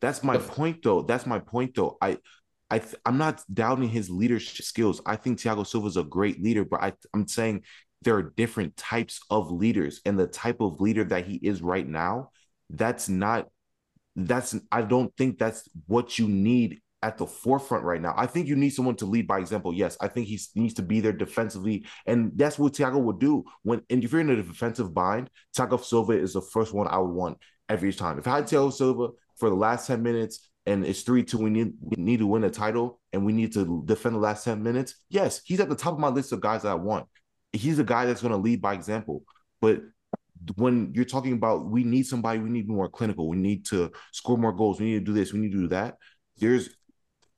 That's 0.00 0.22
my 0.22 0.38
point, 0.38 0.82
though. 0.82 1.02
That's 1.02 1.26
my 1.26 1.38
point, 1.38 1.74
though. 1.74 1.98
I, 2.00 2.18
I, 2.70 2.78
th- 2.78 2.94
I'm 3.04 3.18
not 3.18 3.42
doubting 3.52 3.88
his 3.88 4.08
leadership 4.08 4.64
skills. 4.64 5.00
I 5.04 5.16
think 5.16 5.38
Thiago 5.38 5.66
Silva 5.66 5.88
is 5.88 5.96
a 5.96 6.04
great 6.04 6.42
leader, 6.42 6.64
but 6.64 6.82
I, 6.82 6.92
I'm 7.12 7.26
saying 7.26 7.64
there 8.02 8.16
are 8.16 8.32
different 8.36 8.76
types 8.76 9.20
of 9.28 9.50
leaders, 9.50 10.00
and 10.04 10.18
the 10.18 10.26
type 10.26 10.60
of 10.60 10.80
leader 10.80 11.04
that 11.04 11.26
he 11.26 11.36
is 11.36 11.60
right 11.60 11.86
now, 11.86 12.30
that's 12.70 13.08
not 13.08 13.48
that's 14.16 14.56
I 14.72 14.82
don't 14.82 15.14
think 15.16 15.38
that's 15.38 15.68
what 15.86 16.18
you 16.18 16.28
need 16.28 16.80
at 17.02 17.16
the 17.16 17.26
forefront 17.26 17.84
right 17.84 18.00
now. 18.00 18.14
I 18.16 18.26
think 18.26 18.46
you 18.46 18.56
need 18.56 18.70
someone 18.70 18.96
to 18.96 19.06
lead 19.06 19.26
by 19.26 19.38
example. 19.38 19.72
Yes, 19.72 19.96
I 20.00 20.08
think 20.08 20.26
he 20.26 20.38
needs 20.54 20.74
to 20.74 20.82
be 20.82 21.00
there 21.00 21.12
defensively, 21.12 21.86
and 22.06 22.32
that's 22.36 22.58
what 22.58 22.74
Thiago 22.74 23.00
would 23.00 23.18
do. 23.18 23.44
When 23.62 23.82
and 23.90 24.04
if 24.04 24.12
you're 24.12 24.20
in 24.20 24.30
a 24.30 24.42
defensive 24.42 24.92
bind, 24.92 25.30
Thiago 25.56 25.82
Silva 25.82 26.12
is 26.12 26.34
the 26.34 26.42
first 26.42 26.72
one 26.72 26.88
I 26.88 26.98
would 26.98 27.10
want 27.12 27.38
every 27.68 27.92
time. 27.92 28.18
If 28.18 28.26
I 28.26 28.36
had 28.36 28.44
Thiago 28.44 28.72
Silva 28.72 29.08
for 29.40 29.50
the 29.50 29.56
last 29.56 29.86
ten 29.86 30.02
minutes 30.02 30.50
and 30.66 30.84
it's 30.84 31.02
three 31.02 31.24
two, 31.24 31.38
we 31.38 31.50
need 31.50 31.72
we 31.80 32.02
need 32.02 32.18
to 32.18 32.26
win 32.26 32.44
a 32.44 32.50
title 32.50 33.00
and 33.12 33.24
we 33.24 33.32
need 33.32 33.52
to 33.54 33.82
defend 33.86 34.14
the 34.14 34.20
last 34.20 34.44
ten 34.44 34.62
minutes. 34.62 34.94
Yes, 35.08 35.40
he's 35.44 35.60
at 35.60 35.68
the 35.68 35.74
top 35.74 35.94
of 35.94 35.98
my 35.98 36.08
list 36.08 36.32
of 36.32 36.40
guys 36.40 36.62
that 36.62 36.70
I 36.70 36.74
want. 36.74 37.06
He's 37.52 37.78
a 37.78 37.84
guy 37.84 38.06
that's 38.06 38.22
going 38.22 38.32
to 38.32 38.38
lead 38.38 38.62
by 38.62 38.74
example. 38.74 39.24
But 39.60 39.80
when 40.56 40.92
you're 40.94 41.04
talking 41.04 41.32
about 41.32 41.66
we 41.66 41.82
need 41.82 42.06
somebody, 42.06 42.38
we 42.38 42.50
need 42.50 42.68
more 42.68 42.88
clinical, 42.88 43.28
we 43.28 43.36
need 43.36 43.66
to 43.66 43.90
score 44.12 44.38
more 44.38 44.52
goals, 44.52 44.78
we 44.78 44.86
need 44.86 44.98
to 45.00 45.04
do 45.04 45.12
this, 45.12 45.32
we 45.32 45.40
need 45.40 45.52
to 45.52 45.62
do 45.62 45.68
that. 45.68 45.96
There's 46.36 46.70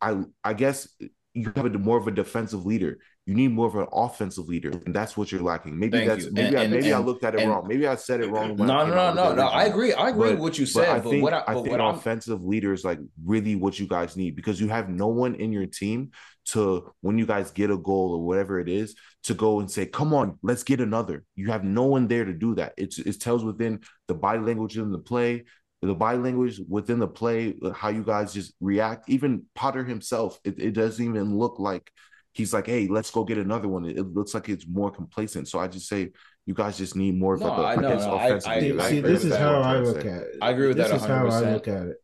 I 0.00 0.22
I 0.44 0.55
guess 0.55 0.88
you 1.32 1.53
have 1.57 1.64
a 1.64 1.78
more 1.78 1.98
of 1.98 2.09
a 2.09 2.11
defensive 2.11 2.66
leader. 2.66 2.98
You 3.24 3.34
need 3.34 3.52
more 3.52 3.68
of 3.68 3.76
an 3.76 3.86
offensive 3.92 4.48
leader, 4.48 4.70
and 4.84 4.92
that's 4.92 5.16
what 5.16 5.30
you're 5.30 5.42
lacking. 5.42 5.78
Maybe 5.78 5.98
Thank 5.98 6.08
that's 6.08 6.24
you. 6.24 6.32
maybe 6.32 6.48
And- 6.48 6.58
I 6.58 6.62
and- 6.64 6.72
maybe 6.72 6.92
I 6.92 6.98
looked 6.98 7.22
at 7.22 7.34
it 7.36 7.42
and- 7.42 7.50
wrong. 7.50 7.68
Maybe 7.68 7.86
I 7.86 7.94
said 7.94 8.20
it 8.20 8.28
wrong. 8.28 8.56
No, 8.56 8.64
no, 8.64 8.86
no, 8.86 9.14
no, 9.14 9.32
no. 9.34 9.42
I 9.46 9.64
agree. 9.64 9.92
I 9.92 10.08
agree 10.08 10.22
But- 10.22 10.30
with 10.32 10.40
what 10.40 10.58
you 10.58 10.64
But 10.64 10.70
said. 10.72 10.88
I 10.88 10.98
But, 10.98 11.10
think 11.10 11.22
what 11.22 11.32
I, 11.32 11.44
I 11.46 11.54
think 11.54 11.68
what 11.68 11.80
I'm 11.80 11.94
offensive 11.94 12.42
leader 12.42 12.72
is 12.72 12.84
like 12.84 12.98
really 13.24 13.54
what 13.54 13.78
you 13.78 13.86
guys 13.86 14.16
need 14.16 14.34
because 14.34 14.60
you 14.60 14.66
have 14.68 14.88
no 14.88 15.06
one 15.06 15.36
in 15.36 15.52
your 15.52 15.66
team 15.66 16.10
to 16.46 16.90
when 17.02 17.16
you 17.16 17.24
guys 17.24 17.52
get 17.52 17.70
a 17.70 17.76
goal 17.76 18.16
or 18.16 18.26
whatever 18.26 18.58
it 18.58 18.68
is 18.68 18.96
to 19.24 19.34
go 19.34 19.60
and 19.60 19.70
say, 19.70 19.86
"Come 19.86 20.12
on, 20.12 20.36
let's 20.42 20.64
get 20.64 20.80
another." 20.80 21.22
You 21.36 21.52
have 21.52 21.62
no 21.62 21.84
one 21.84 22.08
there 22.08 22.24
to 22.24 22.32
do 22.32 22.56
that. 22.56 22.72
It's 22.76 22.98
it 22.98 23.20
tells 23.20 23.44
within 23.44 23.82
the 24.08 24.14
body 24.14 24.40
language 24.40 24.76
in 24.76 24.90
the 24.90 24.98
play, 24.98 25.44
the 25.80 25.94
body 25.94 26.18
language 26.18 26.60
within 26.68 26.98
the 26.98 27.06
play, 27.06 27.54
how 27.72 27.90
you 27.90 28.02
guys 28.02 28.32
just 28.34 28.52
react. 28.60 29.08
Even 29.08 29.44
Potter 29.54 29.84
himself, 29.84 30.40
it, 30.42 30.58
it 30.58 30.72
doesn't 30.72 31.04
even 31.04 31.38
look 31.38 31.60
like 31.60 31.92
he's 32.33 32.53
like, 32.53 32.66
"Hey, 32.66 32.89
let's 32.89 33.11
go 33.11 33.24
get 33.24 33.39
another 33.39 33.68
one." 33.68 33.85
It, 33.85 33.99
it 33.99 34.03
looks 34.14 34.35
like 34.35 34.49
it's 34.49 34.66
more 34.66 34.91
complacent. 34.91 35.49
So 35.49 35.59
I 35.59 35.68
just 35.68 35.89
say 35.89 36.11
you 36.47 36.55
guys 36.55 36.76
just 36.78 36.97
need 36.97 37.16
more 37.18 37.35
of 37.35 37.41
No, 37.41 37.49
like 37.49 37.59
a, 37.59 37.62
I 37.62 37.72
I 37.72 37.76
know, 37.76 37.89
guess 37.97 38.05
no, 38.07 38.14
I- 38.16 38.26
offensive 38.26 38.51
I- 38.51 38.61
leader. 38.61 38.80
I 38.80 38.91
see, 38.91 38.99
agree 38.99 39.12
this 39.12 39.24
is 39.24 39.37
how 39.37 39.61
I 39.62 39.78
look 39.78 39.99
at 39.99 40.05
it. 40.22 40.35
I 40.43 40.51
agree 40.51 40.68
with 40.68 40.76
that. 40.78 40.91
this 40.91 41.03
that 41.03 41.05
is 41.05 41.07
how 41.07 41.26
I 41.49 41.53
look 41.53 41.68
at 41.68 41.87
it. 41.87 41.97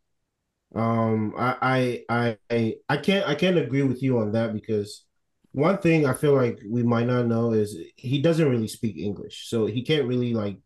Um, 0.75 1.35
I, 1.39 1.57
I, 1.63 2.05
I, 2.11 2.37
I, 2.51 2.75
I 2.91 2.97
can't, 2.99 3.27
I 3.27 3.35
can't 3.35 3.57
agree 3.57 3.83
with 3.83 4.03
you 4.03 4.19
on 4.19 4.33
that 4.33 4.53
because 4.53 5.05
one 5.53 5.79
thing 5.79 6.07
I 6.07 6.13
feel 6.13 6.35
like 6.35 6.61
we 6.69 6.83
might 6.83 7.07
not 7.07 7.27
know 7.27 7.53
is 7.53 7.77
he 7.97 8.21
doesn't 8.21 8.47
really 8.49 8.69
speak 8.69 8.97
English, 8.99 9.49
so 9.49 9.65
he 9.67 9.83
can't 9.83 10.07
really 10.07 10.35
like 10.35 10.59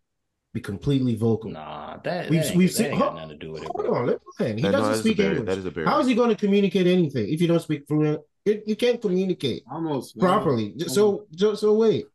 be 0.53 0.61
completely 0.61 1.15
vocal. 1.15 1.51
Nah, 1.51 1.99
that, 2.05 2.29
We've- 2.29 2.43
that 2.45 2.57
we've 2.57 2.69
that 2.71 2.75
seen- 2.77 2.87
ain't 2.87 2.99
got 2.99 3.11
hold- 3.13 3.15
nothing 3.23 3.39
to 3.39 3.47
do 3.47 3.53
with 3.53 3.63
it, 3.63 3.69
Hold 3.73 3.87
bro. 3.87 3.95
on, 3.95 4.07
let 4.07 4.17
me 4.17 4.45
land. 4.45 4.59
He 4.59 4.63
That- 4.65 4.73
no, 4.73 4.79
doesn't 4.79 4.91
that 4.91 4.93
is 4.95 4.99
a 4.99 5.03
speak 5.03 5.17
barrier. 5.19 5.31
English. 5.39 5.47
That 5.47 5.59
is 5.59 5.65
a 5.67 5.71
barrier. 5.71 5.89
How 5.89 6.01
is 6.01 6.07
he 6.09 6.15
going 6.17 6.31
to 6.31 6.37
communicate 6.37 6.87
anything 6.89 7.29
if 7.33 7.41
you 7.41 7.47
don't 7.47 7.61
speak 7.63 7.87
fluent? 7.87 8.21
You, 8.45 8.63
you 8.67 8.77
can't 8.77 9.01
communicate 9.01 9.63
Almost 9.71 10.19
properly. 10.19 10.75
So, 10.89 11.27
so, 11.37 11.55
so 11.55 11.75
wait. 11.75 12.07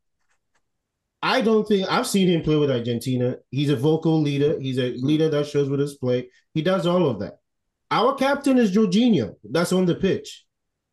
I 1.21 1.41
don't 1.41 1.67
think 1.67 1.91
I've 1.91 2.07
seen 2.07 2.27
him 2.27 2.41
play 2.41 2.57
with 2.57 2.69
Argentina. 2.69 3.37
He's 3.49 3.69
a 3.69 3.75
vocal 3.75 4.21
leader. 4.21 4.59
He's 4.59 4.77
a 4.77 4.93
leader 4.93 5.29
that 5.29 5.47
shows 5.47 5.69
with 5.69 5.79
his 5.79 5.95
play. 5.95 6.29
He 6.53 6.61
does 6.61 6.85
all 6.85 7.09
of 7.09 7.19
that. 7.19 7.39
Our 7.89 8.15
captain 8.15 8.57
is 8.57 8.75
Jorginho. 8.75 9.35
That's 9.43 9.73
on 9.73 9.85
the 9.85 9.95
pitch. 9.95 10.45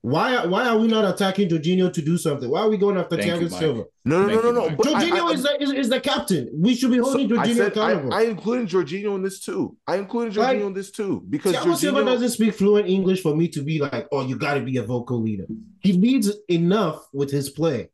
Why, 0.04 0.44
why 0.44 0.68
are 0.68 0.76
we 0.76 0.86
not 0.86 1.06
attacking 1.06 1.48
Jorginho 1.48 1.90
to 1.90 2.02
do 2.02 2.18
something? 2.18 2.50
Why 2.50 2.60
are 2.60 2.68
we 2.68 2.76
going 2.76 2.98
after 2.98 3.16
Thank 3.16 3.40
Thiago 3.40 3.50
Silva? 3.50 3.84
No, 4.04 4.26
no, 4.26 4.28
Thank 4.28 4.42
no, 4.42 4.48
you, 4.48 4.52
no, 4.52 4.60
no. 4.60 4.68
Mike. 4.68 5.12
I- 5.14 5.18
I- 5.18 5.32
is, 5.32 5.42
the, 5.42 5.62
is, 5.62 5.72
is 5.72 5.88
the 5.88 5.98
captain. 5.98 6.50
We 6.52 6.74
should 6.74 6.90
be 6.90 6.98
holding 6.98 7.26
So 7.26 7.40
I 7.40 7.46
Jorginho 7.46 7.56
said 7.56 7.78
I, 7.78 7.90
accountable. 7.90 8.12
I 8.12 8.22
included 8.24 8.68
Jorginho 8.68 9.14
in 9.14 9.22
this 9.22 9.40
too. 9.40 9.78
I 9.86 9.96
included 9.96 10.36
Like, 10.36 10.58
Jorginho 10.58 10.66
in 10.66 10.74
this 10.74 10.90
too 10.90 11.24
because 11.30 11.56
Thiago 11.56 11.74
Silva 11.74 12.04
doesn't 12.04 12.28
speak 12.28 12.52
fluent 12.52 12.86
English 12.86 13.22
for 13.22 13.34
me 13.34 13.48
to 13.48 13.62
be 13.62 13.78
like, 13.80 14.06
oh, 14.12 14.26
you 14.26 14.36
got 14.36 14.54
to 14.54 14.60
be 14.60 14.76
a 14.76 14.82
vocal 14.82 15.22
leader. 15.22 15.46
He 15.80 15.94
leads 15.94 16.30
enough 16.50 17.08
with 17.14 17.30
his 17.30 17.48
play. 17.48 17.88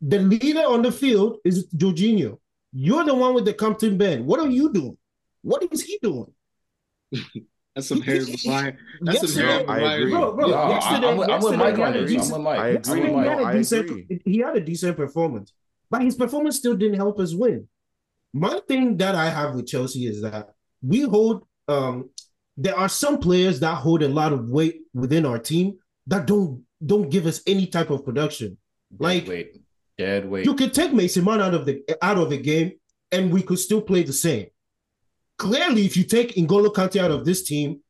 The 0.00 0.18
leader 0.18 0.62
on 0.66 0.82
the 0.82 0.90
field 0.90 1.36
is 1.44 1.68
Jorginho. 1.68 2.40
You're 2.72 3.04
the 3.04 3.14
one 3.14 3.34
with 3.34 3.44
the 3.44 3.54
Compton 3.54 3.96
band. 3.98 4.26
What 4.26 4.40
are 4.40 4.48
you 4.48 4.72
doing? 4.72 4.98
What 5.42 5.62
is 5.70 5.82
he 5.82 5.96
doing? 6.02 6.32
That's 7.74 7.86
some 7.88 8.00
Harry 8.00 8.24
Maguire. 8.24 8.78
That's 9.00 9.32
some 9.32 9.42
Harry 9.44 9.64
I 9.64 9.66
Maguire. 9.66 9.98
agree. 10.00 10.10
Bro, 10.10 10.32
bro, 10.36 10.46
No, 10.48 10.54
I- 10.54 10.70
yesterday, 10.70 11.06
I'm, 11.08 11.16
with- 11.16 11.30
I'm 11.30 11.40
with 11.42 11.56
Mike 11.56 11.76
he 11.76 11.82
on 11.82 11.92
had 11.92 12.02
a 12.02 12.04
this. 12.06 12.26
I'm 12.26 12.32
with 12.32 12.40
Mike. 12.42 12.58
I 12.60 12.68
agree. 12.68 13.00
he 13.00 13.06
had 13.14 13.38
a 13.40 13.44
I 13.44 13.52
decent- 13.54 13.90
agree. 13.90 14.20
He 14.24 14.38
had 14.38 14.56
a 14.56 14.60
decent 14.60 14.96
performance, 14.96 15.52
but 15.90 16.02
his 16.02 16.14
performance 16.16 16.56
still 16.56 16.76
didn't 16.76 16.96
help 16.96 17.20
us 17.20 17.32
win. 17.34 17.68
My 18.32 18.60
thing 18.68 18.96
that 18.98 19.14
I 19.14 19.28
have 19.30 19.54
with 19.54 19.66
Chelsea 19.66 20.06
is 20.06 20.22
that 20.22 20.50
we 20.82 21.02
hold. 21.02 21.44
Um, 21.68 22.10
there 22.56 22.76
are 22.76 22.88
some 22.88 23.18
players 23.18 23.60
that 23.60 23.76
hold 23.76 24.02
a 24.02 24.08
lot 24.08 24.32
of 24.32 24.48
weight 24.48 24.82
within 24.92 25.24
our 25.24 25.38
team 25.38 25.78
that 26.08 26.26
don't 26.26 26.64
don't 26.84 27.08
give 27.10 27.26
us 27.26 27.40
any 27.46 27.66
type 27.66 27.90
of 27.90 28.04
production. 28.04 28.56
Like 28.98 29.26
Wait, 29.28 29.60
dead 29.96 30.28
weight. 30.28 30.44
you 30.46 30.54
could 30.54 30.74
take 30.74 30.92
Mason 30.92 31.24
Mount 31.24 31.40
out 31.40 31.54
of 31.54 31.66
the 31.66 31.82
out 32.02 32.18
of 32.18 32.30
the 32.30 32.36
game, 32.38 32.72
and 33.12 33.32
we 33.32 33.42
could 33.42 33.58
still 33.60 33.80
play 33.80 34.02
the 34.02 34.12
same. 34.12 34.46
Clearly, 35.40 35.86
if 35.86 35.96
you 35.96 36.04
take 36.04 36.34
N'Golo 36.36 36.70
Kante 36.70 37.00
out 37.00 37.10
of 37.10 37.24
this 37.24 37.42
team, 37.42 37.80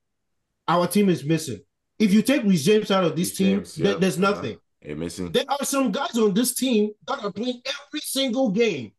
our 0.69 0.87
team 0.87 1.09
is 1.09 1.25
missing. 1.25 1.59
If 1.99 2.13
you 2.15 2.23
take 2.23 2.45
Reece 2.45 2.63
James 2.65 2.91
out 2.93 3.03
of 3.03 3.17
this 3.17 3.31
Reece 3.31 3.37
team, 3.39 3.57
James, 3.59 3.75
there- 3.75 3.87
yep, 3.93 4.01
there's 4.01 4.19
nothing. 4.19 4.57
Missing. 4.97 5.33
There 5.33 5.45
are 5.49 5.65
some 5.65 5.91
guys 5.91 6.17
on 6.17 6.33
this 6.33 6.55
team 6.55 6.93
that 7.09 7.23
are 7.25 7.33
playing 7.33 7.61
every 7.67 8.01
single 8.01 8.51
game 8.51 8.93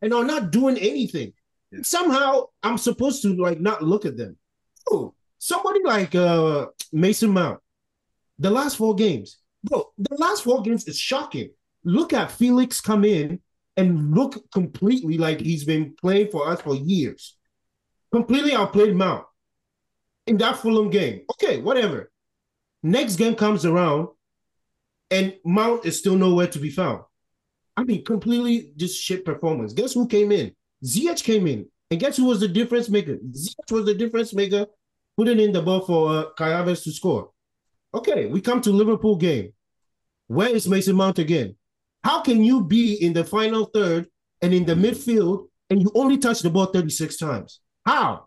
and 0.00 0.12
are 0.14 0.24
not 0.24 0.50
doing 0.50 0.78
anything. 0.78 1.32
Somehow, 1.82 2.46
I'm 2.62 2.78
supposed 2.78 3.20
to 3.22 3.34
like 3.36 3.60
not 3.60 3.82
look 3.82 4.04
at 4.06 4.16
them. 4.16 4.36
Oh, 4.90 5.14
somebody 5.38 5.80
like 5.84 6.14
uh 6.14 6.66
Mason 6.92 7.30
Mount, 7.30 7.60
the 8.38 8.50
last 8.50 8.76
four 8.78 8.94
games, 8.94 9.36
bro. 9.62 9.92
The 9.98 10.16
last 10.16 10.42
four 10.44 10.62
games 10.62 10.88
is 10.88 10.98
shocking. 10.98 11.50
Look 11.84 12.12
at 12.14 12.32
Felix 12.32 12.80
come 12.80 13.04
in 13.04 13.38
and 13.76 14.12
look 14.14 14.50
completely 14.50 15.18
like 15.18 15.40
he's 15.40 15.64
been 15.64 15.94
playing 16.00 16.28
for 16.32 16.48
us 16.48 16.60
for 16.62 16.74
years. 16.74 17.36
Completely 18.12 18.52
outplayed 18.54 18.94
Mount 18.94 19.24
in 20.26 20.36
that 20.38 20.58
Fulham 20.58 20.90
game. 20.90 21.22
Okay, 21.32 21.60
whatever. 21.60 22.10
Next 22.82 23.16
game 23.16 23.34
comes 23.34 23.64
around, 23.64 24.08
and 25.10 25.34
Mount 25.44 25.84
is 25.84 25.98
still 25.98 26.16
nowhere 26.16 26.48
to 26.48 26.58
be 26.58 26.70
found. 26.70 27.02
I 27.76 27.84
mean, 27.84 28.04
completely 28.04 28.72
just 28.76 29.00
shit 29.00 29.24
performance. 29.24 29.72
Guess 29.72 29.94
who 29.94 30.06
came 30.06 30.30
in? 30.32 30.52
Ziyech 30.84 31.22
came 31.22 31.46
in, 31.46 31.66
and 31.90 32.00
guess 32.00 32.16
who 32.16 32.24
was 32.24 32.40
the 32.40 32.48
difference 32.48 32.88
maker? 32.88 33.16
Ziyech 33.16 33.70
was 33.70 33.86
the 33.86 33.94
difference 33.94 34.34
maker, 34.34 34.66
putting 35.16 35.40
in 35.40 35.52
the 35.52 35.62
ball 35.62 35.80
for 35.80 36.32
uh, 36.36 36.74
to 36.74 36.92
score. 36.92 37.30
Okay, 37.94 38.26
we 38.26 38.40
come 38.40 38.60
to 38.62 38.70
Liverpool 38.70 39.16
game. 39.16 39.52
Where 40.26 40.48
is 40.48 40.68
Mason 40.68 40.96
Mount 40.96 41.18
again? 41.18 41.56
How 42.04 42.20
can 42.22 42.42
you 42.42 42.64
be 42.64 42.94
in 42.94 43.12
the 43.12 43.24
final 43.24 43.66
third 43.66 44.06
and 44.40 44.52
in 44.52 44.64
the 44.64 44.74
midfield 44.74 45.48
and 45.70 45.80
you 45.80 45.90
only 45.94 46.18
touch 46.18 46.40
the 46.40 46.50
ball 46.50 46.66
36 46.66 47.16
times? 47.16 47.60
How? 47.84 48.26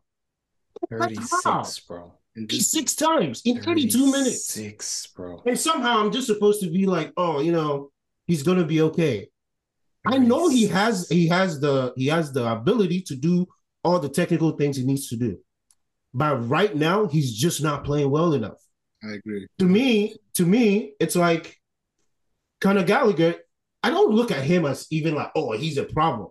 How? 0.90 0.98
36, 1.00 1.80
bro. 1.82 2.14
And 2.36 2.50
just- 2.50 2.74
36 2.74 2.96
times 2.96 3.42
in 3.46 3.62
32 3.62 4.12
minutes. 4.12 4.46
Six, 4.48 5.08
bro. 5.08 5.42
And 5.46 5.58
somehow 5.58 6.00
I'm 6.00 6.12
just 6.12 6.28
supposed 6.28 6.62
to 6.62 6.70
be 6.70 6.86
like, 6.86 7.14
oh, 7.18 7.40
you 7.40 7.52
know, 7.52 7.92
he's 8.28 8.44
gonna 8.44 8.66
be 8.66 8.82
okay. 8.82 9.30
I 10.06 10.18
know 10.18 10.50
he 10.50 10.68
has 10.68 11.10
he 11.10 11.28
has 11.30 11.60
the 11.60 11.94
he 11.96 12.08
has 12.08 12.32
the 12.32 12.52
ability 12.52 13.02
to 13.04 13.16
do 13.16 13.48
all 13.84 14.00
the 14.00 14.10
technical 14.10 14.52
things 14.52 14.78
he 14.78 14.86
needs 14.86 15.08
to 15.10 15.16
do. 15.16 15.40
But 16.14 16.48
right 16.48 16.76
now, 16.76 17.08
he's 17.08 17.34
just 17.34 17.62
not 17.64 17.84
playing 17.84 18.10
well 18.12 18.34
enough. 18.34 18.62
I 19.04 19.14
agree. 19.14 19.48
To 19.60 19.66
me, 19.66 20.16
to 20.36 20.46
me, 20.46 20.94
it's 21.00 21.16
like 21.16 21.58
Conor 22.62 22.84
Gallagher. 22.84 23.36
I 23.84 23.90
don't 23.92 24.14
look 24.14 24.32
at 24.32 24.44
him 24.44 24.66
as 24.66 24.88
even 24.92 25.16
like, 25.16 25.32
oh, 25.36 25.52
he's 25.54 25.78
a 25.78 25.84
problem. 25.84 26.30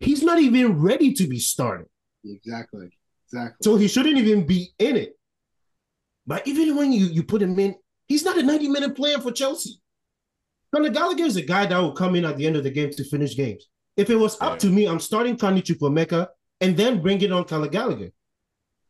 He's 0.00 0.22
not 0.22 0.38
even 0.38 0.80
ready 0.80 1.12
to 1.14 1.26
be 1.26 1.38
started. 1.38 1.86
Exactly. 2.28 2.88
Exactly. 3.26 3.58
So 3.62 3.76
he 3.76 3.88
shouldn't 3.88 4.16
even 4.18 4.46
be 4.46 4.72
in 4.78 4.96
it. 4.96 5.18
But 6.26 6.46
even 6.46 6.76
when 6.76 6.92
you, 6.92 7.06
you 7.06 7.22
put 7.22 7.42
him 7.42 7.58
in, 7.58 7.74
he's 8.06 8.24
not 8.24 8.38
a 8.38 8.42
90 8.42 8.68
minute 8.68 8.94
player 8.96 9.18
for 9.18 9.32
Chelsea. 9.32 9.80
Conor 10.74 10.90
Gallagher 10.90 11.24
is 11.24 11.36
a 11.36 11.42
guy 11.42 11.64
that 11.66 11.78
will 11.78 11.92
come 11.92 12.14
in 12.14 12.24
at 12.26 12.36
the 12.36 12.46
end 12.46 12.56
of 12.56 12.64
the 12.64 12.70
game 12.70 12.90
to 12.90 13.04
finish 13.04 13.34
games. 13.36 13.68
If 13.96 14.10
it 14.10 14.16
was 14.16 14.36
up 14.40 14.52
Yeah. 14.54 14.58
to 14.58 14.70
me, 14.70 14.86
I'm 14.86 15.00
starting 15.00 15.36
Carney 15.36 15.62
Chukwuemeka 15.62 16.28
and 16.60 16.76
then 16.76 17.00
bringing 17.00 17.32
on 17.32 17.44
Conor 17.44 17.68
Gallagher. 17.68 18.10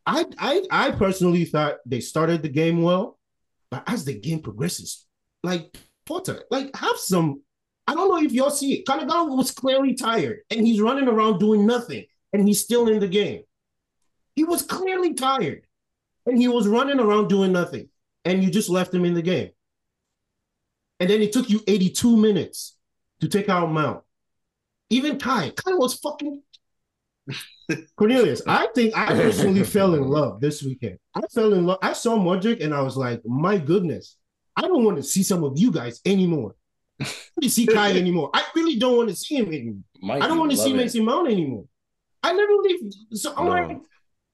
I, 0.05 0.25
I 0.37 0.63
I 0.71 0.91
personally 0.91 1.45
thought 1.45 1.77
they 1.85 1.99
started 1.99 2.41
the 2.41 2.49
game 2.49 2.81
well, 2.81 3.19
but 3.69 3.83
as 3.87 4.05
the 4.05 4.19
game 4.19 4.41
progresses, 4.41 5.05
like 5.43 5.77
Potter, 6.05 6.43
like 6.49 6.75
have 6.75 6.97
some. 6.97 7.41
I 7.87 7.93
don't 7.95 8.09
know 8.09 8.17
if 8.25 8.31
y'all 8.31 8.49
see 8.49 8.73
it. 8.73 8.85
Conor 8.85 9.05
Gallagher 9.05 9.35
was 9.35 9.51
clearly 9.51 9.93
tired, 9.93 10.39
and 10.49 10.65
he's 10.65 10.81
running 10.81 11.07
around 11.07 11.39
doing 11.39 11.65
nothing, 11.65 12.05
and 12.33 12.47
he's 12.47 12.61
still 12.63 12.87
in 12.87 12.99
the 12.99 13.07
game. 13.07 13.43
He 14.35 14.43
was 14.43 14.61
clearly 14.61 15.13
tired, 15.13 15.63
and 16.25 16.37
he 16.37 16.47
was 16.47 16.67
running 16.67 16.99
around 16.99 17.27
doing 17.27 17.51
nothing, 17.51 17.89
and 18.25 18.43
you 18.43 18.49
just 18.49 18.69
left 18.69 18.93
him 18.93 19.05
in 19.05 19.13
the 19.13 19.21
game. 19.21 19.49
And 20.99 21.09
then 21.09 21.21
it 21.21 21.31
took 21.31 21.49
you 21.49 21.61
82 21.67 22.17
minutes 22.17 22.77
to 23.21 23.27
take 23.27 23.49
out 23.49 23.71
Mount. 23.71 24.03
Even 24.89 25.17
Kai, 25.17 25.51
Kai 25.51 25.73
was 25.73 25.93
fucking 25.95 26.41
Cornelius, 27.95 28.41
I 28.47 28.67
think 28.73 28.97
I 28.97 29.07
personally 29.07 29.63
fell 29.63 29.93
in 29.93 30.03
love 30.07 30.41
this 30.41 30.63
weekend. 30.63 30.97
I 31.13 31.21
fell 31.33 31.53
in 31.53 31.65
love. 31.65 31.79
I 31.81 31.93
saw 31.93 32.17
Mudryk 32.17 32.63
and 32.63 32.73
I 32.73 32.81
was 32.81 32.97
like, 32.97 33.21
my 33.25 33.57
goodness, 33.57 34.17
I 34.55 34.61
don't 34.61 34.83
want 34.83 34.97
to 34.97 35.03
see 35.03 35.23
some 35.23 35.43
of 35.43 35.57
you 35.57 35.71
guys 35.71 36.01
anymore. 36.05 36.55
I 36.99 37.03
don't 37.03 37.31
want 37.37 37.43
to 37.43 37.49
see 37.49 37.65
Kai 37.65 37.91
anymore. 37.97 38.29
I 38.33 38.43
really 38.55 38.77
don't 38.77 38.97
want 38.97 39.09
to 39.09 39.15
see 39.15 39.35
him 39.35 39.47
anymore. 39.47 39.83
Mike, 40.01 40.23
I 40.23 40.27
don't 40.27 40.39
want 40.39 40.51
to 40.51 40.57
see. 40.57 40.73
Mason 40.73 41.05
Mount 41.05 41.29
anymore. 41.29 41.65
I 42.23 42.33
never 42.33 42.53
leave. 42.63 42.79
So 43.13 43.33
I'm 43.35 43.45
No. 43.45 43.51
like, 43.51 43.77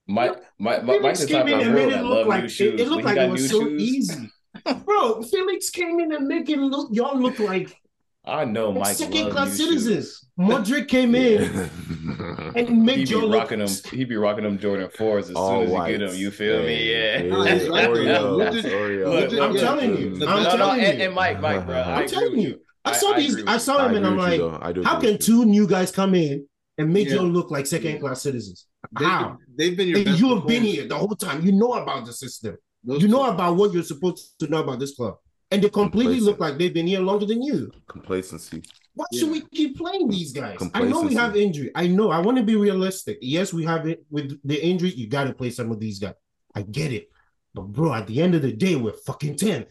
Mike, 0.08 0.36
Mike, 0.58 0.84
Mike, 0.84 1.02
Mike's 1.02 1.20
Felix 1.20 1.20
the 1.20 1.26
came 1.26 1.48
in 1.48 1.54
and 1.54 1.62
girl 1.64 1.74
made 1.74 1.88
it 1.88 1.90
that 1.96 2.04
look 2.04 2.18
love 2.18 2.26
like 2.28 2.40
new 2.40 2.46
it, 2.46 2.50
shoes. 2.50 2.80
it 2.80 2.88
looked 2.88 3.04
like 3.04 3.16
it 3.16 3.30
was 3.30 3.50
so 3.50 3.60
shoes, 3.60 3.82
easy. 3.82 4.30
Bro, 4.84 5.22
Felix 5.22 5.70
came 5.70 6.00
in 6.00 6.12
and 6.12 6.26
make 6.26 6.48
it 6.48 6.58
look 6.58 6.88
y'all 6.92 7.18
look 7.18 7.38
like 7.38 7.76
I 8.24 8.44
know 8.44 8.70
Like 8.70 8.80
Mike 8.80 8.96
second 8.96 9.30
class 9.30 9.56
citizens. 9.56 10.24
Mudryk 10.38 10.88
came 10.88 11.14
in 11.14 11.42
and 12.56 12.82
make 12.84 12.96
He 12.98 13.04
be 13.04 13.10
y'all 13.12 13.22
look 13.28 13.42
rocking 13.42 13.60
them. 13.60 13.68
He 13.92 14.04
be 14.04 14.16
rocking 14.16 14.44
them 14.44 14.58
Jordan 14.58 14.90
fours 14.90 15.30
as 15.30 15.36
All 15.36 15.60
soon 15.60 15.66
as 15.66 15.70
white. 15.70 15.92
you 15.92 15.98
get 15.98 16.08
them. 16.08 16.16
You 16.16 16.30
feel 16.30 16.62
me? 16.62 16.90
Yeah. 16.92 17.22
No, 17.22 17.42
he's 17.44 17.68
right, 17.68 17.84
though. 17.92 18.38
Oreos, 18.38 19.04
Look 19.04 19.30
look, 19.32 19.40
I'm 19.40 19.52
look, 19.52 19.60
telling 19.60 19.96
you. 19.96 20.10
look. 20.10 20.28
I'm 20.28 20.42
no, 20.42 20.50
no, 20.50 20.56
telling 20.56 20.80
and, 20.84 20.98
you. 20.98 21.04
and 21.06 21.14
Mike, 21.14 21.40
Mike, 21.40 21.66
bro. 21.66 21.76
I 21.76 22.00
I'm 22.02 22.08
telling 22.08 22.38
you. 22.38 22.60
I 22.84 22.92
saw 22.92 23.12
I 23.12 23.20
these. 23.20 23.32
agree 23.34 23.44
I, 23.46 23.54
with 23.54 23.62
saw 23.62 23.78
I 23.78 23.88
him, 23.88 23.96
and 23.96 24.06
I'm 24.06 24.16
like, 24.16 24.32
you, 24.32 24.50
though. 24.50 24.58
I 24.60 24.72
do 24.72 24.82
how 24.84 25.00
can 25.00 25.18
two 25.18 25.44
new 25.44 25.66
guys 25.66 25.90
come 25.92 26.14
in 26.14 26.46
and 26.78 26.92
made 26.92 27.08
Yeah. 27.08 27.16
y'all 27.16 27.24
look 27.26 27.50
like 27.50 27.66
second 27.66 27.92
Yeah. 27.92 27.98
class 27.98 28.22
citizens? 28.22 28.66
They, 28.98 29.04
How? 29.04 29.38
they've 29.56 29.76
been 29.76 29.88
your 29.88 29.96
And 29.98 30.04
best 30.06 30.20
you 30.20 30.34
have 30.34 30.46
been 30.46 30.62
here 30.62 30.86
the 30.86 30.96
whole 30.96 31.16
time. 31.16 31.44
You 31.44 31.52
know 31.52 31.72
about 31.74 32.06
the 32.06 32.12
system. 32.12 32.56
Those 32.84 33.02
You 33.02 33.08
know 33.08 33.24
two. 33.24 33.30
about 33.32 33.56
what 33.56 33.72
you're 33.72 33.82
supposed 33.82 34.38
to 34.38 34.48
know 34.48 34.60
about 34.62 34.78
this 34.78 34.94
club. 34.94 35.16
And 35.50 35.62
they 35.62 35.68
completely 35.68 36.20
look 36.20 36.40
like 36.40 36.58
they've 36.58 36.74
been 36.74 36.86
here 36.88 37.00
longer 37.00 37.24
than 37.26 37.40
you. 37.42 37.70
Complacency. 37.88 38.62
Why 38.94 39.04
should 39.14 39.30
we 39.30 39.42
keep 39.52 39.76
playing 39.76 40.08
these 40.08 40.32
guys? 40.32 40.58
I 40.74 40.82
know 40.82 41.02
we 41.02 41.14
have 41.14 41.36
injury. 41.36 41.70
I 41.74 41.86
know. 41.86 42.10
I 42.10 42.18
want 42.18 42.36
to 42.38 42.42
be 42.42 42.56
realistic. 42.56 43.18
Yes, 43.20 43.52
we 43.52 43.64
have 43.64 43.86
it 43.86 44.04
with 44.10 44.40
the 44.44 44.64
injury. 44.64 44.90
You 44.90 45.06
got 45.06 45.24
to 45.24 45.34
play 45.34 45.50
some 45.50 45.70
of 45.70 45.78
these 45.78 45.98
guys. 45.98 46.14
I 46.54 46.62
get 46.62 46.92
it. 46.92 47.10
But 47.54 47.68
bro, 47.72 47.92
at 47.94 48.06
the 48.06 48.20
end 48.22 48.34
of 48.34 48.42
the 48.42 48.52
day, 48.52 48.74
we're 48.76 48.92
fucking 48.92 49.36
tenth. 49.36 49.68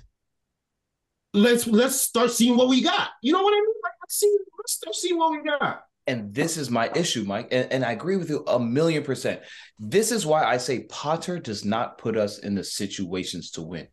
Let's 1.33 1.67
let's 1.67 1.99
start 1.99 2.31
seeing 2.31 2.55
what 2.55 2.69
we 2.69 2.81
got. 2.81 3.09
You 3.21 3.33
know 3.33 3.43
what 3.43 3.51
I 3.53 3.57
mean? 3.59 3.73
Like, 3.83 3.93
let's 4.01 4.15
see. 4.17 4.37
Let's 4.57 4.73
start 4.73 4.95
seeing 4.95 5.17
what 5.17 5.31
we 5.31 5.43
got. 5.43 5.83
And 6.07 6.33
this 6.33 6.57
is 6.57 6.69
my 6.69 6.89
issue, 6.95 7.23
Mike. 7.23 7.47
And, 7.51 7.71
and 7.71 7.83
I 7.85 7.91
agree 7.91 8.15
with 8.17 8.29
you 8.29 8.43
a 8.47 8.59
million 8.59 9.03
percent. 9.03 9.41
This 9.79 10.11
is 10.11 10.25
why 10.25 10.43
I 10.43 10.57
say 10.57 10.83
Potter 10.83 11.39
does 11.39 11.65
not 11.65 11.97
put 11.97 12.15
us 12.15 12.37
in 12.39 12.53
the 12.55 12.63
situations 12.63 13.51
to 13.51 13.63
win. 13.63 13.87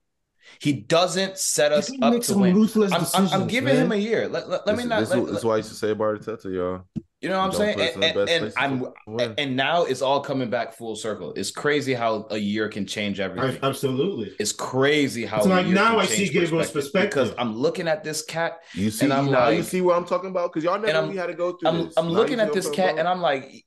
He 0.60 0.74
doesn't 0.82 1.38
set 1.38 1.72
us 1.72 1.88
He 1.88 1.98
up 2.02 2.12
make 2.12 2.22
to 2.22 2.28
some 2.32 2.40
win. 2.42 2.54
ruthless 2.54 2.92
I'm, 2.92 2.96
I'm, 2.98 3.04
decisions. 3.04 3.32
I'm 3.32 3.46
giving 3.46 3.74
man. 3.74 3.86
him 3.86 3.92
a 3.92 3.96
year. 3.96 4.28
Let, 4.28 4.48
let, 4.50 4.66
let 4.66 4.76
me 4.76 4.82
This- 4.82 4.88
not. 4.90 5.00
This, 5.00 5.10
let- 5.10 5.18
is- 5.20 5.26
this 5.28 5.38
is 5.38 5.44
why 5.44 5.54
I 5.54 5.56
used 5.58 5.68
to 5.70 5.74
say 5.74 5.90
about 5.90 6.20
Arteta, 6.20 6.52
y'all. 6.54 6.82
You 7.22 7.28
know 7.28 7.38
what 7.38 7.44
I'm 7.46 7.52
saying? 7.52 7.74
put 7.78 7.82
us 7.88 7.94
in 7.96 8.02
And, 8.02 8.28
and, 8.28 8.44
and 8.44 8.52
I'm 8.56 8.80
to 8.80 8.92
win. 9.06 9.34
and 9.38 9.56
now 9.56 9.84
it's 9.84 10.02
all 10.02 10.20
coming 10.20 10.50
back 10.50 10.72
full 10.74 10.96
circle. 10.96 11.32
It's 11.34 11.50
crazy 11.50 11.94
how 11.94 12.26
a 12.30 12.36
year 12.38 12.68
can 12.68 12.84
change 12.86 13.20
everything. 13.20 13.58
Absolutely. 13.62 14.34
It's 14.40 14.52
crazy 14.52 15.24
how 15.24 15.38
It's 15.38 15.46
a 15.46 15.50
like 15.50 15.66
year 15.66 15.74
now 15.74 15.90
can 15.92 16.00
I 16.00 16.04
see 16.06 16.16
change 16.26 16.32
Gabriel's 16.32 16.70
perspective. 16.72 17.10
because 17.10 17.34
I'm 17.38 17.54
looking 17.54 17.86
at 17.88 18.02
this 18.04 18.22
cat 18.24 18.58
You 18.74 18.90
see, 18.90 19.10
I'm 19.10 19.30
now 19.30 19.48
you 19.48 19.62
see 19.62 19.80
what 19.80 19.96
I'm 19.96 20.04
talking 20.04 20.30
about 20.30 20.52
because 20.52 20.64
y'all 20.64 20.78
never 20.80 20.92
I'm- 20.98 21.06
really 21.06 21.18
had 21.18 21.28
to 21.28 21.34
go 21.34 21.52
through 21.52 21.68
I'm 21.70 21.84
this. 21.86 21.94
I'm 21.96 22.06
Now 22.08 22.12
looking 22.12 22.40
at 22.40 22.52
this 22.52 22.66
cat 22.68 22.76
talking 22.86 22.98
and 22.98 23.08
I'm 23.08 23.20
like, 23.20 23.64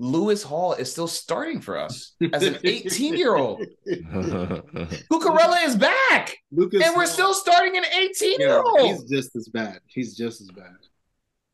Lewis 0.00 0.44
Hall 0.44 0.74
is 0.74 0.92
still 0.92 1.08
starting 1.08 1.60
for 1.60 1.76
us 1.76 2.14
as 2.32 2.44
an 2.44 2.58
18 2.62 3.16
year 3.16 3.34
old. 3.34 3.62
about? 3.62 4.66
Cucurella 5.10 5.64
is 5.66 5.74
back, 5.74 6.36
Lucas 6.52 6.84
and 6.84 6.94
we're 6.96 7.02
Hall- 7.02 7.06
still 7.12 7.34
starting 7.34 7.76
an 7.76 7.84
18 7.92 8.38
year 8.38 8.62
old. 8.62 8.80
he's 8.80 9.02
just 9.04 9.34
as 9.34 9.48
bad. 9.48 9.80
He's 9.86 10.16
just 10.16 10.40
as 10.40 10.48
bad. 10.50 10.76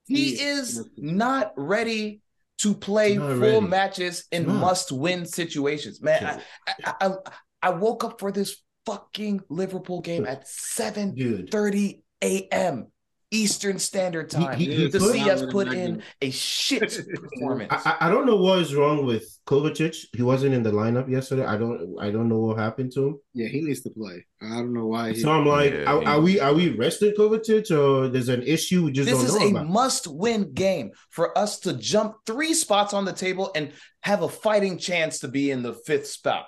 He 0.07 0.34
is 0.40 0.76
just 0.76 0.78
as 0.80 0.84
bad. 0.86 1.05
not 1.16 1.52
ready 1.57 2.20
to 2.59 2.74
play 2.74 3.16
Not 3.16 3.30
full 3.30 3.38
ready. 3.40 3.61
matches 3.66 4.24
in 4.30 4.46
Not. 4.46 4.61
must 4.61 4.92
win 4.92 5.26
situations. 5.26 6.00
Man, 6.00 6.40
I, 6.68 6.74
I, 6.84 6.94
I, 7.07 7.14
I 7.62 7.70
woke 7.70 8.05
up 8.05 8.20
for 8.20 8.30
this 8.30 8.57
fucking 8.86 9.40
Liverpool 9.48 10.00
game 10.02 10.26
at 10.26 10.46
7 10.46 11.46
30 11.50 12.02
a.m. 12.22 12.86
Eastern 13.35 13.78
Standard 13.78 14.30
Time 14.30 14.57
he- 14.57 14.74
he 14.74 14.91
to 14.91 14.99
put- 14.99 15.12
see 15.12 15.28
us 15.28 15.43
put 15.51 15.68
in 15.72 16.03
a 16.22 16.30
shit 16.30 16.89
performance. 17.14 17.72
I, 17.87 17.97
I 18.01 18.07
I 18.07 18.11
don't 18.11 18.26
know 18.26 18.37
what 18.37 18.61
is 18.61 18.74
wrong 18.74 19.05
with 19.05 19.24
Kovacic. 19.47 19.97
He 20.18 20.22
wasn't 20.22 20.55
in 20.55 20.62
the 20.62 20.70
lineup 20.70 21.09
yesterday. 21.11 21.45
I 21.45 21.57
don't 21.57 21.97
I 22.01 22.11
don't 22.11 22.28
know 22.28 22.39
what 22.47 22.59
happened 22.59 22.93
to 22.95 23.01
him. 23.07 23.14
Yeah, 23.35 23.49
he 23.49 23.61
needs 23.62 23.82
to 23.82 23.91
play. 23.91 24.24
I 24.41 24.57
don't 24.61 24.72
know 24.72 24.87
why. 24.87 25.05
He, 25.12 25.20
So 25.20 25.30
I'm 25.32 25.47
like, 25.47 25.72
Yeah, 25.72 25.85
are, 25.93 26.01
he- 26.01 26.07
are 26.07 26.20
we 26.20 26.32
are 26.41 26.55
we 26.55 26.66
resting 26.85 27.12
Kovacic 27.18 27.70
or 27.70 28.09
there's 28.09 28.28
an 28.28 28.43
issue 28.57 28.85
we 28.85 28.93
just 28.93 29.09
this 29.11 29.18
don't 29.18 29.26
is 29.26 29.35
know 29.35 29.47
a 29.47 29.51
about? 29.62 29.68
must-win 29.68 30.53
game 30.55 30.91
for 31.11 31.37
us 31.37 31.61
to 31.61 31.72
jump 31.74 32.14
three 32.26 32.55
spots 32.55 32.93
on 32.95 33.05
the 33.05 33.12
table 33.12 33.51
and 33.57 33.72
have 34.03 34.22
a 34.22 34.28
fighting 34.28 34.78
chance 34.78 35.18
to 35.20 35.28
be 35.28 35.51
in 35.51 35.62
the 35.62 35.74
fifth 35.74 36.07
spot. 36.09 36.47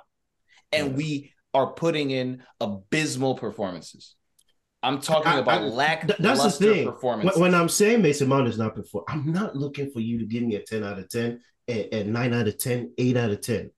And 0.73 0.91
Yeah. 0.91 0.97
we 0.97 1.33
are 1.55 1.73
putting 1.73 2.11
in 2.11 2.43
abysmal 2.61 3.35
performances. 3.37 4.15
I'm 4.87 5.01
talking 5.01 5.33
I- 5.33 5.41
about 5.41 5.63
I- 5.63 5.67
lackluster 5.67 6.23
Th- 6.23 6.39
That's 6.39 6.59
the 6.59 6.75
thing. 6.75 6.87
When, 6.87 7.41
when 7.41 7.55
I'm 7.55 7.69
saying 7.69 8.03
Mason 8.03 8.29
Mount 8.29 8.49
is 8.49 8.57
not 8.57 8.75
perform, 8.75 9.05
I'm 9.09 9.33
not 9.33 9.57
looking 9.57 9.91
for 9.91 10.01
you 10.01 10.19
to 10.19 10.25
give 10.25 10.45
me 10.45 10.55
a 10.55 10.63
10 10.63 10.85
out 10.85 10.99
of 10.99 11.09
10, 11.09 11.41
a, 11.69 12.01
a 12.01 12.05
9 12.05 12.35
out 12.35 12.47
of 12.47 12.59
10, 12.59 12.93
8 12.97 13.17
out 13.17 13.31
of 13.31 13.41
10. 13.41 13.71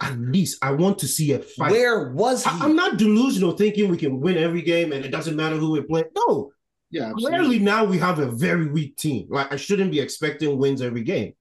At 0.00 0.18
least 0.18 0.58
I 0.62 0.72
want 0.72 0.98
to 1.00 1.08
see 1.08 1.32
a 1.32 1.38
fight. 1.38 1.70
Where 1.70 2.12
was 2.12 2.44
he? 2.44 2.50
I, 2.50 2.64
am 2.64 2.74
not 2.74 2.96
delusional 2.96 3.52
thinking 3.52 3.90
we 3.90 3.96
can 3.96 4.20
win 4.20 4.36
every 4.36 4.62
game 4.62 4.92
and 4.92 5.04
it 5.04 5.10
doesn't 5.10 5.36
matter 5.36 5.56
who 5.56 5.72
we 5.72 5.82
play. 5.82 6.04
No, 6.16 6.50
yeah, 6.90 7.10
absolutely. 7.10 7.38
clearly 7.38 7.58
now 7.58 7.84
we 7.84 7.98
have 7.98 8.18
a 8.18 8.26
very 8.26 8.66
weak 8.66 8.96
team. 8.96 9.26
Like 9.30 9.52
I 9.52 9.56
shouldn't 9.56 9.92
be 9.92 10.00
expecting 10.00 10.58
wins 10.58 10.82
every 10.82 11.02
game. 11.02 11.34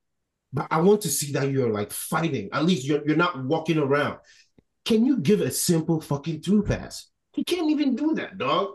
But 0.51 0.67
I 0.69 0.81
want 0.81 1.01
to 1.01 1.09
see 1.09 1.31
that 1.31 1.49
you're 1.49 1.71
like 1.71 1.91
fighting. 1.91 2.49
At 2.53 2.65
least 2.65 2.85
you're, 2.85 3.05
you're 3.07 3.15
not 3.15 3.43
walking 3.43 3.79
around. 3.79 4.19
Can 4.85 5.05
you 5.05 5.17
give 5.17 5.41
a 5.41 5.49
simple 5.49 5.99
fucking 5.99 6.41
through 6.41 6.63
pass? 6.63 7.07
You 7.35 7.43
can't 7.43 7.71
even 7.71 7.95
do 7.95 8.13
that, 8.15 8.37
dog. 8.37 8.69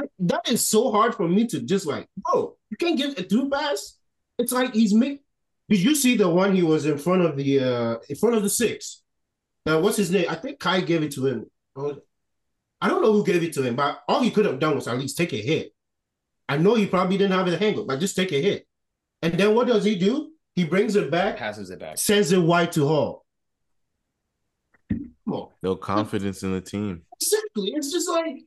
I- 0.00 0.08
that 0.20 0.48
is 0.48 0.66
so 0.66 0.90
hard 0.90 1.14
for 1.14 1.28
me 1.28 1.46
to 1.48 1.60
just 1.60 1.86
like, 1.86 2.08
bro, 2.16 2.56
you 2.70 2.76
can't 2.76 2.96
give 2.96 3.18
a 3.18 3.22
through 3.22 3.50
pass. 3.50 3.96
It's 4.38 4.52
like 4.52 4.72
he's 4.74 4.94
make. 4.94 5.22
Did 5.68 5.80
you 5.80 5.94
see 5.94 6.16
the 6.16 6.28
one 6.28 6.54
he 6.54 6.62
was 6.62 6.86
in 6.86 6.98
front 6.98 7.22
of 7.22 7.36
the 7.36 7.60
uh 7.60 7.96
in 8.08 8.16
front 8.16 8.36
of 8.36 8.42
the 8.42 8.50
six? 8.50 9.02
Now 9.66 9.80
what's 9.80 9.96
his 9.96 10.10
name? 10.10 10.26
I 10.28 10.34
think 10.34 10.58
Kai 10.58 10.80
gave 10.80 11.02
it 11.02 11.12
to 11.12 11.26
him. 11.26 11.46
Oh, 11.76 11.96
I 12.80 12.88
don't 12.88 13.02
know 13.02 13.12
who 13.12 13.24
gave 13.24 13.42
it 13.42 13.52
to 13.54 13.62
him, 13.62 13.76
but 13.76 14.02
all 14.08 14.20
he 14.22 14.30
could 14.30 14.46
have 14.46 14.58
done 14.58 14.74
was 14.74 14.88
at 14.88 14.98
least 14.98 15.16
take 15.18 15.32
a 15.34 15.36
hit. 15.42 15.74
I 16.48 16.56
know 16.56 16.74
he 16.74 16.86
probably 16.86 17.18
didn't 17.18 17.36
have 17.38 17.46
it 17.46 17.60
handled, 17.60 17.86
but 17.86 18.00
just 18.00 18.16
take 18.16 18.32
a 18.32 18.40
hit. 18.40 18.66
And 19.22 19.34
then 19.34 19.54
what 19.54 19.66
does 19.68 19.84
he 19.84 19.96
do? 19.96 20.30
He 20.56 20.64
brings 20.64 20.96
it 20.96 21.10
back, 21.10 21.36
passes 21.36 21.70
it 21.70 21.78
back. 21.78 21.98
sends 21.98 22.32
it 22.32 22.38
wide 22.38 22.72
to 22.72 22.86
Hall. 22.88 23.24
Come 24.88 25.12
on. 25.28 25.48
no 25.62 25.76
confidence 25.76 26.42
in 26.42 26.52
the 26.52 26.60
team. 26.60 27.02
Exactly. 27.20 27.72
It's 27.76 27.92
just 27.92 28.08
like, 28.08 28.38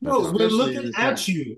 bro, 0.00 0.24
Especially 0.26 0.46
we're 0.46 0.50
looking 0.50 0.92
at 0.96 1.28
you. 1.28 1.56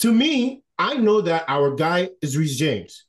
To 0.00 0.12
me, 0.12 0.62
I 0.78 0.94
know 0.96 1.20
that 1.22 1.44
our 1.48 1.74
guy 1.74 2.10
is 2.20 2.36
Reece 2.36 2.56
James, 2.56 3.06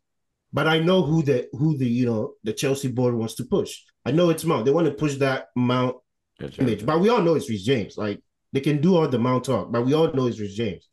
but 0.53 0.67
I 0.67 0.79
know 0.79 1.03
who 1.03 1.21
the 1.23 1.47
who 1.51 1.77
the 1.77 1.85
you 1.87 2.05
know 2.05 2.33
the 2.43 2.53
Chelsea 2.53 2.87
board 2.87 3.15
wants 3.15 3.35
to 3.35 3.45
push. 3.45 3.77
I 4.05 4.11
know 4.11 4.29
it's 4.29 4.45
Mount. 4.45 4.65
They 4.65 4.71
want 4.71 4.87
to 4.87 4.93
push 4.93 5.15
that 5.15 5.47
Mount 5.55 5.97
Yeah, 6.39 6.49
image, 6.59 6.85
but 6.85 6.99
we 7.01 7.09
all 7.09 7.21
know 7.21 7.35
it's 7.35 7.49
Reece 7.49 7.63
James. 7.65 7.97
Like 7.97 8.21
they 8.53 8.61
can 8.61 8.79
do 8.81 8.95
all 8.95 9.07
the 9.07 9.19
Mount 9.19 9.43
talk, 9.45 9.71
but 9.71 9.85
we 9.85 9.93
all 9.93 10.11
know 10.13 10.27
it's 10.27 10.39
Reece 10.39 10.55
James. 10.55 10.87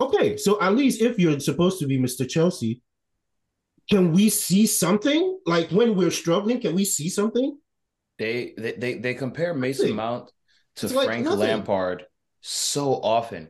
Okay, 0.00 0.36
so 0.36 0.60
at 0.60 0.74
least 0.74 1.00
if 1.02 1.18
you're 1.18 1.38
supposed 1.40 1.78
to 1.80 1.86
be 1.86 1.98
Mr. 1.98 2.26
Chelsea, 2.26 2.82
can 3.88 4.12
we 4.12 4.28
see 4.28 4.66
something? 4.66 5.38
Like 5.46 5.70
when 5.70 5.94
we're 5.96 6.10
struggling, 6.10 6.60
can 6.60 6.74
we 6.74 6.84
see 6.84 7.08
something? 7.08 7.58
They 8.18 8.54
they 8.56 8.72
they, 8.72 8.94
they 8.98 9.14
compare 9.14 9.54
Mason. 9.54 9.94
Mount 9.96 10.30
to 10.76 10.86
It's 10.86 10.94
Frank 10.94 11.24
nothing. 11.24 11.40
Lampard 11.40 12.04
so 12.40 12.94
often, 12.94 13.48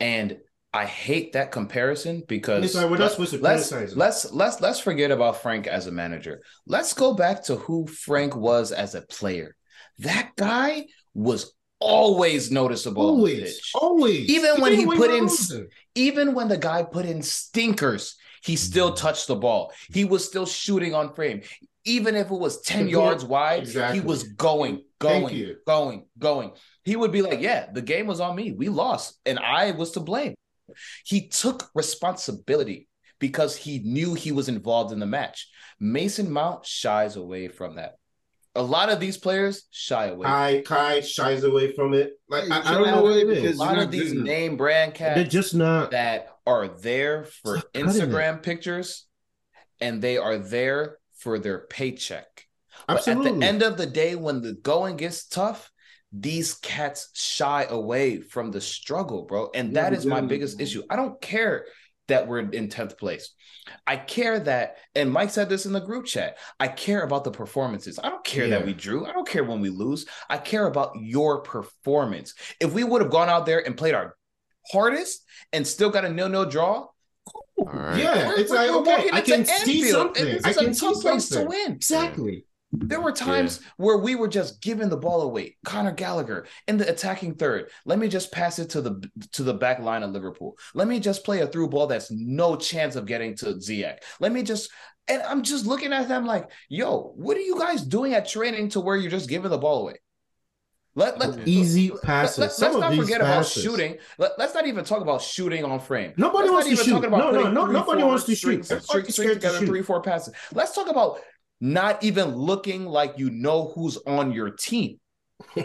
and 0.00 0.38
I 0.74 0.86
hate 0.86 1.34
that 1.34 1.52
comparison 1.52 2.22
because 2.26 2.64
It's 2.64 2.74
like 2.74 2.90
we're 2.90 2.98
not 2.98 3.10
supposed 3.12 3.32
to 3.34 3.40
let's 3.40 3.70
let's 3.94 4.32
let's 4.32 4.60
let's 4.60 4.80
forget 4.80 5.10
about 5.10 5.42
Frank 5.42 5.66
as 5.66 5.86
a 5.86 5.92
manager. 5.92 6.40
Let's 6.66 6.94
go 6.94 7.14
back 7.14 7.44
to 7.44 7.56
who 7.56 7.86
Frank 7.86 8.34
was 8.34 8.72
as 8.72 8.94
a 8.94 9.02
player. 9.02 9.54
That 9.98 10.32
guy 10.36 10.86
was 11.14 11.52
always 11.78 12.50
noticeable 12.50 13.02
Always, 13.02 13.60
always. 13.74 14.30
Even 14.30 14.60
when 14.60 14.72
he 14.72 14.86
put 14.86 15.10
in- 15.10 15.24
losing. 15.24 15.68
Even 15.94 16.32
when 16.32 16.48
the 16.48 16.56
guy 16.56 16.84
put 16.84 17.04
in 17.04 17.20
stinkers, 17.22 18.16
he 18.42 18.56
still 18.56 18.94
touched 18.94 19.26
the 19.26 19.36
ball. 19.36 19.72
He 19.92 20.04
was 20.04 20.24
still 20.24 20.46
shooting 20.46 20.94
on 20.94 21.12
frame. 21.14 21.42
Even 21.84 22.14
if 22.14 22.30
it 22.30 22.38
was 22.38 22.62
10 22.62 22.88
yards 22.88 23.24
wide, 23.24 23.64
Exactly. 23.64 24.00
he 24.00 24.06
was 24.06 24.22
going, 24.22 24.84
going, 25.00 25.56
going, 25.66 26.06
going. 26.18 26.52
He 26.84 26.96
would 26.96 27.12
be 27.12 27.22
like, 27.22 27.40
Yeah, 27.40 27.66
the 27.72 27.82
game 27.82 28.06
was 28.06 28.20
on 28.20 28.34
me. 28.36 28.52
We 28.52 28.68
lost, 28.68 29.18
and 29.24 29.38
I 29.38 29.70
was 29.72 29.92
to 29.92 30.00
blame. 30.00 30.34
He 31.04 31.28
took 31.28 31.70
responsibility 31.74 32.88
because 33.18 33.56
he 33.56 33.78
knew 33.80 34.14
he 34.14 34.32
was 34.32 34.48
involved 34.48 34.92
in 34.92 34.98
the 34.98 35.06
match. 35.06 35.48
Mason 35.78 36.30
Mount 36.30 36.66
shies 36.66 37.16
away 37.16 37.48
from 37.48 37.76
that. 37.76 37.94
A 38.54 38.62
lot 38.62 38.90
of 38.90 39.00
these 39.00 39.16
players 39.16 39.64
shy 39.70 40.06
away. 40.06 40.26
Kai 40.26 40.62
Kai 40.64 41.00
shies 41.00 41.42
away 41.44 41.72
from 41.72 41.94
it. 41.94 42.12
Like 42.28 42.50
I, 42.50 42.60
I 42.60 42.74
don't 42.74 42.86
know 42.86 43.02
what 43.02 43.12
away 43.12 43.20
it 43.22 43.28
because- 43.42 43.56
a 43.56 43.58
lot 43.58 43.74
you're 43.76 43.84
of 43.84 43.90
these 43.90 44.12
good 44.12 44.24
name 44.24 44.56
brand 44.58 44.92
cats 44.94 45.14
They're 45.16 45.24
just 45.24 45.54
not. 45.54 45.92
that 45.92 46.28
are 46.46 46.68
there 46.68 47.24
for 47.24 47.58
Stop. 47.58 47.72
Instagram 47.72 48.42
pictures 48.42 49.06
and 49.80 50.02
they 50.02 50.18
are 50.18 50.36
there 50.36 50.98
for 51.16 51.38
their 51.38 51.60
paycheck. 51.60 52.46
But 52.86 53.08
at 53.08 53.22
the 53.22 53.38
end 53.42 53.62
of 53.62 53.78
the 53.78 53.86
day, 53.86 54.16
when 54.16 54.42
the 54.42 54.52
going 54.52 54.96
gets 54.98 55.26
tough, 55.26 55.71
these 56.12 56.54
cats 56.54 57.08
shy 57.14 57.64
away 57.68 58.20
from 58.20 58.50
the 58.50 58.60
struggle, 58.60 59.22
bro. 59.22 59.50
And 59.54 59.72
Yeah, 59.72 59.82
that 59.82 59.92
we 59.92 59.98
is 59.98 60.06
my 60.06 60.20
do. 60.20 60.26
biggest 60.26 60.60
issue. 60.60 60.82
I 60.90 60.96
don't 60.96 61.20
care 61.20 61.66
that 62.08 62.26
we're 62.28 62.40
in 62.40 62.68
10th 62.68 62.98
place. 62.98 63.30
I 63.86 63.96
care 63.96 64.40
that, 64.40 64.76
and 64.94 65.10
Mike 65.10 65.30
said 65.30 65.48
this 65.48 65.66
in 65.66 65.72
the 65.72 65.80
group 65.80 66.04
chat. 66.04 66.36
I 66.58 66.66
care 66.68 67.02
about 67.02 67.22
the 67.24 67.30
performances. 67.30 67.98
I 68.02 68.10
don't 68.10 68.24
care 68.24 68.48
that 68.48 68.66
we 68.66 68.74
drew. 68.74 69.06
I 69.06 69.12
don't 69.12 69.26
care 69.26 69.44
when 69.44 69.60
we 69.60 69.70
lose. 69.70 70.04
I 70.28 70.36
care 70.38 70.66
about 70.66 70.92
your 71.00 71.42
performance. 71.42 72.34
If 72.60 72.72
we 72.74 72.82
would 72.84 73.00
have 73.02 73.10
gone 73.10 73.28
out 73.28 73.46
there 73.46 73.64
and 73.64 73.76
played 73.76 73.94
our 73.94 74.16
hardest 74.72 75.24
and 75.52 75.66
still 75.66 75.90
got 75.90 76.04
a 76.04 76.08
nil-nil 76.10 76.46
draw, 76.46 76.88
cool. 77.24 77.46
All 77.58 77.66
right. 77.72 77.98
Yeah, 77.98 78.28
We're- 78.28 78.40
it's 78.42 78.50
like 78.50 78.68
we're 78.70 78.78
okay, 78.80 79.08
I 79.12 79.20
can 79.20 79.44
see 79.46 79.52
Anfield, 79.82 80.16
something. 80.16 80.26
and 80.36 80.46
I 80.46 80.52
can 80.52 80.68
a 80.70 80.74
see 80.74 80.80
tough 80.86 81.00
place 81.00 81.28
to 81.30 81.44
win. 81.44 81.72
Exactly. 81.72 82.44
There 82.72 83.02
were 83.02 83.12
times 83.12 83.60
where 83.76 83.98
we 83.98 84.14
were 84.14 84.28
just 84.28 84.62
giving 84.62 84.88
the 84.88 84.96
ball 84.96 85.20
away. 85.22 85.56
Conor 85.64 85.92
Gallagher 85.92 86.46
in 86.66 86.78
the 86.78 86.88
attacking 86.88 87.34
third. 87.34 87.70
Let 87.84 87.98
me 87.98 88.08
just 88.08 88.32
pass 88.32 88.58
it 88.58 88.70
to 88.70 88.80
the 88.80 89.10
to 89.32 89.42
the 89.42 89.52
back 89.52 89.78
line 89.78 90.02
of 90.02 90.10
Liverpool. 90.12 90.56
Let 90.74 90.88
me 90.88 90.98
just 90.98 91.22
play 91.24 91.40
a 91.40 91.46
through 91.46 91.68
ball 91.68 91.86
that's 91.86 92.10
no 92.10 92.56
chance 92.56 92.96
of 92.96 93.04
getting 93.04 93.36
to 93.36 93.54
Ziyech. 93.56 93.98
Let 94.20 94.32
me 94.32 94.42
just 94.42 94.70
and 95.06 95.22
I'm 95.22 95.42
just 95.42 95.66
looking 95.66 95.92
at 95.92 96.08
them 96.08 96.24
like, 96.24 96.50
yo, 96.70 97.12
what 97.16 97.36
are 97.36 97.40
you 97.40 97.58
guys 97.58 97.82
doing 97.82 98.14
at 98.14 98.28
training 98.28 98.70
to 98.70 98.80
where 98.80 98.96
you're 98.96 99.10
just 99.10 99.28
giving 99.28 99.50
the 99.50 99.58
ball 99.58 99.82
away? 99.82 99.96
Let 100.94 101.18
let 101.18 101.46
Easy 101.46 101.90
let- 101.90 102.02
passes. 102.02 102.38
Let, 102.38 102.50
us 102.50 102.60
not 102.60 102.94
forget 102.94 103.20
passes. 103.20 103.56
about 103.56 103.62
shooting. 103.62 103.96
Let, 104.18 104.38
us 104.38 104.54
not 104.54 104.66
even 104.66 104.84
talk 104.84 105.00
about 105.00 105.22
shooting 105.22 105.64
on 105.64 105.80
frame. 105.80 106.12
Nobody 106.16 106.48
Let's 106.48 106.52
wants 106.52 106.66
to 106.68 106.72
even 106.72 106.84
shoot. 106.84 107.04
about 107.06 107.18
No, 107.18 107.30
no, 107.30 107.50
no, 107.50 107.66
nobody 107.66 108.02
wants 108.02 108.24
to 108.24 108.34
shoot. 108.34 108.64
string 108.64 108.82
scared 108.82 109.06
to 109.06 109.34
together 109.34 109.58
shoot. 109.58 109.66
three, 109.66 109.82
four 109.82 110.02
passes. 110.02 110.34
Let's 110.52 110.74
talk 110.74 110.88
about 110.88 111.20
not 111.62 112.02
even 112.04 112.36
looking 112.36 112.86
like 112.86 113.18
you 113.18 113.30
know 113.30 113.72
who's 113.74 113.96
on 114.06 114.32
your 114.32 114.50
team. 114.50 115.00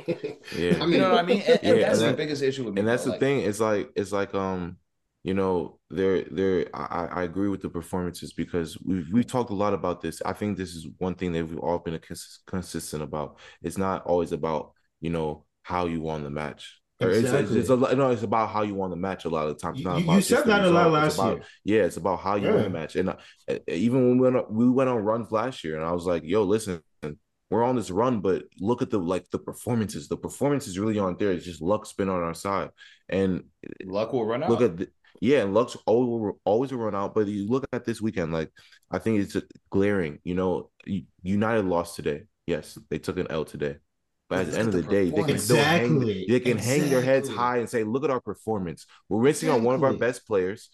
Yeah. 0.52 0.82
I 0.82 0.86
You 0.86 0.98
know 1.00 1.10
what 1.12 1.20
I 1.20 1.24
mean? 1.24 1.42
And, 1.42 1.60
and 1.66 1.82
Yeah, 1.82 1.84
that's 1.84 2.00
and 2.00 2.04
the 2.04 2.14
biggest 2.14 2.42
issue 2.44 2.66
with 2.66 2.74
me. 2.76 2.82
and 2.82 2.88
that's 2.88 3.04
the 3.06 3.12
Like, 3.12 3.22
thing 3.22 3.42
it's 3.42 3.60
like 3.60 3.90
it's 3.96 4.12
like 4.12 4.34
um 4.36 4.78
you 5.24 5.34
know 5.34 5.80
there 5.90 6.24
there 6.26 6.68
I, 6.74 6.86
I 6.86 7.06
I 7.22 7.24
agree 7.24 7.50
with 7.50 7.62
the 7.62 7.70
performances 7.70 8.34
because 8.34 8.78
we've 8.86 9.08
we've 9.12 9.28
talked 9.28 9.52
a 9.52 9.56
lot 9.56 9.74
about 9.74 10.02
this 10.02 10.22
i 10.26 10.34
think 10.34 10.58
this 10.58 10.76
is 10.76 10.88
one 11.00 11.16
thing 11.16 11.34
that 11.34 11.46
we've 11.48 11.60
all 11.60 11.80
been 11.80 12.00
cons- 12.00 12.40
consistent 12.48 13.04
about 13.04 13.40
it's 13.62 13.78
not 13.78 14.06
always 14.06 14.32
about 14.32 14.74
you 15.02 15.10
know 15.10 15.46
how 15.64 15.86
you 15.88 16.02
won 16.02 16.24
the 16.24 16.30
match 16.30 16.82
Or 17.00 17.10
it's, 17.10 17.20
it's, 17.20 17.28
Exactly. 17.28 17.60
it's 17.60 17.70
a, 17.70 17.76
lot- 17.76 17.96
no, 17.98 18.10
it's 18.10 18.24
about 18.24 18.50
how 18.50 18.64
you 18.64 18.74
want 18.74 18.92
to 18.92 18.98
match 18.98 19.26
a 19.26 19.30
lot 19.30 19.48
of 19.48 19.60
times. 19.62 19.80
You, 19.80 19.92
you 19.98 20.22
said 20.22 20.46
that 20.46 20.64
a 20.66 20.70
lot 20.70 20.92
last 20.92 21.16
about- 21.20 21.36
year. 21.38 21.44
Yeah, 21.64 21.82
it's 21.84 21.98
about 21.98 22.20
how 22.20 22.36
you 22.36 22.48
win 22.48 22.56
Yeah. 22.58 22.64
the 22.64 22.70
match. 22.72 22.96
And 22.96 23.10
uh, 23.10 23.16
even 23.68 24.00
when 24.08 24.18
we 24.18 24.24
went 24.24 24.36
on, 24.38 24.46
we 24.54 24.70
went 24.70 24.90
on 24.90 24.98
runs 24.98 25.32
last 25.32 25.64
year, 25.64 25.76
and 25.78 25.86
I 25.86 25.92
was 25.92 26.06
like, 26.06 26.24
"Yo, 26.26 26.42
listen, 26.44 26.82
we're 27.52 27.64
on 27.64 27.76
this 27.76 27.92
run, 27.92 28.20
but 28.22 28.44
look 28.60 28.82
at 28.82 28.90
the 28.90 28.98
like 28.98 29.30
the 29.32 29.38
performances. 29.40 30.08
The 30.08 30.18
performances 30.18 30.80
really 30.80 30.98
aren't 30.98 31.20
there. 31.20 31.32
It's 31.32 31.46
just 31.46 31.62
luck's 31.62 31.94
been 31.94 32.10
on 32.10 32.24
our 32.24 32.34
side. 32.34 32.72
And 33.10 33.44
luck 33.86 34.12
will 34.12 34.26
run 34.26 34.44
out. 34.44 34.50
look 34.50 34.62
at 34.62 34.78
the, 34.78 34.88
yeah, 35.22 35.44
and 35.44 35.54
luck's 35.54 35.78
always 35.86 36.34
always 36.46 36.72
will 36.72 36.80
run 36.80 36.96
out. 36.96 37.14
But 37.14 37.28
you 37.28 37.48
look 37.48 37.66
at 37.74 37.86
this 37.86 38.02
weekend, 38.02 38.34
like 38.34 38.52
I 38.90 38.98
think 38.98 39.20
it's 39.20 39.38
glaring. 39.70 40.18
You 40.24 40.34
know, 40.34 40.72
United 41.22 41.66
lost 41.66 41.96
today. 41.96 42.24
Yes, 42.48 42.78
they 42.90 42.98
took 42.98 43.18
an 43.20 43.28
L 43.30 43.46
today. 43.46 43.78
But 44.30 44.40
at 44.40 44.52
the 44.52 44.60
end 44.60 44.68
of 44.70 44.74
the 44.74 44.82
the 44.82 44.88
day, 44.90 45.10
they 45.10 45.24
can 45.24 45.40
still 45.40 45.58
hang. 45.58 46.00
They 46.00 46.40
can 46.42 46.58
hang 46.58 46.90
their 46.90 47.02
heads 47.02 47.30
high 47.30 47.58
and 47.58 47.70
say, 47.70 47.84
"Look 47.84 48.04
at 48.04 48.10
our 48.10 48.20
performance. 48.20 48.86
We're 49.08 49.22
missing 49.24 49.50
on 49.50 49.64
one 49.64 49.76
of 49.76 49.84
our 49.84 49.94
best 49.94 50.28
players, 50.28 50.70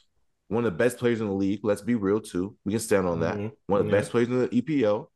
one 0.47 0.65
of 0.65 0.71
the 0.71 0.77
best 0.77 0.97
players 0.97 1.21
in 1.21 1.27
the 1.27 1.33
league. 1.33 1.59
Let's 1.63 1.81
be 1.81 1.93
real 1.95 2.19
too. 2.19 2.55
We 2.65 2.71
can 2.71 2.79
stand 2.79 3.07
on 3.07 3.19
that. 3.19 3.35
Mhm. 3.35 3.51
One 3.67 3.81
of 3.81 3.85
the 3.85 3.91
Yeah. 3.91 3.99
best 3.99 4.11
players 4.11 4.27
in 4.29 4.39
the 4.39 4.49
EPL, 4.55 5.11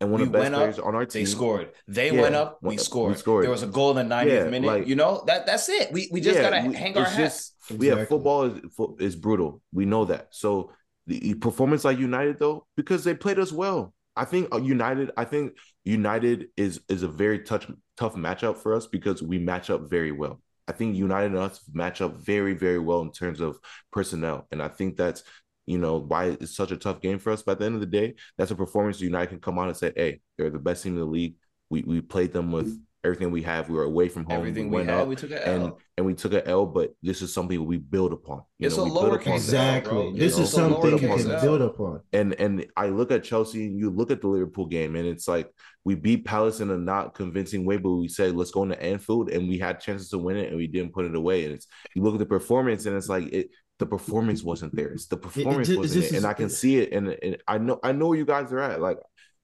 and 0.00 0.12
one 0.12 0.20
We 0.20 0.26
of 0.26 0.32
the 0.32 0.38
best 0.38 0.42
went 0.44 0.54
up, 0.54 0.60
players 0.60 0.78
on 0.78 0.94
our 0.94 1.04
team. 1.04 1.24
They 1.24 1.30
scored. 1.30 1.72
They 1.88 2.12
Yeah, 2.12 2.20
went 2.22 2.34
up. 2.36 2.58
We 2.62 2.70
we 2.70 2.76
scored. 2.78 3.18
scored. 3.18 3.42
There 3.44 3.50
was 3.50 3.64
a 3.64 3.66
goal 3.66 3.90
in 3.90 3.96
the 3.96 4.04
90th 4.04 4.44
Yeah, 4.44 4.50
minute. 4.50 4.66
like- 4.68 4.86
you 4.86 4.94
know 4.94 5.24
that 5.26 5.46
that's 5.46 5.68
it. 5.68 5.90
We 5.92 6.08
we 6.12 6.20
just 6.20 6.36
Yeah, 6.38 6.48
gotta 6.50 6.68
we- 6.68 6.74
hang 6.76 6.96
our 6.96 7.02
it's 7.02 7.12
hats. 7.16 7.48
just- 7.68 7.80
Yeah, 7.82 7.92
Exactly. 7.92 8.06
football 8.06 8.44
is 8.44 8.60
is 9.00 9.16
brutal. 9.16 9.62
We 9.72 9.84
know 9.84 10.04
that. 10.04 10.28
So 10.30 10.70
the 11.08 11.34
performance 11.34 11.84
like 11.84 11.98
United 11.98 12.38
though, 12.38 12.66
because 12.76 13.02
they 13.02 13.14
played 13.14 13.40
us 13.40 13.50
well. 13.52 13.92
I 14.14 14.24
think 14.26 14.54
uh, 14.54 14.58
United. 14.58 15.10
I 15.16 15.24
think 15.24 15.52
United 15.84 16.48
is 16.56 16.80
is 16.88 17.02
a 17.02 17.08
very 17.08 17.40
tough 17.40 17.70
tough 17.96 18.14
matchup 18.14 18.58
for 18.58 18.74
us 18.74 18.86
because 18.86 19.22
we 19.22 19.38
match 19.38 19.70
up 19.70 19.88
very 19.88 20.12
well. 20.12 20.40
I 20.68 20.72
think 20.72 20.96
United 20.96 21.32
and 21.32 21.38
us 21.38 21.60
match 21.72 22.00
up 22.00 22.16
very 22.16 22.54
very 22.54 22.78
well 22.78 23.00
in 23.02 23.12
terms 23.12 23.40
of 23.40 23.58
personnel, 23.92 24.46
and 24.52 24.62
I 24.62 24.68
think 24.68 24.96
that's 24.96 25.22
you 25.66 25.78
know 25.78 25.98
why 25.98 26.36
it's 26.40 26.54
such 26.54 26.70
a 26.70 26.76
tough 26.76 27.00
game 27.00 27.18
for 27.18 27.32
us. 27.32 27.42
But 27.42 27.52
at 27.52 27.58
the 27.60 27.66
end 27.66 27.74
of 27.76 27.80
the 27.80 27.86
day, 27.86 28.14
that's 28.36 28.50
a 28.50 28.56
performance 28.56 29.00
United 29.00 29.28
can 29.28 29.40
come 29.40 29.58
on 29.58 29.68
and 29.68 29.76
say, 29.76 29.92
"Hey, 29.96 30.20
they're 30.36 30.50
the 30.50 30.58
best 30.58 30.82
team 30.82 30.94
in 30.94 31.00
the 31.00 31.06
league. 31.06 31.36
We 31.70 31.82
we 31.82 32.00
played 32.00 32.32
them 32.32 32.52
with 32.52 32.78
everything 33.04 33.30
we 33.30 33.42
have. 33.42 33.68
We 33.68 33.76
were 33.76 33.84
away 33.84 34.08
from 34.08 34.24
home. 34.24 34.38
Everything 34.38 34.64
we 34.64 34.70
we 34.70 34.76
went 34.76 34.90
had, 34.90 35.00
up." 35.00 35.08
we 35.08 35.16
took 35.16 35.30
an 35.30 35.38
and 35.38 35.62
L. 35.62 35.64
and 35.66 35.72
and 35.98 36.06
we 36.06 36.14
took 36.14 36.32
an 36.32 36.42
L, 36.46 36.66
but 36.66 36.90
this 37.02 37.22
is 37.22 37.32
something 37.32 37.64
we 37.64 37.76
build 37.78 38.12
upon. 38.12 38.42
You 38.58 38.66
It's 38.66 38.76
know, 38.76 38.82
a 38.82 38.84
we 38.84 38.90
build 38.90 39.20
lowercase 39.20 39.20
upon. 39.22 39.34
Exactly. 39.34 39.92
bro. 39.92 40.12
This 40.12 40.36
You 40.36 40.44
is 40.44 40.52
something 40.52 40.82
you 40.90 40.96
lowercase 40.98 41.22
can 41.22 41.30
L. 41.32 41.40
build 41.42 41.62
upon. 41.62 42.00
And 42.12 42.34
and 42.34 42.66
I 42.76 42.86
look 42.88 43.10
at 43.10 43.24
Chelsea 43.24 43.66
and 43.66 43.78
you 43.78 43.90
look 43.90 44.10
at 44.10 44.20
the 44.20 44.28
Liverpool 44.28 44.66
game, 44.66 44.96
and 44.96 45.06
it's 45.06 45.28
like 45.28 45.50
we 45.84 45.94
beat 45.94 46.24
Palace 46.24 46.60
in 46.60 46.70
a 46.70 46.76
not 46.78 47.14
convincing 47.14 47.64
way, 47.64 47.76
but 47.78 47.90
we 47.90 48.08
said 48.08 48.34
let's 48.36 48.50
go 48.50 48.62
into 48.62 48.80
Anfield, 48.82 49.30
and 49.30 49.48
we 49.48 49.58
had 49.58 49.80
chances 49.80 50.10
to 50.10 50.18
win 50.18 50.36
it, 50.36 50.48
and 50.48 50.56
we 50.56 50.66
didn't 50.66 50.92
put 50.92 51.06
it 51.06 51.14
away. 51.14 51.44
And 51.44 51.54
it's 51.54 51.66
you 51.94 52.02
look 52.02 52.14
at 52.14 52.18
the 52.20 52.26
performance, 52.26 52.86
and 52.86 52.96
it's 52.96 53.08
like 53.08 53.32
it. 53.32 53.50
The 53.78 53.86
performance 53.86 54.42
wasn't 54.42 54.76
there. 54.76 54.88
It's 54.92 55.06
the 55.06 55.16
performance 55.16 55.68
ju- 55.68 55.78
wasn't 55.78 56.02
this 56.02 56.12
it, 56.12 56.16
and 56.18 56.26
I 56.26 56.34
can 56.34 56.50
see 56.50 56.76
it, 56.76 56.92
and, 56.92 57.08
and 57.22 57.38
I 57.48 57.56
know 57.56 57.80
I 57.82 57.92
know 57.92 58.08
where 58.08 58.18
you 58.18 58.26
guys 58.26 58.52
are 58.52 58.60
at. 58.60 58.78
Like, 58.82 58.98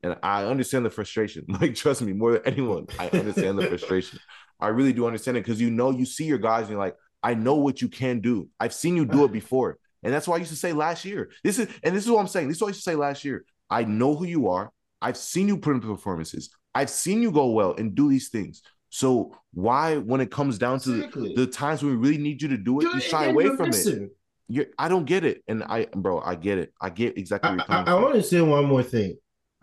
and 0.07 0.17
I 0.23 0.45
understand 0.45 0.85
the 0.87 0.91
frustration. 0.91 1.45
Like, 1.61 1.75
trust 1.75 2.03
me, 2.03 2.13
more 2.13 2.33
than 2.33 2.43
anyone, 2.45 2.87
I 2.99 3.09
understand 3.09 3.59
the 3.59 3.67
frustration. 3.67 4.19
I 4.61 4.69
really 4.69 4.93
do 4.93 5.07
understand 5.07 5.37
it 5.37 5.45
because 5.45 5.61
you 5.61 5.71
know 5.71 5.91
you 5.91 6.07
see 6.07 6.25
your 6.25 6.39
guys, 6.39 6.63
and 6.63 6.71
you're 6.71 6.79
like, 6.79 6.97
I 7.23 7.35
know 7.35 7.55
what 7.57 7.83
you 7.83 7.89
can 7.89 8.21
do. 8.21 8.49
I've 8.61 8.75
seen 8.75 8.97
you 8.97 9.05
do 9.05 9.25
it 9.25 9.33
before. 9.33 9.79
And 10.03 10.13
that's 10.15 10.29
why 10.29 10.37
I 10.37 10.39
used 10.39 10.51
to 10.53 10.57
say 10.57 10.73
last 10.73 11.05
year. 11.05 11.31
This 11.43 11.59
is 11.59 11.69
and 11.83 11.95
this 11.97 12.05
is 12.05 12.11
what 12.11 12.21
I'm 12.21 12.29
saying. 12.29 12.49
This 12.49 12.59
is 12.59 12.63
what 12.63 12.69
I 12.69 12.71
used 12.71 12.85
to 12.85 12.91
say 12.91 12.95
last 12.97 13.25
year. 13.25 13.45
I 13.69 13.85
know 13.85 14.15
who 14.15 14.25
you 14.25 14.49
are. 14.49 14.71
I've 15.03 15.17
seen 15.17 15.49
you 15.49 15.57
put 15.59 15.75
in 15.75 15.81
performances. 15.81 16.51
I've 16.75 16.91
seen 16.91 17.21
you 17.23 17.31
go 17.33 17.47
well 17.51 17.75
and 17.75 17.95
do 17.95 18.09
these 18.09 18.29
things. 18.29 18.63
So 18.91 19.37
why, 19.53 19.97
when 19.97 20.21
it 20.21 20.31
comes 20.31 20.59
down 20.59 20.79
to 20.81 20.95
Exactly. 20.95 21.35
the, 21.35 21.47
the 21.47 21.51
times 21.51 21.83
when 21.83 21.93
we 21.99 22.09
really 22.09 22.23
need 22.23 22.41
you 22.41 22.49
to 22.49 22.57
do 22.57 22.79
it, 22.81 22.85
You're- 22.85 22.95
you 22.95 23.01
shy 23.01 23.25
away 23.27 23.47
from 23.57 23.67
it. 23.67 23.69
missing. 23.69 24.11
You're, 24.49 24.67
I 24.79 24.89
don't 24.89 25.05
get 25.07 25.25
it. 25.25 25.43
And 25.49 25.65
I, 25.65 25.87
bro, 25.95 26.21
I 26.21 26.37
get 26.37 26.59
it. 26.59 26.73
I 26.81 26.91
get 26.91 27.19
exactly 27.19 27.59
I, 27.69 27.83
I, 27.83 27.83
I 27.91 27.95
want 27.95 28.15
to 28.15 28.23
say 28.23 28.41
one 28.41 28.65
more 28.67 28.83
thing. 28.85 29.17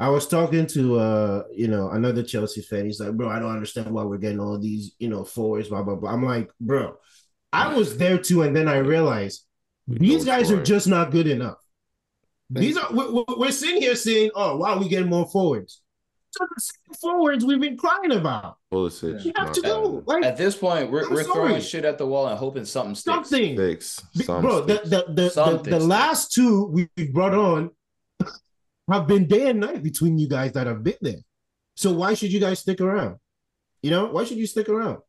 I 0.03 0.09
was 0.09 0.27
talking 0.27 0.67
to 0.67 0.99
uh, 0.99 1.43
you 1.55 1.69
know, 1.69 1.89
another 1.91 2.23
Chelsea 2.23 2.61
fan. 2.61 2.83
He's 2.85 2.99
like, 2.99 3.13
bro, 3.13 3.29
I 3.29 3.39
don't 3.39 3.53
understand 3.53 3.89
why 3.89 4.03
we're 4.03 4.17
getting 4.17 4.41
all 4.41 4.59
these, 4.59 4.95
you 4.99 5.07
know, 5.07 5.23
forwards, 5.23 5.69
blah 5.69 5.81
blah 5.81 5.95
blah. 5.95 6.11
I'm 6.11 6.25
like, 6.25 6.51
bro, 6.59 6.97
I 7.53 7.73
was 7.73 7.97
there 7.97 8.17
too, 8.17 8.41
and 8.41 8.53
then 8.53 8.67
I 8.67 8.77
realized 8.79 9.45
these 9.87 10.25
Go 10.25 10.31
guys 10.31 10.49
for 10.49 10.57
are 10.59 10.63
just 10.63 10.87
not 10.87 11.11
good 11.11 11.27
enough. 11.27 11.59
These 12.49 12.75
are 12.77 12.91
we're, 12.91 13.11
we're- 13.13 13.35
we're 13.37 13.51
sitting 13.51 13.81
here 13.81 13.95
saying, 13.95 14.31
oh, 14.35 14.57
why 14.57 14.71
are 14.73 14.79
we 14.79 14.89
getting 14.89 15.09
more 15.09 15.25
forwards. 15.25 15.79
So 16.31 16.45
the 16.55 16.61
same 16.61 16.95
forwards 16.99 17.45
we've 17.45 17.61
been 17.61 17.77
crying 17.77 18.11
about. 18.11 18.57
Pulisic, 18.73 19.23
You 19.23 19.31
have 19.37 19.53
to 19.53 19.61
go. 19.61 20.03
Like 20.05 20.25
At 20.25 20.35
this 20.35 20.55
point, 20.57 20.91
we're, 20.91 21.05
I'm 21.05 21.13
we're 21.13 21.23
throwing 21.23 21.61
shit 21.61 21.85
at 21.85 21.97
the 21.97 22.07
wall 22.07 22.27
and 22.27 22.37
hoping 22.37 22.65
something 22.65 22.95
sticks. 22.95 23.29
something. 23.29 23.55
Six, 23.55 24.01
Be- 24.17 24.23
some 24.25 24.41
bro, 24.41 24.61
the 24.61 24.75
sticks. 24.77 24.89
the 24.89 25.03
the, 25.07 25.13
the, 25.13 25.29
Something 25.29 25.71
the 25.71 25.79
last 25.79 26.33
two 26.33 26.65
we 26.75 26.89
we 26.97 27.07
brought 27.07 27.35
on 27.35 27.69
have 28.93 29.07
been 29.07 29.27
day 29.27 29.49
and 29.49 29.59
night 29.59 29.81
between 29.83 30.17
you 30.17 30.27
guys 30.27 30.51
that 30.53 30.67
have 30.67 30.83
been 30.83 30.97
there. 31.01 31.21
So 31.75 31.91
why 31.93 32.13
should 32.13 32.31
you 32.31 32.39
guys 32.39 32.59
stick 32.59 32.79
around? 32.81 33.17
You 33.81 33.91
know, 33.91 34.05
why 34.07 34.23
should 34.23 34.37
you 34.37 34.47
stick 34.47 34.69
around? 34.69 34.99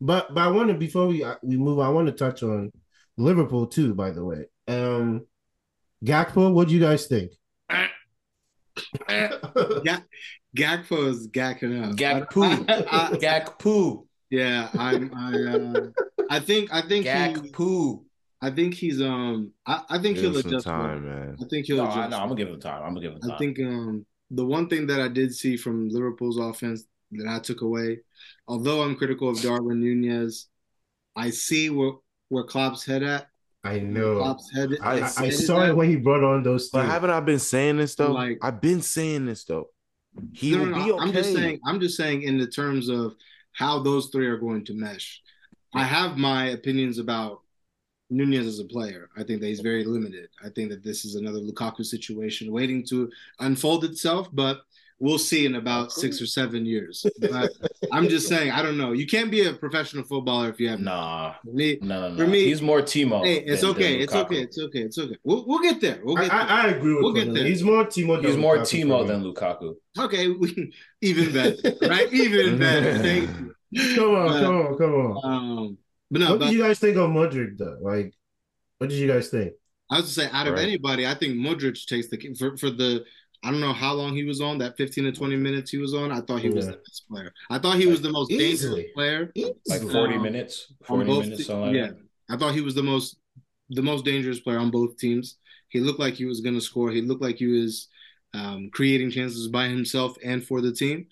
But 0.00 0.34
but 0.34 0.40
I 0.42 0.48
want 0.48 0.68
to 0.68 0.74
before 0.74 1.06
we 1.08 1.22
uh, 1.24 1.34
we 1.42 1.56
move, 1.56 1.78
I 1.80 1.88
want 1.88 2.06
to 2.06 2.12
touch 2.12 2.42
on 2.42 2.72
Liverpool 3.16 3.66
too. 3.66 3.94
By 3.94 4.10
the 4.10 4.24
way, 4.24 4.44
um, 4.68 5.26
Gakpo, 6.04 6.52
what 6.52 6.68
do 6.68 6.74
you 6.74 6.80
guys 6.80 7.06
think? 7.06 7.32
Gak- 9.08 10.04
Gakpo 10.56 11.08
is 11.08 11.26
gacking 11.28 11.82
up. 11.84 11.96
Gakpo. 11.96 12.64
I- 12.68 13.10
I- 13.12 13.16
Gakpo. 13.16 14.06
yeah, 14.30 14.68
I'm. 14.78 15.12
I, 15.14 15.32
uh, 15.52 15.86
I 16.30 16.40
think. 16.40 16.72
I 16.72 16.80
think. 16.82 17.04
He, 17.06 17.10
Gakpo. 17.10 18.04
I 18.40 18.50
think 18.50 18.74
he's. 18.74 19.00
Um. 19.02 19.52
I, 19.66 19.82
I 19.90 19.98
think 19.98 20.16
Give 20.16 20.32
he'll 20.32 20.38
adjust. 20.38 20.66
time, 20.66 21.04
well. 21.04 21.14
man. 21.14 21.36
I 21.40 21.44
think 21.48 21.66
he'll 21.66 21.78
No, 21.78 21.84
adjust. 21.84 21.98
I, 21.98 22.08
no, 22.08 22.16
I'm 22.18 22.28
gonna 22.28 22.36
give 22.36 22.48
him 22.48 22.60
time. 22.60 22.82
I'm 22.82 22.94
gonna 22.94 23.00
give 23.00 23.12
him 23.12 23.20
time. 23.20 23.30
I 23.32 23.38
think 23.38 23.58
um 23.60 24.06
the 24.30 24.44
one 24.44 24.68
thing 24.68 24.86
that 24.88 25.00
I 25.00 25.08
did 25.08 25.34
see 25.34 25.56
from 25.56 25.88
Liverpool's 25.88 26.36
offense 26.38 26.84
that 27.12 27.26
I 27.26 27.38
took 27.40 27.62
away, 27.62 28.00
although 28.46 28.82
I'm 28.82 28.94
critical 28.94 29.28
of 29.30 29.40
Darwin 29.40 29.80
Nunez, 29.80 30.46
I 31.16 31.30
see 31.30 31.70
where 31.70 31.92
where 32.28 32.44
Klopp's 32.44 32.84
head 32.84 33.02
at. 33.02 33.26
I 33.64 33.80
know. 33.80 34.18
Klopp's 34.18 34.50
head. 34.54 34.70
I- 34.82 35.00
I, 35.00 35.12
I 35.26 35.30
saw 35.30 35.64
it 35.64 35.74
when 35.76 35.88
he 35.88 35.96
brought 35.96 36.22
on 36.22 36.42
those. 36.42 36.68
But 36.70 36.82
two. 36.82 36.88
haven't 36.88 37.10
I 37.10 37.20
been 37.20 37.38
saying 37.40 37.78
this 37.78 37.94
though? 37.96 38.12
Like- 38.12 38.38
I've 38.42 38.60
been 38.60 38.82
saying 38.82 39.26
this 39.26 39.44
though. 39.44 39.68
He 40.32 40.52
No, 40.52 40.58
will 40.58 40.66
no, 40.66 40.76
no, 40.78 40.84
be 40.84 40.92
okay. 40.92 41.02
I'm 41.04 41.12
just 41.12 41.32
saying. 41.32 41.58
I'm 41.66 41.80
just 41.80 41.96
saying 41.96 42.22
in 42.22 42.38
the 42.38 42.46
terms 42.46 42.88
of 42.88 43.14
how 43.52 43.82
those 43.82 44.08
three 44.08 44.26
are 44.26 44.38
going 44.38 44.64
to 44.66 44.74
mesh. 44.74 45.22
I 45.74 45.84
have 45.84 46.16
my 46.16 46.46
opinions 46.50 46.98
about 46.98 47.42
Nunez 48.10 48.46
as 48.46 48.58
a 48.58 48.64
player. 48.64 49.08
I 49.16 49.22
think 49.22 49.40
that 49.40 49.46
he's 49.48 49.60
very 49.60 49.84
limited. 49.84 50.28
I 50.44 50.48
think 50.48 50.70
that 50.70 50.82
this 50.82 51.04
is 51.04 51.14
another 51.14 51.40
Lukaku 51.40 51.84
situation 51.84 52.52
waiting 52.52 52.84
to 52.86 53.10
unfold 53.40 53.84
itself, 53.84 54.28
but 54.32 54.60
we'll 55.00 55.18
see 55.18 55.46
in 55.46 55.54
about 55.54 55.92
six 55.92 56.20
or 56.20 56.26
seven 56.26 56.66
years. 56.66 57.06
But 57.20 57.52
I'm 57.92 58.08
just 58.08 58.26
saying, 58.32 58.50
I 58.50 58.62
don't 58.62 58.76
know. 58.78 58.92
You 58.92 59.06
can't 59.06 59.30
be 59.30 59.44
a 59.46 59.52
professional 59.52 60.02
footballer 60.04 60.48
if 60.48 60.58
you 60.58 60.68
have 60.70 60.80
Nah, 60.80 61.34
For 61.44 61.52
me, 61.52 61.78
no, 61.82 62.00
no, 62.00 62.08
no. 62.10 62.16
For 62.16 62.26
me- 62.26 62.44
he's 62.46 62.62
more 62.62 62.80
Timo. 62.82 63.24
hey, 63.24 63.40
it's 63.40 63.60
than- 63.60 63.70
okay. 63.70 63.92
than 63.92 64.00
It's 64.02 64.14
okay. 64.14 64.40
It's 64.42 64.58
okay. 64.58 64.78
It's 64.80 64.98
okay. 64.98 65.16
We'll 65.22 65.44
we'll 65.46 65.60
get 65.60 65.80
there. 65.80 66.00
We'll 66.02 66.18
I, 66.18 66.22
get 66.22 66.30
there. 66.30 66.40
I, 66.40 66.62
I 66.62 66.66
agree 66.70 66.94
with 66.94 67.02
We'll 67.04 67.12
get 67.12 67.32
there. 67.32 67.44
He's 67.44 67.62
more 67.62 67.84
Timo. 67.84 68.24
He's 68.24 68.36
more 68.36 68.56
Lukaku 68.58 68.84
Timo 68.86 69.06
than 69.06 69.22
Lukaku. 69.22 69.76
okay, 69.98 70.28
we 70.40 70.72
even 71.02 71.32
better, 71.32 71.74
right? 71.86 72.12
Even 72.12 72.58
better. 72.66 72.98
Thank 72.98 73.30
you. 73.70 73.94
Come 73.96 74.14
on, 74.14 74.28
Uh, 74.28 74.40
come 74.40 74.56
on, 74.56 74.78
come 74.78 74.94
on. 74.94 75.24
Um, 75.24 75.78
but 76.10 76.20
no, 76.20 76.30
what 76.30 76.38
but 76.40 76.46
did 76.46 76.54
you 76.54 76.62
guys 76.62 76.78
think 76.78 76.96
of 76.96 77.10
Mudryk 77.10 77.58
though? 77.58 77.78
Like, 77.80 78.14
what 78.78 78.90
did 78.90 78.98
you 78.98 79.08
guys 79.08 79.28
think? 79.28 79.52
I 79.90 79.96
was 79.98 80.06
to 80.06 80.12
say, 80.12 80.28
out 80.32 80.46
of 80.46 80.54
Right. 80.54 80.62
anybody, 80.64 81.06
I 81.06 81.14
think 81.14 81.34
Mudryk 81.36 81.84
takes 81.86 82.08
the 82.08 82.34
for 82.38 82.56
for 82.56 82.70
the. 82.70 83.04
I 83.44 83.52
don't 83.52 83.60
know 83.60 83.72
how 83.72 83.94
long 83.94 84.16
he 84.16 84.24
was 84.24 84.40
on 84.40 84.58
that 84.58 84.76
15 84.76 85.04
to 85.04 85.12
20 85.12 85.36
minutes 85.36 85.70
he 85.70 85.78
was 85.78 85.94
on. 85.94 86.10
I 86.10 86.20
thought 86.22 86.40
he 86.40 86.48
was 86.50 86.66
the 86.66 86.72
best 86.72 87.04
player. 87.08 87.32
I 87.48 87.60
thought 87.60 87.76
he 87.76 87.86
was 87.86 88.02
the 88.02 88.10
most 88.10 88.30
dangerous 88.30 88.86
player. 88.94 89.32
Like 89.68 89.82
40 89.82 90.14
Um, 90.16 90.22
minutes, 90.22 90.72
on 90.88 90.98
40 90.98 91.04
both 91.06 91.22
minutes, 91.24 91.38
te- 91.38 91.44
something 91.44 91.66
like 91.66 91.74
yeah. 91.76 91.90
I 92.28 92.36
thought 92.36 92.54
he 92.54 92.62
was 92.62 92.74
the 92.74 92.82
most 92.82 93.16
the 93.70 93.82
most 93.82 94.04
dangerous 94.04 94.40
player 94.40 94.58
on 94.58 94.70
both 94.72 94.96
teams. 94.98 95.36
He 95.68 95.78
looked 95.78 96.00
like 96.00 96.14
he 96.14 96.24
was 96.24 96.40
going 96.40 96.56
to 96.56 96.60
score. 96.60 96.90
He 96.90 97.00
looked 97.02 97.22
like 97.22 97.36
he 97.36 97.46
was 97.46 97.86
um, 98.34 98.70
creating 98.72 99.10
chances 99.12 99.46
by 99.48 99.68
himself 99.68 100.16
and 100.24 100.42
for 100.44 100.60
the 100.60 100.72
team. 100.72 101.06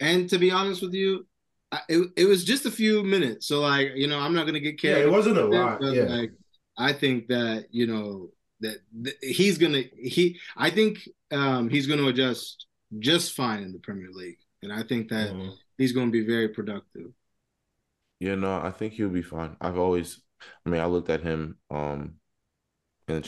And 0.00 0.28
to 0.30 0.38
be 0.38 0.50
honest 0.50 0.82
with 0.82 0.92
you, 0.92 1.26
I, 1.72 1.80
it 1.88 2.10
it 2.16 2.24
was 2.26 2.44
just 2.44 2.66
a 2.66 2.70
few 2.70 3.02
minutes. 3.04 3.46
So 3.46 3.60
like 3.60 3.92
you 3.94 4.06
know, 4.08 4.18
I'm 4.18 4.34
not 4.34 4.42
going 4.42 4.54
to 4.54 4.60
get 4.60 4.80
carried. 4.80 4.92
Yeah, 4.92 4.94
carried. 5.02 5.12
it 5.12 5.16
wasn't 5.16 5.38
a 5.38 5.42
away 5.42 5.58
lot. 5.58 5.80
Yeah. 5.82 6.02
like 6.04 6.32
I 6.78 6.92
think 6.92 7.28
that 7.28 7.66
you 7.70 7.86
know 7.86 8.30
that, 8.60 8.78
that 9.02 9.14
he's 9.22 9.58
gonna 9.58 9.82
he 9.98 10.38
I 10.56 10.70
think 10.70 11.08
um, 11.30 11.68
he's 11.68 11.86
going 11.86 12.00
to 12.00 12.08
adjust 12.08 12.66
just 12.98 13.34
fine 13.34 13.62
in 13.62 13.72
the 13.72 13.78
Premier 13.78 14.10
League, 14.12 14.38
and 14.62 14.72
I 14.72 14.82
think 14.82 15.08
that 15.10 15.30
Mhm. 15.30 15.56
he's 15.78 15.92
going 15.92 16.08
to 16.08 16.12
be 16.12 16.26
very 16.26 16.48
productive. 16.48 17.12
Yeah, 18.18 18.34
no, 18.34 18.60
I 18.60 18.70
think 18.70 18.94
he'll 18.94 19.08
be 19.08 19.22
fine. 19.22 19.56
I've 19.60 19.78
always, 19.78 20.20
I 20.66 20.70
mean, 20.70 20.80
I 20.80 20.86
looked 20.86 21.08
at 21.10 21.22
him. 21.22 21.58
Um, 21.70 22.00
in 22.00 22.10
the 22.10 22.19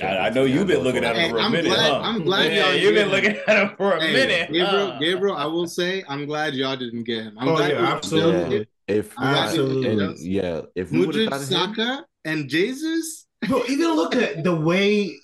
I, 0.03 0.27
I 0.27 0.31
know 0.31 0.45
you've 0.45 0.67
been 0.67 0.81
looking 0.81 1.05
at 1.05 1.17
him 1.17 1.31
for 1.31 1.39
a 1.39 1.43
I'm 1.43 1.53
minute. 1.53 1.69
glad- 1.69 1.91
huh? 1.93 2.01
I'm 2.03 2.25
glad 2.25 2.53
yeah, 2.53 2.67
y'all 2.71 2.75
you've 2.77 2.95
been 2.95 3.09
did. 3.11 3.13
looking 3.25 3.37
at 3.49 3.57
him 3.71 3.77
for 3.77 3.93
a 3.97 4.01
Hey, 4.03 4.13
minute. 4.13 4.49
Gabriel, 4.53 4.91
huh? 4.93 4.99
Gabriel, 5.01 5.37
I 5.37 5.45
will 5.47 5.67
say 5.67 6.05
I'm 6.09 6.27
glad 6.27 6.55
y'all 6.55 6.77
didn't 6.77 7.05
get 7.05 7.25
him. 7.25 7.37
I'm 7.39 7.49
Oh 7.49 7.57
glad 7.57 7.71
yeah, 7.73 7.81
you- 7.81 7.87
absolutely. 7.87 8.67
If 8.89 9.19
I 9.19 9.35
Absolutely. 9.37 10.05
and, 10.05 10.19
yeah, 10.19 10.61
if 10.75 10.91
we 10.91 11.07
would 11.07 11.15
have 11.15 11.31
gotten 11.31 11.47
him, 11.47 11.75
Saka, 11.75 12.05
and 12.25 12.49
Jesus. 12.49 13.27
Bro, 13.49 13.65
even 13.69 13.95
look 13.95 14.15
at 14.17 14.43
the 14.45 14.55
way, 14.55 15.17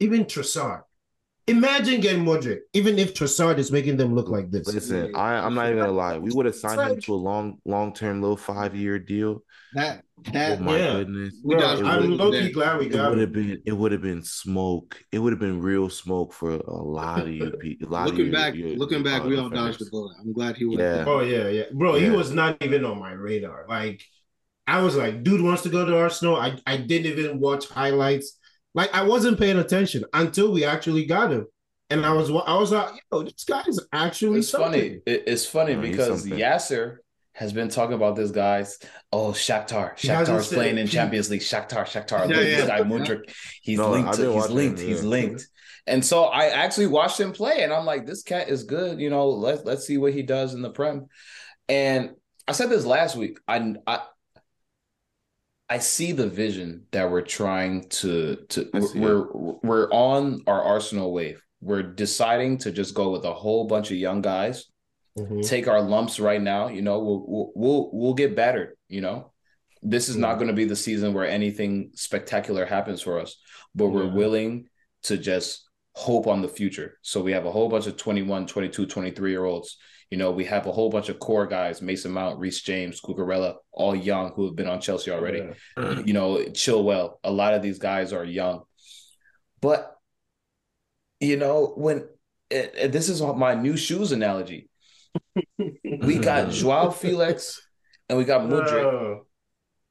even 0.00 0.24
Trossard. 0.24 0.82
Imagine 1.46 2.00
getting 2.00 2.24
Mudryk, 2.24 2.60
even 2.72 2.98
if 2.98 3.12
Trossard 3.12 3.58
is 3.58 3.70
making 3.70 3.98
them 3.98 4.14
look 4.14 4.28
like 4.28 4.50
this. 4.50 4.66
listen, 4.66 5.14
I, 5.14 5.34
I'm 5.34 5.54
not 5.54 5.66
even 5.66 5.78
gonna 5.78 5.92
lie. 5.92 6.16
We 6.18 6.30
would 6.32 6.46
have 6.46 6.54
signed 6.54 6.80
him 6.80 7.00
to 7.02 7.14
a 7.14 7.16
long, 7.16 7.58
long 7.66 7.92
term, 7.92 8.22
little 8.22 8.36
five 8.36 8.74
year 8.74 8.98
deal. 8.98 9.42
That 9.74 10.04
Oh 10.26 10.56
my 10.56 10.78
Yeah. 10.78 10.92
goodness. 10.98 11.34
We 11.44 11.54
Bro, 11.54 11.60
dodged 11.60 11.82
a 11.82 11.84
I'm 11.84 12.00
bullet 12.06 12.16
low 12.18 12.30
key 12.32 12.50
glad 12.50 12.78
we 12.78 12.86
It 12.86 12.92
got 12.92 13.10
would 13.10 13.18
him. 13.18 13.20
have 13.20 13.32
been 13.32 13.62
it 13.66 13.72
would 13.72 13.92
have 13.92 14.00
been 14.00 14.22
smoke. 14.22 14.96
It 15.12 15.18
would 15.18 15.32
have 15.34 15.40
been 15.40 15.60
real 15.60 15.90
smoke 15.90 16.32
for 16.32 16.50
a 16.52 16.72
lot 16.82 17.20
of 17.22 17.28
you 17.28 17.50
people. 17.60 17.88
A 17.88 17.90
lot 17.90 18.02
of 18.08 18.12
looking 18.12 18.26
you, 18.26 18.32
back, 18.32 18.54
you- 18.54 18.76
looking 18.76 18.98
you 18.98 19.04
back, 19.04 19.24
we 19.24 19.36
all 19.36 19.50
dodged 19.50 19.80
the 19.80 19.86
bullet. 19.90 20.16
I'm 20.20 20.32
glad 20.32 20.56
he 20.56 20.64
was. 20.64 20.78
Yeah. 20.78 21.04
Oh 21.06 21.20
yeah, 21.20 21.48
yeah, 21.48 21.64
bro. 21.74 21.94
He 21.94 22.08
was 22.08 22.30
not 22.30 22.56
even 22.62 22.84
on 22.86 22.98
my 22.98 23.12
radar. 23.12 23.66
Like, 23.68 24.02
I 24.66 24.80
was 24.82 24.96
like, 24.96 25.22
dude 25.22 25.42
wants 25.42 25.62
to 25.64 25.68
go 25.68 25.84
to 25.84 25.98
Arsenal. 25.98 26.36
I 26.36 26.58
I 26.66 26.78
didn't 26.78 27.06
even 27.18 27.38
watch 27.40 27.68
highlights. 27.68 28.38
Like, 28.74 28.92
I 28.94 29.02
wasn't 29.04 29.38
paying 29.38 29.58
attention 29.58 30.04
until 30.12 30.52
we 30.52 30.64
actually 30.64 31.04
got 31.06 31.30
him, 31.32 31.46
and 31.90 32.04
I 32.04 32.12
was 32.12 32.28
I 32.30 32.56
was 32.58 32.72
like, 32.72 32.92
yo, 33.12 33.22
this 33.22 33.44
guy 33.44 33.62
is 33.68 33.84
actually 33.92 34.40
It's 34.40 34.48
something. 34.48 34.72
funny. 34.72 35.00
It- 35.06 35.24
it's 35.26 35.46
funny 35.46 35.74
No, 35.74 35.80
because. 35.82 36.26
Yasser 36.26 36.96
has 37.34 37.52
been 37.52 37.68
talking 37.68 37.94
about 37.94 38.14
this 38.16 38.30
guy's. 38.30 38.78
Oh, 39.12 39.30
Shakhtar. 39.32 39.98
He 39.98 40.08
hasn't 40.08 40.38
Shakhtar's 40.38 40.48
playing 40.52 40.78
in 40.78 40.86
he- 40.86 40.92
Champions 40.92 41.30
League. 41.30 41.40
Shakhtar. 41.40 41.84
Shakhtar. 41.84 42.20
Yeah, 42.28 42.36
Look, 42.36 42.46
yeah. 42.46 42.56
This 42.56 42.66
guy 42.66 42.80
Mudryk. 42.82 43.34
He's 43.62 43.78
No, 43.78 43.90
linked. 43.90 44.14
To, 44.14 44.32
he's 44.32 44.50
linked. 44.50 44.80
him, 44.80 44.86
He's 44.88 45.02
yeah. 45.02 45.08
linked. 45.08 45.48
And 45.86 46.04
so 46.04 46.24
I 46.24 46.46
actually 46.46 46.86
watched 46.86 47.20
him 47.20 47.32
play, 47.32 47.62
and 47.62 47.72
I'm 47.72 47.84
like, 47.84 48.06
this 48.06 48.22
cat 48.22 48.48
is 48.48 48.64
good. 48.64 49.00
You 49.00 49.10
know, 49.10 49.28
let's 49.30 49.64
let's 49.64 49.86
see 49.86 49.98
what 49.98 50.14
he 50.14 50.22
does 50.22 50.54
in 50.54 50.62
the 50.62 50.70
prem. 50.70 51.06
And 51.68 52.10
I 52.48 52.52
said 52.52 52.70
this 52.70 52.84
last 52.86 53.16
week. 53.16 53.38
I 53.46 53.74
I 53.86 54.00
I 55.74 55.78
see 55.78 56.12
the 56.12 56.28
vision 56.28 56.86
that 56.92 57.10
we're 57.10 57.22
trying 57.40 57.88
to 58.00 58.36
to 58.50 58.60
see 58.80 59.00
we're 59.00 59.26
we're 59.32 59.90
on 59.90 60.42
our 60.46 60.62
Arsenal 60.62 61.12
wave. 61.12 61.42
We're 61.60 61.82
deciding 61.82 62.58
to 62.58 62.70
just 62.70 62.94
go 62.94 63.10
with 63.10 63.24
a 63.24 63.32
whole 63.34 63.64
bunch 63.66 63.90
of 63.90 63.96
young 63.96 64.20
guys 64.22 64.66
Mhm. 65.18 65.44
take 65.48 65.66
our 65.66 65.82
lumps 65.82 66.20
right 66.20 66.40
now. 66.40 66.68
You 66.68 66.82
know, 66.82 67.00
we'll 67.00 67.24
we'll 67.26 67.52
we'll, 67.56 67.90
we'll 67.92 68.14
get 68.14 68.36
better. 68.36 68.76
You 68.88 69.00
know, 69.00 69.32
this 69.82 70.08
is 70.08 70.16
not 70.16 70.34
Mhm. 70.36 70.38
going 70.38 70.48
to 70.54 70.60
be 70.62 70.64
the 70.64 70.76
season 70.76 71.12
where 71.12 71.26
anything 71.26 71.90
spectacular 71.94 72.64
happens 72.64 73.00
for 73.02 73.18
us, 73.18 73.36
but 73.74 73.88
we're 73.88 74.04
Yeah. 74.06 74.14
willing 74.22 74.68
to 75.08 75.18
just 75.18 75.68
hope 75.96 76.28
on 76.28 76.40
the 76.40 76.48
future. 76.60 76.98
So 77.02 77.20
we 77.20 77.32
have 77.32 77.46
a 77.46 77.52
whole 77.56 77.68
bunch 77.68 77.88
of 77.88 77.96
21, 77.96 78.46
22, 78.46 78.86
23 78.86 79.32
year 79.32 79.44
olds. 79.44 79.76
You 80.10 80.18
know, 80.18 80.30
we 80.30 80.44
have 80.44 80.66
a 80.66 80.72
whole 80.72 80.90
bunch 80.90 81.08
of 81.08 81.18
core 81.18 81.46
guys, 81.46 81.82
Mason 81.82 82.12
Mount, 82.12 82.38
Reece 82.38 82.62
James, 82.62 83.00
Cucurella, 83.00 83.56
all 83.72 83.94
young 83.96 84.32
who 84.32 84.46
have 84.46 84.54
been 84.56 84.68
on 84.68 84.80
Chelsea 84.80 85.10
already 85.10 85.38
Yeah. 85.76 86.00
you 86.04 86.12
know, 86.12 86.36
Chilwell. 86.52 87.18
A 87.24 87.30
lot 87.32 87.54
of 87.54 87.62
these 87.62 87.78
guys 87.78 88.12
are 88.12 88.24
young, 88.24 88.62
but 89.60 89.96
you 91.20 91.36
know 91.36 91.72
when 91.76 92.06
and- 92.50 92.70
and 92.78 92.92
this 92.92 93.08
is 93.08 93.20
my 93.22 93.54
new 93.54 93.76
shoes 93.76 94.12
analogy. 94.12 94.68
We 95.84 96.18
got 96.18 96.50
Joao 96.58 96.90
Felix 96.90 97.60
and 98.08 98.18
we 98.18 98.24
got 98.24 98.42
Mudryk, 98.42 98.84
Oh. 98.84 99.26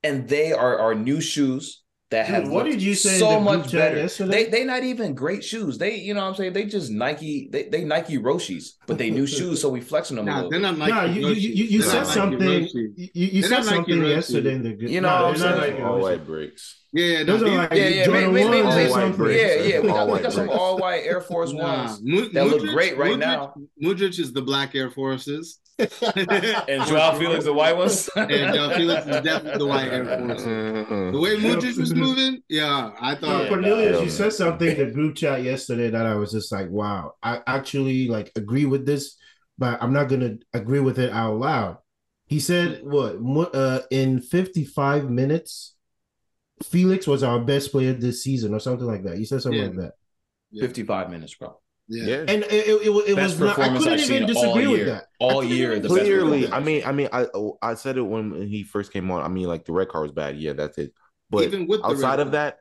and 0.03 0.27
they 0.30 0.53
are 0.53 0.77
our 0.80 0.95
new 0.95 1.19
shoes 1.19 1.82
that 2.14 2.26
Dude, 2.27 2.35
have 2.35 2.49
what 2.49 2.65
did 2.65 2.81
you 2.81 2.95
say 2.95 3.18
so 3.19 3.40
much 3.40 3.72
better. 3.72 3.98
yesterday? 3.98 4.45
They 4.45 4.49
they 4.49 4.64
not 4.64 4.84
even 4.84 5.14
great 5.14 5.44
shoes. 5.44 5.77
They 5.77 5.95
you 5.98 6.14
know 6.14 6.22
what 6.22 6.30
I'm 6.30 6.35
saying 6.35 6.53
they 6.53 6.65
just 6.65 6.90
Nike 6.91 7.49
they 7.52 7.64
they 7.64 7.84
Nike 7.84 8.18
Roshis, 8.18 8.65
but 8.88 8.98
they 8.98 9.10
new 9.10 9.27
shoes, 9.38 9.60
so 9.61 9.69
we 9.69 9.81
flexing 9.81 10.15
them 10.18 10.27
a 10.27 10.31
Nah, 10.31 10.35
little. 10.35 10.52
they're 10.52 10.60
not 10.60 10.77
Nike. 10.77 10.91
no, 10.91 11.03
you, 11.06 11.27
you, 11.30 11.52
you, 11.60 11.64
you 11.76 11.81
said 11.81 12.06
something. 12.07 12.40
Roshi. 12.40 12.94
You, 12.95 13.10
you 13.14 13.41
They're 13.41 13.49
said 13.49 13.64
something 13.65 13.95
Roshi. 13.99 14.10
yesterday 14.15 14.53
in 14.56 14.64
the 14.64 14.73
group. 14.73 14.90
You 14.91 15.02
know 15.02 15.10
no, 15.10 15.23
what 15.27 15.34
I'm 15.35 15.40
they're 15.41 15.49
not 15.52 15.60
saying? 15.60 15.73
Nike 15.73 15.84
all 15.84 15.99
white 15.99 16.26
breaks. 16.26 16.80
Yeah, 16.95 17.06
yeah, 17.06 17.23
Those 17.23 17.41
are 17.41 17.48
like 17.49 17.72
Yeah, 17.73 17.88
yeah, 17.88 18.06
Jordan 18.06 18.34
maybe, 18.35 18.49
maybe, 18.49 18.61
ones 18.64 18.76
maybe, 18.76 18.91
white 18.91 19.02
something. 19.02 19.18
breaks. 19.18 19.41
yeah, 19.41 19.64
yeah. 19.73 19.80
We 19.80 19.88
got, 19.88 20.07
we 20.10 20.19
got 20.19 20.34
some 20.34 20.49
all 20.49 20.77
white 20.77 21.03
Air 21.06 21.22
Force 21.22 21.52
Ones. 21.52 21.99
Mu- 22.03 22.30
that 22.30 22.45
look 22.45 22.61
Mudryk- 22.61 22.73
great 22.76 22.98
right 22.99 23.14
Mudryk- 23.15 23.19
now. 23.19 23.53
Mudryk 23.84 24.19
is 24.19 24.31
the 24.31 24.44
black 24.44 24.76
Air 24.76 24.91
Forces. 24.91 25.60
And 25.80 25.90
Joao 26.88 27.18
Felix, 27.18 27.45
the 27.45 27.54
white 27.54 27.76
ones. 27.76 28.10
And 28.16 28.30
Joao 28.54 28.76
Felix 28.76 29.06
is 29.08 29.22
definitely 29.22 29.58
the 29.58 29.66
white 29.66 29.91
Air 29.91 30.06
Forces. 30.06 30.44
The 30.45 31.20
way 31.20 31.36
Mudryk 31.38 31.78
was 31.78 31.94
moving, 31.95 32.41
yeah, 32.50 32.91
I 33.00 33.14
No, 33.16 33.20
thought. 33.20 33.50
Cornelius, 33.50 33.98
Yeah. 33.98 34.04
you 34.04 34.10
said 34.10 34.34
something 34.34 34.68
in 34.68 34.78
the 34.88 34.91
group 34.94 35.16
chat 35.16 35.44
yesterday 35.44 35.90
that 35.90 36.06
I 36.06 36.16
was 36.16 36.32
just 36.32 36.52
like, 36.52 36.70
wow, 36.70 37.14
I 37.24 37.41
actually 37.48 38.08
like 38.08 38.32
agree 38.36 38.66
with 38.66 38.86
this, 38.86 39.18
but 39.58 39.82
I'm 39.82 39.94
not 39.94 40.10
gonna 40.10 40.38
agree 40.54 40.80
with 40.80 41.00
it 41.00 41.12
out 41.12 41.38
loud. 41.40 41.78
He 42.28 42.40
said 42.40 42.82
what 42.84 43.54
uh 43.56 43.82
in 43.91 44.22
55 44.22 45.10
minutes, 45.10 45.76
Felix 46.64 47.08
was 47.08 47.24
our 47.24 47.40
best 47.40 47.72
player 47.72 47.94
this 47.94 48.24
season 48.24 48.54
or 48.54 48.60
something 48.60 48.88
like 48.88 49.04
that. 49.04 49.18
He 49.18 49.26
said 49.26 49.41
something 49.41 49.60
Yeah. 49.60 49.68
like 49.68 49.78
that. 49.78 49.94
55 50.60 51.10
minutes, 51.10 51.34
bro. 51.36 51.60
Yeah. 51.88 52.03
Yeah. 52.05 52.26
And 52.27 52.43
it, 52.43 52.51
it, 52.51 52.88
it, 52.88 53.10
it 53.10 53.15
was 53.15 53.39
not 53.39 53.60
I 53.60 53.69
couldn't 53.69 53.88
I've 53.88 53.99
even 53.99 53.99
seen 53.99 54.22
all 54.22 54.27
disagree 54.27 54.68
with 54.68 54.77
year. 54.77 54.85
that. 54.85 55.07
All 55.19 55.43
year, 55.43 55.80
the 55.80 55.89
best 55.89 55.95
disagree 55.95 56.23
with 56.23 56.27
Clearly, 56.30 56.45
that. 56.45 56.53
I 56.53 56.60
mean, 56.60 56.84
I 56.85 56.91
mean, 56.91 57.10
I 57.11 57.27
I 57.61 57.73
said 57.76 57.97
it 57.97 58.01
when 58.01 58.47
he 58.47 58.64
first 58.64 58.93
came 58.93 59.11
on. 59.11 59.23
I 59.23 59.27
mean, 59.27 59.47
like 59.47 59.65
the 59.65 59.73
red 59.73 59.89
card 59.89 60.03
was 60.03 60.11
bad. 60.11 60.38
Yeah, 60.38 60.53
that's 60.53 60.77
it. 60.77 60.93
But 61.30 61.43
Even 61.43 61.68
with 61.68 61.81
the 61.81 61.88
outside 61.88 62.19
of 62.19 62.31
that, 62.31 62.60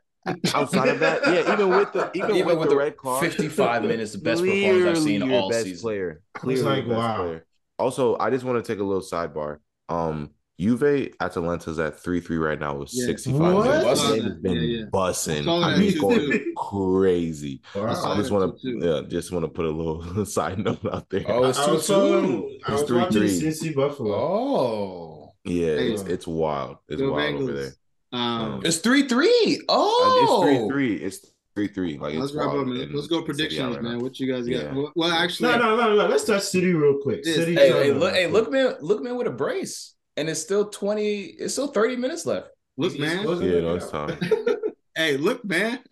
outside 0.53 0.89
of 0.89 0.99
that, 0.99 1.21
yeah, 1.27 1.53
even 1.53 1.69
with 1.69 1.93
the 1.93 2.11
even, 2.13 2.35
Even 2.35 2.45
with, 2.47 2.57
with 2.59 2.69
the 2.69 2.75
the 2.75 2.79
red 2.79 2.97
card, 2.97 3.21
55 3.21 3.83
minutes, 3.85 4.13
the 4.13 4.17
best 4.17 4.41
performance 4.41 4.97
I've 4.97 5.03
seen 5.03 5.21
clearly 5.21 5.33
your 5.33 5.41
all 5.41 5.49
best 5.49 5.63
season. 5.63 5.81
Player, 5.81 6.21
clearly 6.33 6.63
like, 6.63 6.85
your 6.85 6.95
best 6.95 6.97
wow. 6.97 7.17
player. 7.17 7.45
Also, 7.79 8.17
I 8.17 8.29
just 8.29 8.43
want 8.43 8.63
to 8.63 8.71
take 8.71 8.79
a 8.79 8.83
little 8.83 9.01
sidebar. 9.01 9.59
Um, 9.89 10.31
Juve 10.59 11.09
Atalanta's 11.19 11.79
at 11.79 11.99
three 11.99 12.19
three 12.21 12.37
right 12.37 12.59
now 12.59 12.75
with 12.77 12.89
Yeah. 12.93 13.05
sixty 13.07 13.31
five 13.31 13.53
What? 13.55 13.65
minutes. 13.65 14.01
Bussin'. 14.01 14.23
They've 14.23 14.41
been 14.43 14.53
Yeah, 14.55 14.61
yeah. 14.79 14.85
bussing. 14.93 15.41
I 15.41 15.45
saw 15.45 15.61
I 15.61 15.77
mean, 15.79 15.97
going 15.99 16.53
crazy. 16.55 17.61
Wow. 17.75 17.85
I 17.87 18.13
I 18.13 18.17
just 18.17 18.31
want 18.31 18.59
to, 18.61 18.79
yeah, 18.79 19.01
just 19.07 19.31
want 19.31 19.45
to 19.45 19.49
put 19.49 19.65
a 19.65 19.69
little 19.71 20.25
side 20.25 20.59
note 20.59 20.85
out 20.91 21.09
there. 21.09 21.25
Oh, 21.27 21.45
it's 21.45 21.57
I 21.59 21.71
was 21.71 21.87
2 21.87 21.93
following, 21.93 22.59
It's 22.67 22.83
3-3. 22.83 23.41
Cincy 23.41 23.75
Buffalo. 23.75 24.13
Oh. 24.15 25.33
yeah, 25.43 25.67
it's 25.67 26.03
it's 26.03 26.27
wild. 26.27 26.77
It's 26.87 27.01
Go 27.01 27.13
wild 27.13 27.35
over 27.41 27.53
there. 27.53 27.71
Um, 28.11 28.61
It's 28.63 28.77
3 28.77 29.07
3. 29.07 29.61
Uh, 29.67 29.73
Oh. 29.75 30.43
It's 30.45 30.45
three 30.59 30.67
three. 30.69 30.95
It's 31.05 31.19
three 31.55 31.67
three. 31.67 31.97
Like 31.97 32.15
let's 32.15 32.33
wrap 32.33 32.49
up, 32.49 32.67
man. 32.67 32.91
Let's 32.93 33.07
go 33.07 33.17
Serie 33.17 33.25
predictions, 33.25 33.75
right 33.75 33.83
man. 33.83 33.97
now. 33.97 34.03
What 34.03 34.19
you 34.19 34.31
guys 34.31 34.47
Yeah. 34.47 34.63
got? 34.65 34.75
Well, 34.75 34.91
well, 34.95 35.11
actually, 35.11 35.51
No, 35.51 35.57
no, 35.57 35.75
no, 35.75 35.95
no. 35.95 36.07
Let's 36.07 36.25
touch 36.25 36.43
City 36.43 36.73
real 36.73 36.99
quick. 37.01 37.25
City. 37.25 37.55
Hey, 37.55 37.69
hey, 37.71 37.91
look, 37.91 38.13
hey, 38.13 38.27
look, 38.27 38.51
man, 38.51 38.75
look, 38.81 39.01
man, 39.01 39.15
with 39.17 39.25
a 39.27 39.31
brace. 39.31 39.95
And 40.17 40.29
it's 40.29 40.41
still 40.41 40.69
20, 40.69 41.21
it's 41.23 41.53
still 41.53 41.67
30 41.67 41.95
minutes 41.95 42.25
left. 42.25 42.49
look, 42.77 42.97
man. 42.99 43.19
Yeah, 43.25 43.61
no, 43.61 43.75
it's 43.75 43.89
time. 43.89 44.17
Hey, 44.95 45.17
look, 45.17 45.43
man. 45.43 45.79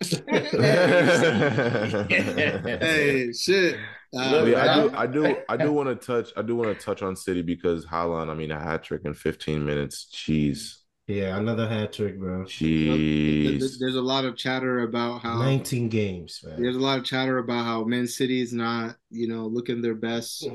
hey, 2.08 3.32
shit. 3.32 3.76
Uh, 4.16 4.44
yeah, 4.46 4.58
I 4.58 4.62
I- 4.62 4.74
do, 4.76 4.90
I 4.96 5.06
do, 5.06 5.36
I 5.48 5.56
do 5.56 5.72
want 5.72 5.88
to 5.88 5.96
touch, 6.06 6.30
I 6.36 6.42
do 6.42 6.54
want 6.54 6.78
to 6.78 6.84
touch 6.84 7.02
on 7.02 7.16
City 7.16 7.42
because 7.42 7.84
Haaland. 7.86 8.30
I 8.30 8.34
mean, 8.34 8.50
a 8.52 8.60
hat 8.60 8.84
trick 8.84 9.02
in 9.04 9.14
15 9.14 9.64
minutes. 9.64 10.06
Jeez, 10.14 10.76
Yeah, 11.08 11.36
another 11.36 11.68
hat 11.68 11.92
trick, 11.94 12.16
bro. 12.18 12.38
there's, 12.38 12.50
jeez. 12.52 13.78
there's 13.80 13.96
a 13.96 14.00
lot 14.02 14.24
of 14.24 14.36
chatter 14.36 14.82
about 14.82 15.22
how 15.22 15.36
19 15.38 15.88
games, 15.88 16.40
man. 16.44 16.62
there's 16.62 16.76
a 16.76 16.80
lot 16.80 16.98
of 16.98 17.04
chatter 17.04 17.38
about 17.38 17.64
how 17.64 17.82
Man 17.84 18.06
City 18.06 18.40
is 18.40 18.52
not, 18.52 18.96
you 19.10 19.26
know, 19.26 19.46
looking 19.46 19.82
their 19.82 19.94
best 19.96 20.46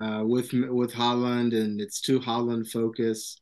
uh, 0.00 0.22
with 0.24 0.52
with 0.52 0.92
Haaland, 0.92 1.54
and 1.54 1.80
it's 1.80 2.00
too 2.00 2.20
Haaland 2.20 2.70
focused. 2.70 3.40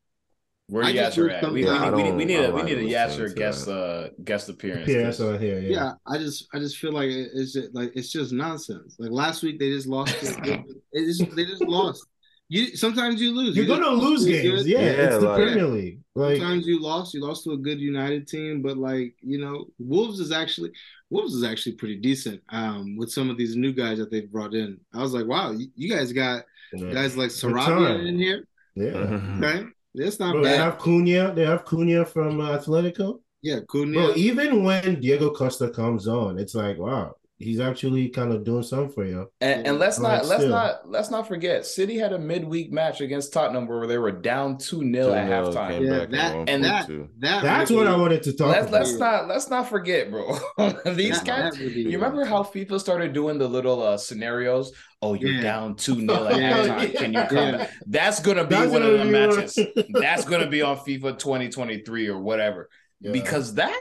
Where 0.71 0.85
I 0.85 0.93
just 0.93 1.17
Yasser 1.17 1.23
wish 1.25 1.33
at? 1.33 1.53
We, 1.53 1.65
Yeah, 1.65 1.91
we, 1.91 2.03
need, 2.03 2.11
we, 2.11 2.17
we 2.19 2.25
need 2.27 2.35
don't- 2.35 2.45
a 2.45 2.49
I 2.53 2.57
we 2.57 2.63
need 2.63 2.79
a 2.79 2.83
like 2.83 2.93
Yasser 2.93 3.09
listening 3.21 3.29
to 3.29 3.35
guest 3.35 3.69
uh 3.69 4.09
guest 4.23 4.49
appearance. 4.51 4.89
Yeah, 4.89 5.05
'cause- 5.05 5.19
that's 5.19 5.41
here. 5.43 5.61
Yeah. 5.61 5.71
Yeah. 5.71 5.93
I 6.07 6.19
just 6.19 6.47
I 6.53 6.59
just 6.59 6.77
feel 6.77 6.93
like 6.93 7.09
it's 7.11 7.53
just 7.55 7.75
like 7.75 7.93
it's 7.95 8.11
just 8.13 8.33
nonsense. 8.33 8.97
Like 8.99 9.11
last 9.11 9.43
week 9.43 9.59
they 9.59 9.71
just 9.71 9.87
lost. 9.87 10.15
it 10.23 10.67
just, 10.93 11.35
they 11.35 11.45
just 11.47 11.63
lost. 11.63 12.05
You 12.51 12.77
sometimes 12.77 13.21
you 13.21 13.35
lose. 13.35 13.57
You're 13.57 13.65
You 13.67 13.77
gonna 13.77 13.91
lose 13.97 14.25
games. 14.27 14.65
good- 14.65 14.67
Yeah, 14.67 14.81
Yeah, 14.81 14.87
it's 15.07 15.19
the 15.19 15.29
like- 15.29 15.43
Premier 15.43 15.67
League. 15.67 16.01
Like 16.15 16.37
Sometimes 16.39 16.67
you 16.67 16.83
lost. 16.83 17.15
You 17.15 17.21
lost 17.23 17.45
to 17.45 17.53
a 17.53 17.57
good 17.57 17.81
United 17.81 18.27
team, 18.29 18.61
but 18.61 18.77
like 18.77 19.15
you 19.23 19.39
know, 19.39 19.67
Wolves 19.79 20.21
is 20.21 20.33
actually 20.33 20.73
Wolves 21.11 21.35
is 21.35 21.45
actually 21.45 21.73
pretty 21.73 21.97
decent. 21.97 22.43
Um, 22.51 22.97
with 22.97 23.11
some 23.11 23.31
of 23.31 23.37
these 23.37 23.57
new 23.57 23.73
guys 23.73 23.99
that 23.99 24.11
they've 24.11 24.31
brought 24.31 24.55
in, 24.55 24.79
I 24.95 24.99
was 24.99 25.15
like, 25.15 25.27
wow, 25.27 25.53
you, 25.53 25.69
you 25.75 25.89
guys 25.89 26.13
got 26.13 26.45
yeah. 26.73 26.93
guys 26.93 27.17
like 27.17 27.31
time. 27.31 27.53
Sarabia 27.53 28.07
in 28.07 28.19
here. 28.19 28.45
yeah. 28.75 28.93
Okay, 29.39 29.67
that's 29.95 30.21
not 30.21 30.33
Bro, 30.33 30.45
they 30.45 30.57
have 30.57 30.79
Cunha. 30.79 31.35
They 31.35 31.47
have 31.47 31.65
Cunha 31.65 32.07
from 32.07 32.41
uh, 32.41 32.59
Atletico. 32.59 33.21
yeah, 33.43 33.61
Cunha. 33.61 33.95
Bro, 33.95 34.13
even 34.17 34.65
when 34.65 35.01
Diego 35.01 35.31
Costa 35.31 35.71
comes 35.71 36.07
on, 36.07 36.39
it's 36.39 36.55
like, 36.55 36.79
wow, 36.79 37.15
he's 37.41 37.61
actually 37.61 38.09
kind 38.09 38.33
of 38.33 38.43
doing 38.45 38.63
something 38.65 38.91
for 38.91 39.05
you. 39.05 39.31
And, 39.41 39.67
and 39.67 39.79
let's 39.79 39.99
Like, 39.99 40.23
not 40.23 40.27
let's 40.27 40.43
still. 40.43 40.51
not 40.51 40.89
let's 40.91 41.11
not 41.11 41.29
forget 41.29 41.65
City 41.65 41.97
had 41.97 42.13
a 42.13 42.19
midweek 42.19 42.73
match 42.73 43.01
against 43.01 43.33
Tottenham 43.33 43.69
where 43.69 43.87
they 43.87 43.97
were 43.99 44.11
down 44.11 44.57
2-0 44.57 45.15
at 45.15 45.29
2-0 45.29 45.55
halftime. 45.55 45.81
Yeah, 45.87 46.07
that- 46.07 46.49
and 46.49 46.65
that- 46.65 46.89
4-2. 46.89 47.09
that 47.19 47.43
That's 47.43 47.71
really- 47.71 47.85
what 47.85 47.93
I 47.93 47.97
wanted 47.97 48.23
to 48.25 48.33
talk 48.33 48.49
Let's 48.49 48.69
about. 48.69 48.73
let's 48.73 48.93
not 48.99 49.29
let's 49.29 49.51
not 49.51 49.69
forget, 49.69 50.11
bro. 50.11 50.37
These 50.95 51.23
that- 51.23 51.27
guys 51.27 51.59
really- 51.61 51.83
you 51.83 51.99
remember 51.99 52.25
how 52.25 52.43
FIFA 52.43 52.81
started 52.81 53.13
doing 53.13 53.39
the 53.39 53.49
little 53.49 53.83
uh, 53.83 53.97
scenarios? 53.97 54.73
Oh, 55.01 55.15
you're 55.15 55.31
Yeah. 55.31 55.43
down 55.43 55.75
2-0 55.77 56.11
at 56.31 56.37
Yeah. 56.41 56.57
halftime. 56.67 56.97
Can 56.97 57.13
you 57.13 57.23
come 57.23 57.37
Yeah. 57.55 57.71
That's 57.87 58.21
gonna 58.21 58.45
be 58.45 58.57
That's 58.57 58.73
one 58.73 58.83
of 58.83 58.97
gonna 58.99 59.05
the 59.05 59.29
matches. 59.37 59.59
That's 59.91 60.25
gonna 60.25 60.49
be 60.49 60.61
on 60.63 60.77
FIFA 60.79 61.19
2023 61.19 62.09
or 62.09 62.19
whatever. 62.19 62.69
Yeah. 63.01 63.13
Because 63.13 63.55
that 63.55 63.81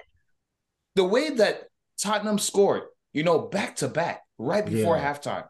the 0.95 1.03
way 1.03 1.31
that 1.31 1.63
Tottenham 1.99 2.38
scored, 2.38 2.84
you 3.13 3.23
know, 3.23 3.39
back 3.39 3.75
to 3.77 3.88
back, 3.88 4.21
right 4.38 4.65
before 4.65 4.97
Yeah. 4.97 5.13
halftime. 5.13 5.47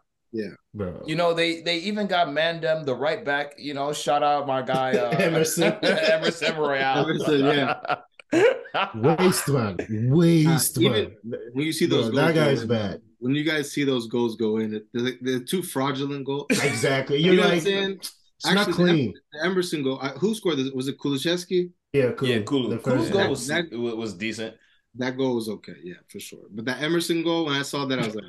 bro. 0.74 1.02
You 1.06 1.16
know, 1.16 1.32
they 1.34 1.62
they 1.62 1.78
even 1.78 2.06
got 2.06 2.28
Mandem, 2.28 2.84
the 2.84 2.94
right 2.94 3.24
back. 3.24 3.54
You 3.58 3.74
know, 3.74 3.92
shout 3.92 4.22
out 4.22 4.46
my 4.46 4.62
guy 4.62 4.92
uh, 4.98 5.10
Emerson. 5.10 5.72
Emerson 5.82 6.56
Royal. 6.56 6.98
Emerson, 7.04 7.40
yeah. 7.44 7.96
waste 8.94 9.48
man, 9.48 9.76
waste 10.10 10.78
man. 10.80 11.12
When 11.52 11.64
you 11.66 11.72
see 11.72 11.86
those, 11.86 12.10
Bro, 12.10 12.16
that 12.16 12.34
goals 12.34 12.46
guy's 12.46 12.64
go 12.64 12.74
in, 12.74 12.80
bad. 12.80 13.00
When 13.20 13.34
you 13.34 13.44
guys 13.44 13.72
see 13.72 13.84
those 13.84 14.06
goals 14.06 14.36
go 14.36 14.58
in, 14.58 14.82
they're, 14.92 15.12
they're 15.22 15.40
two 15.40 15.62
fraudulent 15.62 16.24
goals. 16.26 16.46
Exactly. 16.50 17.18
You 17.18 17.32
You're 17.32 17.36
know 17.42 17.48
what 17.48 17.54
I'm 17.54 17.60
saying? 17.60 17.92
it's 18.00 18.46
not 18.46 18.56
Actually, 18.68 18.72
clean. 18.74 19.14
The 19.32 19.44
Emerson 19.46 19.82
goal. 19.82 19.98
I, 20.00 20.08
who 20.10 20.34
scored 20.34 20.58
this? 20.58 20.70
Was 20.72 20.88
it 20.88 20.98
Kulusevski? 20.98 21.70
Yeah, 21.92 22.12
cool. 22.12 22.28
yeah, 22.28 22.40
cool. 22.42 22.68
The 22.68 22.78
Cool's 22.78 22.98
first 22.98 23.12
goal 23.12 23.22
goal. 23.22 23.30
was, 23.30 23.46
That- 23.48 23.72
was 23.72 24.14
decent. 24.14 24.54
That 24.98 25.16
goal 25.16 25.36
was 25.36 25.48
okay, 25.48 25.76
yeah, 25.82 25.94
for 26.08 26.20
sure. 26.20 26.44
But 26.50 26.64
that 26.66 26.82
Emerson 26.82 27.22
goal, 27.22 27.46
when 27.46 27.54
I 27.54 27.62
saw 27.62 27.84
that, 27.86 27.98
I 27.98 28.06
was 28.06 28.14
like, 28.14 28.24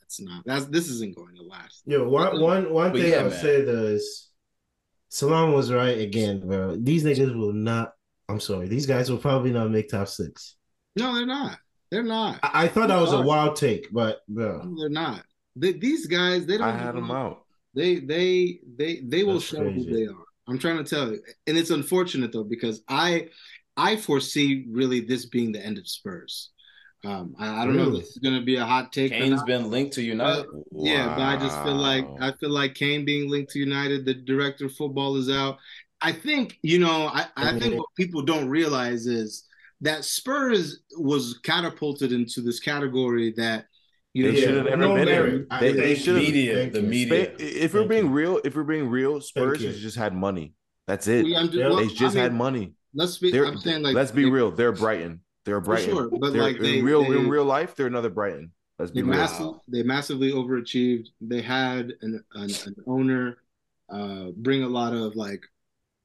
"That's 0.00 0.20
not. 0.20 0.44
That's 0.46 0.66
this 0.66 0.88
isn't 0.88 1.16
going 1.16 1.34
to 1.36 1.42
last." 1.42 1.82
Yeah, 1.86 1.98
one 1.98 2.40
one 2.40 2.72
one 2.72 2.92
But 2.92 3.00
thing 3.00 3.10
yeah, 3.12 3.18
I'll 3.18 3.30
man. 3.30 3.40
say 3.40 3.62
though 3.64 3.86
is 3.86 4.28
Salam 5.08 5.52
was 5.52 5.72
right 5.72 5.98
again, 5.98 6.40
bro. 6.46 6.76
These 6.76 7.04
niggas 7.04 7.36
will 7.36 7.52
not. 7.52 7.92
I'm 8.28 8.40
sorry, 8.40 8.68
these 8.68 8.86
guys 8.86 9.10
will 9.10 9.18
probably 9.18 9.52
not 9.52 9.70
make 9.70 9.88
top 9.88 10.08
six. 10.08 10.56
No, 10.96 11.14
they're 11.14 11.26
not. 11.26 11.58
They're 11.90 12.02
not. 12.02 12.40
I, 12.42 12.64
I 12.64 12.68
thought 12.68 12.88
that 12.88 13.00
was 13.00 13.12
a 13.12 13.22
wild 13.22 13.56
take, 13.56 13.92
but 13.92 14.20
bro, 14.28 14.62
No, 14.62 14.80
they're 14.80 14.88
not. 14.88 15.22
They, 15.54 15.72
these 15.72 16.06
guys, 16.06 16.44
they 16.46 16.58
don't. 16.58 16.68
I 16.68 16.76
had 16.76 16.96
them 16.96 17.10
out. 17.10 17.44
They 17.74 17.96
they 18.00 18.60
they 18.76 19.00
they 19.00 19.22
will 19.24 19.34
That's 19.34 19.44
show 19.46 19.58
crazy. 19.60 19.88
who 19.88 19.94
they 19.96 20.06
are. 20.06 20.24
I'm 20.48 20.58
trying 20.58 20.78
to 20.78 20.84
tell 20.84 21.10
you, 21.10 21.20
and 21.46 21.56
it's 21.56 21.70
unfortunate 21.70 22.32
though 22.32 22.44
because 22.44 22.82
I 22.88 23.28
I 23.76 23.96
foresee 23.96 24.66
really 24.70 25.00
this 25.00 25.26
being 25.26 25.52
the 25.52 25.64
end 25.64 25.78
of 25.78 25.88
Spurs. 25.88 26.50
Um, 27.04 27.36
I, 27.38 27.62
I 27.62 27.64
don't 27.66 27.76
know 27.76 27.84
Really? 27.84 27.98
if 28.00 28.06
this 28.06 28.16
is 28.16 28.18
going 28.18 28.38
to 28.38 28.44
be 28.44 28.56
a 28.56 28.64
hot 28.64 28.92
take. 28.92 29.12
Kane's 29.12 29.42
been 29.44 29.70
linked 29.70 29.92
to 29.94 30.02
United. 30.02 30.46
Yeah, 30.72 31.14
but 31.14 31.22
I 31.22 31.36
just 31.36 31.62
feel 31.62 31.74
like 31.74 32.06
I 32.20 32.32
feel 32.32 32.50
like 32.50 32.74
Kane 32.74 33.04
being 33.04 33.30
linked 33.30 33.52
to 33.52 33.58
United, 33.58 34.04
the 34.06 34.14
director 34.14 34.66
of 34.66 34.72
football 34.74 35.16
is 35.16 35.30
out. 35.30 35.58
I 36.00 36.12
think 36.12 36.58
you 36.62 36.78
know, 36.78 37.06
I, 37.12 37.26
I 37.36 37.58
think 37.58 37.76
what 37.78 37.86
people 37.96 38.22
don't 38.22 38.48
realize 38.48 39.06
is 39.06 39.44
that 39.82 40.04
Spurs 40.04 40.80
was 40.98 41.38
catapulted 41.44 42.10
into 42.12 42.40
this 42.40 42.60
category 42.60 43.32
that 43.36 43.66
you 44.14 44.24
know 44.24 44.32
They 44.32 44.40
should 44.40 44.54
have 44.56 44.64
never 44.78 44.94
been 44.94 45.04
merit. 45.04 45.30
there. 45.50 45.58
I- 45.58 45.60
They, 45.60 45.72
they 45.72 45.94
should 45.94 46.16
have. 46.16 46.24
you. 46.24 46.32
Media, 46.32 46.70
the 46.70 46.82
media. 46.82 47.32
If 47.38 47.74
we're 47.74 47.86
being 47.86 48.06
you. 48.06 48.12
real, 48.12 48.40
if 48.42 48.56
we're 48.56 48.64
being 48.64 48.88
real, 48.88 49.20
Spurs 49.20 49.62
has 49.62 49.78
just 49.80 49.96
had 49.96 50.14
money. 50.14 50.54
That's 50.86 51.06
it. 51.08 51.24
we, 51.24 51.36
I'm 51.36 51.46
just, 51.46 51.58
Yeah. 51.58 51.68
well, 51.68 51.76
They 51.76 51.88
just 51.88 52.16
I 52.16 52.20
had 52.22 52.34
money. 52.34 52.72
Let's 52.96 53.18
be. 53.18 53.30
They're, 53.30 53.46
I'm 53.46 53.58
saying 53.58 53.82
like 53.82 53.94
let's 53.94 54.10
be 54.10 54.24
they- 54.24 54.30
real. 54.30 54.50
They're 54.50 54.72
Brighton. 54.72 55.20
They're 55.44 55.60
For 55.60 55.66
Brighton. 55.66 55.90
sure, 55.94 56.08
but 56.10 56.32
They're, 56.32 56.42
like 56.42 56.58
they, 56.58 56.80
in 56.80 56.84
real 56.84 57.02
they, 57.02 57.16
in 57.16 57.28
real 57.28 57.44
life, 57.44 57.76
they're 57.76 57.86
another 57.86 58.10
Brighton. 58.10 58.50
Let's 58.80 58.90
they 58.90 59.02
be 59.02 59.08
real. 59.08 59.18
massive, 59.18 59.50
they 59.68 59.82
massively 59.84 60.32
overachieved. 60.32 61.06
They 61.20 61.40
had 61.40 61.92
an 62.02 62.24
an, 62.34 62.50
an 62.66 62.74
owner 62.88 63.36
uh, 63.88 64.30
bring 64.36 64.64
a 64.64 64.68
lot 64.68 64.92
of 64.92 65.14
like 65.14 65.42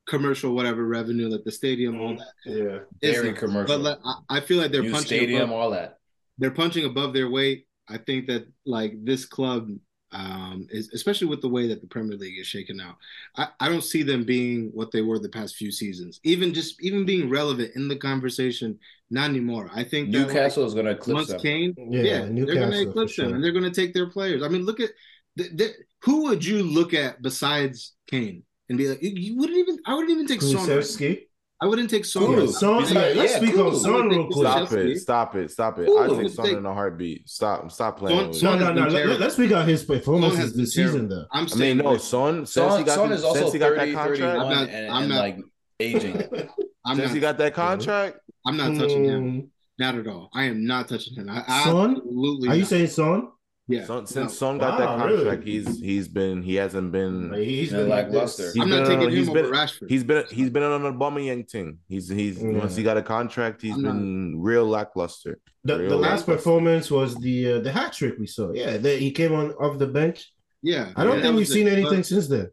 commercial 0.07 0.53
whatever 0.53 0.85
revenue, 0.85 1.27
like 1.29 1.43
the 1.43 1.51
stadium, 1.51 1.99
all 1.99 2.15
that. 2.17 2.27
yeah, 2.45 2.79
Very 3.01 3.29
Listen, 3.29 3.35
commercial. 3.35 3.77
But 3.77 3.81
like, 3.81 3.97
I, 4.29 4.37
I 4.37 4.39
feel 4.41 4.57
like 4.59 4.71
they're 4.71 4.83
New 4.83 4.91
punching 4.91 5.07
stadium, 5.07 5.43
above, 5.49 5.55
all 5.59 5.69
that. 5.71 5.97
they're 6.37 6.51
punching 6.51 6.85
above 6.85 7.13
their 7.13 7.29
weight. 7.29 7.67
I 7.89 7.97
think 7.97 8.27
that 8.27 8.45
like 8.65 8.93
this 9.03 9.25
club, 9.25 9.69
um, 10.13 10.67
especially 10.93 11.27
with 11.27 11.41
the 11.41 11.49
way 11.49 11.67
that 11.67 11.81
the 11.81 11.87
Premier 11.87 12.17
League 12.17 12.39
is 12.39 12.47
shaken 12.47 12.79
out. 12.81 12.97
I, 13.37 13.47
I 13.59 13.69
don't 13.69 13.83
see 13.83 14.03
them 14.03 14.23
being 14.23 14.71
what 14.73 14.91
they 14.91 15.01
were 15.01 15.19
the 15.19 15.29
past 15.29 15.55
few 15.55 15.71
seasons. 15.71 16.19
Even 16.23 16.53
just 16.53 16.81
even 16.81 17.05
being 17.05 17.29
relevant 17.29 17.75
in 17.75 17.87
the 17.87 17.95
conversation, 17.95 18.77
not 19.09 19.29
anymore. 19.29 19.69
I 19.73 19.83
think 19.83 20.11
that, 20.11 20.19
like, 20.19 20.27
Newcastle 20.27 20.65
is 20.65 20.73
going 20.73 20.85
to 20.85 20.91
eclipse 20.91 21.15
once 21.15 21.27
them. 21.29 21.39
Kane, 21.39 21.75
Yeah, 21.77 22.01
yeah, 22.01 22.19
they're 22.25 22.55
going 22.55 22.71
to 22.71 22.89
eclipse 22.89 23.15
for 23.15 23.23
them, 23.23 23.35
and 23.35 23.43
they're 23.43 23.51
going 23.51 23.63
to 23.63 23.71
take 23.71 23.93
their 23.93 24.09
players. 24.09 24.43
I 24.43 24.47
mean, 24.47 24.65
look 24.65 24.79
at 24.79 24.91
th- 25.37 25.57
th- 25.57 25.75
who 26.03 26.23
would 26.23 26.43
you 26.43 26.63
look 26.63 26.93
at 26.93 27.21
besides 27.21 27.93
Kane 28.07 28.43
and 28.69 28.77
be 28.77 28.87
like, 28.87 29.01
you, 29.01 29.11
you 29.11 29.37
wouldn't 29.37 29.57
even. 29.57 29.77
I 29.85 29.93
wouldn't 29.93 30.11
even 30.11 30.27
take 30.27 30.41
Son. 30.41 30.55
Kulusevski. 30.55 31.27
I 31.63 31.67
wouldn't 31.67 31.91
take 31.91 32.05
Son. 32.05 32.23
Kulu. 32.25 32.47
Son, 32.47 32.79
Besides- 32.81 33.15
yeah, 33.15 33.21
let's 33.21 33.33
yeah, 33.33 33.37
speak 33.37 33.51
Kulu. 33.51 33.67
on 33.69 33.75
Son 33.79 34.09
real 34.09 34.25
quick. 34.25 34.37
Stop 34.47 34.67
Stop 34.67 34.73
it! 34.79 34.99
Stop 34.99 35.35
it! 35.35 35.51
Stop 35.51 35.79
it! 35.79 35.87
Ooh, 35.89 35.97
I 35.99 36.05
I 36.05 36.07
take 36.23 36.31
Son 36.31 36.45
think- 36.45 36.57
in 36.57 36.65
a 36.65 36.73
heartbeat. 36.73 37.29
Stop! 37.29 37.71
Stop 37.71 37.99
playing. 37.99 38.17
Son- 38.17 38.27
with 38.29 38.37
Son. 38.37 38.59
No, 38.59 38.73
no, 38.73 38.85
no. 38.85 38.89
been 38.89 39.19
let's 39.19 39.35
speak 39.35 39.51
on 39.51 39.67
his 39.67 39.85
Son 39.85 39.95
performances 39.97 40.39
has 40.39 40.51
been 40.53 40.61
this 40.61 40.73
season, 40.73 41.07
though. 41.09 41.25
I'm 41.31 41.47
I 41.51 41.55
mean, 41.55 41.77
no, 41.77 41.91
like, 41.91 41.99
Son. 42.01 42.45
Since 42.47 42.51
Son, 42.51 42.79
he 42.79 42.83
got 42.85 42.95
Son 42.95 43.11
is 43.11 43.23
also 43.23 43.39
since 43.41 43.53
he 43.53 43.59
got 43.59 43.75
30, 43.75 43.91
that 43.91 43.97
contract, 43.97 44.19
31 44.19 44.39
I'm 44.39 44.49
not- 44.49 44.69
and, 44.69 44.91
I'm 44.91 45.01
and 45.03 45.09
not- 45.11 45.19
like 45.19 45.37
aging. 45.79 46.15
I'm 46.85 46.95
since 46.97 47.07
not. 47.09 47.13
he 47.13 47.19
got 47.19 47.37
that 47.37 47.53
contract, 47.53 48.17
I'm 48.45 48.57
not 48.57 48.75
touching 48.75 49.05
him. 49.05 49.23
Mm, 49.41 49.47
Not 49.77 49.95
at 49.95 50.07
all. 50.07 50.29
I 50.33 50.45
am 50.45 50.65
not 50.65 50.87
touching 50.89 51.13
him. 51.13 51.29
I, 51.29 51.43
I 51.47 51.63
Son? 51.65 51.91
absolutely. 51.97 52.49
Are 52.49 52.55
you 52.55 52.61
not. 52.61 52.69
saying 52.69 52.87
Son? 52.87 53.27
Yeah. 53.67 53.85
Son, 53.85 53.99
no. 53.99 54.05
since 54.05 54.37
Son 54.37 54.57
got 54.57 54.77
that 54.79 54.85
Wow, 54.97 55.05
really? 55.05 55.17
contract, 55.23 55.43
he's 55.47 55.79
he's 55.79 56.07
been 56.07 56.41
he 56.41 56.55
hasn't 56.55 56.91
been 56.91 57.31
Like, 57.31 57.41
he's 57.41 57.71
Yeah, 57.71 57.77
been 57.79 57.89
like 57.89 58.05
lackluster. 58.07 58.43
this. 58.43 58.53
He's 58.53 58.63
I'm 58.63 58.69
been 58.69 58.79
not 58.83 58.87
taking 58.89 59.09
he's 59.11 59.27
him 59.27 59.33
been- 59.33 59.45
over 59.45 59.53
Rashford. 59.55 59.89
he's 59.89 60.03
been 60.03 60.23
he's 60.31 60.49
been 60.49 60.63
on 60.63 60.85
an 60.85 60.93
Aubameyang 60.93 61.49
thing. 61.49 61.77
He's 61.87 62.09
he's 62.09 62.41
Yeah. 62.41 62.49
once 62.51 62.75
he 62.75 62.83
got 62.83 62.97
a 62.97 63.01
contract, 63.03 63.61
he's 63.61 63.75
I'm 63.75 63.81
not- 63.83 63.93
been 63.93 64.41
real 64.41 64.65
lackluster. 64.65 65.39
The, 65.63 65.77
the 65.77 65.95
last 65.95 66.21
lackluster. 66.21 66.35
performance 66.35 66.91
was 66.91 67.15
the 67.15 67.53
uh, 67.53 67.59
the 67.59 67.71
hat 67.71 67.93
trick 67.93 68.15
we 68.19 68.27
saw. 68.27 68.51
Yeah, 68.51 68.77
the, 68.77 68.97
he 68.97 69.11
came 69.11 69.33
on 69.33 69.51
off 69.53 69.77
the 69.77 69.87
bench. 69.87 70.33
yeah. 70.61 70.91
I 70.95 71.03
don't 71.03 71.17
that 71.17 71.21
think 71.23 71.37
we've 71.37 71.47
seen 71.47 71.67
it. 71.67 71.73
anything 71.73 71.99
But, 71.99 72.05
since 72.07 72.27
then. 72.27 72.49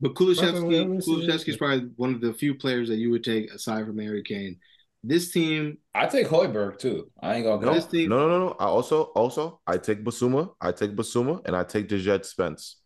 but 0.00 0.08
Fucking 0.10 0.26
Kulusevski, 0.26 0.76
haven't 0.78 1.02
seen 1.02 1.16
Kulusevski's 1.20 1.30
anything. 1.30 1.58
probably 1.58 1.90
one 1.96 2.14
of 2.14 2.20
the 2.20 2.34
few 2.34 2.54
players 2.54 2.88
that 2.88 2.96
you 2.96 3.10
would 3.12 3.24
take 3.24 3.50
aside 3.52 3.86
from 3.86 3.98
Harry 3.98 4.22
Kane. 4.22 4.58
This 5.02 5.32
team, 5.32 5.78
I 5.94 6.06
take 6.06 6.26
Højbjerg 6.26 6.78
too. 6.78 7.10
I 7.22 7.36
ain't 7.36 7.44
gonna 7.44 7.60
No, 7.62 7.68
go. 7.68 7.74
This 7.74 7.86
team- 7.86 8.10
no, 8.10 8.18
no, 8.18 8.28
no, 8.28 8.38
no. 8.48 8.56
I 8.60 8.64
also 8.66 9.04
also 9.14 9.60
I 9.66 9.78
take 9.78 10.04
Bissouma, 10.04 10.50
I 10.60 10.72
take 10.72 10.94
Bissouma, 10.94 11.40
and 11.46 11.56
I 11.56 11.64
take 11.64 11.88
Djed 11.88 12.24
Spence. 12.26 12.76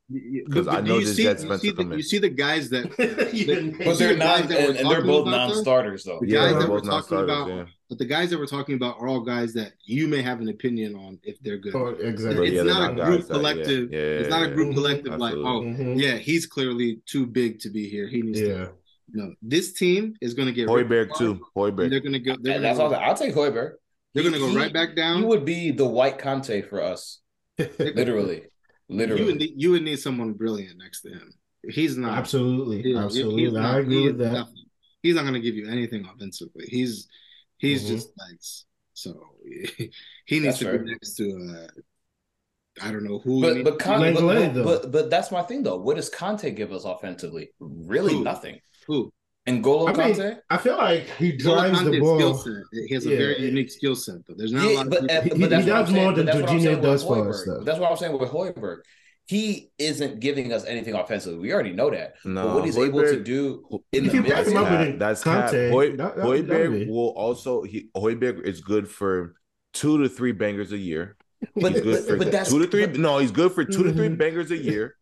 because 0.47 0.69
I 0.69 0.81
know 0.83 1.01
this 1.01 1.17
Jets 1.17 1.45
meant 1.45 1.63
see 1.63 1.71
the, 1.71 1.83
you 1.97 2.03
see 2.03 2.19
the 2.19 2.29
guys 2.29 2.69
that 2.69 2.85
You 3.33 3.75
But 3.85 3.99
they're 3.99 4.13
the 4.13 4.17
not, 4.19 4.49
that 4.49 4.59
and, 4.61 4.77
and 4.77 4.91
they're 4.91 5.03
both 5.03 5.27
non-starters 5.27 6.05
though. 6.05 6.19
The 6.21 6.29
Yeah, 6.29 6.35
guys 6.41 6.51
they're 6.53 6.61
that 6.61 6.71
we're 6.71 6.81
both 6.81 6.89
talking 6.91 7.17
non-starters, 7.17 7.31
about, 7.31 7.49
yeah. 7.49 7.65
but 7.89 7.99
the 7.99 8.05
guys 8.05 8.29
that 8.31 8.39
we're 8.39 8.47
talking 8.47 8.75
about 8.77 8.99
are 9.01 9.09
all 9.09 9.21
guys 9.21 9.55
that 9.55 9.73
you 9.87 10.07
may 10.07 10.21
have 10.21 10.41
an 10.43 10.51
opinion 10.51 10.95
on 10.95 11.19
if 11.23 11.41
they're 11.41 11.57
good. 11.57 11.75
Oh, 11.75 11.87
exactly. 11.89 12.49
It's 12.49 12.55
yeah, 12.57 12.63
they're 12.65 12.75
not 12.75 12.93
a 12.93 12.95
guys 12.97 13.07
group 13.09 13.21
that- 13.23 13.27
yeah, 13.29 13.35
collective. 13.41 13.93
Yeah, 13.93 13.99
It's 14.21 14.29
not 14.29 14.43
a 14.43 14.51
group 14.55 14.75
collective 14.75 15.15
like, 15.19 15.35
oh, 15.37 15.67
Absolutely. 15.67 15.85
Mhm. 15.97 16.03
yeah, 16.03 16.17
he's 16.19 16.45
clearly 16.47 17.01
too 17.07 17.25
big 17.27 17.59
to 17.61 17.71
be 17.71 17.89
here. 17.89 18.07
He 18.07 18.21
needs 18.23 18.41
Yeah. 18.43 18.47
to. 18.67 18.73
No, 19.17 19.33
this 19.41 19.73
team 19.75 20.15
is 20.21 20.35
going 20.35 20.47
to 20.47 20.53
get 20.53 20.69
Højbjerg 20.69 21.17
too. 21.17 21.41
Højbjerg. 21.57 21.89
They're 21.89 22.01
going 22.01 22.13
to 22.15 22.19
go. 22.19 22.35
They're 22.41 22.55
And 22.57 22.63
gonna 22.63 22.75
that's 22.75 22.79
all. 22.81 22.95
I'll 22.95 23.15
take 23.17 23.35
Højbjerg. 23.35 23.73
They're 24.13 24.23
gonna 24.25 24.39
go 24.39 24.49
He- 24.49 24.57
right 24.57 24.73
back 24.73 24.95
down. 24.95 25.21
He 25.21 25.25
would 25.25 25.45
be 25.45 25.71
the 25.73 25.87
white 25.87 26.19
Kante 26.19 26.69
for 26.69 26.81
us, 26.83 27.21
literally, 27.59 28.43
You 28.89 28.97
literally. 28.99 29.25
would 29.25 29.37
need, 29.37 29.53
you 29.57 29.71
would 29.73 29.83
need 29.83 29.99
someone 30.01 30.33
brilliant 30.35 30.79
next 30.79 31.01
to 31.03 31.09
him. 31.11 31.33
He's 31.69 31.97
not. 31.97 32.19
Absolutely, 32.19 32.83
he- 32.83 32.97
absolutely. 32.97 33.45
he's 33.45 33.53
not- 33.53 33.75
I 33.75 33.79
agree 33.81 34.01
he 34.03 34.07
with 34.09 34.19
that. 34.19 34.33
nothing. 34.33 34.65
He's 35.03 35.15
not 35.17 35.23
going 35.23 35.35
to 35.35 35.41
give 35.41 35.55
you 35.57 35.69
anything 35.69 36.05
offensively. 36.13 36.67
He's 36.69 37.09
he's 37.59 37.85
Mhm. 37.85 37.89
just 37.89 38.09
legs. 38.19 38.67
So 38.95 39.21
he 40.27 40.41
needs 40.41 40.45
That's 40.45 40.59
to 40.59 40.65
fair. 40.67 40.79
be 40.79 40.91
next 40.93 41.15
to 41.17 41.25
uh, 41.57 41.81
I 42.87 42.91
don't 42.93 43.05
know 43.05 43.19
who. 43.19 43.41
But 43.41 43.55
needs 43.57 43.65
but, 43.71 43.79
to 43.79 43.85
Con- 43.85 44.15
but, 44.15 44.55
but, 44.55 44.65
but 44.65 44.93
but 44.93 45.11
that's 45.11 45.31
my 45.33 45.43
thing 45.43 45.63
though. 45.65 45.77
What 45.77 45.97
does 45.97 46.11
Kante 46.11 46.55
give 46.55 46.73
us 46.73 46.85
offensively? 46.85 47.51
Really 47.61 48.15
Who? 48.15 48.23
nothing. 48.25 48.61
Who 48.87 49.13
N'Golo 49.47 49.89
I 49.89 50.07
mean, 50.07 50.17
Kante. 50.17 50.39
I 50.49 50.57
feel 50.57 50.77
like 50.79 51.07
he 51.19 51.33
N'Golo 51.33 51.39
drives 51.43 51.85
the 51.85 51.91
Kante's 51.91 52.01
ball. 52.01 52.19
skill 52.19 52.35
set. 52.39 52.63
He 52.89 52.95
has 52.95 53.07
a 53.07 53.11
Yeah. 53.11 53.17
very 53.19 53.41
unique 53.43 53.71
skill 53.71 53.95
set. 53.95 54.17
Though 54.27 54.35
there's 54.37 54.53
not 54.53 54.65
a 54.67 54.71
Yeah, 54.71 54.77
lot 54.79 54.87
of 54.87 54.91
but, 54.91 55.01
people- 55.03 55.17
uh, 55.17 55.21
He- 55.23 55.29
but 55.29 55.39
he 55.39 55.47
that's 55.47 55.67
what 55.67 55.75
I'm 55.77 55.85
does 55.85 55.91
saying- 55.93 56.03
more 56.05 56.13
than 56.15 56.27
that's 56.27 56.39
what 56.41 56.49
Jorginho 56.51 56.71
with 56.71 56.83
does 56.83 57.05
for 57.05 57.29
us, 57.29 57.45
though. 57.47 57.61
That's 57.65 57.79
what 57.79 57.91
I'm 57.91 57.97
saying 57.99 58.19
with 58.19 58.31
Højbjerg. 58.31 58.77
He 59.27 59.71
isn't 59.79 60.21
giving 60.21 60.53
us 60.53 60.65
anything 60.67 60.95
offensively. 60.95 61.39
We 61.39 61.53
already 61.53 61.73
know 61.73 61.91
that. 61.91 62.15
No, 62.27 62.45
but 62.45 62.55
what 62.57 62.65
he's 62.67 62.77
able 62.79 63.03
to 63.03 63.21
do 63.23 63.65
in 63.93 64.05
the 64.07 64.13
middle, 64.13 64.23
back 64.23 64.31
That's 64.37 64.51
him 64.51 64.57
up 64.59 64.67
midfield, 64.69 64.79
with 64.81 64.87
cap. 64.89 64.95
a 64.95 64.99
That's 64.99 65.25
Kante, 65.25 65.51
cap. 65.67 65.73
Hoy, 65.73 65.97
that- 65.97 66.17
that- 66.17 66.25
Højbjerg 66.27 66.47
that'd 66.73 66.89
will 66.91 67.09
also 67.17 67.63
he 67.63 67.89
Højbjerg 67.97 68.47
is 68.47 68.61
good 68.61 68.89
for 68.89 69.35
two 69.73 70.03
to 70.03 70.09
three 70.09 70.33
bangers 70.33 70.73
a 70.73 70.79
year. 70.79 71.17
but, 71.57 71.73
He's 71.73 71.81
good 71.83 71.93
but, 71.97 72.05
for 72.09 72.17
but 72.17 72.33
that's 72.33 72.51
two 72.51 72.59
to 72.61 72.67
three. 72.67 72.87
but- 72.87 72.99
no, 72.99 73.19
he's 73.19 73.31
good 73.31 73.53
for 73.53 73.65
two 73.65 73.83
to 73.83 73.93
three 73.93 74.09
Mhm. 74.09 74.17
bangers 74.19 74.51
a 74.51 74.57
year. 74.57 74.97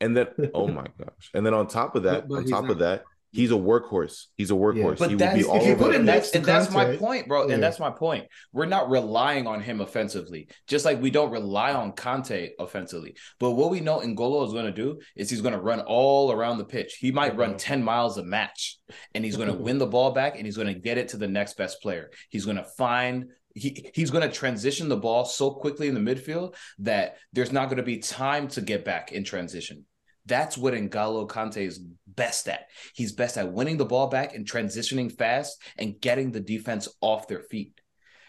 And 0.00 0.16
then, 0.16 0.28
oh 0.54 0.68
my 0.68 0.86
gosh! 0.96 1.30
And 1.34 1.44
then 1.44 1.54
on 1.54 1.66
top 1.66 1.96
of 1.96 2.04
that, 2.04 2.28
But- 2.28 2.28
but 2.28 2.38
on 2.38 2.44
top 2.46 2.62
not- 2.64 2.70
of 2.72 2.78
that, 2.78 3.02
he's 3.32 3.50
a 3.50 3.54
workhorse. 3.54 4.26
He's 4.36 4.50
a 4.50 4.54
workhorse. 4.54 4.98
But 4.98 5.10
he 5.10 5.14
will 5.14 5.18
that's 5.20 5.34
be 5.34 5.40
if 5.40 5.48
all 5.48 5.62
you 5.62 5.72
over 5.72 5.84
put 5.84 5.92
the 5.92 6.00
it 6.00 6.04
next, 6.04 6.34
and 6.34 6.44
that's 6.44 6.70
my 6.70 6.96
point, 6.96 7.28
bro. 7.28 7.46
yeah. 7.46 7.54
And 7.54 7.62
that's 7.62 7.78
my 7.78 7.90
point. 7.90 8.26
We're 8.52 8.66
not 8.66 8.90
relying 8.90 9.46
on 9.46 9.60
him 9.60 9.80
offensively, 9.80 10.48
just 10.66 10.84
like 10.84 11.00
we 11.00 11.10
don't 11.10 11.30
rely 11.30 11.72
on 11.72 11.92
Kante 11.92 12.50
offensively. 12.58 13.16
But 13.38 13.52
what 13.52 13.70
we 13.70 13.80
know 13.80 13.98
N'Golo 14.00 14.46
is 14.46 14.52
going 14.52 14.66
to 14.66 14.72
do 14.72 15.00
is 15.16 15.30
he's 15.30 15.40
going 15.42 15.54
to 15.54 15.60
run 15.60 15.80
all 15.80 16.32
around 16.32 16.58
the 16.58 16.64
pitch. 16.64 16.96
He 17.00 17.10
might 17.12 17.36
run 17.36 17.54
Mhm. 17.54 17.58
ten 17.58 17.82
miles 17.82 18.18
a 18.18 18.24
match, 18.24 18.78
and 19.14 19.24
he's 19.24 19.36
going 19.36 19.48
to 19.52 19.54
win 19.54 19.78
the 19.78 19.86
ball 19.86 20.10
back, 20.12 20.36
and 20.36 20.46
he's 20.46 20.56
going 20.56 20.72
to 20.72 20.80
get 20.80 20.98
it 20.98 21.08
to 21.08 21.16
the 21.16 21.28
next 21.28 21.56
best 21.56 21.80
player. 21.82 22.10
He's 22.30 22.44
going 22.44 22.56
to 22.58 22.64
find. 22.76 23.26
He, 23.54 23.90
he's 23.92 24.10
going 24.10 24.28
to 24.28 24.32
transition 24.32 24.88
the 24.88 24.96
ball 24.96 25.24
so 25.24 25.50
quickly 25.50 25.88
in 25.88 25.94
the 25.94 26.14
midfield 26.14 26.54
that 26.80 27.16
there's 27.32 27.50
not 27.50 27.64
going 27.64 27.78
to 27.78 27.82
be 27.82 27.98
time 27.98 28.46
to 28.48 28.60
get 28.60 28.84
back 28.84 29.10
in 29.10 29.24
transition. 29.24 29.84
That's 30.28 30.56
what 30.58 30.74
N'Golo 30.74 31.26
Kante 31.28 31.66
is 31.66 31.78
best 32.06 32.48
at. 32.48 32.68
He's 32.94 33.12
best 33.12 33.36
at 33.38 33.52
winning 33.52 33.76
the 33.78 33.84
ball 33.84 34.08
back 34.08 34.34
and 34.34 34.46
transitioning 34.46 35.10
fast 35.10 35.60
and 35.78 36.00
getting 36.00 36.30
the 36.32 36.40
defense 36.40 36.88
off 37.00 37.28
their 37.28 37.42
feet. 37.42 37.72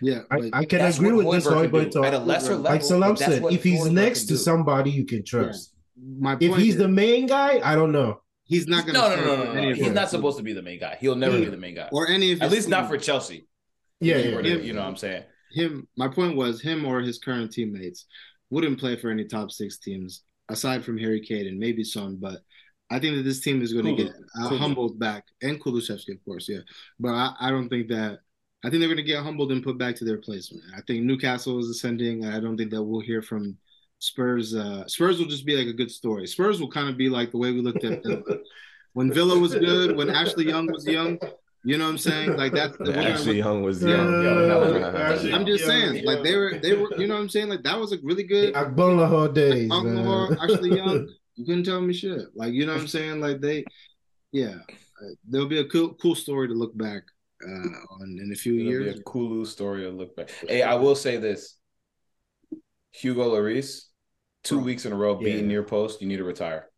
yeah, 0.01 0.21
I, 0.31 0.37
I 0.53 0.65
can 0.65 0.79
That's 0.79 0.97
agree 0.97 1.11
what 1.13 1.25
with 1.25 1.43
this 1.43 1.47
Højbjerg 1.53 1.71
can 1.71 1.71
Højbjerg 1.71 1.91
do. 1.91 2.03
at 2.05 2.13
a 2.13 2.17
uh, 2.17 2.25
lesser 2.31 2.55
level. 2.55 2.71
Like 2.73 2.83
Salam 2.83 3.15
said, 3.17 3.41
what 3.43 3.53
if 3.53 3.63
he's 3.63 3.81
Højbjerg 3.81 3.91
next 4.03 4.25
to 4.31 4.37
somebody 4.37 4.91
you 4.91 5.05
can 5.05 5.23
trust. 5.25 5.73
my 6.27 6.37
If 6.39 6.55
he's 6.55 6.75
is, 6.75 6.79
the 6.79 6.87
main 6.87 7.27
guy, 7.27 7.59
I 7.71 7.75
don't 7.75 7.91
know. 7.91 8.21
he's 8.45 8.67
not 8.67 8.81
going 8.85 8.95
to 8.95 9.01
no, 9.01 9.15
no, 9.15 9.35
no, 9.45 9.53
no, 9.53 9.61
no, 9.69 9.73
He's 9.75 9.91
not 10.01 10.09
supposed 10.09 10.37
to 10.37 10.43
be 10.49 10.53
the 10.53 10.61
main 10.69 10.79
guy. 10.79 10.97
He'll 11.01 11.15
never 11.25 11.37
Yeah. 11.37 11.45
be 11.45 11.51
the 11.57 11.57
main 11.65 11.75
guy. 11.75 11.89
or 11.91 12.07
any 12.07 12.31
of 12.33 12.41
At 12.41 12.45
his 12.45 12.53
least 12.53 12.69
not 12.69 12.87
for 12.89 12.97
Chelsea. 12.97 13.39
Yeah, 13.99 14.17
You 14.17 14.23
yeah, 14.29 14.35
know, 14.35 14.47
yeah. 14.49 14.55
You 14.67 14.73
know 14.73 14.81
what 14.81 14.87
I'm 14.89 14.95
saying? 15.05 15.23
him 15.51 15.87
my 15.97 16.07
point 16.07 16.33
was 16.41 16.61
him 16.61 16.85
or 16.85 17.01
his 17.01 17.17
current 17.17 17.51
teammates 17.51 18.05
wouldn't 18.51 18.79
play 18.79 18.95
for 18.95 19.09
any 19.15 19.25
top 19.25 19.49
six 19.51 19.79
teams 19.79 20.11
aside 20.49 20.83
from 20.83 20.97
Harry 20.97 21.21
Kane 21.21 21.47
and 21.47 21.59
maybe 21.59 21.83
Son, 21.83 22.17
but 22.19 22.41
I 22.91 22.99
think 22.99 23.15
that 23.15 23.23
this 23.23 23.41
team 23.41 23.61
is 23.61 23.73
going 23.73 23.85
to 23.85 24.03
get 24.03 24.13
uh, 24.39 24.49
humbled 24.57 24.99
back 24.99 25.25
and 25.41 25.61
Kulusevski, 25.61 26.15
of 26.15 26.25
course, 26.25 26.49
yeah. 26.49 26.61
But 26.99 27.09
I, 27.09 27.33
I 27.39 27.49
don't 27.51 27.69
think 27.69 27.87
that 27.89 28.19
I 28.63 28.69
think 28.69 28.79
they're 28.79 28.89
going 28.89 28.97
to 28.97 29.03
get 29.03 29.23
humbled 29.23 29.51
and 29.51 29.63
put 29.63 29.77
back 29.77 29.95
to 29.97 30.05
their 30.05 30.17
place. 30.17 30.51
Man. 30.51 30.63
I 30.75 30.81
think 30.81 31.03
Newcastle 31.03 31.59
is 31.59 31.69
ascending. 31.69 32.25
I 32.25 32.39
don't 32.39 32.57
think 32.57 32.71
that 32.71 32.83
we'll 32.83 32.99
hear 32.99 33.21
from 33.21 33.57
Spurs. 33.99 34.53
Uh, 34.53 34.85
Spurs 34.87 35.19
will 35.19 35.27
just 35.27 35.45
be 35.45 35.55
like 35.55 35.67
a 35.67 35.73
good 35.73 35.91
story. 35.91 36.27
Spurs 36.27 36.59
will 36.59 36.69
kind 36.69 36.89
of 36.89 36.97
be 36.97 37.09
like 37.09 37.31
the 37.31 37.37
way 37.37 37.51
we 37.51 37.61
looked 37.61 37.85
at 37.85 38.03
when 38.93 39.13
Villa 39.13 39.37
was 39.37 39.55
good, 39.55 39.95
when 39.95 40.09
Ashley 40.09 40.45
Young 40.45 40.69
was 40.71 40.85
young. 40.85 41.17
You 41.65 41.77
know 41.77 41.83
what 41.85 41.91
I'm 41.91 41.97
saying? 41.97 42.37
Like 42.37 42.53
that's 42.53 42.77
we're 42.79 42.85
gonna 42.93 43.09
Ashley 43.09 43.37
Young 43.37 43.63
was 43.63 43.83
Yeah, 43.83 43.97
young. 43.97 44.23
yo, 44.23 44.47
that 44.47 44.59
was- 44.81 44.95
Ashley 44.95 45.33
I'm 45.33 45.45
just 45.45 45.65
saying, 45.65 45.95
yeah. 45.95 46.01
like 46.05 46.23
they 46.23 46.35
were, 46.35 46.57
they 46.61 46.73
were, 46.75 46.95
you 46.97 47.05
know 47.07 47.15
what 47.15 47.21
I'm 47.21 47.29
saying? 47.29 47.49
Like 47.49 47.63
that 47.63 47.77
was 47.77 47.91
a 47.91 47.97
really 48.01 48.23
good. 48.23 48.53
Agbonlahor 48.53 49.33
days, 49.33 49.69
Uncle 49.69 49.91
man. 49.91 50.05
Lahore, 50.05 50.37
Ashley 50.41 50.75
Young, 50.77 51.09
you 51.35 51.45
couldn't 51.45 51.65
tell 51.65 51.81
me 51.81 51.93
shit. 51.93 52.21
Like 52.33 52.53
you 52.53 52.65
know 52.65 52.73
what 52.73 52.81
I'm 52.81 52.87
saying? 52.87 53.19
Like 53.19 53.41
they, 53.41 53.65
yeah, 54.31 54.55
uh, 54.55 55.13
there'll 55.27 55.47
be 55.49 55.59
a 55.59 55.65
cool, 55.65 55.95
cool 55.95 56.15
story 56.15 56.47
to 56.47 56.53
look 56.53 56.77
back 56.77 57.03
uh, 57.45 57.51
on 57.51 58.17
in 58.21 58.31
a 58.31 58.35
few 58.35 58.53
It'll 58.59 58.65
years. 58.71 58.93
be 58.95 58.99
a 59.01 59.03
Kulu 59.03 59.43
story 59.45 59.81
to 59.83 59.89
look 59.89 60.15
back. 60.15 60.29
Hey, 60.47 60.61
I 60.63 60.75
will 60.75 60.95
say 60.95 61.17
this: 61.17 61.57
Hugo 62.93 63.31
Lloris, 63.31 63.83
two 64.45 64.55
Bro. 64.55 64.63
weeks 64.63 64.85
in 64.85 64.93
a 64.93 64.95
row 64.95 65.15
beating 65.15 65.47
near 65.49 65.63
post. 65.63 66.01
You 66.01 66.07
need 66.07 66.17
to 66.17 66.23
retire. 66.23 66.68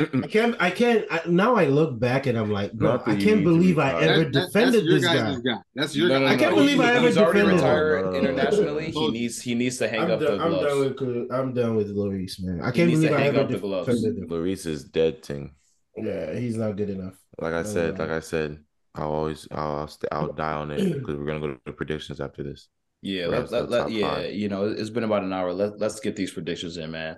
I 0.00 0.26
can't. 0.28 0.54
I 0.60 0.70
can't. 0.70 1.04
I, 1.10 1.22
now 1.26 1.56
I 1.56 1.64
look 1.66 1.98
back 1.98 2.26
and 2.26 2.38
I'm 2.38 2.52
like, 2.52 2.72
bro, 2.72 2.92
Not 2.96 3.08
I 3.08 3.16
can't 3.16 3.42
believe 3.42 3.80
I 3.80 4.00
ever 4.00 4.24
That- 4.24 4.32
that- 4.32 4.46
defended 4.46 4.86
this 4.86 5.04
guy. 5.04 5.34
guy. 5.44 5.58
That's 5.74 5.96
your 5.96 6.08
No, 6.08 6.14
guy. 6.14 6.20
no, 6.20 6.26
no, 6.26 6.32
I 6.32 6.36
can't 6.36 6.54
believe 6.54 6.76
He- 6.78 6.84
I 6.84 6.94
ever 6.94 7.08
defended 7.08 7.60
him. 7.60 8.14
internationally. 8.14 8.90
He 8.92 9.10
needs 9.10 9.42
he 9.42 9.54
needs 9.56 9.78
to 9.78 9.88
hang 9.88 10.02
I'm, 10.02 10.10
up 10.12 10.20
the 10.20 10.26
done, 10.26 10.40
I'm 10.40 10.52
done 10.52 10.78
with. 10.80 11.32
I'm 11.32 11.52
done 11.52 11.74
with 11.74 11.96
Lloris, 11.96 12.40
man. 12.40 12.60
I 12.62 12.70
can't 12.70 12.90
believe 12.92 13.12
I 13.12 13.22
ever 13.24 13.40
up 13.40 13.60
gloves. 13.60 13.86
defended 13.88 14.22
him. 14.22 14.28
Lloris 14.28 14.66
is 14.66 14.84
dead 14.84 15.24
thing. 15.24 15.54
Yeah, 15.96 16.32
he's 16.38 16.56
not 16.56 16.76
good 16.76 16.90
enough. 16.90 17.14
Like 17.40 17.54
I 17.54 17.64
said, 17.64 17.98
like 17.98 18.10
I 18.10 18.20
said, 18.20 18.58
I'll 18.94 19.10
always 19.10 19.48
I'll 19.50 19.90
I'll 20.12 20.32
die 20.32 20.52
on 20.52 20.70
it 20.70 20.92
because 20.94 21.16
we're 21.16 21.26
gonna 21.26 21.40
go 21.40 21.54
to 21.54 21.60
the 21.66 21.72
predictions 21.72 22.20
after 22.20 22.44
this. 22.44 22.68
Yeah, 23.02 23.26
let, 23.26 23.40
are 23.44 23.46
let, 23.46 23.70
let, 23.70 23.90
yeah, 23.90 24.14
five. 24.14 24.32
you 24.32 24.48
know, 24.48 24.64
it's 24.66 24.90
been 24.90 25.04
about 25.04 25.24
an 25.24 25.32
hour. 25.32 25.52
Let 25.52 25.80
let's 25.80 25.98
get 25.98 26.14
these 26.14 26.32
predictions 26.32 26.76
in, 26.76 26.92
man. 26.92 27.16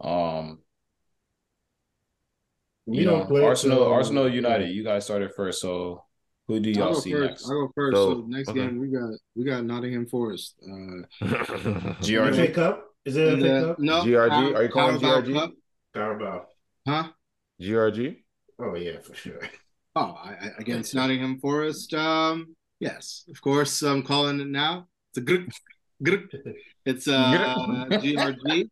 Um, 0.00 0.58
We 2.88 2.98
you 3.00 3.04
don't 3.04 3.20
know, 3.20 3.26
play 3.26 3.44
Arsenal, 3.44 3.78
till- 3.78 3.92
Arsenal 3.92 4.28
United. 4.32 4.70
You 4.70 4.82
guys 4.82 5.04
started 5.04 5.30
first, 5.36 5.60
so 5.60 6.04
who 6.46 6.58
do 6.58 6.70
I'll 6.70 6.76
y'all 6.76 6.92
go 6.94 7.00
see 7.00 7.12
first. 7.12 7.24
next? 7.28 7.44
I'll 7.50 7.66
go 7.66 7.72
first. 7.74 7.96
So, 7.96 8.12
So, 8.14 8.24
next 8.28 8.48
okay. 8.48 8.60
game 8.60 8.78
we 8.80 8.88
got 8.88 9.10
we 9.36 9.44
got 9.44 9.64
Nottingham 9.64 10.06
Forest. 10.06 10.56
Uh, 10.64 11.04
GRG. 12.00 12.34
FA 12.46 12.48
Cup? 12.52 12.84
Is 13.04 13.16
it 13.16 13.28
and, 13.34 13.46
uh, 13.46 13.74
no, 13.78 14.02
GRG? 14.02 14.54
Are 14.56 14.62
you 14.62 14.68
calling 14.70 14.98
Carabao 14.98 15.28
GRG? 15.28 15.34
Cup? 15.34 15.50
Carabao. 15.94 16.46
Huh? 16.86 17.08
GRG. 17.60 18.16
Oh 18.58 18.74
yeah, 18.74 18.98
for 19.00 19.14
sure. 19.14 19.40
Oh, 19.94 20.16
I, 20.24 20.30
I, 20.30 20.50
against 20.58 20.94
Nottingham 20.94 21.38
Forest. 21.40 21.92
Um, 21.92 22.56
yes, 22.80 23.24
of 23.30 23.40
course. 23.42 23.82
I'm 23.82 24.02
calling 24.02 24.40
it 24.40 24.48
now. 24.48 24.88
It's 25.10 25.18
a 25.18 25.20
good, 25.20 25.50
good. 26.02 26.28
It's 26.86 27.06
uh 27.06 27.84
GRG 27.90 28.68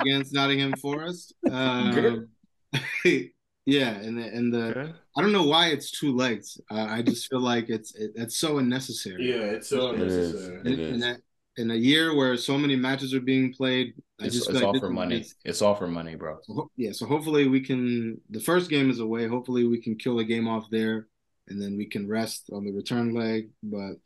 against 0.00 0.32
Nottingham 0.34 0.72
Forest. 0.80 1.34
Um, 1.48 2.28
yeah, 3.66 3.90
and 3.90 4.18
the 4.18 4.24
and 4.26 4.52
the 4.52 4.64
Okay. 4.78 4.92
I 5.16 5.22
don't 5.22 5.32
know 5.32 5.44
why 5.46 5.68
it's 5.68 5.90
two 5.90 6.14
legs. 6.16 6.58
Uh, 6.70 6.86
I 6.88 7.02
just 7.02 7.28
feel 7.28 7.40
like 7.40 7.68
it's 7.68 7.94
it, 7.94 8.12
it's 8.14 8.36
so 8.38 8.58
unnecessary. 8.58 9.28
Yeah, 9.30 9.44
it's 9.56 9.68
so 9.68 9.92
It 9.92 10.00
is. 10.00 10.14
unnecessary. 10.14 10.60
In, 10.60 10.66
It 10.66 10.78
in, 10.80 10.94
is. 10.96 11.04
a, 11.04 11.16
in 11.56 11.70
a 11.72 11.74
year 11.74 12.14
where 12.16 12.36
so 12.36 12.56
many 12.56 12.76
matches 12.76 13.12
are 13.12 13.20
being 13.20 13.52
played, 13.52 13.94
I 14.20 14.26
It's, 14.26 14.34
just 14.36 14.48
it's 14.50 14.58
feel 14.58 14.68
all 14.68 14.78
for 14.78 14.90
money. 14.90 15.18
this- 15.18 15.34
It's 15.44 15.62
all 15.62 15.74
for 15.74 15.88
money, 15.88 16.14
bro. 16.14 16.38
so 16.42 16.54
ho- 16.54 16.70
yeah, 16.76 16.92
so 16.92 17.06
hopefully 17.06 17.48
we 17.48 17.60
can. 17.60 18.20
The 18.30 18.40
first 18.40 18.70
game 18.70 18.88
is 18.90 19.00
away. 19.00 19.26
Hopefully 19.26 19.64
we 19.66 19.80
can 19.80 19.96
kill 19.96 20.16
the 20.16 20.24
game 20.24 20.48
off 20.48 20.66
there, 20.70 21.08
and 21.48 21.60
then 21.60 21.76
we 21.76 21.86
can 21.86 22.08
rest 22.08 22.50
on 22.52 22.64
the 22.64 22.72
return 22.72 23.14
leg. 23.14 23.50
But 23.62 23.96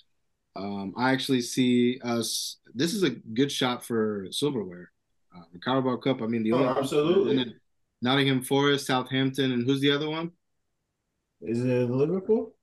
um, 0.57 0.95
I 0.97 1.13
actually 1.13 1.43
see 1.43 2.01
us. 2.03 2.57
This 2.75 2.93
is 2.95 3.03
a 3.03 3.11
good 3.11 3.53
shot 3.53 3.85
for 3.85 4.27
silverware. 4.31 4.91
Uh, 5.37 5.43
the 5.53 5.59
Carabao 5.59 5.97
Cup. 5.97 6.23
I 6.23 6.27
mean, 6.27 6.43
the 6.45 6.53
Oh, 6.53 6.59
only 6.65 6.81
absolutely. 6.81 7.55
And 8.05 8.11
then 8.11 8.27
Nottingham 8.27 8.43
Forest, 8.43 8.87
Southampton, 8.87 9.53
and 9.53 9.65
who's 9.67 9.81
the 9.81 9.91
other 9.91 10.09
one? 10.11 10.31
Is 11.43 11.61
it 11.65 11.91
Liverpool? 11.91 12.55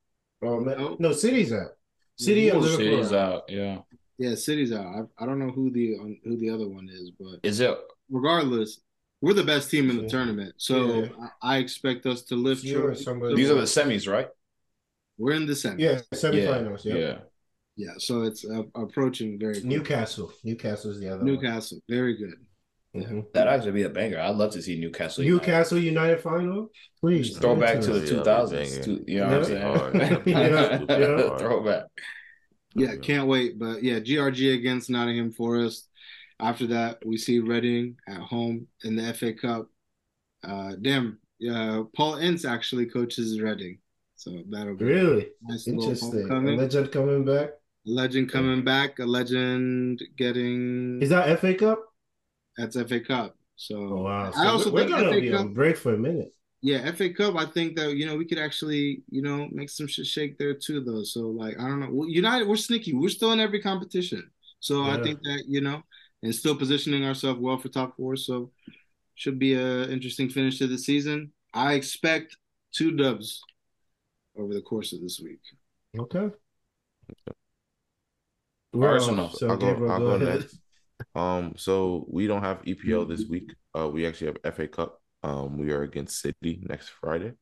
Oh 0.43 0.59
No. 0.59 0.95
no, 0.99 1.11
City's 1.13 1.53
out. 1.53 1.71
City 2.17 2.49
and 2.49 2.61
Liverpool. 2.61 2.85
City's 2.97 3.11
are 3.11 3.33
out. 3.33 3.43
Yeah. 3.49 3.79
Yeah, 4.17 4.35
City's 4.35 4.71
out. 4.71 4.85
I, 5.19 5.23
I 5.23 5.25
don't 5.25 5.39
know 5.39 5.51
who 5.51 5.71
the 5.71 5.95
who 6.23 6.37
the 6.37 6.49
other 6.49 6.67
one 6.67 6.87
is, 6.91 7.11
but 7.19 7.39
Is 7.43 7.59
it? 7.59 7.75
regardless, 8.09 8.79
we're 9.21 9.33
the 9.33 9.43
best 9.43 9.69
team 9.71 9.89
in 9.89 9.97
the 9.97 10.03
Yeah. 10.03 10.09
tournament. 10.09 10.53
So 10.57 11.03
Yeah. 11.03 11.07
I, 11.41 11.55
I 11.55 11.57
expect 11.57 12.05
us 12.05 12.23
to 12.23 12.35
lift. 12.35 12.63
You 12.63 12.85
or 12.87 12.95
somebody- 12.95 13.35
These 13.35 13.49
are 13.49 13.55
the 13.55 13.61
semis, 13.61 14.11
right? 14.11 14.27
We're 15.17 15.33
in 15.33 15.45
the 15.45 15.53
semis. 15.53 15.79
Yeah, 15.79 16.01
semifinals. 16.13 16.85
Yeah. 16.85 16.95
Yeah. 16.95 17.17
Yeah, 17.77 17.93
so 17.97 18.23
it's 18.23 18.43
uh, 18.45 18.63
approaching 18.75 19.39
very 19.39 19.53
quick. 19.55 19.65
Newcastle. 19.65 20.31
is 20.43 20.99
the 20.99 21.09
other 21.13 21.23
Newcastle, 21.23 21.79
very 21.89 22.15
good. 22.17 22.35
One. 22.93 23.03
Mhm. 23.03 23.33
That'd 23.33 23.53
actually 23.53 23.71
be 23.71 23.83
a 23.83 23.89
banger. 23.89 24.19
I'd 24.19 24.35
love 24.35 24.51
to 24.53 24.61
see 24.61 24.79
Newcastle. 24.79 25.23
United. 25.23 25.41
Newcastle 25.47 25.77
United 25.79 26.21
final. 26.21 26.71
Please 26.99 27.29
Just 27.29 27.41
throw 27.41 27.55
back 27.55 27.81
to 27.81 27.93
the 27.93 27.99
Yeah, 27.99 28.05
two 28.05 28.23
thousands. 28.23 28.77
banger. 28.85 28.99
You 29.07 29.19
know 29.19 29.27
what 29.27 29.37
I'm 29.37 29.43
saying? 29.45 29.61
Hard. 29.61 29.95
Yeah, 30.27 30.81
yeah. 30.87 31.37
Throwback. 31.37 31.83
Yeah, 32.75 32.95
can't 32.97 33.27
wait. 33.27 33.59
But 33.59 33.83
yeah, 33.83 33.99
GRG 33.99 34.53
against 34.55 34.89
Nottingham 34.89 35.31
Forest. 35.31 35.87
After 36.39 36.67
that, 36.67 37.05
we 37.05 37.17
see 37.17 37.39
Reading 37.39 37.97
at 38.07 38.17
home 38.19 38.67
in 38.83 38.95
the 38.95 39.13
FA 39.13 39.33
Cup. 39.33 39.67
Uh, 40.43 40.73
damn, 40.81 41.19
uh, 41.47 41.83
Paul 41.95 42.15
Ince 42.15 42.45
actually 42.45 42.87
coaches 42.87 43.39
Reading, 43.39 43.77
so 44.15 44.41
that'll 44.49 44.75
be 44.75 44.85
Really 44.85 45.21
a 45.47 45.51
nice 45.51 45.67
interesting. 45.67 46.09
A 46.09 46.21
homecoming. 46.21 46.57
legend 46.57 46.91
coming 46.91 47.25
back. 47.25 47.49
A 47.85 47.89
legend 47.91 48.31
coming 48.31 48.63
back, 48.63 48.97
a 48.99 49.05
legend 49.05 50.01
getting 50.17 50.99
Is 51.01 51.09
that 51.09 51.39
FA 51.39 51.53
Cup? 51.53 51.83
That's 52.57 52.75
FA 52.75 52.99
Cup. 52.99 53.35
So 53.55 53.75
Oh 53.77 54.01
wow! 54.03 54.31
I 54.35 54.47
also 54.47 54.71
we're 54.71 54.87
think 54.87 54.91
gonna 54.91 55.19
be 55.19 55.29
Cup- 55.29 55.41
on 55.41 55.53
break 55.53 55.77
for 55.77 55.93
a 55.93 55.97
minute. 55.97 56.33
Yeah, 56.61 56.91
FA 56.91 57.11
Cup. 57.13 57.35
I 57.35 57.45
think 57.45 57.75
that 57.77 57.95
you 57.95 58.05
know 58.05 58.15
we 58.15 58.25
could 58.25 58.39
actually 58.39 59.03
you 59.09 59.21
know 59.21 59.47
make 59.51 59.69
some 59.69 59.87
shit 59.87 60.05
shake 60.05 60.37
there 60.37 60.53
too, 60.53 60.81
though. 60.81 61.03
So 61.03 61.27
like 61.29 61.59
I 61.59 61.67
don't 61.67 61.79
know. 61.79 62.05
United, 62.05 62.47
we're 62.47 62.55
sneaky. 62.55 62.93
We're 62.93 63.09
still 63.09 63.33
in 63.33 63.39
every 63.39 63.61
competition. 63.61 64.29
So 64.59 64.83
I 64.83 65.01
think 65.01 65.21
that 65.23 65.43
you 65.47 65.61
know, 65.61 65.81
and 66.21 66.33
still 66.33 66.55
positioning 66.55 67.03
ourselves 67.05 67.39
well 67.39 67.57
for 67.57 67.69
top 67.69 67.97
four. 67.97 68.15
So 68.15 68.51
should 69.15 69.39
be 69.39 69.53
a 69.55 69.89
interesting 69.89 70.29
finish 70.29 70.59
to 70.59 70.67
the 70.67 70.77
season. 70.77 71.31
I 71.53 71.73
expect 71.73 72.37
two 72.73 72.91
dubs 72.91 73.41
over 74.37 74.53
the 74.53 74.61
course 74.61 74.93
of 74.93 75.01
this 75.01 75.19
week. 75.19 75.41
Okay. 75.97 76.29
Arsenal. 78.79 79.29
So 79.29 79.49
I'll 79.49 79.57
go, 79.57 79.67
Gabriel, 79.67 79.91
I'll 79.91 79.99
go 79.99 80.19
go 80.19 80.25
next. 80.33 80.60
Um, 81.15 81.53
so 81.57 82.05
we 82.09 82.27
don't 82.27 82.43
have 82.43 82.61
EPL 82.65 83.05
this 83.05 83.25
week. 83.27 83.53
Uh, 83.77 83.89
we 83.89 84.05
actually 84.05 84.27
have 84.27 84.55
FA 84.55 84.67
Cup. 84.67 85.01
Um, 85.23 85.57
we 85.57 85.71
are 85.71 85.83
against 85.83 86.19
City 86.19 86.63
next 86.67 86.89
Friday 86.89 87.33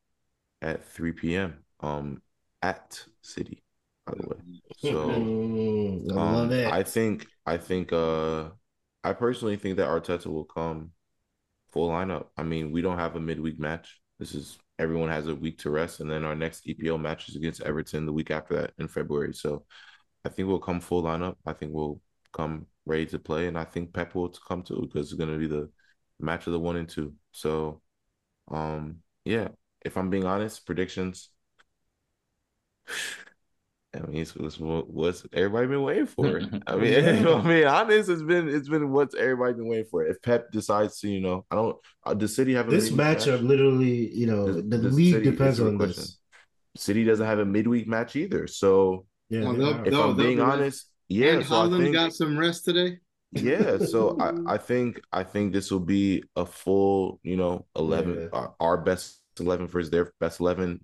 at 0.62 0.86
3 0.86 1.14
p.m. 1.14 1.64
Um, 1.80 2.22
at 2.62 3.04
City, 3.22 3.64
by 4.06 4.14
the 4.16 4.28
way. 4.28 4.36
So 4.78 5.10
Mm, 5.10 6.12
I 6.12 6.22
um, 6.22 6.34
love 6.34 6.52
it. 6.52 6.68
I 6.68 6.84
think 6.84 7.28
I 7.46 7.58
think 7.58 7.94
uh 7.94 8.50
I 9.04 9.14
personally 9.14 9.56
think 9.56 9.78
that 9.78 9.88
Arteta 9.88 10.28
will 10.28 10.46
come 10.46 10.92
full 11.72 11.90
lineup. 11.90 12.28
I 12.38 12.44
mean, 12.44 12.72
we 12.72 12.82
don't 12.82 12.98
have 12.98 13.16
a 13.16 13.20
midweek 13.20 13.60
match. 13.60 14.00
This 14.20 14.36
is 14.36 14.58
everyone 14.78 15.10
has 15.10 15.28
a 15.28 15.36
week 15.36 15.60
to 15.60 15.70
rest, 15.70 16.00
and 16.00 16.10
then 16.10 16.26
our 16.26 16.36
next 16.36 16.66
EPL 16.68 16.98
match 16.98 17.30
is 17.30 17.36
against 17.36 17.62
Everton 17.62 18.06
the 18.06 18.14
week 18.14 18.32
after 18.32 18.56
that 18.56 18.74
in 18.78 18.88
February. 18.88 19.34
So 19.34 19.66
I 20.26 20.30
think 20.30 20.48
we'll 20.48 20.60
come 20.60 20.80
full 20.82 21.04
lineup. 21.04 21.36
I 21.46 21.54
think 21.54 21.74
we'll 21.74 22.02
come 22.34 22.66
ready 22.86 23.06
to 23.08 23.20
play, 23.20 23.48
and 23.48 23.58
I 23.58 23.64
think 23.66 23.94
Pep 23.94 24.16
will 24.16 24.30
come 24.48 24.64
too 24.64 24.82
because 24.92 25.12
it's 25.12 25.20
gonna 25.20 25.38
be 25.38 25.48
the 25.48 25.70
match 26.20 26.48
of 26.48 26.54
the 26.54 26.60
one 26.60 26.76
and 26.76 26.88
two. 26.90 27.14
So 27.32 27.82
um 28.52 28.98
yeah, 29.26 29.50
if 29.86 29.98
I'm 29.98 30.10
being 30.10 30.26
honest, 30.26 30.66
predictions. 30.66 31.30
I 33.96 34.02
mean, 34.02 34.18
it's, 34.22 34.36
it's 34.36 34.60
what- 34.60 34.88
what's 34.90 35.26
everybody 35.34 35.66
been 35.68 35.82
waiting 35.82 36.06
for. 36.06 36.40
I 36.68 36.76
mean, 36.76 36.94
Yeah. 37.24 37.34
I 37.34 37.42
mean, 37.48 37.66
honest, 37.66 38.10
it's 38.10 38.22
been 38.22 38.48
it's 38.48 38.70
been 38.70 38.92
what's 38.92 39.16
everybody 39.16 39.54
been 39.54 39.68
waiting 39.68 39.88
for. 39.90 40.06
If 40.06 40.22
Pep 40.22 40.52
decides 40.52 41.00
to, 41.00 41.10
you 41.10 41.22
know, 41.22 41.46
I 41.50 41.56
don't. 41.56 41.76
Uh, 42.06 42.14
does 42.14 42.36
City 42.36 42.54
have 42.54 42.68
a 42.68 42.72
This 42.72 42.92
midweek 42.92 43.18
matchup 43.18 43.42
literally, 43.48 44.14
you 44.14 44.28
know, 44.28 44.46
Does- 44.46 44.56
the 44.58 44.78
does 44.78 44.94
league 44.96 45.14
City- 45.16 45.32
depends 45.32 45.60
it's 45.60 45.66
a 45.66 45.70
on 45.70 45.78
question. 45.78 46.02
this. 46.04 46.18
City 46.78 47.04
doesn't 47.04 47.26
have 47.26 47.40
a 47.40 47.46
midweek 47.46 47.88
match 47.88 48.16
either. 48.16 48.46
So 48.46 49.08
Yeah, 49.30 49.42
Well, 49.46 49.54
they 49.54 49.60
they'll- 49.60 49.74
are. 49.74 49.86
if 49.86 49.92
No, 49.92 50.10
I'm 50.12 50.18
being 50.18 50.40
honest, 50.40 50.88
yeah. 51.10 51.34
and 51.34 51.46
so 51.46 51.56
I 51.56 51.66
Haaland 51.66 51.84
think 51.84 51.96
got 51.96 52.14
some 52.14 52.38
rest 52.38 52.66
today. 52.66 53.00
yeah. 53.32 53.78
So 53.80 54.18
I 54.20 54.34
I 54.54 54.58
think 54.58 55.02
I 55.12 55.24
think 55.24 55.54
this 55.54 55.72
will 55.72 55.80
be 55.80 56.24
a 56.36 56.46
full, 56.46 57.20
you 57.24 57.36
know, 57.36 57.66
eleven. 57.76 58.22
Yeah. 58.22 58.28
Our, 58.34 58.54
our 58.60 58.78
best 58.78 59.22
eleven 59.40 59.68
versus 59.68 59.90
their 59.90 60.12
best 60.20 60.40
eleven, 60.40 60.84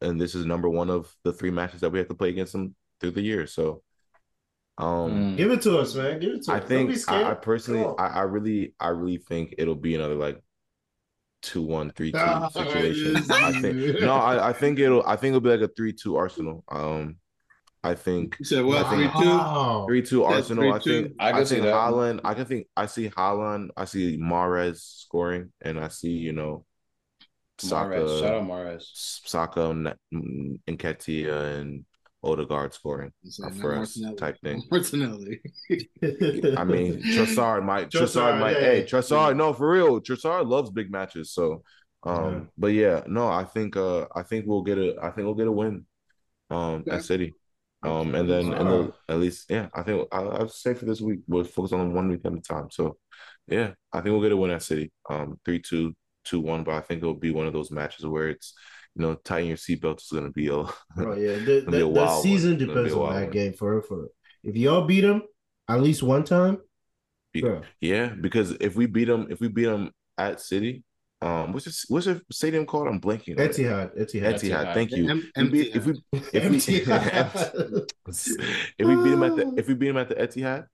and 0.00 0.20
this 0.20 0.34
is 0.34 0.44
number 0.44 0.68
one 0.68 0.90
of 0.90 1.14
the 1.24 1.32
three 1.32 1.50
matches 1.50 1.80
that 1.80 1.90
we 1.90 1.98
have 1.98 2.08
to 2.08 2.14
play 2.14 2.30
against 2.30 2.52
them 2.52 2.74
through 3.00 3.12
the 3.12 3.22
year. 3.22 3.46
So, 3.46 3.82
um. 4.78 5.34
Mm. 5.34 5.36
Give 5.36 5.50
it 5.52 5.62
to 5.62 5.78
us, 5.78 5.94
man. 5.94 6.20
Give 6.20 6.34
it 6.34 6.42
to 6.44 6.52
I 6.52 6.56
us. 6.56 6.60
Don't 6.60 6.68
think 6.68 6.90
be. 6.90 7.00
I, 7.08 7.30
I 7.30 7.34
personally, 7.34 7.94
I, 7.98 8.06
I 8.06 8.22
really, 8.22 8.74
I 8.80 8.88
really 8.88 9.18
think 9.18 9.54
it'll 9.58 9.74
be 9.74 9.94
another 9.94 10.16
like 10.16 10.42
two 11.42 11.62
one, 11.62 11.90
three 11.90 12.12
two 12.12 12.48
situation. 12.52 13.16
I 13.30 13.60
think 13.60 14.00
no, 14.00 14.14
I, 14.14 14.50
I 14.50 14.52
think 14.52 14.78
it'll, 14.78 15.04
I 15.06 15.16
think 15.16 15.30
it'll 15.30 15.40
be 15.40 15.50
like 15.50 15.68
a 15.68 15.72
three 15.72 15.92
two 15.92 16.16
Arsenal. 16.16 16.64
Um, 16.68 17.16
I 17.82 17.94
think 17.94 18.36
You 18.38 18.44
said 18.44 18.64
what? 18.64 18.84
I 18.84 18.90
think- 18.90 19.12
Three 19.12 19.22
two. 19.22 19.84
Three 19.86 20.02
two 20.02 20.24
Arsenal. 20.24 20.72
I 20.74 20.78
3-2. 20.78 20.82
think 20.84 21.12
I 21.18 21.28
I, 21.28 21.32
can 21.32 21.46
see 21.46 21.54
think 21.56 21.64
that. 21.66 21.74
Haaland. 21.74 22.20
I 22.24 22.34
can 22.34 22.44
think 22.44 22.66
I 22.76 22.86
see 22.86 23.08
Haaland. 23.08 23.68
I 23.76 23.84
see 23.86 24.18
Mahrez 24.18 24.76
scoring, 24.80 25.52
and 25.62 25.80
I 25.80 25.88
see 25.88 26.10
you 26.10 26.32
know, 26.32 26.64
Mahrez. 27.62 27.68
Shout 27.68 27.92
out 27.94 28.08
Saka, 28.08 28.40
Mahrez. 28.46 28.82
Saka, 29.24 29.70
and 29.70 30.58
Nketiah 30.68 31.58
and 31.60 31.84
Odegaard 32.22 32.74
scoring 32.74 33.12
You 33.22 33.30
said 33.30 33.46
uh, 33.52 33.54
for 33.60 33.74
us 33.76 33.98
type 34.18 34.36
thing. 34.42 34.62
Martinelli. 34.70 35.40
I 35.70 36.64
mean, 36.64 37.02
Trossard 37.02 37.64
might. 37.64 37.88
Trossard, 37.88 38.02
Trossard 38.36 38.40
might. 38.40 38.52
yeah, 38.56 38.60
hey, 38.60 38.78
yeah. 38.80 38.84
Trossard. 38.84 39.36
No, 39.36 39.54
for 39.54 39.70
real. 39.70 40.00
Trossard 40.02 40.46
loves 40.46 40.70
big 40.70 40.90
matches. 40.92 41.32
So, 41.32 41.62
um, 42.02 42.32
Yeah. 42.34 42.40
but 42.58 42.66
yeah, 42.68 43.02
no, 43.06 43.26
I 43.28 43.44
think, 43.44 43.74
uh, 43.76 44.06
I 44.14 44.22
think 44.22 44.44
we'll 44.46 44.62
get 44.62 44.76
a, 44.76 44.96
I 45.02 45.10
think 45.12 45.24
we'll 45.24 45.34
get 45.34 45.46
a 45.46 45.52
win, 45.52 45.86
um, 46.50 46.82
Okay. 46.86 46.90
at 46.90 47.04
City, 47.04 47.32
um, 47.82 48.14
and 48.14 48.28
then 48.28 48.52
and 48.52 48.68
Wow. 48.68 48.70
then 48.70 48.92
at 49.08 49.18
least, 49.20 49.50
yeah, 49.50 49.68
I 49.74 49.82
think 49.82 50.06
I, 50.12 50.22
I'd 50.28 50.50
say 50.50 50.74
for 50.74 50.84
this 50.84 51.00
week 51.00 51.20
we'll 51.26 51.44
focus 51.44 51.72
on 51.72 51.94
one 51.94 52.08
week 52.08 52.20
at 52.24 52.32
a 52.32 52.40
time. 52.40 52.68
So, 52.70 52.98
yeah, 53.46 53.72
I 53.92 54.00
think 54.00 54.12
we'll 54.12 54.22
get 54.22 54.32
a 54.32 54.36
win 54.36 54.50
at 54.50 54.62
City, 54.62 54.92
um, 55.08 55.38
three 55.44 55.60
two, 55.60 55.94
two 56.24 56.40
one. 56.40 56.64
But 56.64 56.74
I 56.74 56.80
think 56.80 57.02
it'll 57.02 57.14
be 57.14 57.30
one 57.30 57.46
of 57.46 57.52
those 57.52 57.70
matches 57.70 58.04
where 58.06 58.28
it's, 58.28 58.54
you 58.94 59.02
know, 59.02 59.14
tighten 59.14 59.48
your 59.48 59.56
seatbelt 59.56 60.00
is 60.02 60.08
going 60.12 60.24
to 60.24 60.30
be 60.30 60.48
a. 60.48 60.52
Oh 60.54 60.72
yeah, 60.96 61.38
the, 61.44 61.62
Gonna 61.64 61.76
a 61.78 61.80
the, 61.80 61.92
the 61.92 62.20
season 62.22 62.50
one. 62.50 62.58
Depends 62.58 62.92
on 62.94 63.14
that 63.14 63.22
one. 63.22 63.30
game 63.30 63.52
for 63.54 63.82
for. 63.82 64.08
If 64.42 64.56
y'all 64.56 64.86
beat 64.86 65.02
them 65.02 65.22
at 65.68 65.82
least 65.82 66.02
one 66.02 66.24
time, 66.24 66.58
Be- 67.32 67.44
Yeah, 67.80 68.08
because 68.08 68.52
if 68.52 68.74
we 68.74 68.86
beat 68.86 69.04
them, 69.06 69.26
if 69.30 69.40
we 69.40 69.48
beat 69.48 69.66
them 69.66 69.90
at 70.18 70.40
City, 70.40 70.82
um, 71.22 71.52
what's 71.52 71.66
this, 71.66 71.84
what's 71.88 72.06
the 72.06 72.22
stadium 72.32 72.64
called? 72.66 72.88
I'm 72.88 73.00
blanking. 73.00 73.38
on 73.38 73.44
it. 73.44 73.50
Etihad, 73.52 73.96
Etihad, 73.98 74.34
Etihad. 74.34 74.40
Etihad. 74.40 74.74
Thank 74.74 74.90
you. 74.92 75.08
Em- 75.10 75.30
If 75.36 75.42
we 75.44 75.48
beat, 75.50 75.76
if 75.76 75.86
we 75.86 75.94
if 76.32 76.50
we 76.50 76.56
if 78.78 78.86
we 78.88 78.96
beat 78.96 79.10
them 79.10 79.22
at 79.22 79.36
the 79.36 79.54
if 79.56 79.68
we 79.68 79.74
beat 79.74 79.88
them 79.88 79.96
at 79.98 80.08
the 80.08 80.14
Etihad, 80.14 80.66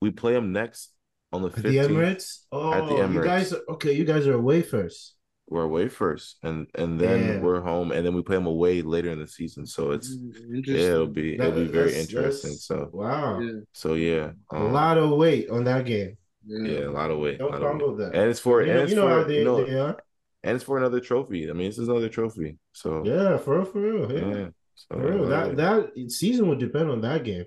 we 0.00 0.10
play 0.10 0.32
them 0.32 0.52
next 0.52 0.92
on 1.32 1.42
the 1.42 1.48
At 1.48 1.56
the 1.56 1.62
15th. 1.62 1.88
Emirates. 1.88 2.38
Oh, 2.50 2.72
At 2.72 2.88
the 2.88 3.12
you 3.12 3.22
guys. 3.24 3.52
Are, 3.52 3.60
okay, 3.70 3.92
you 3.92 4.04
guys 4.04 4.26
are 4.26 4.34
away 4.34 4.62
first. 4.62 5.14
We're 5.48 5.64
away 5.64 5.88
first, 5.88 6.38
and 6.42 6.66
and 6.76 6.98
then 6.98 7.20
Damn. 7.26 7.42
we're 7.42 7.60
home, 7.60 7.92
and 7.92 8.06
then 8.06 8.14
we 8.14 8.22
play 8.22 8.36
them 8.36 8.46
away 8.46 8.80
later 8.80 9.10
in 9.10 9.18
the 9.18 9.26
season. 9.26 9.66
So 9.66 9.90
it's 9.90 10.10
Interesting. 10.10 10.74
yeah, 10.74 10.92
it'll 10.94 11.06
be 11.08 11.34
it'll 11.34 11.52
be 11.52 11.64
very 11.66 11.94
interesting. 11.94 12.52
So 12.52 12.88
wow, 12.92 13.38
Yeah, 13.40 13.60
so 13.72 13.92
yeah, 13.94 14.30
a 14.52 14.56
um, 14.56 14.72
lot 14.72 14.96
of 14.96 15.10
weight 15.10 15.50
on 15.50 15.64
that 15.64 15.84
game. 15.84 16.16
Yeah. 16.46 16.68
yeah, 16.80 16.86
a 16.86 16.90
lot 16.90 17.10
of 17.10 17.18
weight, 17.18 17.38
Don't 17.38 17.50
lot 17.50 17.56
of 17.56 17.62
weight. 17.62 17.68
crumble 17.78 17.96
that. 17.96 18.14
and 18.14 18.30
it's 18.30 18.40
for 18.40 18.62
you 18.62 18.68
and 18.70 18.76
know, 18.78 18.82
it's 18.82 18.90
you 18.90 18.96
know 18.96 19.08
for 19.08 19.18
how 19.22 19.24
they, 19.24 19.38
you 19.38 19.44
know, 19.44 19.64
they 19.64 19.78
are. 19.78 19.96
and 20.42 20.54
it's 20.56 20.64
for 20.64 20.78
another 20.78 21.00
trophy. 21.00 21.48
I 21.48 21.52
mean, 21.52 21.68
this 21.68 21.78
is 21.78 21.88
another 21.88 22.08
trophy. 22.08 22.58
So 22.72 23.02
Yeah, 23.04 23.36
for 23.38 23.56
real, 23.58 23.64
for 23.64 23.80
real. 23.80 24.12
Yeah, 24.12 24.36
yeah, 24.38 24.48
so, 24.74 24.86
for 24.96 25.12
real. 25.12 25.24
uh, 25.24 25.28
That 25.28 25.56
that 25.56 26.10
season 26.10 26.48
would 26.48 26.58
depend 26.58 26.90
on 26.90 27.00
that 27.02 27.24
game 27.24 27.44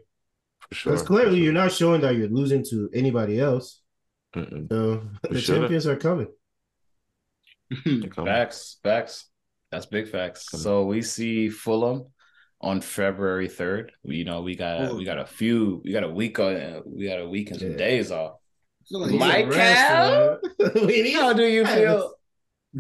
for 0.70 0.76
sure. 0.76 0.92
because 0.94 1.02
for 1.02 1.08
clearly 1.08 1.38
sure. 1.38 1.44
you're 1.46 1.54
not 1.54 1.72
showing 1.72 2.02
that 2.02 2.16
you're 2.16 2.30
losing 2.30 2.64
to 2.72 2.90
anybody 2.94 3.40
else. 3.40 3.82
Mm-mm. 4.36 4.68
So 4.70 5.02
We 5.30 5.36
the 5.36 5.42
should've. 5.42 5.62
champions 5.62 5.88
are 5.88 5.96
coming. 5.96 6.28
They're 7.86 8.10
coming. 8.10 8.32
Facts, 8.32 8.78
facts. 8.84 9.28
That's 9.72 9.86
big 9.88 10.08
facts. 10.10 10.50
Come 10.50 10.60
on. 10.60 10.64
So 10.64 10.86
we 10.86 11.02
see 11.02 11.50
Fulham 11.50 12.06
on 12.62 12.82
February 12.82 13.48
third. 13.50 13.92
You 14.04 14.24
know, 14.24 14.42
we 14.42 14.56
got 14.56 14.92
Oh. 14.92 14.96
we 14.96 15.04
got 15.04 15.18
a 15.20 15.26
few, 15.26 15.82
we 15.84 15.92
got 15.92 16.04
a 16.04 16.10
week 16.10 16.40
on, 16.40 16.84
we 16.86 17.08
got 17.08 17.20
a 17.20 17.28
week 17.28 17.52
and 17.52 17.60
some 17.60 17.72
Yeah. 17.72 17.78
days 17.78 18.12
off. 18.12 18.36
I 18.86 18.90
feel 18.90 19.00
like 19.02 19.12
We 19.12 19.18
Mike 19.18 19.52
Cal? 19.52 20.40
man. 20.60 20.72
we 20.88 21.02
need 21.02 21.14
How 21.16 21.34
do 21.34 21.44
you 21.44 21.66
feel? 21.66 22.14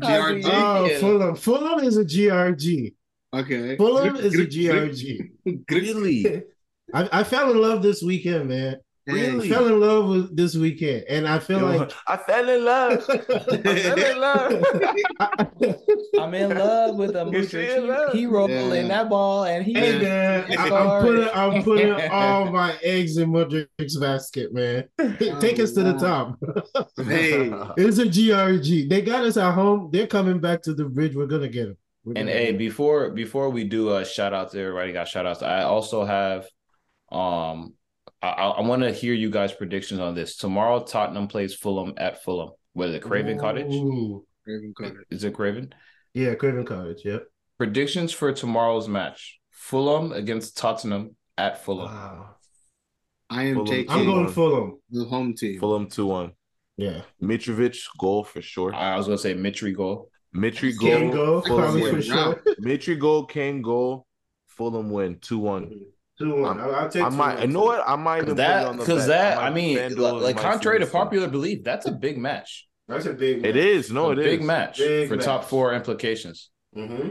How 0.03 0.29
do 0.31 0.41
GRG. 0.41 0.43
you 0.43 0.49
Oh, 0.51 0.87
feel? 0.87 0.99
Fulham. 0.99 1.35
Fulham 1.35 1.79
is 1.83 1.97
a 1.97 2.05
GRG. 2.05 2.93
Okay. 3.33 3.75
Fulham 3.77 4.15
is 4.17 4.35
a 4.39 4.45
GRG. 4.45 5.29
Really? 5.71 6.43
I, 6.93 7.09
I 7.19 7.23
fell 7.23 7.49
in 7.51 7.59
love 7.61 7.81
this 7.81 8.03
weekend, 8.03 8.49
man. 8.49 8.77
Really? 9.07 9.47
I 9.51 9.53
fell 9.53 9.67
in 9.67 9.79
love 9.79 10.07
with 10.09 10.35
this 10.35 10.55
weekend, 10.55 11.05
and 11.09 11.27
I 11.27 11.37
feel 11.39 11.59
like 11.61 11.91
I 12.07 12.17
fell 12.17 12.49
in 12.49 12.65
love. 12.65 13.05
I 13.09 13.17
fell 13.19 13.99
in 13.99 14.19
love. 14.19 15.77
I'm 16.19 16.33
in 16.33 16.49
love 16.57 16.95
with 16.95 17.15
a 17.15 17.27
Is 17.29 17.49
she 17.49 17.69
in? 17.69 17.91
He, 18.11 18.19
he 18.19 18.25
rolling 18.25 18.53
Yeah. 18.53 18.87
that 18.87 19.09
ball 19.09 19.45
and 19.45 19.63
he 19.65 19.73
Hey 19.73 19.99
man, 20.01 20.45
It's 20.49 20.57
I, 20.57 20.67
am 20.67 21.01
putting 21.03 21.29
I'm 21.33 21.63
putting 21.63 21.91
all 22.11 22.51
my 22.51 22.75
eggs 22.83 23.17
in 23.17 23.29
Mudryk's 23.31 23.97
basket, 23.97 24.53
man. 24.53 24.85
Take 25.39 25.59
us 25.59 25.71
to 25.73 25.83
the 25.83 25.93
top. 25.93 26.37
Hey. 26.97 27.49
It's 27.77 27.97
a 27.97 28.05
GRG. 28.05 28.89
They 28.89 29.01
got 29.01 29.23
us 29.25 29.37
at 29.37 29.53
home. 29.53 29.89
They're 29.91 30.07
coming 30.07 30.39
back 30.39 30.61
to 30.63 30.73
the 30.73 30.85
bridge. 30.85 31.15
We're 31.15 31.27
gonna 31.27 31.47
get 31.49 31.65
them. 31.67 31.77
We're 32.03 32.13
And 32.17 32.27
gonna 32.27 32.31
hey, 32.31 32.45
get 32.45 32.51
'em. 32.53 32.57
before 32.57 33.09
before 33.11 33.49
we 33.49 33.63
do 33.63 33.95
a 33.95 34.05
shout 34.05 34.33
out 34.33 34.51
to 34.51 34.59
everybody, 34.59 34.93
got 34.93 35.07
shout 35.07 35.25
outs. 35.25 35.41
I 35.41 35.63
also 35.63 36.05
have, 36.05 36.45
um, 37.11 37.73
I, 38.21 38.29
I 38.29 38.61
want 38.61 38.81
to 38.83 38.91
hear 38.91 39.13
you 39.13 39.29
guys' 39.29 39.51
predictions 39.53 39.99
on 39.99 40.15
this. 40.15 40.37
Tomorrow, 40.37 40.83
Tottenham 40.83 41.27
plays 41.27 41.53
Fulham 41.55 41.93
at 41.97 42.23
Fulham. 42.23 42.51
What 42.73 42.89
is 42.89 42.95
it, 42.95 43.01
Craven 43.01 43.39
Cottage? 43.39 43.73
Ooh. 43.73 44.25
Raven 44.45 44.73
Carter. 44.77 45.05
Is 45.09 45.23
it 45.23 45.33
Craven? 45.33 45.73
Yeah, 46.15 46.33
Craven 46.35 46.65
Cottage. 46.65 47.03
Yep. 47.05 47.27
Predictions 47.57 48.11
for 48.11 48.31
tomorrow's 48.31 48.87
match: 48.87 49.39
Fulham 49.51 50.11
against 50.13 50.57
Tottenham 50.57 51.15
at 51.37 51.63
Fulham. 51.63 51.91
Wow. 51.93 52.35
I 53.29 53.43
am 53.43 53.55
Fulham. 53.55 53.67
taking 53.67 53.91
I'm 53.91 54.05
going 54.05 54.27
Fulham. 54.29 54.33
Fulham. 54.33 54.79
the 54.91 55.05
home 55.05 55.33
team. 55.35 55.59
Fulham 55.59 55.87
2 55.87 56.05
1. 56.05 56.31
Yeah. 56.77 57.01
Mitrovic 57.21 57.77
goal 57.99 58.23
for 58.23 58.41
sure. 58.41 58.73
I 58.73 58.97
was 58.97 59.05
gonna 59.07 59.17
say 59.17 59.33
Mitri 59.33 59.73
goal. 59.73 60.09
Mitri 60.33 60.73
goal. 60.73 60.89
Kane 60.89 61.11
goal. 61.11 61.41
go 61.41 61.55
probably 61.57 61.81
win. 61.83 61.95
for 61.95 62.01
sure. 62.01 62.43
Mitri 62.59 62.95
goal, 62.95 63.25
Kane 63.25 63.61
goal. 63.61 64.05
Fulham 64.47 64.89
win 64.89 65.19
2 65.19 65.37
1. 65.39 65.71
Two 66.17 66.33
one. 66.41 66.59
I'm- 66.59 66.69
I'll, 66.69 66.75
I'll 66.75 66.89
take. 66.89 67.03
I 67.03 67.09
might. 67.09 67.41
You 67.41 67.47
know 67.47 67.63
what? 67.63 67.83
I 67.85 67.95
might 67.97 68.17
even 68.19 68.27
put 68.27 68.33
it 68.33 68.37
That 68.37 68.67
on 68.67 68.77
the 68.77 68.83
because 68.83 69.07
that 69.07 69.37
I 69.37 69.49
mean, 69.49 69.95
like, 69.97 70.13
like 70.21 70.37
contrary 70.37 70.79
to 70.79 70.85
see 70.85 70.87
this 70.87 70.91
thing. 70.93 71.01
popular 71.01 71.27
belief, 71.27 71.63
that's 71.65 71.87
a 71.87 71.91
big 71.91 72.17
match. 72.17 72.67
That's 72.87 73.05
a 73.05 73.13
big. 73.13 73.41
Match. 73.41 73.49
It 73.49 73.55
is. 73.55 73.91
No, 73.91 74.07
a 74.07 74.11
it 74.11 74.19
is 74.19 74.25
big 74.25 74.41
match 74.43 74.77
Big 74.77 75.09
for 75.09 75.17
top 75.17 75.45
four 75.45 75.73
implications. 75.73 76.49
Mm-hmm. 76.75 77.09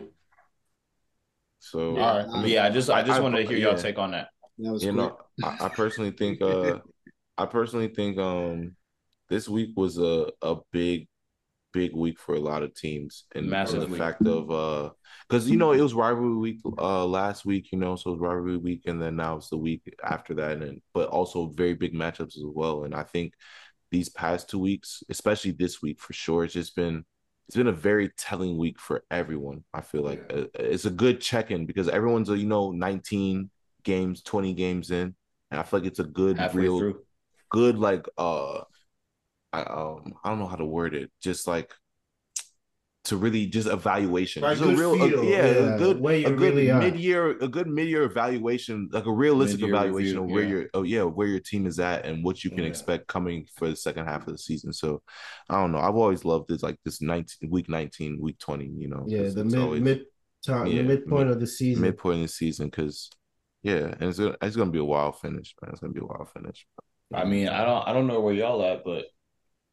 So 1.58 1.96
All 1.96 2.18
right, 2.18 2.26
but 2.30 2.48
yeah, 2.48 2.64
I 2.66 2.70
just 2.70 2.90
I 2.90 3.02
just 3.02 3.18
I- 3.18 3.22
wanted 3.22 3.38
to 3.42 3.46
hear 3.48 3.58
y'all 3.58 3.76
take 3.78 3.98
on 3.98 4.12
that. 4.12 4.28
That 4.58 4.72
was 4.72 4.84
you 4.84 4.92
quick. 4.92 4.96
know, 5.04 5.18
I, 5.42 5.66
I 5.66 5.68
personally 5.68 6.12
think 6.12 6.40
uh 6.42 6.78
I 7.38 7.46
personally 7.46 7.88
think 7.88 8.18
um 8.18 8.76
this 9.30 9.48
week 9.48 9.70
was 9.76 9.98
a 9.98 10.30
a 10.42 10.56
big 10.72 11.08
big 11.72 11.92
week 11.92 12.20
for 12.20 12.36
a 12.36 12.40
lot 12.40 12.62
of 12.62 12.72
teams 12.74 13.24
and 13.34 13.48
Massive 13.48 13.80
the 13.80 13.86
week. 13.88 13.98
fact 13.98 14.24
of 14.26 14.48
uh 14.50 14.90
because 15.28 15.50
you 15.50 15.56
know 15.56 15.72
it 15.72 15.80
was 15.80 15.92
rivalry 15.92 16.36
week 16.36 16.60
uh 16.78 17.04
last 17.04 17.44
week 17.44 17.72
you 17.72 17.78
know 17.78 17.96
so 17.96 18.10
it 18.10 18.12
was 18.12 18.20
rivalry 18.20 18.58
week 18.58 18.82
and 18.86 19.02
then 19.02 19.16
now 19.16 19.36
it's 19.38 19.48
the 19.48 19.56
week 19.56 19.82
after 20.04 20.34
that 20.34 20.62
and 20.62 20.80
but 20.92 21.08
also 21.08 21.46
very 21.48 21.74
big 21.74 21.92
matchups 21.92 22.36
as 22.36 22.44
well 22.44 22.84
and 22.84 22.94
I 22.94 23.02
think 23.02 23.32
these 23.90 24.08
past 24.08 24.48
two 24.48 24.58
weeks 24.58 25.02
especially 25.08 25.52
this 25.52 25.80
week 25.82 26.00
for 26.00 26.12
sure 26.12 26.44
it's 26.44 26.54
just 26.54 26.74
been 26.74 27.04
it's 27.46 27.56
been 27.56 27.68
a 27.68 27.72
very 27.72 28.10
telling 28.16 28.56
week 28.56 28.78
for 28.78 29.04
everyone 29.10 29.64
I 29.72 29.80
feel 29.82 30.02
like 30.02 30.24
Yeah. 30.30 30.42
Uh, 30.42 30.46
it's 30.54 30.86
a 30.86 30.90
good 30.90 31.20
check-in 31.20 31.66
because 31.66 31.88
everyone's 31.88 32.28
you 32.28 32.46
know 32.46 32.70
19 32.70 33.50
games 33.82 34.22
20 34.22 34.54
games 34.54 34.90
in 34.90 35.14
and 35.50 35.60
I 35.60 35.62
feel 35.62 35.80
like 35.80 35.88
it's 35.88 36.00
a 36.00 36.04
good 36.04 36.38
Halfway 36.38 36.62
real 36.62 36.78
through, 36.78 37.02
good 37.50 37.78
like 37.78 38.06
uh 38.16 38.62
I 39.52 39.62
um 39.62 40.14
I 40.24 40.30
don't 40.30 40.38
know 40.38 40.48
how 40.48 40.56
to 40.56 40.64
word 40.64 40.94
it 40.94 41.10
just 41.20 41.46
like 41.46 41.72
to 43.04 43.16
really 43.18 43.46
just 43.46 43.68
evaluation. 43.68 44.42
Like 44.42 44.56
Just 44.56 44.62
a 44.62 44.74
good 44.74 44.78
real 44.78 45.02
a- 45.02 45.24
yeah, 45.28 45.44
yeah, 45.44 45.74
a 45.74 45.78
good 45.78 46.00
where 46.00 46.16
a 46.16 46.22
good 46.22 46.40
really 46.54 46.72
mid-year 46.72 47.32
a 47.38 47.48
good 47.48 47.66
mid-year 47.68 48.04
evaluation 48.04 48.88
like 48.92 49.04
a 49.04 49.12
realistic 49.12 49.60
Mid-year 49.60 49.74
evaluation 49.76 50.20
review, 50.20 50.24
of 50.24 50.30
where 50.30 50.42
yeah. 50.42 50.48
your 50.48 50.66
oh 50.74 50.82
yeah 50.84 51.02
where 51.02 51.26
your 51.26 51.40
team 51.40 51.66
is 51.66 51.78
at 51.78 52.06
and 52.06 52.24
what 52.24 52.42
you 52.44 52.50
can 52.50 52.60
Yeah. 52.60 52.66
expect 52.70 53.06
coming 53.06 53.46
for 53.56 53.68
the 53.68 53.76
second 53.76 54.06
half 54.06 54.26
of 54.26 54.32
the 54.32 54.38
season. 54.38 54.72
So 54.72 55.02
I 55.50 55.60
don't 55.60 55.72
know. 55.72 55.78
I've 55.78 55.96
always 55.96 56.24
loved 56.24 56.48
this 56.48 56.62
like 56.62 56.78
this 56.84 57.02
19 57.02 57.50
week 57.50 57.68
19 57.68 58.18
week 58.20 58.38
20 58.38 58.66
you 58.66 58.88
know 58.88 59.04
Yeah, 59.06 59.22
'cause 59.24 59.34
the 59.34 59.44
mid 59.44 59.60
always 59.60 59.82
mid 59.82 60.04
time, 60.46 60.66
Yeah, 60.68 60.82
the 60.82 60.88
midpoint 60.88 61.26
mid- 61.28 61.34
of 61.36 61.40
the 61.40 61.46
season. 61.46 61.82
midpoint 61.82 62.16
of 62.16 62.22
the 62.22 62.28
season 62.28 62.66
because 62.68 63.10
yeah 63.62 63.94
and 64.00 64.02
it's 64.04 64.18
gonna, 64.18 64.36
it's 64.40 64.56
gonna 64.56 64.70
be 64.70 64.78
a 64.78 64.84
wild 64.84 65.20
finish 65.20 65.54
man. 65.60 65.72
It's 65.72 65.80
gonna 65.80 65.92
be 65.92 66.00
a 66.00 66.06
wild 66.06 66.28
finish. 66.32 66.66
I 67.12 67.24
mean, 67.24 67.48
I 67.48 67.64
don't 67.66 67.86
I 67.86 67.92
don't 67.92 68.06
know 68.06 68.20
where 68.22 68.32
y'all 68.34 68.64
at, 68.64 68.82
but 68.82 69.04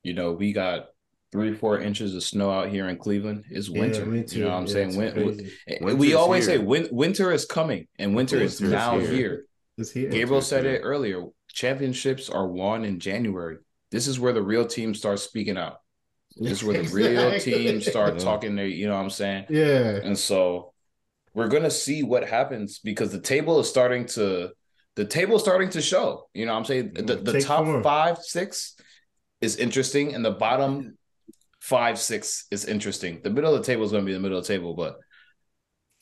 you 0.03 0.13
know, 0.13 0.33
we 0.33 0.51
got 0.51 0.87
three 1.31 1.53
four 1.53 1.79
inches 1.79 2.13
of 2.15 2.23
snow 2.23 2.51
out 2.51 2.69
here 2.69 2.87
in 2.89 2.97
Cleveland. 2.97 3.45
It's 3.49 3.69
Yeah, 3.69 3.81
winter. 3.81 3.99
You 4.35 4.43
know 4.43 4.49
what 4.49 4.55
I'm 4.57 4.65
Yeah, 4.67 4.73
saying? 4.73 4.87
it's 4.89 4.97
Win- 4.97 5.11
crazy. 5.13 5.53
Eh, 5.67 5.93
we 5.93 6.13
always 6.13 6.45
here. 6.47 6.57
say 6.57 6.63
win- 6.63 6.89
winter 6.91 7.31
is 7.31 7.45
coming, 7.45 7.87
and 7.97 8.15
winter 8.15 8.37
is 8.37 8.59
Winter 8.59 8.75
is 8.75 8.81
now 8.81 8.99
here. 8.99 9.09
here. 9.11 9.45
It's 9.77 9.91
here. 9.91 10.09
Gabriel 10.09 10.25
Winter 10.29 10.37
is 10.39 10.47
said 10.47 10.63
here. 10.65 10.75
it 10.75 10.79
earlier. 10.81 11.25
Championships 11.53 12.29
are 12.29 12.47
won 12.47 12.83
in 12.85 12.99
January. 12.99 13.57
This 13.91 14.07
is 14.07 14.19
where 14.19 14.33
the 14.33 14.41
real 14.41 14.65
team 14.65 14.93
starts 14.93 15.23
speaking 15.23 15.57
out. 15.57 15.77
This 16.37 16.53
is 16.53 16.63
where 16.63 16.81
the 16.81 16.89
real 16.93 17.29
Exactly. 17.33 17.53
team 17.53 17.81
start 17.81 18.13
Yeah. 18.15 18.19
talking 18.23 18.55
their, 18.55 18.67
you 18.67 18.87
know 18.87 18.95
what 18.95 19.03
I'm 19.03 19.09
saying? 19.09 19.45
Yeah. 19.49 19.99
And 20.03 20.17
so 20.17 20.73
we're 21.33 21.47
gonna 21.49 21.71
see 21.71 22.03
what 22.03 22.27
happens 22.27 22.79
because 22.79 23.11
the 23.11 23.19
table 23.19 23.59
is 23.59 23.69
starting 23.69 24.05
to 24.07 24.51
the 24.95 25.05
table 25.05 25.37
is 25.37 25.41
starting 25.41 25.69
to 25.69 25.81
show. 25.81 26.27
You 26.33 26.45
know 26.45 26.51
what 26.53 26.59
I'm 26.59 26.65
saying? 26.65 26.91
The, 26.93 27.15
the 27.15 27.39
top 27.41 27.63
form. 27.65 27.81
five, 27.83 28.17
six 28.19 28.75
is 29.39 29.55
interesting, 29.55 30.13
and 30.13 30.23
the 30.25 30.31
bottom 30.31 30.97
five, 31.61 31.97
six 31.97 32.47
is 32.51 32.65
interesting. 32.65 33.21
The 33.23 33.29
middle 33.29 33.55
of 33.55 33.61
the 33.61 33.65
table 33.65 33.83
is 33.85 33.91
gonna 33.91 34.03
be 34.03 34.13
the 34.13 34.19
middle 34.19 34.37
of 34.37 34.45
the 34.45 34.53
table, 34.53 34.73
but 34.73 34.97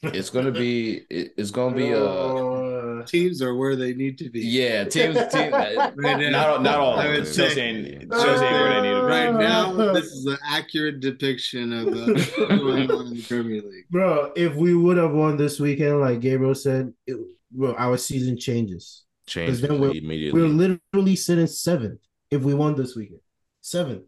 it's 0.02 0.30
gonna 0.30 0.52
be 0.52 1.06
it's 1.10 1.52
gonna 1.52 1.76
be 1.76 1.92
a 1.92 2.04
Uh, 2.04 3.06
Teams 3.06 3.42
are 3.42 3.56
where 3.56 3.76
they 3.78 3.94
need 3.94 4.18
to 4.18 4.30
be. 4.30 4.42
yeah, 4.42 4.84
teams 4.84 5.16
team 5.32 5.52
Right 5.52 5.96
now, 5.96 6.30
not 6.30 6.64
not 6.64 6.80
all 6.80 6.98
I 7.00 7.06
of 7.06 7.12
would 7.12 7.26
them. 7.26 7.34
say- 7.34 7.46
Chelsea 7.48 7.62
ain't 7.62 8.12
Chelsea 8.12 8.44
where 8.46 8.70
they 8.74 8.82
need 8.88 8.94
to 8.96 9.02
be. 9.02 9.08
Right 9.08 9.34
now, 9.34 9.72
this 9.94 10.06
is 10.06 10.26
an 10.26 10.38
accurate 10.46 11.00
depiction 11.00 11.72
of 11.74 11.88
uh, 11.88 12.14
what's 12.14 12.36
going 12.60 12.92
on 12.92 13.08
in 13.08 13.14
the 13.16 13.22
Premier 13.28 13.62
League. 13.62 13.86
bro, 13.90 14.32
if 14.36 14.54
we 14.56 14.74
would 14.76 14.98
have 14.98 15.12
won 15.14 15.38
this 15.38 15.60
weekend, 15.62 16.00
like 16.02 16.20
Gabriel 16.20 16.56
said, 16.56 16.94
it, 17.08 17.18
bro, 17.52 17.74
our 17.78 17.98
season 17.98 18.38
changes. 18.38 19.04
change 19.28 19.60
then 19.62 19.80
we're- 19.80 19.98
immediately 19.98 20.40
We're 20.42 20.48
literally 20.50 21.16
sitting 21.16 21.48
seventh 21.48 22.00
if 22.32 22.42
we 22.44 22.54
won 22.54 22.76
this 22.76 22.96
weekend. 22.96 23.22
Seventh. 23.62 24.04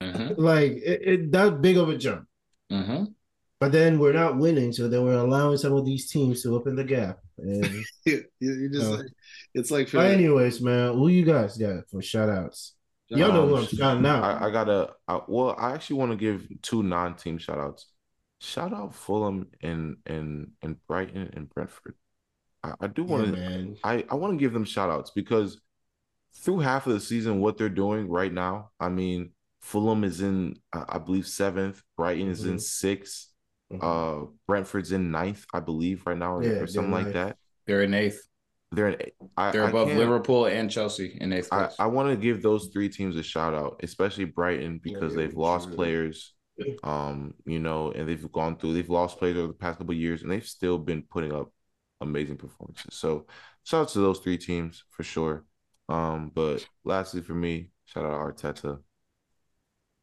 Mhm, 0.00 0.38
Like 0.38 0.72
it, 0.72 1.02
it 1.02 1.32
that 1.32 1.60
big 1.62 1.76
of 1.76 1.88
a 1.88 1.96
jump. 1.96 2.26
mhm. 2.70 3.14
But 3.58 3.72
then 3.72 3.98
we're 3.98 4.14
not 4.14 4.38
winning, 4.38 4.72
so 4.72 4.88
then 4.88 5.04
we're 5.04 5.18
allowing 5.18 5.58
some 5.58 5.74
of 5.74 5.84
these 5.84 6.10
teams 6.10 6.42
to 6.42 6.54
open 6.54 6.76
the 6.76 6.84
gap. 6.84 7.18
And 7.38 7.84
You, 8.06 8.24
you 8.40 8.70
just 8.70 8.90
No. 8.90 8.96
like, 8.96 9.06
it's 9.54 9.70
like 9.70 9.92
but 9.92 10.06
anyways, 10.10 10.60
man, 10.62 10.94
who 10.94 11.08
you 11.08 11.24
guys 11.24 11.58
got 11.58 11.88
for 11.90 12.00
shout 12.00 12.30
outs? 12.30 12.74
Y'all 13.10 13.32
know 13.32 13.46
who 13.46 13.56
I'm 13.56 13.66
shouting 13.66 14.06
out. 14.06 14.22
I, 14.24 14.46
I 14.46 14.50
gotta 14.50 14.94
I, 15.08 15.20
well 15.28 15.54
I 15.58 15.72
actually 15.72 15.96
want 15.96 16.12
to 16.12 16.16
give 16.16 16.46
two 16.62 16.82
non-team 16.82 17.38
shout 17.38 17.58
outs 17.58 17.86
shout 18.40 18.72
out 18.72 18.94
Fulham 18.94 19.48
and 19.62 19.96
and 20.06 20.52
and 20.62 20.76
Brighton 20.86 21.30
and 21.34 21.50
Brentford 21.50 21.96
I, 22.62 22.74
I 22.80 22.86
do 22.86 23.04
want 23.04 23.24
to 23.34 23.40
man. 23.40 23.76
I, 23.84 24.04
I 24.10 24.14
want 24.14 24.32
to 24.34 24.38
give 24.38 24.52
them 24.52 24.64
shout 24.64 24.90
outs 24.90 25.10
because 25.14 25.60
through 26.34 26.60
half 26.60 26.86
of 26.86 26.92
the 26.94 27.00
season, 27.00 27.40
what 27.40 27.58
they're 27.58 27.68
doing 27.68 28.08
right 28.08 28.32
now, 28.32 28.70
I 28.80 28.88
mean, 28.88 29.32
Fulham 29.60 30.04
is 30.04 30.20
in, 30.20 30.56
I 30.72 30.84
I 30.90 30.98
believe, 30.98 31.26
seventh. 31.26 31.82
Brighton 31.96 32.28
is 32.28 32.44
in 32.44 32.56
Mhm. 32.56 32.60
6th 32.60 33.26
Mhm. 33.72 33.78
Uh, 33.82 34.26
Brentford's 34.48 34.90
in 34.90 35.10
ninth, 35.12 35.44
I 35.54 35.60
believe, 35.60 36.04
right 36.06 36.16
now, 36.18 36.36
or, 36.36 36.42
Yeah, 36.42 36.50
or 36.60 36.66
something 36.66 36.90
like 36.92 37.04
ninth. 37.04 37.14
that. 37.14 37.36
They're 37.66 37.82
in 37.82 37.94
eighth. 37.94 38.20
They're 38.72 38.88
in. 38.88 39.10
I, 39.36 39.50
They're 39.52 39.68
above 39.68 39.88
can't- 39.88 39.98
Liverpool 40.00 40.46
and 40.46 40.68
Chelsea 40.70 41.16
in 41.20 41.32
eighth 41.32 41.48
I, 41.52 41.66
place. 41.66 41.76
I 41.78 41.86
want 41.86 42.10
to 42.10 42.16
give 42.16 42.42
those 42.42 42.68
three 42.72 42.88
teams 42.88 43.16
a 43.16 43.22
shout 43.22 43.54
out, 43.54 43.80
especially 43.84 44.24
Brighton 44.24 44.78
because 44.82 45.12
Yeah, 45.14 45.18
they've 45.22 45.34
lost 45.36 45.68
true. 45.68 45.76
players, 45.76 46.34
um, 46.82 47.34
you 47.46 47.58
know, 47.60 47.92
and 47.92 48.08
they've 48.08 48.30
gone 48.32 48.56
through, 48.56 48.74
they've 48.74 48.88
lost 48.90 49.18
players 49.18 49.36
over 49.36 49.48
the 49.48 49.52
past 49.54 49.78
couple 49.78 49.92
of 49.92 49.98
years, 49.98 50.22
and 50.22 50.30
they've 50.30 50.46
still 50.46 50.78
been 50.78 51.02
putting 51.02 51.32
up 51.32 51.52
amazing 52.00 52.38
performances. 52.38 52.94
So 52.94 53.26
shout 53.64 53.82
out 53.82 53.88
to 53.90 54.00
those 54.00 54.18
three 54.20 54.38
teams 54.38 54.84
for 54.90 55.02
sure. 55.04 55.44
Um, 55.88 56.30
but 56.34 56.66
lastly 56.84 57.20
for 57.20 57.34
me, 57.34 57.70
shout 57.84 58.04
out 58.04 58.36
to 58.36 58.52
Arteta. 58.52 58.82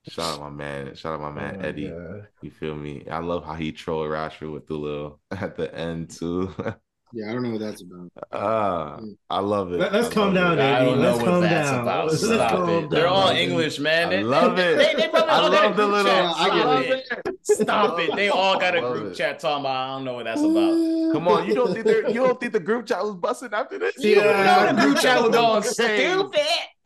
Shout 0.09 0.35
out 0.35 0.39
my 0.41 0.49
man, 0.49 0.95
shout 0.95 1.13
out 1.13 1.21
my 1.21 1.31
man 1.31 1.55
Oh 1.55 1.59
my 1.59 1.65
Eddie. 1.67 1.89
God. 1.89 2.27
You 2.41 2.51
feel 2.51 2.75
me? 2.75 3.05
I 3.09 3.19
love 3.19 3.43
how 3.45 3.53
he 3.55 3.71
trolled 3.71 4.09
Rashford 4.09 4.53
with 4.53 4.67
the 4.67 4.75
little 4.75 5.19
at 5.31 5.55
the 5.57 5.73
end 5.75 6.09
too. 6.11 6.53
Yeah, 7.13 7.29
I 7.29 7.34
don't 7.34 7.43
know 7.43 7.51
what 7.51 7.61
that's 7.61 7.81
about. 7.81 8.11
Ah, 8.34 8.99
I 9.29 9.39
love 9.39 9.71
it. 9.71 9.79
Let- 9.79 9.93
let's 9.93 10.09
calm 10.13 10.34
down, 10.34 10.59
it. 10.59 10.61
I 10.61 10.79
don't 10.84 10.93
Eddie, 10.95 11.01
let's 11.03 11.17
what 11.17 11.25
calm 11.25 11.41
that's 11.41 11.69
down. 11.71 11.81
about. 11.84 12.07
Let's 12.07 12.21
Stop 12.23 12.51
calm 12.51 12.69
it. 12.69 12.89
They're 12.89 13.07
all 13.07 13.29
Eddie. 13.29 13.43
English, 13.43 13.79
man. 13.79 14.07
I 14.07 14.09
They- 14.17 14.23
love 14.23 14.59
it. 14.59 14.77
They, 14.77 14.93
they 15.03 15.07
probably 15.09 15.29
I 15.29 15.39
all 15.39 15.47
a 15.47 15.49
love 15.49 15.77
the 15.77 15.88
little- 15.88 16.03
chat. 16.11 16.25
I 16.25 16.45
Stop 16.47 16.65
love 16.65 16.84
it. 16.84 17.07
Stop 17.43 17.99
it. 18.01 18.15
They 18.17 18.27
all 18.29 18.59
got 18.59 18.75
a 18.75 18.81
group 18.81 19.11
it. 19.13 19.15
chat 19.15 19.39
talking 19.39 19.61
about 19.65 19.89
I 19.89 19.95
don't 19.95 20.03
know 20.03 20.13
what 20.15 20.25
that's 20.25 20.41
about. 20.41 21.13
Come 21.13 21.27
on, 21.29 21.47
you 21.47 21.55
don't 21.55 21.71
think 21.73 21.85
they're, 21.85 22.09
you 22.09 22.15
don't 22.25 22.38
think 22.39 22.51
the 22.51 22.59
group 22.59 22.85
chat 22.85 23.01
was 23.01 23.15
busting 23.15 23.53
after 23.53 23.79
this? 23.79 23.97
You 23.99 24.17
know 24.17 24.73
the 24.75 24.81
group 24.81 24.97
chat 24.99 25.21
was 25.21 25.31
going 25.31 25.61
Crazy. 25.61 26.09
stupid. 26.11 26.41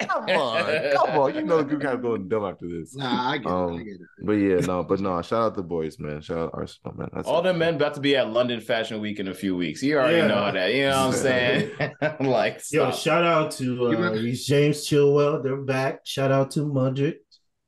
Come 0.08 0.24
on, 0.30 0.92
come 0.94 1.20
on. 1.20 1.36
You 1.36 1.42
know 1.44 1.58
the 1.58 1.64
group 1.64 1.82
chat 1.82 1.94
was 1.94 2.02
going 2.02 2.28
dumb 2.30 2.46
after 2.46 2.68
this. 2.68 2.96
Nah, 2.96 3.32
I 3.32 3.38
get 3.38 3.46
it. 3.48 3.52
Um, 3.52 3.74
I 3.74 3.78
get 3.84 3.94
it. 3.94 4.02
But 4.24 4.32
yeah, 4.34 4.56
no, 4.62 4.84
but 4.84 5.00
no. 5.00 5.22
Shout 5.22 5.42
out 5.42 5.56
the 5.56 5.64
boys, 5.64 6.00
man. 6.00 6.22
Shout 6.22 6.38
out 6.38 6.52
Arsenal, 6.54 6.96
man. 6.98 7.10
That's 7.14 7.28
All 7.28 7.42
the 7.42 7.54
men 7.54 7.76
about 7.76 7.94
to 7.96 8.00
be 8.02 8.16
at 8.16 8.30
London 8.32 8.62
Fashion 8.62 9.00
Week 9.02 9.20
in 9.20 9.28
a 9.28 9.34
few 9.34 9.56
weeks. 9.56 9.82
You 9.84 9.98
already 9.98 10.18
Yeah. 10.18 10.28
know 10.28 10.52
that. 10.52 10.74
You 10.74 10.84
know 10.90 11.08
what 11.08 11.16
I'm 11.16 11.22
saying? 11.22 11.72
I'm 12.02 12.28
like, 12.28 12.62
Yo, 12.72 12.92
shout 12.92 13.24
out 13.24 13.52
to 13.54 13.88
uh, 13.88 14.16
James 14.34 14.88
Chilwell. 14.88 15.44
They're 15.44 15.58
back. 15.58 16.02
Shout 16.06 16.32
out 16.32 16.52
to 16.52 16.62
Mudryk. 16.62 17.16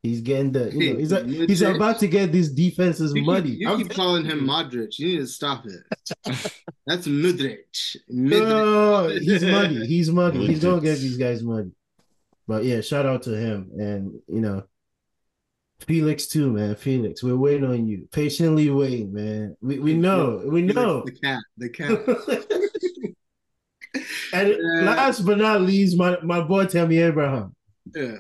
He's 0.01 0.19
getting 0.19 0.51
the 0.51 0.69
you 0.73 0.93
know, 0.93 0.99
he's 0.99 1.11
a, 1.13 1.23
he's 1.23 1.61
about 1.61 1.97
to 1.99 2.07
get 2.09 2.33
these 2.33 2.49
defenses 2.51 3.13
You 3.15 3.23
muddy. 3.23 3.51
keep, 3.51 3.59
you 3.61 3.69
I'm- 3.69 3.77
keep 3.77 3.91
calling 3.91 4.25
him 4.25 4.41
Modric. 4.41 4.99
You 4.99 5.07
need 5.07 5.17
to 5.19 5.27
stop 5.27 5.63
it. 5.65 5.79
That's 6.85 7.07
Mudryk. 7.07 7.59
no, 8.09 9.07
he's 9.07 9.43
muddy. 9.43 9.85
He's 9.87 10.11
muddy. 10.11 10.45
He's 10.47 10.61
gonna 10.61 10.81
get 10.81 10.97
these 10.99 11.15
guys 11.17 11.41
muddy. 11.41 11.71
But 12.47 12.63
yeah, 12.65 12.81
shout 12.81 13.05
out 13.05 13.23
to 13.23 13.35
him 13.37 13.69
and 13.77 14.19
you 14.27 14.41
know 14.41 14.63
Felix 15.81 16.27
too, 16.27 16.51
man. 16.51 16.75
Felix, 16.75 17.23
we're 17.23 17.35
waiting 17.35 17.65
on 17.69 17.87
you. 17.87 18.07
Patiently 18.11 18.69
waiting, 18.69 19.13
man. 19.13 19.55
We 19.61 19.79
we 19.79 19.93
know, 19.95 20.41
we 20.45 20.61
know. 20.61 21.03
The 21.05 21.11
cat. 21.11 21.39
The 21.57 21.69
cat. 21.77 21.89
and 24.33 24.49
Yeah. 24.59 24.81
last 24.83 25.21
but 25.25 25.37
not 25.37 25.61
least, 25.61 25.97
my, 25.97 26.17
my 26.21 26.41
boy 26.41 26.65
Tammy 26.65 26.97
Abraham. 26.99 27.55
Yeah. 27.93 28.17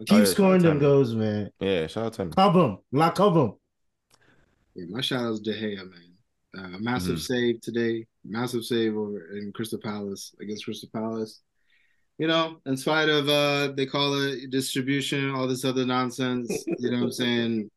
Keep 0.00 0.12
Oh, 0.12 0.18
yeah, 0.18 0.24
scoring 0.24 0.60
shout 0.60 0.68
them 0.72 0.78
goals, 0.78 1.14
man. 1.14 1.50
Yeah, 1.58 1.86
shout 1.86 2.04
out 2.06 2.12
to 2.14 2.22
him. 2.22 2.32
Cover 2.32 2.60
him. 2.64 2.78
La 2.92 3.10
cover 3.10 3.40
him. 3.46 3.52
Yeah, 4.74 4.84
my 4.90 5.00
shout 5.00 5.22
out 5.24 5.32
is 5.32 5.40
De 5.40 5.52
Gea, 5.54 5.76
man. 5.78 6.12
Uh, 6.74 6.78
massive 6.78 7.16
Mhm. 7.16 7.20
save 7.26 7.60
today. 7.62 8.06
Massive 8.24 8.64
save 8.64 8.94
over 8.96 9.36
in 9.38 9.52
Crystal 9.52 9.78
Palace 9.78 10.34
against 10.40 10.64
Crystal 10.66 10.88
Palace. 10.92 11.40
You 12.18 12.26
know, 12.28 12.60
in 12.64 12.76
spite 12.76 13.08
of 13.10 13.28
uh 13.28 13.72
they 13.76 13.84
call 13.86 14.14
it 14.22 14.50
distribution, 14.50 15.30
all 15.34 15.46
this 15.46 15.64
other 15.64 15.84
nonsense, 15.84 16.50
you 16.78 16.90
know 16.90 16.98
what 16.98 17.04
I'm 17.04 17.12
saying? 17.24 17.70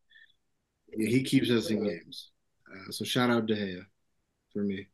He 0.98 1.24
keeps 1.24 1.50
us 1.50 1.70
in 1.70 1.84
games. 1.84 2.32
Uh, 2.72 2.92
so 2.92 3.04
shout 3.06 3.30
out 3.30 3.46
De 3.46 3.56
Gea 3.56 3.82
for 4.54 4.64
me. 4.64 4.88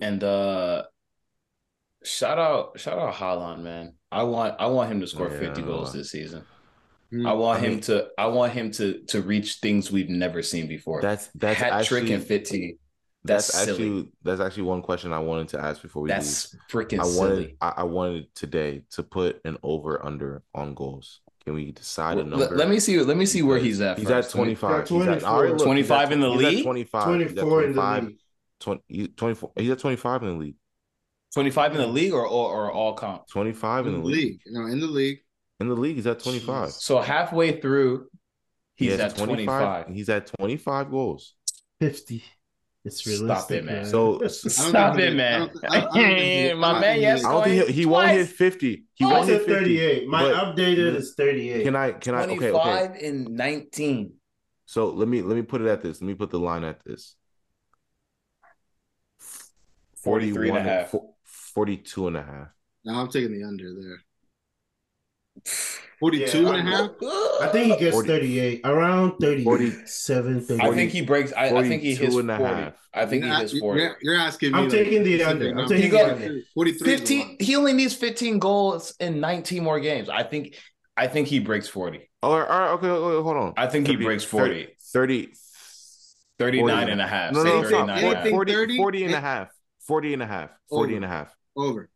And 0.00 0.22
uh 0.22 0.84
shout 2.04 2.38
out 2.38 2.78
shout 2.78 2.98
out 2.98 3.14
Haaland, 3.14 3.62
man. 3.62 3.94
I 4.10 4.24
want 4.24 4.56
I 4.58 4.66
want 4.66 4.90
him 4.92 5.00
to 5.00 5.06
score 5.06 5.30
50 5.30 5.62
goals 5.62 5.92
this 5.94 6.10
season. 6.10 6.44
Mm. 7.12 7.26
I 7.28 7.32
want 7.32 7.60
I 7.60 7.64
him 7.64 7.70
mean- 7.72 7.80
to 7.82 8.08
I 8.18 8.26
want 8.26 8.52
him 8.52 8.70
to 8.72 9.00
to 9.08 9.22
reach 9.22 9.54
things 9.56 9.90
we've 9.90 10.10
never 10.10 10.42
seen 10.42 10.68
before. 10.68 11.00
That's 11.00 11.28
that's 11.34 11.58
Hat 11.58 11.84
trick 11.86 12.02
actually 12.04 12.14
and 12.14 12.24
50. 12.24 12.78
That's, 13.24 13.52
that's, 13.52 13.64
silly. 13.64 13.72
actually 13.72 14.08
that's 14.22 14.40
actually 14.40 14.64
one 14.64 14.82
question 14.82 15.12
I 15.12 15.20
wanted 15.20 15.48
to 15.48 15.60
ask 15.60 15.80
before 15.80 16.02
we 16.02 16.10
leave. 16.10 16.16
That's 16.18 16.56
freaking 16.70 17.00
I 17.00 17.04
silly. 17.04 17.18
wanted 17.18 17.56
I, 17.60 17.72
I 17.78 17.82
wanted 17.84 18.34
today 18.34 18.82
to 18.90 19.02
put 19.02 19.40
an 19.44 19.58
over 19.62 20.04
under 20.04 20.42
on 20.54 20.74
goals. 20.74 21.20
Can 21.44 21.54
we 21.54 21.72
decide 21.72 22.18
a 22.18 22.24
Let, 22.24 22.26
number? 22.28 22.56
let 22.56 22.68
me 22.68 22.80
see 22.80 22.98
let 23.00 23.16
me 23.16 23.26
see 23.26 23.42
where 23.42 23.58
he's 23.58 23.80
at. 23.80 23.98
He's 23.98 24.08
first. 24.08 24.28
at 24.30 24.34
25. 24.34 24.88
He's 24.88 24.88
He's 24.88 25.06
at 25.08 25.16
at, 25.18 25.24
all 25.24 25.42
right, 25.42 25.50
look, 25.56 25.76
he's 25.76 25.90
at 25.90 26.08
25 26.08 26.12
in 26.12 26.20
the 26.20 26.30
he's 26.32 26.42
at 26.44 26.52
league? 26.52 26.64
25. 26.64 27.04
Twenty 27.04 27.22
He's 27.22 27.30
in 27.30 27.36
the 27.36 27.44
league. 27.44 28.16
20, 28.60 29.08
24. 29.16 29.52
He's 29.56 29.70
at 29.70 29.78
25 29.78 30.22
in 30.22 30.28
the 30.28 30.34
league. 30.34 30.56
25 31.34 31.72
in 31.72 31.78
the 31.78 31.86
league 31.86 32.12
or 32.12 32.26
or, 32.26 32.54
or 32.66 32.72
all 32.72 32.94
comp. 32.94 33.26
25 33.28 33.86
in 33.86 33.94
in 33.94 34.00
the 34.00 34.00
the 34.02 34.06
league. 34.06 34.16
league. 34.16 34.40
No, 34.46 34.66
in 34.66 34.80
the 34.80 34.86
league. 34.86 35.18
In 35.60 35.68
the 35.68 35.74
league, 35.74 35.96
he's 35.96 36.06
at 36.06 36.18
25. 36.20 36.70
So 36.72 37.00
halfway 37.00 37.60
through, 37.60 38.08
he's 38.74 38.92
has 38.98 39.12
at 39.12 39.16
25. 39.16 39.88
He's 39.88 40.08
at 40.08 40.26
25 40.38 40.90
goals. 40.90 41.34
Fifty. 41.80 42.24
It's 42.84 43.00
Stop 43.00 43.20
realistic, 43.20 43.58
it, 43.58 43.64
man. 43.64 43.86
So- 43.86 44.16
I 44.16 44.18
don't 44.18 44.30
Stop 44.30 44.98
it, 44.98 45.14
man. 45.14 45.50
My 46.58 46.80
man, 46.80 47.00
yes. 47.00 47.20
he- 47.20 47.26
I 47.26 47.30
don't 47.32 47.44
think 47.44 47.66
he, 47.68 47.72
he 47.72 47.86
won't 47.86 48.10
hit 48.10 48.28
50. 48.28 48.84
He 48.94 49.04
I 49.04 49.08
won't 49.08 49.28
hit 49.28 49.38
50. 49.38 49.52
38. 49.52 50.08
My 50.08 50.22
updated 50.24 50.96
is 50.96 51.14
38. 51.14 51.62
Can 51.64 51.76
I 51.76 51.92
can 51.92 52.14
I 52.14 52.22
okay, 52.24 52.50
25 52.50 52.90
okay. 52.90 53.06
and 53.06 53.28
19. 53.28 54.14
So 54.66 54.90
let 54.90 55.06
me 55.06 55.22
let 55.22 55.36
me 55.36 55.42
put 55.42 55.60
it 55.60 55.68
at 55.68 55.82
this. 55.82 56.00
Let 56.00 56.08
me 56.08 56.14
put 56.14 56.30
the 56.30 56.40
line 56.40 56.64
at 56.64 56.82
this. 56.84 57.14
43 60.02 60.48
and 60.48 60.58
a 60.58 60.62
half. 60.62 60.94
42 61.24 62.08
and 62.08 62.16
a 62.16 62.22
half. 62.22 62.48
No, 62.84 62.94
I'm 62.94 63.08
taking 63.08 63.32
the 63.32 63.46
under 63.46 63.72
there. 63.74 64.00
42 66.02 66.42
Yeah, 66.42 66.54
and 66.54 66.68
a 66.68 66.70
half? 66.72 66.90
I 67.40 67.48
think 67.52 67.74
he 67.74 67.78
gets 67.78 67.94
40 67.94 68.08
38, 68.08 68.60
around 68.64 69.18
37, 69.20 70.40
38. 70.40 70.60
I 70.60 70.74
think 70.74 70.90
he 70.90 71.00
breaks. 71.00 71.32
I, 71.32 71.56
I 71.56 71.62
think 71.68 71.82
he 71.82 71.94
hits 71.94 72.16
and 72.16 72.28
40. 72.28 72.32
a 72.42 72.46
half. 72.48 72.72
I 72.92 73.06
think 73.06 73.22
he 73.22 73.28
You're 73.30 73.38
hits 73.38 73.56
40. 73.56 73.80
You're, 73.80 73.96
you're 74.02 74.16
asking 74.16 74.50
me. 74.50 74.58
I'm 74.58 74.64
like, 74.64 74.72
taking 74.72 75.04
the 75.04 75.20
specific 75.20 75.30
under. 75.30 75.48
I'm 75.50 75.54
numbers. 75.54 75.70
taking 75.70 75.90
the 75.92 75.96
You 75.96 76.04
under. 76.04 76.34
got 76.34 76.44
43 76.54 76.88
15 76.96 77.36
he 77.38 77.54
only 77.54 77.72
needs 77.72 77.94
15 77.94 78.40
goals 78.40 78.94
in 78.98 79.20
19 79.20 79.62
more 79.62 79.78
games. 79.78 80.08
I 80.08 80.24
think 80.24 80.58
I 80.96 81.06
think 81.06 81.28
he 81.28 81.38
breaks 81.38 81.68
40. 81.68 82.10
Oh, 82.24 82.32
all 82.32 82.40
right, 82.40 82.70
okay, 82.72 82.88
okay, 82.88 83.22
hold 83.22 83.36
on. 83.36 83.54
I 83.56 83.68
think 83.68 83.86
he 83.86 83.94
breaks 83.94 84.24
40. 84.24 84.74
30 84.92 85.32
39 86.40 86.78
40. 86.78 86.92
and 86.92 87.00
a 87.00 87.06
half. 87.06 87.32
No, 87.32 87.44
Say 87.44 87.48
no, 87.48 87.62
no, 87.62 87.62
39 87.62 87.86
no, 87.86 87.92
and 87.92 88.02
a 88.02 88.06
half. 88.06 88.14
Anything 88.16 88.32
40, 88.34 88.52
30? 88.52 88.76
40 88.76 89.04
and 89.04 89.14
a 89.14 89.20
half. 89.20 89.48
40 89.86 90.12
and 90.14 90.22
a 90.22 90.26
half. 90.26 90.50
40 90.68 90.96
and 90.96 91.04
a 91.04 91.08
half. 91.08 91.36
Over. 91.56 91.88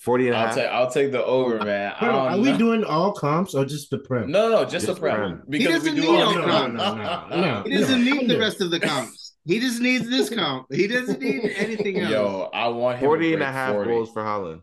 40 0.00 0.26
and 0.28 0.34
a 0.34 0.38
I'll 0.38 0.46
half. 0.46 0.54
take 0.54 0.66
I'll 0.70 0.90
take 0.90 1.12
the 1.12 1.24
over, 1.24 1.58
oh, 1.60 1.64
man. 1.64 1.92
I 1.92 1.94
Hold 1.98 2.10
on, 2.12 2.30
don't 2.32 2.40
are 2.48 2.52
we 2.52 2.58
doing 2.58 2.84
all 2.84 3.12
comps 3.12 3.54
or 3.54 3.64
just 3.64 3.90
the 3.90 3.98
prem? 3.98 4.30
No, 4.30 4.48
no, 4.48 4.62
just, 4.62 4.72
Just 4.72 4.86
the 4.86 4.94
prem. 4.94 5.16
prem. 5.16 5.42
Because 5.48 5.66
we 5.66 5.72
doesn't 5.72 5.94
do 5.96 6.00
need 6.00 6.08
all 6.08 6.34
no 6.34 6.40
the 6.40 6.42
prem. 6.46 6.76
No, 6.76 6.94
no, 6.94 7.26
no, 7.28 7.40
no. 7.40 7.62
He 7.66 7.76
doesn't 7.76 8.04
Yeah, 8.06 8.12
need 8.14 8.30
the 8.30 8.38
rest 8.38 8.60
of 8.60 8.70
the 8.70 8.80
comps. 8.80 9.34
He 9.44 9.60
just 9.60 9.80
needs 9.80 10.08
this 10.08 10.30
comp. 10.34 10.66
He 10.72 10.86
doesn't 10.86 11.20
need 11.20 11.52
anything 11.56 11.98
else. 12.00 12.10
Yo, 12.12 12.50
I 12.54 12.68
want 12.68 12.98
him 12.98 13.04
40 13.06 13.28
to 13.28 13.34
and 13.34 13.42
a 13.42 13.46
half 13.52 13.72
40. 13.74 13.90
goals 13.90 14.10
for 14.12 14.22
Haaland. 14.22 14.60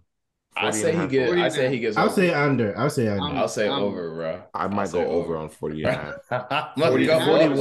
I 0.60 0.72
say 0.72 0.96
he 0.98 1.06
gets. 1.06 1.32
I 1.34 1.50
say 1.50 1.70
he 1.70 1.78
gets. 1.78 1.98
I'll 1.98 2.06
over. 2.06 2.16
say 2.16 2.34
under. 2.34 2.76
I'll 2.76 2.90
say 2.90 3.08
under. 3.08 3.22
I'm- 3.24 3.38
I'll 3.38 3.48
say 3.48 3.68
I'm- 3.68 3.80
over, 3.80 4.10
bro. 4.16 4.42
I 4.56 4.68
might 4.68 4.92
go 4.92 5.06
over 5.06 5.38
on 5.38 5.50
40 5.50 5.84
and 5.84 5.96
a 5.96 6.18
half. 6.32 6.72
Let's 6.78 7.26
40, 7.26 7.56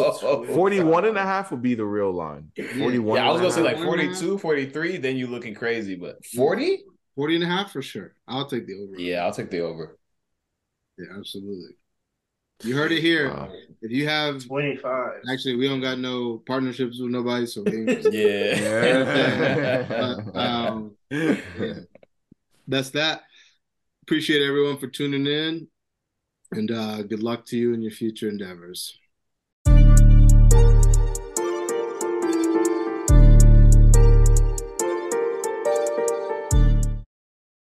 40, 0.47 0.47
41 0.55 1.05
and 1.05 1.19
a 1.19 1.23
half 1.23 1.51
would 1.51 1.61
be 1.61 1.75
the 1.75 1.85
real 1.85 2.11
line. 2.11 2.51
41 2.57 3.17
Yeah, 3.17 3.29
I 3.29 3.33
was 3.33 3.43
gonna 3.43 3.53
say 3.53 3.61
like 3.63 3.77
42, 3.79 4.39
43, 4.39 4.97
then 4.97 5.19
you 5.19 5.27
looking 5.27 5.55
crazy, 5.55 5.95
but 5.95 6.25
40? 6.25 6.85
40 7.17 7.37
and 7.37 7.45
a 7.45 7.49
half 7.49 7.73
for 7.73 7.83
sure. 7.83 8.13
I'll 8.29 8.47
take 8.47 8.67
the 8.67 8.75
over. 8.75 8.99
Yeah, 8.99 9.25
I'll 9.25 9.33
take 9.33 9.51
the 9.51 9.61
over. 9.61 9.99
Yeah, 10.99 11.17
absolutely. 11.19 11.77
You 12.63 12.77
heard 12.77 12.93
it 12.93 13.01
here. 13.01 13.31
Wow. 13.31 13.53
If 13.83 13.91
you 13.91 14.09
have 14.09 14.47
25. 14.47 15.23
actually 15.31 15.57
we 15.57 15.69
don't 15.69 15.81
got 15.81 15.99
no 15.99 16.43
partnerships 16.47 17.01
with 17.01 17.11
nobody, 17.11 17.47
so 17.47 17.65
Yeah. 17.67 19.85
But, 19.89 20.37
um, 20.37 20.97
that's 22.69 22.91
that. 22.91 23.23
Appreciate 24.03 24.43
everyone 24.43 24.79
for 24.79 24.87
tuning 24.87 25.27
in. 25.27 25.69
And 26.53 26.71
uh, 26.71 27.03
good 27.03 27.23
luck 27.23 27.45
to 27.47 27.59
you 27.59 27.75
in 27.75 27.83
your 27.83 27.91
future 27.91 28.29
endeavors. 28.29 28.97